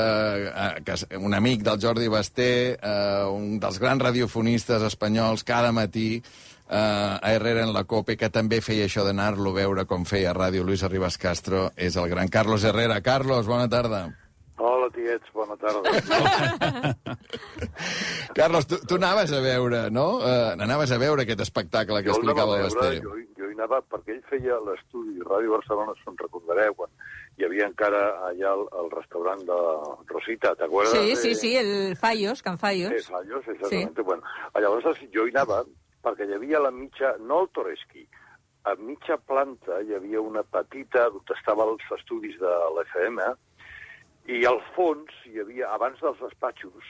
eh, 0.48 0.82
que, 0.86 0.94
un 1.18 1.34
amic 1.34 1.64
del 1.66 1.80
Jordi 1.82 2.08
Basté, 2.12 2.50
eh, 2.76 3.24
un 3.32 3.58
dels 3.62 3.80
grans 3.82 4.02
radiofonistes 4.08 4.86
espanyols, 4.90 5.44
cada 5.44 5.72
matí, 5.72 6.22
eh, 6.68 6.76
a 6.76 7.32
Herrera 7.32 7.64
en 7.66 7.72
la 7.74 7.84
COPE, 7.84 8.16
que 8.16 8.30
també 8.30 8.60
feia 8.62 8.86
això 8.86 9.04
d'anar-lo 9.04 9.50
a 9.50 9.60
veure 9.60 9.84
com 9.88 10.06
feia 10.08 10.36
ràdio 10.36 10.64
Luis 10.64 10.82
Arribas 10.86 11.18
Castro, 11.18 11.72
és 11.76 11.96
el 11.96 12.08
gran 12.08 12.28
Carlos 12.28 12.64
Herrera. 12.64 13.00
Carlos, 13.02 13.46
bona 13.46 13.68
tarda. 13.68 14.27
Hola, 14.58 14.90
tiets, 14.90 15.32
bona 15.32 15.56
tarda. 15.56 15.82
Carlos, 18.34 18.66
tu, 18.66 18.76
tu 18.86 18.96
anaves 18.96 19.32
a 19.32 19.40
veure, 19.40 19.90
no? 19.90 20.18
Eh, 20.26 20.56
anaves 20.58 20.90
a 20.90 20.98
veure 20.98 21.22
aquest 21.22 21.44
espectacle 21.46 22.02
que 22.02 22.10
Jo 22.10 22.16
explicava 22.16 22.58
el 22.58 22.66
Basté. 22.66 22.98
Jo, 23.04 23.14
jo 23.38 23.50
hi 23.50 23.54
anava 23.54 23.78
perquè 23.86 24.16
ell 24.16 24.24
feia 24.26 24.58
l'estudi 24.66 25.22
Ràdio 25.22 25.54
Barcelona, 25.54 25.94
si 25.98 26.10
en 26.10 26.18
recordareu, 26.18 26.74
quan 26.74 26.90
hi 27.38 27.46
havia 27.46 27.70
encara 27.70 28.02
allà 28.32 28.54
el, 28.58 28.66
el 28.82 28.90
restaurant 28.96 29.46
de 29.46 29.58
Rosita, 30.10 30.56
t'acuerdes? 30.58 30.94
Sí, 30.94 31.16
sí, 31.22 31.34
sí, 31.38 31.56
el 31.56 31.96
Fallos, 31.96 32.42
Can 32.42 32.58
Fallos. 32.58 32.94
Sí, 32.96 33.12
Fallos, 33.12 33.46
exactament. 33.46 33.94
Sí. 33.94 34.06
Bueno, 34.10 34.38
llavors 34.58 35.04
jo 35.14 35.26
hi 35.26 35.36
anava 35.36 35.62
perquè 36.02 36.26
hi 36.26 36.34
havia 36.34 36.66
la 36.66 36.74
mitja, 36.74 37.14
no 37.22 37.44
el 37.44 37.52
Toreski, 37.54 38.08
a 38.66 38.74
mitja 38.74 39.20
planta 39.22 39.78
hi 39.86 39.94
havia 39.94 40.20
una 40.20 40.42
petita 40.42 41.06
on 41.12 41.22
estaven 41.36 41.76
els 41.76 41.92
estudis 41.94 42.34
de 42.42 42.54
l'FM 42.74 43.22
i 44.28 44.44
al 44.48 44.60
fons 44.76 45.10
hi 45.26 45.40
havia, 45.40 45.70
abans 45.74 45.98
dels 46.04 46.20
despatxos, 46.20 46.88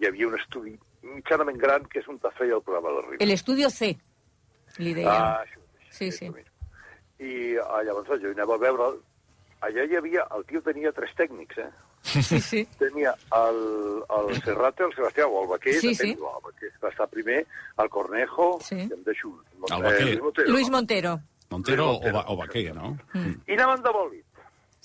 hi 0.00 0.06
havia 0.08 0.28
un 0.28 0.36
estudi 0.38 0.74
mitjanament 1.02 1.56
gran 1.60 1.86
que 1.88 2.00
és 2.02 2.08
on 2.12 2.18
te 2.20 2.28
feia 2.36 2.58
el 2.58 2.62
programa 2.62 2.92
de 2.98 3.04
Ribes. 3.06 3.20
El 3.24 3.30
Estudio 3.32 3.70
C, 3.72 3.94
li 4.78 4.92
deia. 4.94 5.12
Ah, 5.12 5.44
això, 5.44 5.60
sí, 5.90 6.10
sí. 6.12 6.28
I 7.20 7.56
ah, 7.64 7.80
llavors 7.84 8.20
jo 8.22 8.32
anava 8.34 8.56
a 8.56 8.64
veure... 8.66 8.90
Allà 9.60 9.82
hi 9.84 9.96
havia... 9.98 10.22
El 10.32 10.44
tio 10.48 10.62
tenia 10.64 10.88
tres 10.96 11.10
tècnics, 11.18 11.58
eh? 11.60 11.66
Sí, 12.02 12.38
sí. 12.40 12.62
Tenia 12.80 13.10
el, 13.36 13.58
el 14.16 14.30
Serrate, 14.40 14.86
el 14.86 14.94
Sebastià, 14.96 15.26
o 15.28 15.42
el 15.42 15.50
Baquer, 15.50 15.74
Sí, 15.82 15.90
depèn, 15.92 16.14
sí. 16.14 16.14
el 16.16 16.44
Baquer 16.46 16.70
va 16.84 16.88
estar 16.88 17.08
primer, 17.12 17.42
el 17.84 17.90
Cornejo, 17.92 18.46
Sí. 18.64 18.78
i 18.86 18.86
em 18.96 19.02
deixo... 19.04 19.34
El 19.68 19.82
Baquer. 19.84 20.06
Luis 20.06 20.22
Montero, 20.22 20.48
Luis 20.54 20.70
no? 20.70 20.76
Montero. 20.78 21.12
Montero 21.50 21.90
o, 21.98 22.12
Ba- 22.14 22.24
o 22.32 22.38
Baquer, 22.40 22.72
no? 22.74 22.94
I 23.44 23.52
anaven 23.58 23.84
de 23.84 23.92
bòlit. 23.98 24.24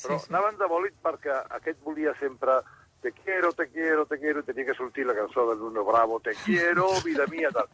Però 0.02 0.18
sí, 0.20 0.26
sí. 0.26 0.34
anaven 0.34 0.58
de 0.60 0.68
bòlit 0.68 0.96
perquè 1.04 1.36
aquest 1.60 1.80
volia 1.84 2.14
sempre 2.20 2.60
te 3.02 3.12
quiero, 3.14 3.52
te 3.54 3.68
quiero, 3.70 4.06
te 4.10 4.18
quiero, 4.18 4.40
i 4.42 4.44
tenia 4.48 4.66
que 4.66 4.74
sortir 4.74 5.06
la 5.06 5.14
cançó 5.14 5.44
de 5.52 5.56
Nuno 5.60 5.84
Bravo, 5.86 6.20
te 6.20 6.34
quiero, 6.44 6.88
vida 7.04 7.28
mía, 7.28 7.52
tal. 7.54 7.68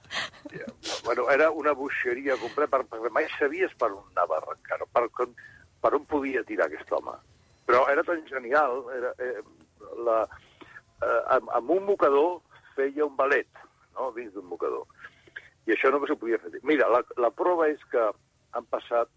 I, 0.51 0.59
Bueno, 1.05 1.29
era 1.31 1.49
una 1.51 1.71
buixeria 1.73 2.35
completa, 2.37 2.77
per- 2.77 2.85
perquè 2.89 3.09
mai 3.09 3.25
sabies 3.39 3.71
per 3.79 3.91
on 3.91 4.03
anava 4.11 4.35
a 4.35 4.41
arrencar, 4.41 4.81
per, 4.91 5.07
on- 5.23 5.35
per 5.81 5.93
on 5.95 6.05
podia 6.05 6.43
tirar 6.43 6.67
aquest 6.67 6.91
home. 6.91 7.15
Però 7.65 7.87
era 7.89 8.03
tan 8.03 8.25
genial, 8.27 8.83
era, 8.93 9.13
eh, 9.17 9.41
la, 10.03 10.27
eh, 11.01 11.21
amb, 11.37 11.49
amb 11.55 11.69
un 11.71 11.85
mocador 11.85 12.41
feia 12.75 13.05
un 13.05 13.15
ballet, 13.15 13.47
no?, 13.95 14.11
dins 14.11 14.33
d'un 14.33 14.45
mocador. 14.45 14.83
I 15.65 15.71
això 15.77 15.91
no 15.91 16.03
s'ho 16.05 16.17
podia 16.19 16.39
fer. 16.43 16.59
Mira, 16.63 16.89
la, 16.89 17.01
la 17.17 17.31
prova 17.31 17.69
és 17.71 17.79
que 17.91 18.03
han 18.51 18.65
passat... 18.67 19.07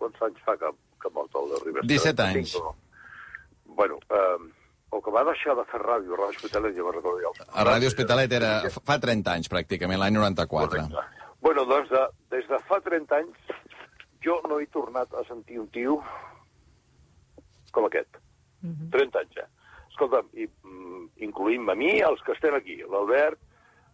Quants 0.00 0.22
anys 0.24 0.40
fa 0.46 0.54
que, 0.56 0.70
que 1.00 1.10
ha 1.10 1.14
mort 1.16 1.36
el 1.40 1.52
de 1.52 1.60
Ribes? 1.64 1.86
17 1.90 2.26
anys. 2.26 2.54
35, 2.54 2.64
no? 2.64 3.74
Bueno, 3.80 3.98
eh, 4.10 4.50
o 4.90 5.00
que 5.02 5.12
va 5.14 5.22
deixar 5.24 5.54
de 5.58 5.64
fer 5.70 5.80
ràdio, 5.80 6.16
Ràdio 6.18 6.36
Hospitalet, 6.36 6.74
ja 6.76 6.84
me'n 6.86 6.96
recordo 6.98 7.22
jo. 7.22 7.34
A 7.54 7.64
Ràdio 7.66 7.90
Hospitalet 7.90 8.32
era 8.40 8.52
fa 8.74 8.98
30 9.00 9.36
anys, 9.38 9.50
pràcticament, 9.52 10.00
l'any 10.02 10.18
94. 10.18 10.86
Bueno, 11.40 11.64
doncs 11.64 11.92
de, 11.92 12.02
des 12.34 12.48
de 12.50 12.58
fa 12.68 12.80
30 12.84 13.20
anys 13.22 13.54
jo 14.24 14.40
no 14.48 14.58
he 14.60 14.66
tornat 14.74 15.14
a 15.16 15.24
sentir 15.28 15.60
un 15.62 15.68
tio 15.72 16.00
com 17.72 17.86
aquest. 17.86 18.18
30 18.92 19.22
anys, 19.22 19.38
eh? 19.40 19.46
Escolta'm, 19.90 20.28
i, 20.36 20.46
mm, 20.46 21.06
incluïm 21.28 21.70
a 21.70 21.76
mi, 21.78 21.94
els 22.04 22.20
que 22.26 22.34
estem 22.36 22.54
aquí, 22.58 22.76
l'Albert, 22.82 23.38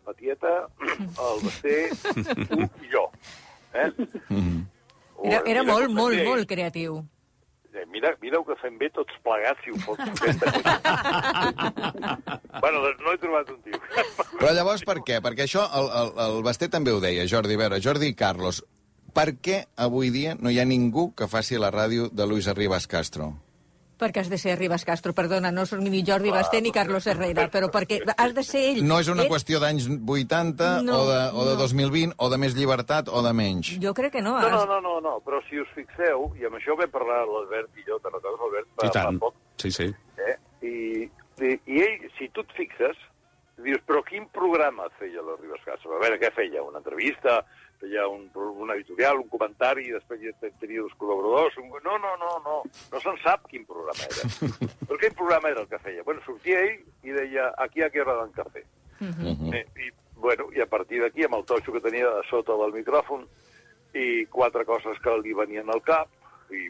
la 0.07 0.15
tieta, 0.15 0.55
el 0.87 1.45
Basté, 1.45 1.77
tu 2.49 2.63
i 2.65 2.91
jo. 2.91 3.05
Eh? 3.75 3.91
O, 4.31 4.41
Era, 5.25 5.43
era 5.47 5.63
mira 5.63 5.73
molt, 5.73 5.91
molt, 5.95 6.17
bé. 6.17 6.25
molt 6.29 6.49
creatiu. 6.49 7.05
Eh, 7.77 7.85
Mira, 7.93 8.15
mira 8.23 8.39
el 8.39 8.45
que 8.49 8.55
fem 8.57 8.79
bé 8.81 8.89
tots 8.89 9.13
plegats, 9.25 9.61
si 9.65 9.71
ho 9.71 9.77
fos. 9.85 9.99
bueno, 12.63 12.81
doncs 12.81 13.03
no 13.05 13.13
he 13.13 13.19
trobat 13.21 13.51
un 13.53 13.59
tio. 13.65 13.81
Però 14.39 14.53
llavors 14.57 14.85
per 14.89 14.97
què? 15.05 15.19
Perquè 15.25 15.43
això 15.45 15.63
el, 15.77 15.87
el, 16.01 16.09
el 16.27 16.37
Basté 16.47 16.67
també 16.73 16.91
ho 16.95 17.01
deia, 17.05 17.27
Jordi, 17.29 17.55
a 17.59 17.61
veure, 17.67 17.81
Jordi 17.85 18.07
i 18.13 18.17
Carlos, 18.17 18.63
per 19.17 19.29
què 19.45 19.59
avui 19.77 20.09
dia 20.13 20.37
no 20.41 20.49
hi 20.53 20.59
ha 20.61 20.65
ningú 20.69 21.11
que 21.17 21.29
faci 21.29 21.59
la 21.61 21.71
ràdio 21.73 22.09
de 22.13 22.27
Luis 22.29 22.49
Arribas 22.49 22.87
Castro? 22.89 23.35
Perquè 23.97 24.21
has 24.21 24.29
de 24.29 24.37
ser 24.37 24.59
Ribas 24.59 24.85
Castro, 24.85 25.15
perdona, 25.17 25.49
no 25.51 25.65
soc 25.65 25.81
ni 25.81 26.03
Jordi 26.05 26.29
Basté 26.31 26.61
ni 26.61 26.69
Carlos 26.71 27.07
Herrera, 27.09 27.47
però 27.49 27.71
perquè 27.73 28.03
has 28.13 28.35
de 28.37 28.43
ser 28.45 28.61
ell. 28.75 28.83
No 28.85 28.99
és 29.01 29.09
una 29.09 29.23
Ell- 29.25 29.31
qüestió 29.33 29.57
d'anys 29.63 29.87
80 29.89 30.83
No, 30.85 30.99
o, 31.01 31.07
de, 31.09 31.21
o 31.33 31.45
de 31.49 31.55
no. 31.55 31.61
2020 31.63 32.13
o 32.19 32.29
de 32.29 32.39
més 32.43 32.55
llibertat 32.59 33.09
o 33.09 33.23
de 33.25 33.33
menys. 33.33 33.71
Jo 33.81 33.95
crec 33.97 34.13
que 34.19 34.23
no. 34.23 34.35
No, 34.39 34.51
no, 34.51 34.61
has- 34.61 34.69
no, 34.69 34.81
no, 34.85 35.01
no, 35.01 35.15
però 35.25 35.41
si 35.49 35.59
us 35.63 35.69
fixeu, 35.75 36.29
i 36.37 36.45
amb 36.45 36.59
això 36.61 36.77
vam 36.77 36.93
parlar 36.93 37.23
l'Albert 37.25 37.73
i 37.81 37.87
jo, 37.89 37.97
te'n 38.05 38.13
recordes, 38.13 38.45
Albert? 38.51 38.69
I 38.69 38.77
fa- 38.85 38.93
fa 38.93 38.93
tant. 39.07 39.19
poc, 39.25 39.35
Sí, 39.57 39.71
sí. 39.73 39.89
Eh? 40.21 40.37
I, 40.61 40.75
i, 41.41 41.55
I 41.73 41.81
ell, 41.89 42.11
si 42.19 42.29
tu 42.37 42.45
et 42.45 42.53
fixes, 42.57 42.97
dius, 43.65 43.81
però 43.89 44.03
quin 44.05 44.29
programa 44.29 44.91
feia 45.01 45.25
la 45.25 45.39
Ribes 45.41 45.65
Castro? 45.65 45.97
A 45.97 46.03
veure, 46.05 46.21
què 46.21 46.29
feia? 46.37 46.61
Una 46.63 46.83
entrevista? 46.85 47.41
Feia 47.81 48.07
un, 48.09 48.25
un 48.35 48.71
editorial, 48.73 49.21
un 49.21 49.29
comentari, 49.29 49.85
i 49.89 49.93
després 49.93 50.23
tenia 50.61 50.85
dos 50.85 50.95
col·laboradors? 51.01 51.59
Un... 51.61 51.69
No, 51.85 51.99
no, 52.01 52.15
no, 52.21 52.31
no, 52.45 52.57
no 52.93 53.03
se'n 53.05 53.19
sap 53.25 53.45
quin 53.51 53.67
programa 53.69 54.09
era. 54.09 54.31
però 54.87 55.01
quin 55.03 55.19
programa 55.19 55.53
era 55.53 55.65
el 55.65 55.69
que 55.69 55.83
feia? 55.85 56.05
Bueno, 56.07 56.25
sortia 56.25 56.63
ell 56.65 56.81
i 57.05 57.17
deia, 57.17 57.51
aquí 57.67 57.85
a 57.85 57.91
què 57.93 58.01
hora 58.05 58.17
d'en 58.23 58.33
cafè? 58.39 58.65
Eh, 59.53 59.65
I, 59.85 59.91
bueno, 60.17 60.49
I 60.57 60.65
a 60.65 60.69
partir 60.71 61.03
d'aquí, 61.03 61.27
amb 61.27 61.37
el 61.41 61.45
totxo 61.45 61.75
que 61.75 61.85
tenia 61.85 62.09
a 62.09 62.25
sota 62.31 62.57
del 62.63 62.73
micròfon, 62.79 63.27
i 63.97 64.25
quatre 64.33 64.65
coses 64.69 64.99
que 65.05 65.13
li 65.21 65.37
venien 65.37 65.69
al 65.73 65.83
cap, 65.85 66.09
i, 66.53 66.67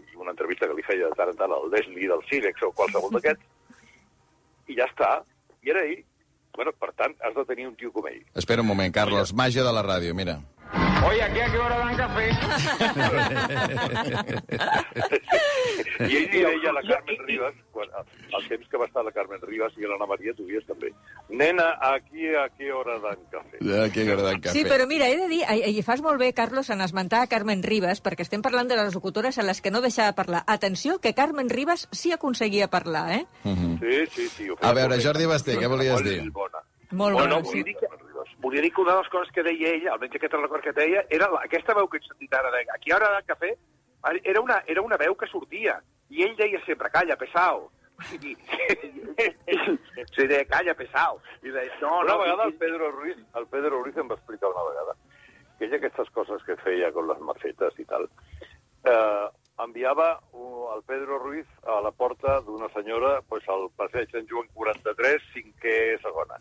i 0.00 0.20
una 0.20 0.32
entrevista 0.32 0.68
que 0.68 0.76
li 0.76 0.84
feia 0.86 1.10
de 1.10 1.18
tant 1.18 1.32
en 1.32 1.38
tant 1.40 1.52
al 1.52 1.68
Leslie 1.72 2.08
del 2.08 2.24
Silex 2.30 2.64
o 2.64 2.72
qualsevol 2.76 3.12
d'aquests, 3.16 3.80
i 4.72 4.76
ja 4.78 4.88
està. 4.90 5.10
I 5.62 5.72
era 5.74 5.84
ell. 5.86 6.02
Bueno, 6.56 6.72
per 6.72 6.92
tant, 6.96 7.14
has 7.20 7.34
de 7.36 7.44
tenir 7.48 7.66
un 7.68 7.74
tio 7.76 7.92
com 7.92 8.06
ell. 8.08 8.22
Espera 8.34 8.64
un 8.64 8.70
moment, 8.72 8.92
Carlos. 8.92 9.34
Màgia 9.36 9.64
de 9.66 9.72
la 9.76 9.84
ràdio, 9.84 10.14
mira. 10.16 10.38
Oye, 11.06 11.22
¿aquí 11.22 11.40
a 11.40 11.52
qué 11.52 11.58
hora 11.58 11.78
dan 11.78 11.96
café? 11.96 12.30
I 15.96 16.16
ell 16.18 16.26
li 16.32 16.40
deia 16.42 16.70
a 16.70 16.74
la 16.74 16.82
Carmen 16.82 17.20
Rivas, 17.26 17.54
quan, 17.72 17.88
al 17.96 18.48
temps 18.48 18.66
que 18.68 18.80
va 18.80 18.88
estar 18.88 19.04
la 19.06 19.12
Carmen 19.14 19.40
Rivas 19.42 19.76
i 19.78 19.86
l'Anna 19.86 20.08
Maria, 20.10 20.34
tu 20.36 20.44
vies 20.48 20.66
també, 20.66 20.90
nena, 21.30 21.68
aquí 21.92 22.28
a 22.34 22.48
què 22.52 22.72
hora 22.74 22.98
dan 23.04 23.22
café? 23.32 23.60
Ja, 23.62 23.86
que 23.92 24.02
agradat 24.04 24.42
cafè. 24.42 24.54
Sí, 24.56 24.64
però 24.68 24.88
mira, 24.90 25.08
he 25.08 25.16
de 25.20 25.28
dir, 25.30 25.42
i, 25.46 25.78
i 25.78 25.84
fas 25.86 26.02
molt 26.04 26.20
bé, 26.20 26.32
Carlos, 26.36 26.70
en 26.74 26.82
esmentar 26.84 27.22
a 27.22 27.30
Carmen 27.30 27.62
Rivas, 27.62 28.02
perquè 28.02 28.26
estem 28.26 28.42
parlant 28.44 28.68
de 28.68 28.78
les 28.80 28.94
locutores 28.96 29.38
a 29.38 29.46
les 29.46 29.62
que 29.62 29.70
no 29.70 29.84
deixava 29.84 30.16
parlar. 30.18 30.42
Atenció, 30.46 30.98
que 30.98 31.14
Carmen 31.14 31.50
Rivas 31.52 31.88
sí 31.92 32.12
aconseguia 32.12 32.68
parlar, 32.72 33.06
eh? 33.20 33.24
Mhm. 33.44 33.78
Sí, 33.80 34.06
sí, 34.10 34.28
sí. 34.28 34.44
feia 34.50 34.56
A 34.62 34.74
veure. 34.74 35.00
Jordi 35.02 35.26
Basté, 35.30 35.56
què 35.60 35.68
volies 35.70 36.02
dir? 36.02 36.20
Bona. 36.32 36.64
Molt 36.90 37.14
bueno, 37.14 37.36
bona, 37.36 37.42
volia 37.42 37.52
sí. 37.52 37.62
dir 37.66 37.74
que, 37.80 37.88
volia 38.46 38.62
dir 38.62 38.72
que 38.72 38.80
una 38.80 38.92
de 38.94 39.02
les 39.02 39.10
coses 39.10 39.32
que 39.34 39.42
deia 39.42 39.72
ella, 39.74 39.92
almenys 39.94 40.14
aquest 40.16 40.34
record 40.38 40.62
que 40.62 40.72
deia, 40.76 41.02
era 41.10 41.26
la, 41.32 41.42
aquesta 41.48 41.74
veu 41.74 41.88
que 41.90 41.98
he 41.98 42.04
sentit 42.06 42.34
ara, 42.38 42.52
de, 42.54 42.62
aquí 42.74 42.92
a 42.92 42.96
hora 43.00 43.10
del 43.16 43.26
cafè, 43.26 43.50
era 44.22 44.40
una, 44.40 44.60
era 44.70 44.84
una 44.86 44.98
veu 45.00 45.16
que 45.18 45.26
sortia, 45.26 45.80
i 46.14 46.22
ell 46.22 46.36
deia 46.38 46.60
sempre, 46.66 46.90
calla, 46.94 47.16
pesao. 47.18 47.66
I, 48.12 48.36
sí, 50.14 50.26
deia, 50.28 50.44
calla, 50.46 50.76
pesao. 50.78 51.18
I 51.42 51.50
deia, 51.50 51.74
no, 51.82 51.98
Una 52.04 52.12
no, 52.12 52.18
vegada 52.22 52.44
el 52.44 52.54
Pedro 52.60 52.92
Ruiz, 52.92 53.18
el 53.34 53.46
Pedro 53.50 53.82
Ruiz 53.82 53.96
em 53.96 54.10
va 54.10 54.18
explicar 54.20 54.52
una 54.52 54.68
vegada 54.70 54.94
que 55.58 55.64
ella 55.64 55.78
aquestes 55.80 56.10
coses 56.12 56.42
que 56.44 56.54
feia 56.60 56.92
con 56.92 57.08
les 57.08 57.20
macetes 57.24 57.78
i 57.80 57.86
tal, 57.88 58.04
eh, 58.84 59.28
enviava 59.64 60.10
el 60.74 60.82
Pedro 60.86 61.18
Ruiz 61.18 61.48
a 61.64 61.80
la 61.80 61.90
porta 61.90 62.42
d'una 62.44 62.68
senyora 62.74 63.22
pues, 63.26 63.48
al 63.48 63.70
passeig 63.74 64.12
Sant 64.12 64.28
Joan 64.28 64.52
43, 64.52 65.32
cinquè 65.32 65.78
segona. 66.04 66.36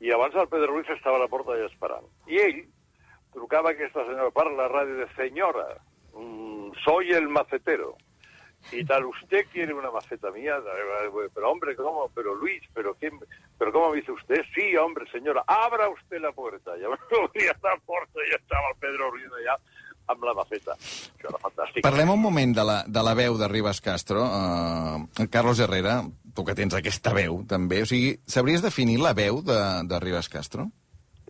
I 0.00 0.10
abans 0.12 0.34
el 0.34 0.48
Pedro 0.48 0.72
Ruiz 0.72 0.88
estava 0.90 1.16
a 1.16 1.24
la 1.24 1.30
porta 1.30 1.54
allà 1.54 1.68
esperant. 1.70 2.06
I 2.26 2.40
ell 2.42 2.62
trucava 3.34 3.74
aquesta 3.74 4.04
senyora 4.06 4.32
per 4.34 4.48
la 4.52 4.68
ràdio 4.70 5.02
de 5.02 5.08
senyora, 5.14 5.68
mm, 6.14 6.72
soy 6.84 7.12
el 7.12 7.28
macetero. 7.28 7.96
Y 8.72 8.84
tal, 8.84 9.04
¿usted 9.04 9.44
quiere 9.52 9.74
una 9.74 9.90
maceta 9.90 10.30
mía? 10.30 10.56
Pero 11.34 11.50
hombre, 11.50 11.76
¿cómo? 11.76 12.10
Pero 12.14 12.34
Luis, 12.34 12.62
¿pero 12.72 12.96
qué? 12.98 13.10
¿Pero 13.58 13.72
cómo 13.72 13.90
me 13.90 13.96
dice 13.96 14.12
usted? 14.12 14.42
Sí, 14.54 14.74
hombre, 14.76 15.04
señora, 15.10 15.44
abra 15.46 15.88
usted 15.90 16.18
la 16.20 16.32
puerta. 16.32 16.72
Me 16.78 16.84
abría 17.24 17.56
la 17.62 17.76
puerta 17.84 18.20
y 18.26 18.30
ya 18.30 18.36
estaba 18.36 18.70
el 18.72 18.78
Pedro 18.80 19.10
Ruiz 19.10 19.30
allà 19.32 19.58
amb 20.06 20.24
la 20.24 20.34
maceta. 20.36 20.74
Això 20.76 21.30
era 21.30 21.40
fantàstic. 21.40 21.84
Parlem 21.84 22.10
un 22.12 22.20
moment 22.20 22.52
de 22.56 22.64
la, 22.66 22.76
de 22.84 23.04
la 23.04 23.14
veu 23.16 23.38
de 23.40 23.48
Ribas 23.48 23.80
Castro. 23.84 24.24
Uh, 24.24 25.28
Carlos 25.32 25.60
Herrera, 25.60 26.02
tu 26.34 26.44
que 26.44 26.56
tens 26.58 26.74
aquesta 26.74 27.14
veu, 27.16 27.42
també. 27.48 27.82
O 27.84 27.88
sigui, 27.88 28.16
sabries 28.26 28.64
definir 28.64 28.98
la 29.02 29.14
veu 29.16 29.40
de, 29.46 29.60
de 29.88 30.00
Ribas 30.02 30.28
Castro? 30.32 30.68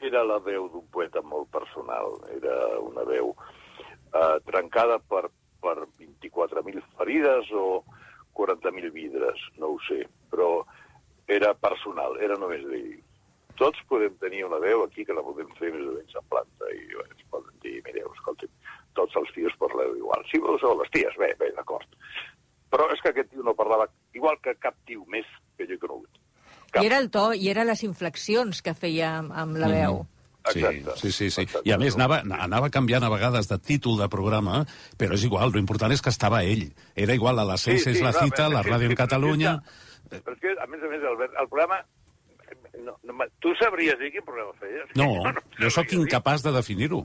Era 0.05 0.25
la 0.27 0.39
veu 0.45 0.69
d'un 0.73 0.87
poeta 0.93 1.23
molt 1.23 1.51
personal. 1.53 2.17
Era 2.35 2.57
una 2.81 3.05
veu 3.09 3.35
eh, 3.35 4.39
trencada 4.49 4.99
per, 4.99 5.27
per 5.65 5.77
24.000 6.01 6.83
ferides 6.99 7.53
o 7.53 7.85
40.000 8.35 8.93
vidres, 8.93 9.41
no 9.61 9.75
ho 9.75 9.81
sé. 9.89 10.05
Però 10.33 10.65
era 11.29 11.55
personal, 11.55 12.19
era 12.21 12.39
només 12.41 12.65
d'ell. 12.69 12.95
Tots 13.61 13.85
podem 13.87 14.17
tenir 14.19 14.43
una 14.49 14.59
veu 14.59 14.83
aquí 14.83 15.05
que 15.07 15.15
la 15.15 15.23
podem 15.23 15.51
fer 15.61 15.71
més 15.71 15.87
o 15.87 15.93
menys 15.95 16.17
en 16.19 16.25
planta 16.33 16.71
i 16.75 16.89
bé, 16.91 17.05
ens 17.07 17.27
poden 17.31 17.55
dir, 17.63 17.77
mireu, 17.87 18.09
escolti, 18.17 18.49
tots 18.99 19.15
els 19.21 19.31
tios 19.37 19.55
parleu 19.61 19.95
igual. 19.95 20.25
Si 20.31 20.41
vols, 20.43 20.65
o 20.67 20.75
les 20.81 20.91
ties, 20.95 21.15
bé, 21.21 21.31
bé, 21.39 21.53
d'acord. 21.55 21.87
Però 22.75 22.89
és 22.91 23.03
que 23.03 23.13
aquest 23.13 23.31
tio 23.31 23.45
no 23.47 23.55
parlava 23.55 23.87
igual 24.19 24.41
que 24.43 24.57
cap 24.59 24.75
tio 24.89 25.05
més 25.07 25.29
que 25.55 25.69
jo 25.69 25.77
he 25.77 25.83
conegut. 25.83 26.19
I 26.75 26.89
era 26.89 26.99
el 26.99 27.07
to, 27.15 27.29
i 27.39 27.47
era 27.53 27.63
les 27.63 27.85
inflexions 27.87 28.59
que 28.67 28.75
feia 28.75 29.13
amb, 29.21 29.31
amb 29.45 29.63
la 29.63 29.71
veu. 29.71 30.01
Sí, 30.53 30.61
sí, 30.97 31.13
sí, 31.13 31.31
sí. 31.33 31.45
I 31.65 31.73
a 31.73 31.79
més 31.81 31.95
anava, 31.97 32.19
anava 32.45 32.69
canviant 32.73 33.07
a 33.07 33.09
vegades 33.13 33.47
de 33.49 33.57
títol 33.65 33.97
de 33.97 34.11
programa, 34.13 34.65
però 35.01 35.17
és 35.17 35.25
igual, 35.25 35.55
lo 35.55 35.63
important 35.63 35.95
és 35.95 36.03
que 36.05 36.13
estava 36.13 36.43
ell. 36.45 36.67
Era 36.95 37.17
igual, 37.17 37.39
a 37.41 37.47
les 37.49 37.65
6 37.65 37.87
és 37.95 38.03
la 38.05 38.13
no, 38.13 38.27
cita, 38.27 38.49
però 38.49 38.59
la 38.59 38.65
ràdio 38.67 38.91
en 38.91 38.99
Catalunya... 38.99 39.55
Però 40.11 40.35
és 40.35 40.43
que, 40.43 40.53
a 40.61 40.67
més 40.69 40.83
a 40.85 40.91
més, 40.91 41.07
Albert, 41.13 41.39
el 41.41 41.49
programa... 41.49 41.81
No, 42.85 42.93
no, 43.07 43.27
tu 43.41 43.55
sabries 43.57 43.97
dir 44.03 44.11
quin 44.13 44.27
programa 44.27 44.53
feies? 44.61 44.91
No, 45.01 45.33
jo 45.63 45.71
sóc 45.73 45.95
incapaç 45.97 46.45
de 46.45 46.53
definir-ho. 46.53 47.01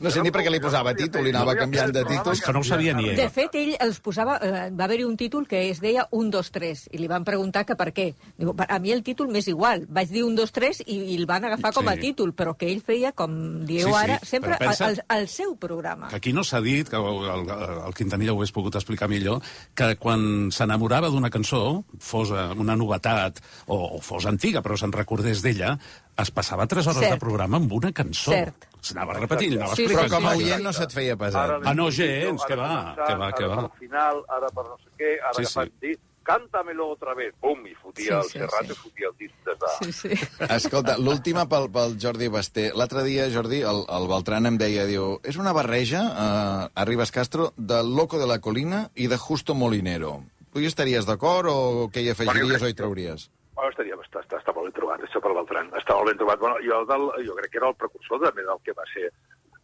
No 0.00 0.10
sé 0.10 0.22
ni 0.22 0.30
per 0.30 0.42
què 0.44 0.50
li 0.52 0.60
posava 0.60 0.94
títol 0.94 1.26
i 1.26 1.30
anava 1.34 1.54
canviant 1.58 1.92
de 1.94 2.04
títol. 2.08 2.32
És 2.34 2.40
que 2.44 2.52
no 2.52 2.60
ho 2.60 2.66
sabia 2.66 2.94
ni 2.96 3.08
ell. 3.10 3.16
De 3.16 3.28
fet, 3.30 3.54
ell 3.58 3.74
els 3.80 4.00
posava... 4.00 4.38
Eh, 4.42 4.70
va 4.76 4.84
haver-hi 4.86 5.04
un 5.04 5.16
títol 5.16 5.46
que 5.48 5.68
es 5.70 5.80
deia 5.80 6.06
1, 6.10 6.30
2, 6.30 6.50
3, 6.52 6.84
i 6.92 6.98
li 7.02 7.08
van 7.10 7.24
preguntar 7.24 7.64
que 7.68 7.76
per 7.76 7.90
què. 7.96 8.10
Diu, 8.38 8.54
a 8.56 8.78
mi 8.82 8.92
el 8.94 9.02
títol 9.06 9.28
m'és 9.32 9.48
igual. 9.50 9.86
Vaig 9.88 10.10
dir 10.12 10.24
1, 10.24 10.34
2, 10.38 10.52
3 10.56 10.82
i, 10.86 10.98
i 11.14 11.16
el 11.18 11.26
van 11.30 11.44
agafar 11.48 11.72
com 11.76 11.88
a 11.88 11.94
Sí. 11.94 12.00
títol, 12.10 12.32
però 12.34 12.54
que 12.56 12.68
ell 12.70 12.80
feia, 12.86 13.12
com 13.12 13.64
dieu 13.66 13.88
Sí, 13.88 13.92
sí, 13.92 13.98
ara, 13.98 14.18
sempre 14.24 14.56
pensa- 14.60 14.86
al, 14.86 15.00
al 15.08 15.28
seu 15.28 15.56
programa. 15.56 16.08
Que 16.08 16.16
aquí 16.20 16.32
no 16.32 16.44
s'ha 16.44 16.60
dit, 16.60 16.88
que 16.88 16.96
el, 16.96 17.50
el 17.86 17.94
Quintanilla 17.94 18.32
ho 18.32 18.38
hagués 18.38 18.52
pogut 18.52 18.74
explicar 18.78 19.08
millor, 19.10 19.40
que 19.74 19.94
quan 20.00 20.48
s'enamorava 20.54 21.10
d'una 21.10 21.30
cançó, 21.30 21.84
fos 21.98 22.30
una 22.30 22.76
novetat 22.76 23.40
o, 23.66 23.96
o 23.96 24.00
fos 24.00 24.26
antiga, 24.30 24.62
però 24.62 24.76
se'n 24.80 24.92
recordés 24.94 25.42
d'ella, 25.42 25.74
es 26.22 26.30
passava 26.30 26.66
3 26.66 26.86
hores 26.86 27.00
Cert. 27.00 27.14
de 27.14 27.20
programa 27.22 27.56
amb 27.58 27.72
una 27.72 27.92
cançó. 27.92 28.32
Cert. 28.32 28.66
S'anava 28.80 29.14
repetint, 29.18 29.56
anava 29.58 29.74
Sí, 29.76 29.82
explicant. 29.84 30.06
però 30.10 30.16
com 30.18 30.26
a 30.28 30.36
oient 30.36 30.62
no 30.64 30.72
se't 30.72 30.92
feia 30.92 31.16
pesat. 31.16 31.58
Ah, 31.64 31.74
no, 31.74 31.90
gens, 31.90 32.44
que 32.48 32.56
va, 32.56 32.94
que 33.06 33.14
va, 33.16 33.32
que 33.32 33.44
ara 33.44 33.56
va. 33.56 33.66
per 33.68 33.78
final, 33.78 34.22
ara 34.28 34.48
per 34.54 34.64
no 34.68 34.78
sé 34.78 34.88
què, 34.98 35.18
ara 35.20 35.34
Sí, 35.36 35.44
sí, 35.44 35.52
sí. 35.66 35.72
dir, 35.86 35.98
cántamelo 36.22 36.88
otra 36.92 37.14
vez. 37.14 37.34
Pum, 37.40 37.66
i 37.66 37.74
fotia 37.74 38.04
Sí, 38.04 38.14
el 38.14 38.22
sí, 38.30 38.38
Serrat, 38.38 38.66
sí. 38.66 38.72
i 38.72 38.76
fotia 38.76 39.08
el 39.08 39.16
disc 39.18 39.34
de... 39.44 39.56
Sí, 39.80 39.92
sí. 39.92 40.28
Escolta, 40.56 40.96
l'última 40.98 41.46
pel, 41.48 41.68
pel 41.74 41.96
Jordi 42.00 42.28
Basté. 42.28 42.70
L'altre 42.74 43.02
dia, 43.04 43.28
Jordi, 43.32 43.60
el, 43.62 43.84
el 43.88 44.08
Beltran 44.08 44.46
em 44.46 44.56
deia, 44.60 44.86
diu, 44.86 45.18
és 45.24 45.36
una 45.36 45.52
barreja, 45.52 46.00
eh, 46.00 46.68
a 46.74 46.84
Ribas 46.88 47.10
Castro, 47.12 47.52
de 47.56 47.82
Loco 47.82 48.18
de 48.18 48.26
la 48.30 48.38
Colina 48.40 48.90
i 48.94 49.08
de 49.08 49.18
Justo 49.18 49.54
Molinero. 49.54 50.22
Tu 50.52 50.60
hi 50.60 50.66
estaries 50.66 51.04
d'acord 51.06 51.46
o 51.50 51.88
què 51.92 52.02
hi 52.02 52.10
afegiries 52.10 52.62
o 52.62 52.68
hi 52.68 52.74
trauries? 52.74 53.28
Bueno, 53.54 53.70
estaria, 53.70 53.94
està, 54.00 54.22
està, 54.24 54.38
està 54.40 54.54
molt 54.56 54.70
ben 54.72 54.82
això 54.82 54.89
per 55.30 55.38
Beltran. 55.38 55.70
Està 55.78 55.96
molt 55.96 56.10
ben 56.10 56.18
trobat. 56.20 56.42
Bueno, 56.42 56.58
jo, 56.64 56.82
del, 56.90 57.10
jo 57.26 57.36
crec 57.38 57.54
que 57.54 57.62
era 57.62 57.70
el 57.70 57.78
precursor 57.78 58.24
també 58.26 58.46
del 58.46 58.64
que 58.66 58.74
va 58.76 58.86
ser 58.94 59.10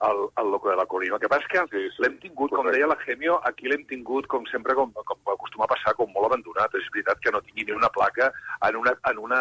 el, 0.07 0.29
el 0.37 0.51
Loco 0.51 0.71
de 0.71 0.77
la 0.77 0.87
Colina. 0.87 1.17
El 1.17 1.23
que 1.23 1.31
passa 1.33 1.47
és 1.47 1.53
que 1.53 1.65
sí, 1.73 1.85
sí. 1.95 2.03
l'hem 2.05 2.19
tingut, 2.23 2.53
com 2.53 2.69
deia 2.69 2.89
la 2.89 2.99
Gemio, 3.03 3.39
aquí 3.49 3.71
l'hem 3.71 3.87
tingut, 3.89 4.29
com 4.33 4.45
sempre, 4.51 4.77
com, 4.77 4.93
com 4.93 5.33
acostuma 5.33 5.65
a 5.67 5.73
passar, 5.73 5.97
com 5.97 6.13
molt 6.13 6.29
abandonat. 6.29 6.77
És 6.79 6.91
veritat 6.93 7.23
que 7.25 7.33
no 7.33 7.43
tingui 7.47 7.67
ni 7.67 7.77
una 7.77 7.91
placa 7.93 8.31
en 8.69 8.77
una, 8.83 8.93
en 9.11 9.23
una, 9.25 9.41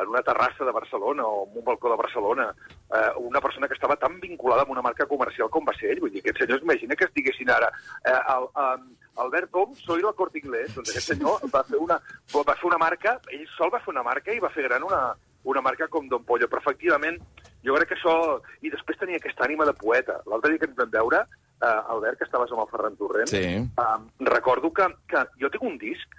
en 0.00 0.14
una 0.14 0.24
terrassa 0.24 0.64
de 0.64 0.74
Barcelona 0.74 1.26
o 1.26 1.44
en 1.46 1.58
un 1.60 1.66
balcó 1.66 1.92
de 1.92 2.00
Barcelona. 2.00 2.48
Eh, 2.92 3.10
una 3.20 3.40
persona 3.40 3.68
que 3.68 3.76
estava 3.76 3.96
tan 4.00 4.18
vinculada 4.20 4.64
amb 4.64 4.72
una 4.72 4.84
marca 4.84 5.06
comercial 5.06 5.52
com 5.52 5.68
va 5.68 5.76
ser 5.76 5.92
ell. 5.92 6.02
Vull 6.04 6.14
dir, 6.14 6.24
aquests 6.24 6.46
senyors, 6.46 6.64
imagina 6.64 6.96
que 6.96 7.08
es 7.08 7.14
diguessin 7.18 7.52
ara 7.52 7.68
eh, 8.04 8.16
el, 8.36 8.48
um, 8.64 8.88
Albert 9.22 9.52
Tom, 9.52 9.74
soy 9.76 10.00
el 10.00 10.14
Corte 10.16 10.40
Inglés. 10.40 10.72
Doncs 10.76 10.94
aquest 10.94 11.12
senyor 11.12 11.44
va 11.52 11.64
fer 11.68 11.80
una, 11.80 12.00
va 12.32 12.56
fer 12.56 12.70
una 12.70 12.80
marca, 12.80 13.18
ell 13.28 13.44
sol 13.58 13.72
va 13.74 13.82
fer 13.84 13.92
una 13.92 14.06
marca 14.06 14.32
i 14.32 14.40
va 14.40 14.50
fer 14.54 14.64
gran 14.70 14.88
una, 14.88 15.02
una 15.44 15.60
marca 15.60 15.88
com 15.88 16.08
Don 16.08 16.24
Pollo. 16.24 16.48
Però, 16.48 16.60
efectivament, 16.62 17.18
jo 17.64 17.74
crec 17.74 17.88
que 17.92 17.98
això... 17.98 18.40
I 18.62 18.70
després 18.70 18.98
tenia 18.98 19.16
aquesta 19.18 19.44
ànima 19.46 19.64
de 19.66 19.74
poeta. 19.74 20.20
L'altre 20.30 20.50
dia 20.52 20.58
que 20.62 20.68
ens 20.70 20.76
vam 20.78 20.90
veure, 20.90 21.22
eh, 21.62 21.78
Albert, 21.94 22.18
que 22.18 22.24
estaves 22.28 22.52
amb 22.52 22.62
el 22.64 22.70
Ferran 22.70 22.96
Torrent, 22.96 23.28
Sí. 23.28 23.44
eh, 23.62 24.26
recordo 24.28 24.72
que, 24.72 24.86
que 25.08 25.24
jo 25.40 25.50
tinc 25.50 25.62
un 25.64 25.78
disc, 25.78 26.18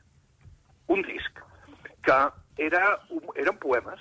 un 0.87 1.01
disc, 1.03 1.39
que 2.03 2.19
era, 2.65 2.99
un, 3.09 3.21
eren 3.35 3.57
poemes, 3.57 3.99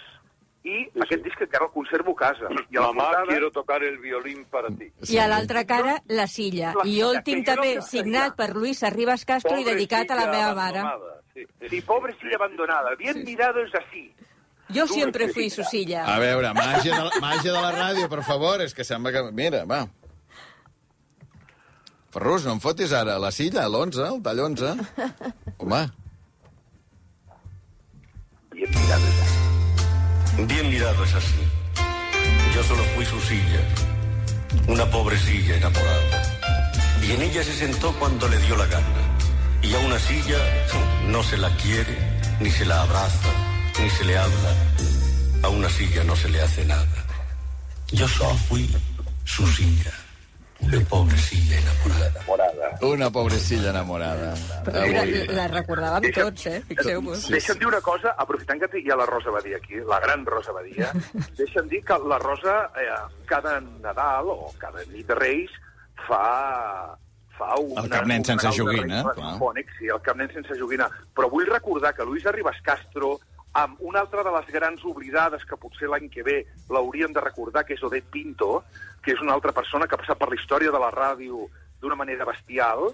i 0.65 0.85
sí, 0.85 1.01
aquest 1.03 1.25
disc 1.25 1.41
encara 1.43 1.65
el 1.67 1.73
conservo 1.75 2.13
a 2.13 2.17
casa. 2.21 2.49
I 2.71 2.77
a 2.77 2.81
la 2.81 2.87
Mamá, 2.93 3.05
portada- 3.09 3.27
quiero 3.27 3.51
tocar 3.51 3.83
el 3.83 3.99
violín 3.99 4.45
para 4.51 4.69
ti. 4.71 4.93
I 5.11 5.19
a 5.19 5.27
l'altra 5.27 5.65
cara, 5.67 5.97
la 6.07 6.27
silla. 6.29 6.73
La 6.77 6.85
I 6.87 7.01
jo 7.01 7.09
el 7.11 7.17
silla, 7.17 7.23
tinc 7.25 7.47
no 7.49 7.55
també 7.55 7.73
sé 7.81 7.89
signat 7.97 8.37
per 8.37 8.51
Luis 8.55 8.83
Arribas 8.87 9.25
Castro 9.25 9.59
i 9.59 9.65
dedicat 9.67 10.11
a 10.11 10.19
la 10.21 10.27
meva 10.31 10.55
mare. 10.55 10.83
Sí, 11.35 11.47
Sí, 11.69 11.81
pobre 11.81 12.13
silla 12.21 12.37
abandonada. 12.37 12.95
Bien 12.97 13.25
mirado 13.25 13.61
es 13.65 13.75
así. 13.75 14.15
Jo 14.75 14.87
siempre 14.87 15.29
fui 15.33 15.51
su 15.51 15.65
silla. 15.65 16.05
A 16.09 16.19
veure, 16.19 16.53
màgia 16.57 16.95
de, 16.95 17.03
la, 17.05 17.11
màgia 17.27 17.53
de 17.53 17.61
la 17.61 17.73
ràdio, 17.75 18.09
per 18.09 18.23
favor, 18.27 18.63
és 18.65 18.75
que 18.75 18.85
sembla 18.85 19.13
que... 19.13 19.25
Mira, 19.33 19.65
va. 19.69 19.85
Ferrus, 22.13 22.45
no 22.45 22.53
em 22.57 22.61
fotis 22.61 22.93
ara 22.93 23.17
la 23.21 23.31
silla, 23.33 23.65
l'11, 23.69 24.07
el 24.11 24.23
tall 24.25 24.41
11. 24.45 24.73
Home, 25.59 25.83
Bien 28.53 28.71
mirado 28.71 29.07
es 29.09 29.21
así. 29.23 30.45
Bien 30.47 30.71
mirado 30.71 31.05
es 31.05 31.15
así. 31.15 31.43
Yo 32.55 32.63
solo 32.63 32.85
fui 32.95 33.05
su 33.05 33.19
silla, 33.21 33.61
una 34.69 34.85
pobre 34.91 35.19
silla 35.19 35.57
enamorada. 35.57 36.23
Y 37.03 37.13
en 37.13 37.23
ella 37.23 37.43
se 37.43 37.55
sentó 37.55 37.93
cuando 37.99 38.29
le 38.29 38.39
dio 38.39 38.57
la 38.57 38.67
gana. 38.67 39.03
Y 39.63 39.75
a 39.75 39.79
una 39.79 39.99
silla 39.99 40.39
no 41.09 41.23
se 41.23 41.39
la 41.39 41.49
quiere, 41.57 41.97
ni 42.41 42.51
se 42.51 42.65
la 42.67 42.83
abraza, 42.83 43.31
ni 43.83 43.91
se 43.91 44.05
le 44.05 44.17
habla. 44.17 44.51
A 45.43 45.49
una 45.49 45.69
silla 45.69 46.05
no 46.05 46.15
se 46.15 46.29
le 46.29 46.41
hace 46.41 46.65
nada. 46.65 46.87
Yo 47.91 48.07
solo 48.09 48.35
fui 48.49 48.69
su 49.25 49.47
silla, 49.47 49.91
una 50.61 50.81
pobre 50.89 51.17
silla 51.19 51.59
enamorada. 51.59 52.79
Una 52.81 53.11
pobrecilla 53.11 53.71
enamorada. 53.71 54.35
Però 54.65 54.83
mira, 54.87 55.03
Avui. 55.03 55.27
la 55.35 55.47
recordàvem 55.51 56.13
tots, 56.15 56.47
eh? 56.47 56.63
Fixeu-vos. 56.69 57.27
Sí, 57.27 57.35
deixa'm 57.35 57.59
dir 57.59 57.69
una 57.69 57.81
cosa, 57.81 58.15
aprofitant 58.19 58.63
que 58.63 58.81
hi 58.81 58.91
ha 58.91 58.97
la 58.99 59.07
Rosa 59.07 59.31
Badia 59.35 59.59
aquí, 59.59 59.79
la 59.87 59.99
gran 60.01 60.25
Rosa 60.27 60.55
Badia, 60.55 60.93
deixa'm 61.39 61.69
dir 61.71 61.83
que 61.87 61.99
la 62.09 62.19
Rosa 62.23 62.57
eh, 62.79 62.89
cada 63.27 63.61
Nadal 63.61 64.31
o 64.35 64.53
cada 64.59 64.83
nit 64.91 65.07
de 65.07 65.19
Reis 65.19 65.51
fa 66.07 66.97
fa 67.39 67.55
una, 67.59 67.83
El 67.83 67.91
sense 68.27 68.33
un 68.33 68.37
Nadal 68.37 68.53
de 68.53 68.59
joguina, 68.63 69.03
Reis 69.03 69.15
clar. 69.15 69.65
sí, 69.79 69.87
el 69.87 70.03
carnet 70.03 70.35
sense 70.39 70.59
joguina. 70.59 70.89
Però 71.15 71.31
vull 71.31 71.47
recordar 71.51 71.95
que 71.95 72.05
Luis 72.07 72.27
Arribas 72.27 72.59
Castro, 72.63 73.19
amb 73.53 73.81
una 73.81 74.01
altra 74.01 74.23
de 74.25 74.33
les 74.33 74.49
grans 74.53 74.85
oblidades 74.89 75.45
que 75.45 75.59
potser 75.61 75.89
l'any 75.91 76.09
que 76.11 76.25
ve 76.25 76.39
l'hauríem 76.73 77.13
de 77.13 77.21
recordar, 77.21 77.65
que 77.69 77.75
és 77.77 77.83
Odette 77.85 78.09
Pinto, 78.11 78.65
que 79.05 79.13
és 79.13 79.21
una 79.21 79.35
altra 79.37 79.53
persona 79.53 79.87
que 79.87 79.97
ha 79.97 80.01
passat 80.01 80.19
per 80.19 80.31
la 80.31 80.39
història 80.39 80.73
de 80.73 80.81
la 80.81 80.93
ràdio 80.95 81.49
d'una 81.83 81.99
manera 81.99 82.25
bestial, 82.25 82.93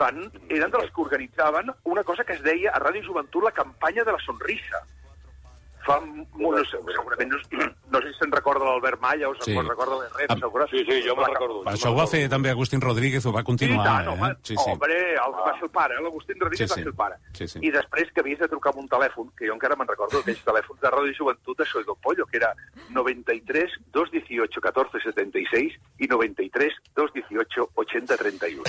van, 0.00 0.24
eren 0.48 0.72
dels 0.72 0.90
que 0.94 1.04
organitzaven 1.04 1.70
una 1.84 2.02
cosa 2.04 2.24
que 2.24 2.32
es 2.38 2.42
deia 2.42 2.72
a 2.72 2.80
Ràdio 2.80 3.04
Joventut 3.04 3.44
la 3.44 3.52
campanya 3.52 4.04
de 4.04 4.16
la 4.16 4.24
sonrisa. 4.24 4.80
Fa 5.86 5.96
molt, 6.00 6.58
no 6.58 6.64
sé, 6.68 6.76
segurament, 6.92 7.30
no, 7.56 7.66
no 7.90 8.00
sé 8.02 8.10
si 8.12 8.18
se'n 8.20 8.32
recorda 8.32 8.64
l'Albert 8.66 9.00
Malla 9.00 9.30
o 9.30 9.34
se'n 9.38 9.44
Sí. 9.48 9.68
recorda 9.68 9.96
l'Herrera. 9.96 10.34
Ah, 10.36 10.66
Sí, 10.70 10.84
sí, 10.86 11.00
jo 11.06 11.16
me'n 11.16 11.26
recordo. 11.32 11.62
Això 11.70 11.90
ho 11.90 11.96
va 11.96 12.06
fer 12.06 12.28
també 12.28 12.50
Agustín 12.50 12.80
Rodríguez, 12.80 13.24
ho 13.26 13.32
va 13.32 13.42
continuar, 13.42 13.84
tant, 13.86 14.08
home, 14.12 14.28
eh? 14.30 14.36
Sí, 14.42 14.54
sí. 14.56 14.70
Home, 14.70 14.86
el, 14.86 15.32
va 15.40 15.54
ser 15.56 15.64
el 15.64 15.70
pare, 15.70 15.94
eh? 15.96 16.02
l'Agustín 16.04 16.36
Rodríguez 16.38 16.68
Sí, 16.68 16.72
va 16.72 16.74
sí. 16.76 16.80
ser 16.82 16.88
el 16.92 16.94
pare. 16.94 17.16
Sí, 17.32 17.48
sí. 17.48 17.58
I 17.62 17.70
després 17.74 18.12
que 18.12 18.20
havies 18.20 18.38
de 18.38 18.48
trucar 18.48 18.72
amb 18.74 18.82
un 18.84 18.88
telèfon, 18.88 19.30
que 19.36 19.48
jo 19.48 19.54
encara 19.56 19.74
me'n 19.76 19.88
recordo 19.88 20.18
d'aquells 20.20 20.44
telèfons 20.44 20.80
de 20.80 20.90
Ràdio 20.92 21.16
Joventut 21.16 21.58
de 21.58 21.66
Soy 21.66 21.84
Don 21.88 21.96
Pollo, 22.04 22.26
que 22.26 22.36
era 22.36 22.52
93 22.90 23.70
218 23.92 24.60
14 24.60 25.00
76 25.00 25.74
i 25.98 26.06
93 26.06 26.72
218 26.94 27.70
80 27.74 28.16
31. 28.16 28.62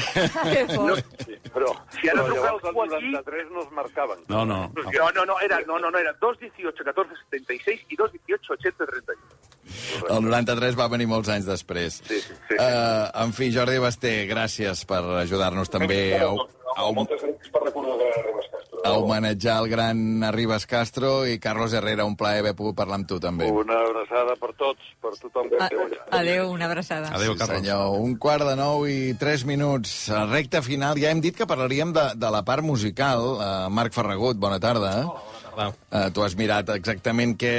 No, 0.88 0.95
Sí, 0.95 1.35
però, 1.53 1.71
Si 1.99 2.09
ara 2.09 2.25
el 2.25 2.31
algú 2.47 2.83
aquí- 2.83 3.11
93 3.11 3.51
no 3.51 3.61
es 3.61 3.71
marcaven. 3.71 4.19
No, 4.27 4.45
no. 4.45 4.71
No, 4.73 5.11
no, 5.11 5.25
no, 5.25 5.39
era, 5.39 5.59
no, 5.67 5.77
no, 5.79 5.91
no, 5.91 5.97
era 5.97 6.13
218 6.13 6.83
14 6.83 7.01
76 7.10 7.86
i 7.90 7.98
218 7.98 8.53
80 8.57 8.90
31. 8.91 9.40
El 10.11 10.23
93 10.26 10.76
va 10.76 10.88
venir 10.91 11.07
molts 11.07 11.30
anys 11.32 11.45
després. 11.48 12.02
Sí, 12.03 12.18
sí, 12.19 12.34
sí. 12.49 12.56
Uh, 12.57 13.07
en 13.23 13.32
fi, 13.38 13.52
Jordi 13.56 13.78
Basté, 13.80 14.26
gràcies 14.28 14.84
per 14.90 14.99
ajudar-nos 15.22 15.69
també 15.72 16.02
a, 16.19 16.28
a, 16.76 16.90
Moltes 16.91 17.22
gràcies 17.23 17.52
per 17.53 17.61
recordar 17.68 17.94
el 17.95 18.02
gran 18.02 18.18
Arribas 18.26 18.49
Castro. 18.52 18.82
a 18.84 18.91
homenatjar 18.98 19.56
el 19.61 19.69
gran 19.69 20.02
Arribas 20.28 20.65
Castro 20.65 21.11
i 21.30 21.38
Carlos 21.40 21.73
Herrera, 21.78 22.03
un 22.10 22.18
plaer 22.19 22.41
haver 22.41 22.56
pogut 22.57 22.76
parlar 22.76 22.98
amb 22.99 23.07
tu 23.07 23.19
també. 23.23 23.48
Una 23.52 23.78
abraçada 23.86 24.36
per 24.41 24.52
tots, 24.60 24.82
per 25.03 25.14
tothom 25.22 25.48
que 25.53 25.60
A- 25.61 25.68
esteu 25.69 25.86
allà. 25.86 26.02
Adéu, 26.19 26.49
una 26.52 26.65
abraçada. 26.65 27.11
Adéu, 27.15 27.34
sí, 27.34 27.40
Carlos. 27.40 27.61
senyor. 27.61 27.99
Un 28.02 28.15
quart 28.18 28.44
de 28.49 28.56
nou 28.60 28.88
i 28.90 29.14
tres 29.19 29.45
minuts. 29.45 30.10
A 30.10 30.26
recta 30.26 30.61
final. 30.65 30.98
Ja 30.99 31.11
hem 31.14 31.22
dit 31.23 31.38
que 31.38 31.48
parlaríem 31.48 31.94
de, 31.95 32.10
de 32.18 32.32
la 32.34 32.44
part 32.44 32.65
musical. 32.65 33.38
Uh, 33.38 33.69
Marc 33.69 33.94
Ferragut, 33.95 34.36
bona 34.41 34.60
tarda. 34.60 35.06
Uh, 35.91 36.07
tu 36.14 36.23
has 36.26 36.38
mirat 36.40 36.69
exactament 36.76 37.36
què, 37.40 37.56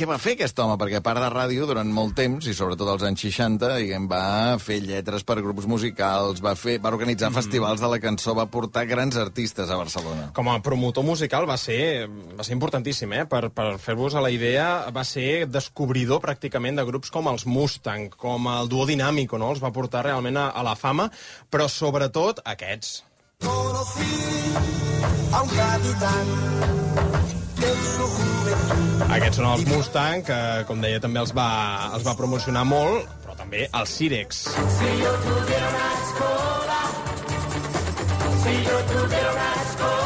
què 0.00 0.06
va 0.08 0.16
fer 0.16 0.32
aquest 0.32 0.58
home, 0.62 0.78
perquè 0.80 0.96
a 1.00 1.04
part 1.04 1.20
de 1.20 1.28
ràdio, 1.28 1.66
durant 1.68 1.88
molt 1.92 2.14
temps, 2.16 2.46
i 2.48 2.54
sobretot 2.56 2.88
als 2.88 3.02
anys 3.04 3.20
60, 3.26 3.68
diguem, 3.82 4.06
va 4.08 4.56
fer 4.62 4.78
lletres 4.80 5.26
per 5.28 5.36
grups 5.42 5.66
musicals, 5.68 6.40
va, 6.44 6.54
fer, 6.56 6.78
va 6.80 6.92
organitzar 6.94 7.28
mm. 7.28 7.36
festivals 7.36 7.82
de 7.82 7.90
la 7.92 7.98
cançó, 8.00 8.32
va 8.38 8.46
portar 8.48 8.86
grans 8.88 9.18
artistes 9.20 9.68
a 9.68 9.76
Barcelona. 9.76 10.30
Com 10.36 10.48
a 10.48 10.56
promotor 10.64 11.04
musical 11.04 11.44
va 11.50 11.58
ser, 11.60 12.08
va 12.08 12.46
ser 12.46 12.56
importantíssim, 12.56 13.12
eh? 13.12 13.26
Per, 13.28 13.50
per 13.52 13.68
fer-vos 13.82 14.16
a 14.16 14.24
la 14.24 14.32
idea, 14.32 14.88
va 14.94 15.04
ser 15.04 15.44
descobridor 15.50 16.24
pràcticament 16.24 16.80
de 16.80 16.88
grups 16.88 17.12
com 17.12 17.28
els 17.28 17.44
Mustang, 17.44 18.08
com 18.16 18.48
el 18.54 18.72
Duo 18.72 18.88
Dinàmico, 18.88 19.36
no? 19.36 19.52
Els 19.52 19.60
va 19.60 19.74
portar 19.74 20.06
realment 20.08 20.40
a, 20.40 20.48
a 20.54 20.64
la 20.64 20.76
fama, 20.80 21.10
però 21.52 21.68
sobretot 21.68 22.40
aquests. 22.48 23.02
a 25.32 25.42
un 25.42 25.48
capitán 25.48 26.79
Aquests 29.10 29.40
són 29.40 29.48
els 29.50 29.64
Mustang, 29.68 30.22
que, 30.26 30.38
com 30.68 30.82
deia, 30.84 31.00
també 31.02 31.20
els 31.22 31.32
va, 31.36 31.48
els 31.96 32.04
va 32.06 32.14
promocionar 32.18 32.64
molt, 32.68 33.08
però 33.24 33.36
també 33.38 33.66
els 33.66 33.96
Cirex. 33.96 34.44
Si 34.78 34.92
yo 35.02 35.14
tuviera 35.26 35.72
una 35.72 35.88
escola, 36.00 36.78
si 38.44 38.54
yo 38.68 38.78
tuviera 38.92 39.32
una 39.34 39.50
escola, 39.64 39.99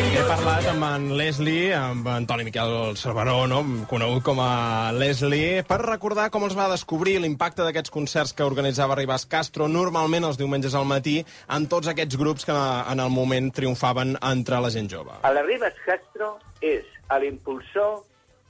He 0.00 0.22
parlat 0.24 0.64
amb 0.70 0.84
en 0.86 1.02
Leslie, 1.18 1.74
amb 1.76 2.06
en 2.08 2.24
Toni 2.24 2.46
Miquel 2.46 2.96
Cerveró, 2.96 3.42
no? 3.50 3.58
conegut 3.90 4.24
com 4.24 4.38
a 4.40 4.92
Leslie, 4.96 5.60
per 5.68 5.76
recordar 5.82 6.30
com 6.32 6.46
els 6.46 6.56
va 6.56 6.70
descobrir 6.72 7.18
l'impacte 7.20 7.66
d'aquests 7.66 7.92
concerts 7.92 8.32
que 8.32 8.46
organitzava 8.46 8.96
Ribas 8.96 9.26
Castro, 9.28 9.68
normalment 9.68 10.24
els 10.24 10.40
diumenges 10.40 10.76
al 10.78 10.88
matí, 10.88 11.18
amb 11.52 11.68
tots 11.68 11.92
aquests 11.92 12.16
grups 12.16 12.48
que 12.48 12.56
en 12.56 13.04
el 13.04 13.12
moment 13.12 13.52
triomfaven 13.52 14.16
entre 14.30 14.62
la 14.64 14.72
gent 14.72 14.88
jove. 14.88 15.20
El 15.28 15.42
Ribas 15.44 15.76
Castro 15.84 16.32
és 16.64 16.88
l'impulsor 17.20 18.00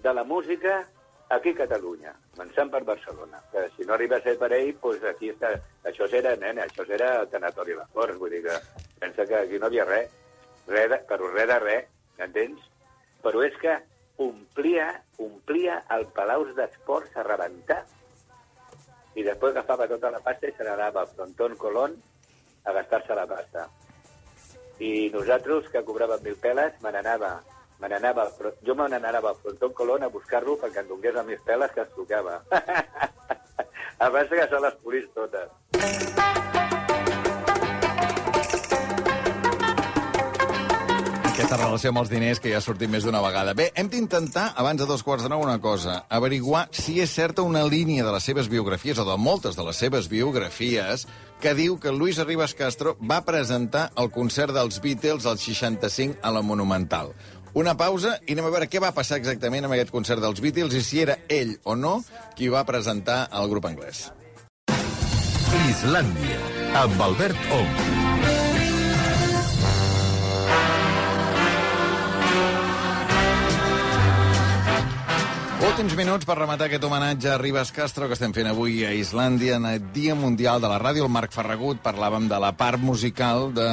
de 0.07 0.15
la 0.15 0.23
música 0.23 0.79
aquí 1.35 1.51
a 1.57 1.61
Catalunya, 1.65 2.15
començant 2.37 2.71
per 2.71 2.85
Barcelona. 2.87 3.43
Que 3.51 3.67
si 3.75 3.87
no 3.89 3.99
arriba 3.99 4.23
a 4.23 4.25
ser 4.25 4.39
per 4.39 4.53
ell, 4.55 4.77
doncs 4.79 5.11
aquí 5.11 5.35
està... 5.35 5.57
Això 5.91 6.07
era, 6.15 6.37
nena, 6.39 6.71
això 6.71 6.87
era 6.87 7.17
el 7.25 7.29
tanatori 7.35 7.75
de 7.75 7.91
Forts, 7.95 8.19
vull 8.23 8.39
dir 8.39 8.45
que 8.47 8.57
pensa 9.03 9.27
que 9.27 9.39
aquí 9.43 9.59
no 9.59 9.67
havia 9.71 9.87
res, 9.89 10.11
res 10.69 10.91
de, 10.93 10.99
però 11.09 11.31
res 11.32 11.49
de 11.49 11.59
res, 11.62 11.89
entens? 12.19 12.66
Però 13.24 13.43
és 13.47 13.57
que 13.61 13.77
omplia, 14.20 14.91
omplia 15.19 15.81
el 15.97 16.07
Palaus 16.16 16.53
d'Esports 16.57 17.16
a 17.16 17.24
rebentar 17.27 17.85
i 19.16 19.24
després 19.27 19.55
agafava 19.55 19.89
tota 19.91 20.11
la 20.15 20.20
pasta 20.24 20.49
i 20.49 20.57
se 20.57 20.66
n'anava 20.66 21.03
al 21.03 21.15
frontón 21.15 21.57
Colón 21.61 21.97
a 22.65 22.74
gastar-se 22.77 23.16
la 23.16 23.27
pasta. 23.27 23.66
I 24.81 25.11
nosaltres, 25.12 25.69
que 25.73 25.82
cobràvem 25.85 26.23
mil 26.24 26.37
peles, 26.41 26.77
me 26.85 26.93
n'anava 26.95 27.39
me 27.81 27.89
n'anava, 27.89 28.27
jo 28.66 28.74
me 28.77 28.89
n'anava 28.89 29.31
al 29.31 29.37
frontón 29.37 29.73
Colón 29.73 30.03
a 30.05 30.12
buscar-lo 30.12 30.59
perquè 30.61 30.82
em 30.82 30.89
donés 30.91 31.16
a 31.16 31.24
mis 31.24 31.41
peles 31.49 31.73
que 31.73 31.81
es 31.87 31.95
tocava. 31.97 32.37
Abans 33.99 34.28
que 34.37 34.49
se 34.53 34.61
les 34.66 34.81
polís 34.85 35.09
totes. 35.16 36.50
Aquesta 41.51 41.67
relació 41.67 41.91
amb 41.91 41.99
els 41.99 42.11
diners 42.13 42.39
que 42.39 42.51
ja 42.53 42.61
ha 42.61 42.63
sortit 42.63 42.87
més 42.87 43.03
d'una 43.03 43.19
vegada. 43.25 43.57
Bé, 43.59 43.65
hem 43.75 43.89
d'intentar, 43.91 44.53
abans 44.63 44.79
de 44.79 44.87
dos 44.87 45.01
quarts 45.03 45.25
de 45.27 45.31
nou, 45.33 45.41
una 45.43 45.57
cosa. 45.59 45.97
Averiguar 46.07 46.69
si 46.71 47.01
és 47.03 47.11
certa 47.11 47.43
una 47.43 47.65
línia 47.67 48.05
de 48.07 48.13
les 48.15 48.23
seves 48.23 48.47
biografies, 48.47 49.01
o 49.03 49.05
de 49.09 49.17
moltes 49.19 49.59
de 49.59 49.65
les 49.67 49.81
seves 49.83 50.07
biografies, 50.07 51.09
que 51.43 51.55
diu 51.59 51.75
que 51.83 51.91
Luis 51.91 52.21
Arribas 52.23 52.55
Castro 52.55 52.93
va 53.03 53.25
presentar 53.27 53.89
el 53.99 54.13
concert 54.15 54.55
dels 54.55 54.79
Beatles 54.79 55.27
al 55.27 55.43
65 55.43 56.23
a 56.23 56.31
la 56.31 56.45
Monumental. 56.47 57.11
Una 57.59 57.75
pausa 57.75 58.21
i 58.29 58.39
anem 58.39 58.47
a 58.47 58.55
veure 58.55 58.71
què 58.71 58.79
va 58.79 58.95
passar 58.95 59.19
exactament 59.19 59.67
amb 59.67 59.75
aquest 59.75 59.91
concert 59.91 60.23
dels 60.23 60.39
Beatles 60.39 60.79
i 60.79 60.85
si 60.87 61.03
era 61.03 61.19
ell 61.27 61.57
o 61.65 61.75
no 61.75 61.97
qui 62.39 62.47
va 62.47 62.63
presentar 62.63 63.25
el 63.35 63.51
grup 63.51 63.67
anglès. 63.67 64.07
Islàndia, 65.67 66.39
amb 66.85 67.07
Albert 67.11 67.51
Ong. 67.59 68.10
Últims 75.71 75.95
minuts 75.95 76.27
per 76.27 76.35
rematar 76.35 76.67
aquest 76.67 76.83
homenatge 76.83 77.29
a 77.31 77.37
Ribas 77.39 77.69
Castro 77.71 78.09
que 78.11 78.17
estem 78.17 78.33
fent 78.35 78.49
avui 78.51 78.81
a 78.83 78.91
Islàndia 78.91 79.55
en 79.61 79.69
el 79.69 79.85
Dia 79.95 80.17
Mundial 80.19 80.59
de 80.59 80.67
la 80.67 80.81
Ràdio. 80.83 81.05
El 81.07 81.13
Marc 81.15 81.31
Ferragut 81.31 81.79
parlàvem 81.85 82.27
de 82.27 82.41
la 82.43 82.51
part 82.59 82.83
musical 82.83 83.53
de, 83.55 83.69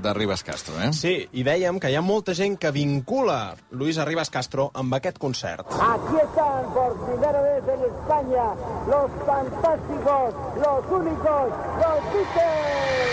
de 0.00 0.14
Ribas 0.16 0.40
Castro, 0.48 0.78
eh? 0.80 0.88
Sí, 0.96 1.28
i 1.28 1.44
dèiem 1.44 1.76
que 1.76 1.92
hi 1.92 1.98
ha 2.00 2.02
molta 2.02 2.32
gent 2.32 2.56
que 2.56 2.72
vincula 2.72 3.52
Luis 3.76 4.00
Arribas 4.00 4.32
Castro 4.32 4.70
amb 4.72 4.96
aquest 4.96 5.20
concert. 5.20 5.68
Aquí 5.76 6.16
están 6.24 6.72
por 6.72 6.96
primera 7.04 7.44
vez 7.44 7.68
en 7.76 7.84
España 7.90 8.46
los 8.88 9.10
fantásticos, 9.28 10.32
los 10.56 10.80
únicos, 11.02 11.52
los 11.84 12.00
Beatles. 12.16 13.12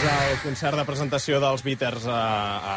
És 0.00 0.06
el 0.08 0.38
concert 0.40 0.78
de 0.78 0.84
presentació 0.88 1.38
dels 1.42 1.60
Beatles 1.60 2.06
a, 2.08 2.20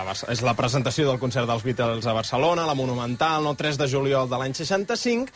a, 0.04 0.16
és 0.34 0.42
la 0.44 0.52
presentació 0.60 1.06
del 1.08 1.20
concert 1.22 1.48
dels 1.48 1.62
Beatles 1.64 2.04
a 2.04 2.16
Barcelona, 2.18 2.66
la 2.68 2.76
Monumental, 2.76 3.46
no 3.46 3.54
3 3.56 3.78
de 3.80 3.86
juliol 3.88 4.28
de 4.28 4.40
l'any 4.42 4.52
65, 4.58 5.32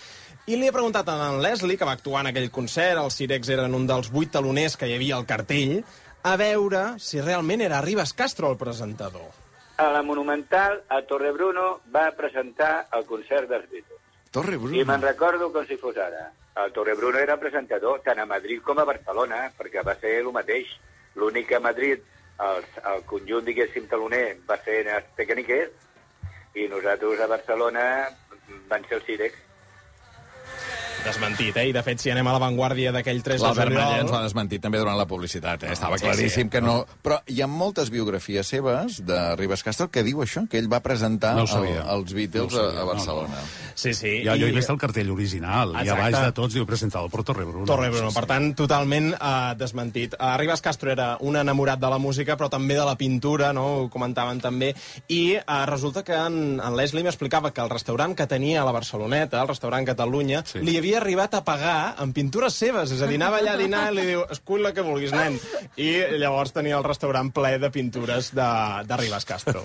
i 0.52 0.58
li 0.60 0.68
he 0.68 0.74
preguntat 0.76 1.08
a 1.08 1.16
en 1.30 1.38
Leslie, 1.40 1.78
que 1.80 1.88
va 1.88 1.94
actuar 1.96 2.26
en 2.26 2.34
aquell 2.34 2.50
concert, 2.52 3.00
els 3.00 3.16
Cirex 3.16 3.48
eren 3.56 3.78
un 3.78 3.86
dels 3.88 4.10
vuit 4.12 4.28
taloners 4.34 4.76
que 4.76 4.90
hi 4.90 4.98
havia 4.98 5.16
al 5.16 5.24
cartell, 5.30 5.78
a 6.28 6.34
veure 6.42 6.82
si 7.00 7.22
realment 7.24 7.64
era 7.64 7.80
Ribas 7.86 8.12
Castro 8.12 8.52
el 8.52 8.60
presentador. 8.60 9.32
A 9.80 9.88
la 9.94 10.04
Monumental, 10.04 10.82
a 10.92 11.00
Torrebruno, 11.08 11.70
va 11.96 12.10
presentar 12.20 12.90
el 13.00 13.08
concert 13.08 13.48
dels 13.48 13.72
Beatles. 13.72 14.04
Torre 14.36 14.60
I 14.76 14.84
me'n 14.84 15.08
recordo 15.08 15.54
com 15.56 15.64
si 15.64 15.80
fos 15.80 15.96
ara. 15.96 16.28
El 16.66 16.76
Torrebruno 16.76 17.24
era 17.24 17.40
presentador 17.40 18.04
tant 18.04 18.20
a 18.20 18.28
Madrid 18.28 18.60
com 18.60 18.76
a 18.76 18.88
Barcelona, 18.92 19.46
perquè 19.56 19.88
va 19.88 19.96
ser 19.96 20.18
el 20.20 20.34
mateix. 20.36 20.76
L'únic 21.18 21.50
que 21.50 21.58
a 21.58 21.64
Madrid 21.64 22.04
el, 22.46 22.64
el 22.94 23.04
conjunt, 23.10 23.46
diguéssim, 23.48 23.88
taloner 23.90 24.38
va 24.50 24.60
ser 24.66 24.84
els 24.86 25.12
Tecniquers 25.18 26.58
i 26.58 26.68
nosaltres 26.72 27.22
a 27.22 27.30
Barcelona 27.34 27.86
van 28.70 28.86
ser 28.88 29.00
els 29.00 29.08
Cirex. 29.10 29.47
Desmentit, 31.08 31.56
eh? 31.58 31.68
I 31.72 31.74
de 31.76 31.84
fet, 31.86 32.02
si 32.04 32.12
anem 32.14 32.28
a 32.28 32.34
l'avantguàrdia 32.36 32.92
d'aquell 32.96 33.24
3 33.26 33.40
de 33.42 33.46
L'Albert 33.48 33.72
juliol... 33.72 33.84
Malla 33.88 34.02
ens 34.04 34.14
l'ha 34.14 34.22
desmentit 34.26 34.62
també 34.64 34.82
durant 34.82 34.98
la 35.00 35.08
publicitat, 35.10 35.64
eh? 35.64 35.72
Estava 35.76 35.98
sí, 36.00 36.06
claríssim 36.06 36.48
sí. 36.50 36.54
que 36.54 36.62
no... 36.64 36.82
Però 37.04 37.20
hi 37.32 37.42
ha 37.42 37.48
moltes 37.48 37.90
biografies 37.94 38.48
seves 38.52 39.00
de 39.08 39.20
Ribes 39.40 39.64
Castro 39.66 39.90
que 39.94 40.04
diu 40.06 40.22
això, 40.26 40.46
que 40.52 40.60
ell 40.62 40.70
va 40.72 40.82
presentar 40.86 41.34
No 41.38 41.48
el, 41.48 41.70
els 41.98 42.14
Beatles 42.14 42.52
No 42.52 42.60
sabia, 42.60 42.70
a, 42.70 42.82
a 42.82 42.86
no, 42.86 42.92
Barcelona. 42.92 43.42
Sí, 43.78 43.94
sí. 43.94 44.14
Ja, 44.26 44.36
jo 44.38 44.48
i- 44.48 44.52
he 44.52 44.58
vist 44.58 44.70
el 44.74 44.80
cartell 44.82 45.12
original, 45.14 45.74
i 45.76 45.82
a 45.82 45.86
Exacte. 45.86 46.02
baix 46.04 46.20
de 46.28 46.32
tots 46.42 46.58
diu 46.58 46.66
presentado 46.70 47.10
per 47.14 47.24
Torre 47.24 47.46
Bruno. 47.46 47.66
Torre 47.70 47.90
Bruno, 47.94 48.12
per 48.16 48.26
tant, 48.30 48.52
totalment 48.58 49.12
uh, 49.16 49.54
desmentit. 49.58 50.16
Uh, 50.20 50.34
Ribas 50.42 50.62
Castro 50.66 50.92
era 50.92 51.10
un 51.22 51.38
enamorat 51.40 51.80
de 51.80 51.92
la 51.94 52.00
música, 52.02 52.36
però 52.38 52.50
també 52.50 52.76
de 52.78 52.86
la 52.88 52.98
pintura, 53.00 53.54
no? 53.54 53.66
ho 53.84 53.90
comentaven 53.94 54.42
també, 54.44 54.74
i 55.14 55.38
uh, 55.38 55.64
resulta 55.70 56.04
que 56.04 56.18
en, 56.18 56.58
en 56.60 56.78
Leslie 56.78 57.06
m'explicava 57.06 57.54
que 57.54 57.62
el 57.64 57.70
restaurant 57.72 58.16
que 58.18 58.28
tenia 58.28 58.62
a 58.62 58.66
la 58.68 58.74
Barceloneta, 58.76 59.42
el 59.42 59.52
restaurant 59.54 59.86
Catalunya, 59.88 60.44
sí. 60.48 60.60
li 60.66 60.78
havia 60.80 60.97
arribat 60.98 61.38
a 61.38 61.44
pagar 61.46 61.96
amb 62.02 62.16
pintures 62.16 62.56
seves, 62.58 62.92
és 62.96 63.02
a 63.02 63.10
dir, 63.10 63.20
anava 63.20 63.42
allà 63.42 63.56
a 63.56 63.62
dinar 63.62 63.86
i 63.92 63.96
li 63.98 64.06
diu, 64.12 64.24
escull 64.34 64.64
la 64.66 64.74
que 64.76 64.86
vulguis, 64.86 65.14
nen. 65.16 65.38
I 65.78 66.18
llavors 66.18 66.54
tenia 66.56 66.78
el 66.80 66.86
restaurant 66.86 67.32
ple 67.36 67.56
de 67.62 67.70
pintures 67.74 68.32
de, 68.36 68.50
de 68.88 69.00
Ribas 69.00 69.26
Castro. 69.30 69.64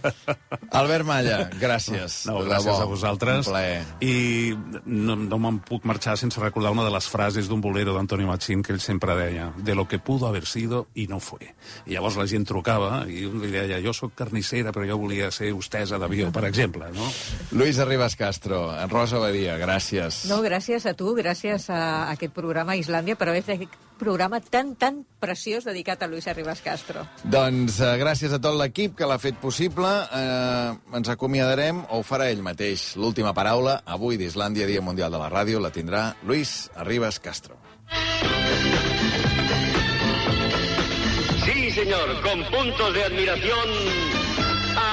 Albert 0.81 1.09
Malla, 1.09 1.39
gràcies. 1.61 2.23
No, 2.29 2.41
gràcies 2.47 2.81
a 2.81 2.89
vosaltres. 2.89 3.51
I 4.05 4.15
no, 4.87 5.17
no 5.17 5.41
me'n 5.43 5.61
puc 5.67 5.87
marxar 5.89 6.17
sense 6.21 6.41
recordar 6.41 6.73
una 6.75 6.87
de 6.87 6.93
les 6.95 7.09
frases 7.09 7.49
d'un 7.51 7.61
bolero 7.65 7.95
d'Antonio 7.97 8.29
Machín 8.31 8.63
que 8.63 8.75
ell 8.75 8.83
sempre 8.83 9.17
deia, 9.19 9.51
de 9.57 9.75
lo 9.75 9.87
que 9.89 9.99
pudo 9.99 10.27
haber 10.27 10.47
sido 10.47 10.87
y 10.95 11.07
no 11.09 11.21
fue. 11.21 11.55
I 11.87 11.97
llavors 11.97 12.17
la 12.21 12.27
gent 12.29 12.47
trucava 12.49 13.05
i 13.09 13.25
un 13.29 13.41
li 13.43 13.53
deia, 13.53 13.81
jo 13.85 13.95
sóc 13.97 14.15
carnissera, 14.19 14.73
però 14.75 14.87
jo 14.89 14.99
volia 15.01 15.31
ser 15.35 15.53
hostesa 15.57 15.99
d'avió, 16.01 16.31
per 16.35 16.45
exemple, 16.49 16.89
no? 16.95 17.09
Luisa 17.53 17.87
Ribas 17.89 18.17
Castro, 18.17 18.65
Rosa 18.91 19.21
Badia, 19.23 19.57
gràcies. 19.61 20.25
No, 20.31 20.41
gràcies 20.45 20.87
a 20.89 20.95
tu, 20.99 21.12
gràcies 21.17 21.69
a 21.71 22.11
aquest 22.13 22.35
programa 22.35 22.75
a 22.75 22.81
Islàndia 22.81 23.17
per 23.19 23.29
haver 23.31 23.43
fet 23.43 23.61
aquest 23.61 23.79
programa 24.03 24.41
tan, 24.43 24.75
tan 24.75 25.05
preciós 25.23 25.65
dedicat 25.65 26.03
a 26.03 26.09
Luisa 26.11 26.35
Ribas 26.35 26.63
Castro. 26.65 27.05
Doncs 27.23 27.79
eh, 27.81 27.93
gràcies 28.01 28.35
a 28.35 28.41
tot 28.43 28.57
l'equip 28.59 28.97
que 28.99 29.07
l'ha 29.07 29.21
fet 29.23 29.39
possible. 29.43 29.89
Eh, 29.89 30.97
ens 30.99 31.13
acomiadarem, 31.13 31.85
o 31.89 32.01
ho 32.01 32.07
farà 32.07 32.29
ell 32.33 32.43
mateix. 32.43 32.97
L'última 32.99 33.35
paraula, 33.37 33.81
avui 33.87 34.19
d'Islàndia, 34.19 34.67
Dia 34.67 34.83
Mundial 34.83 35.15
de 35.15 35.23
la 35.23 35.31
Ràdio, 35.31 35.63
la 35.63 35.71
tindrà 35.71 36.09
Luis 36.27 36.71
Arribas 36.75 37.21
Castro. 37.23 37.59
Sí, 41.47 41.71
señor, 41.71 42.09
con 42.23 42.43
puntos 42.51 42.95
de 42.95 43.05
admiración, 43.05 43.69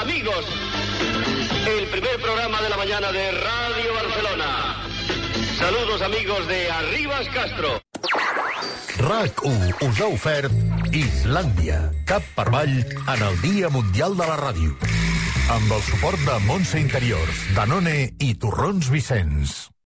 amigos, 0.01 0.45
el 1.67 1.87
primer 1.89 2.21
programa 2.21 2.61
de 2.61 2.69
la 2.69 2.77
mañana 2.77 3.11
de 3.11 3.31
Radio 3.31 3.93
Barcelona. 3.93 4.68
Saludos 5.59 6.01
amigos 6.01 6.47
de 6.47 6.71
Arribas 6.71 7.27
Castro. 7.33 7.81
RAC1 8.97 9.75
us 9.89 9.99
ha 9.99 10.07
ofert 10.07 10.53
Islàndia, 10.95 11.81
cap 12.07 12.23
per 12.37 12.45
avall 12.47 12.77
en 12.79 13.25
el 13.27 13.35
Dia 13.43 13.67
Mundial 13.67 14.15
de 14.15 14.27
la 14.29 14.37
Ràdio. 14.39 14.77
Amb 15.51 15.73
el 15.75 15.83
suport 15.89 16.23
de 16.23 16.37
Montse 16.47 16.79
Interiors, 16.79 17.43
Danone 17.57 17.97
i 18.23 18.31
Torrons 18.39 18.87
Vicenç. 18.93 19.57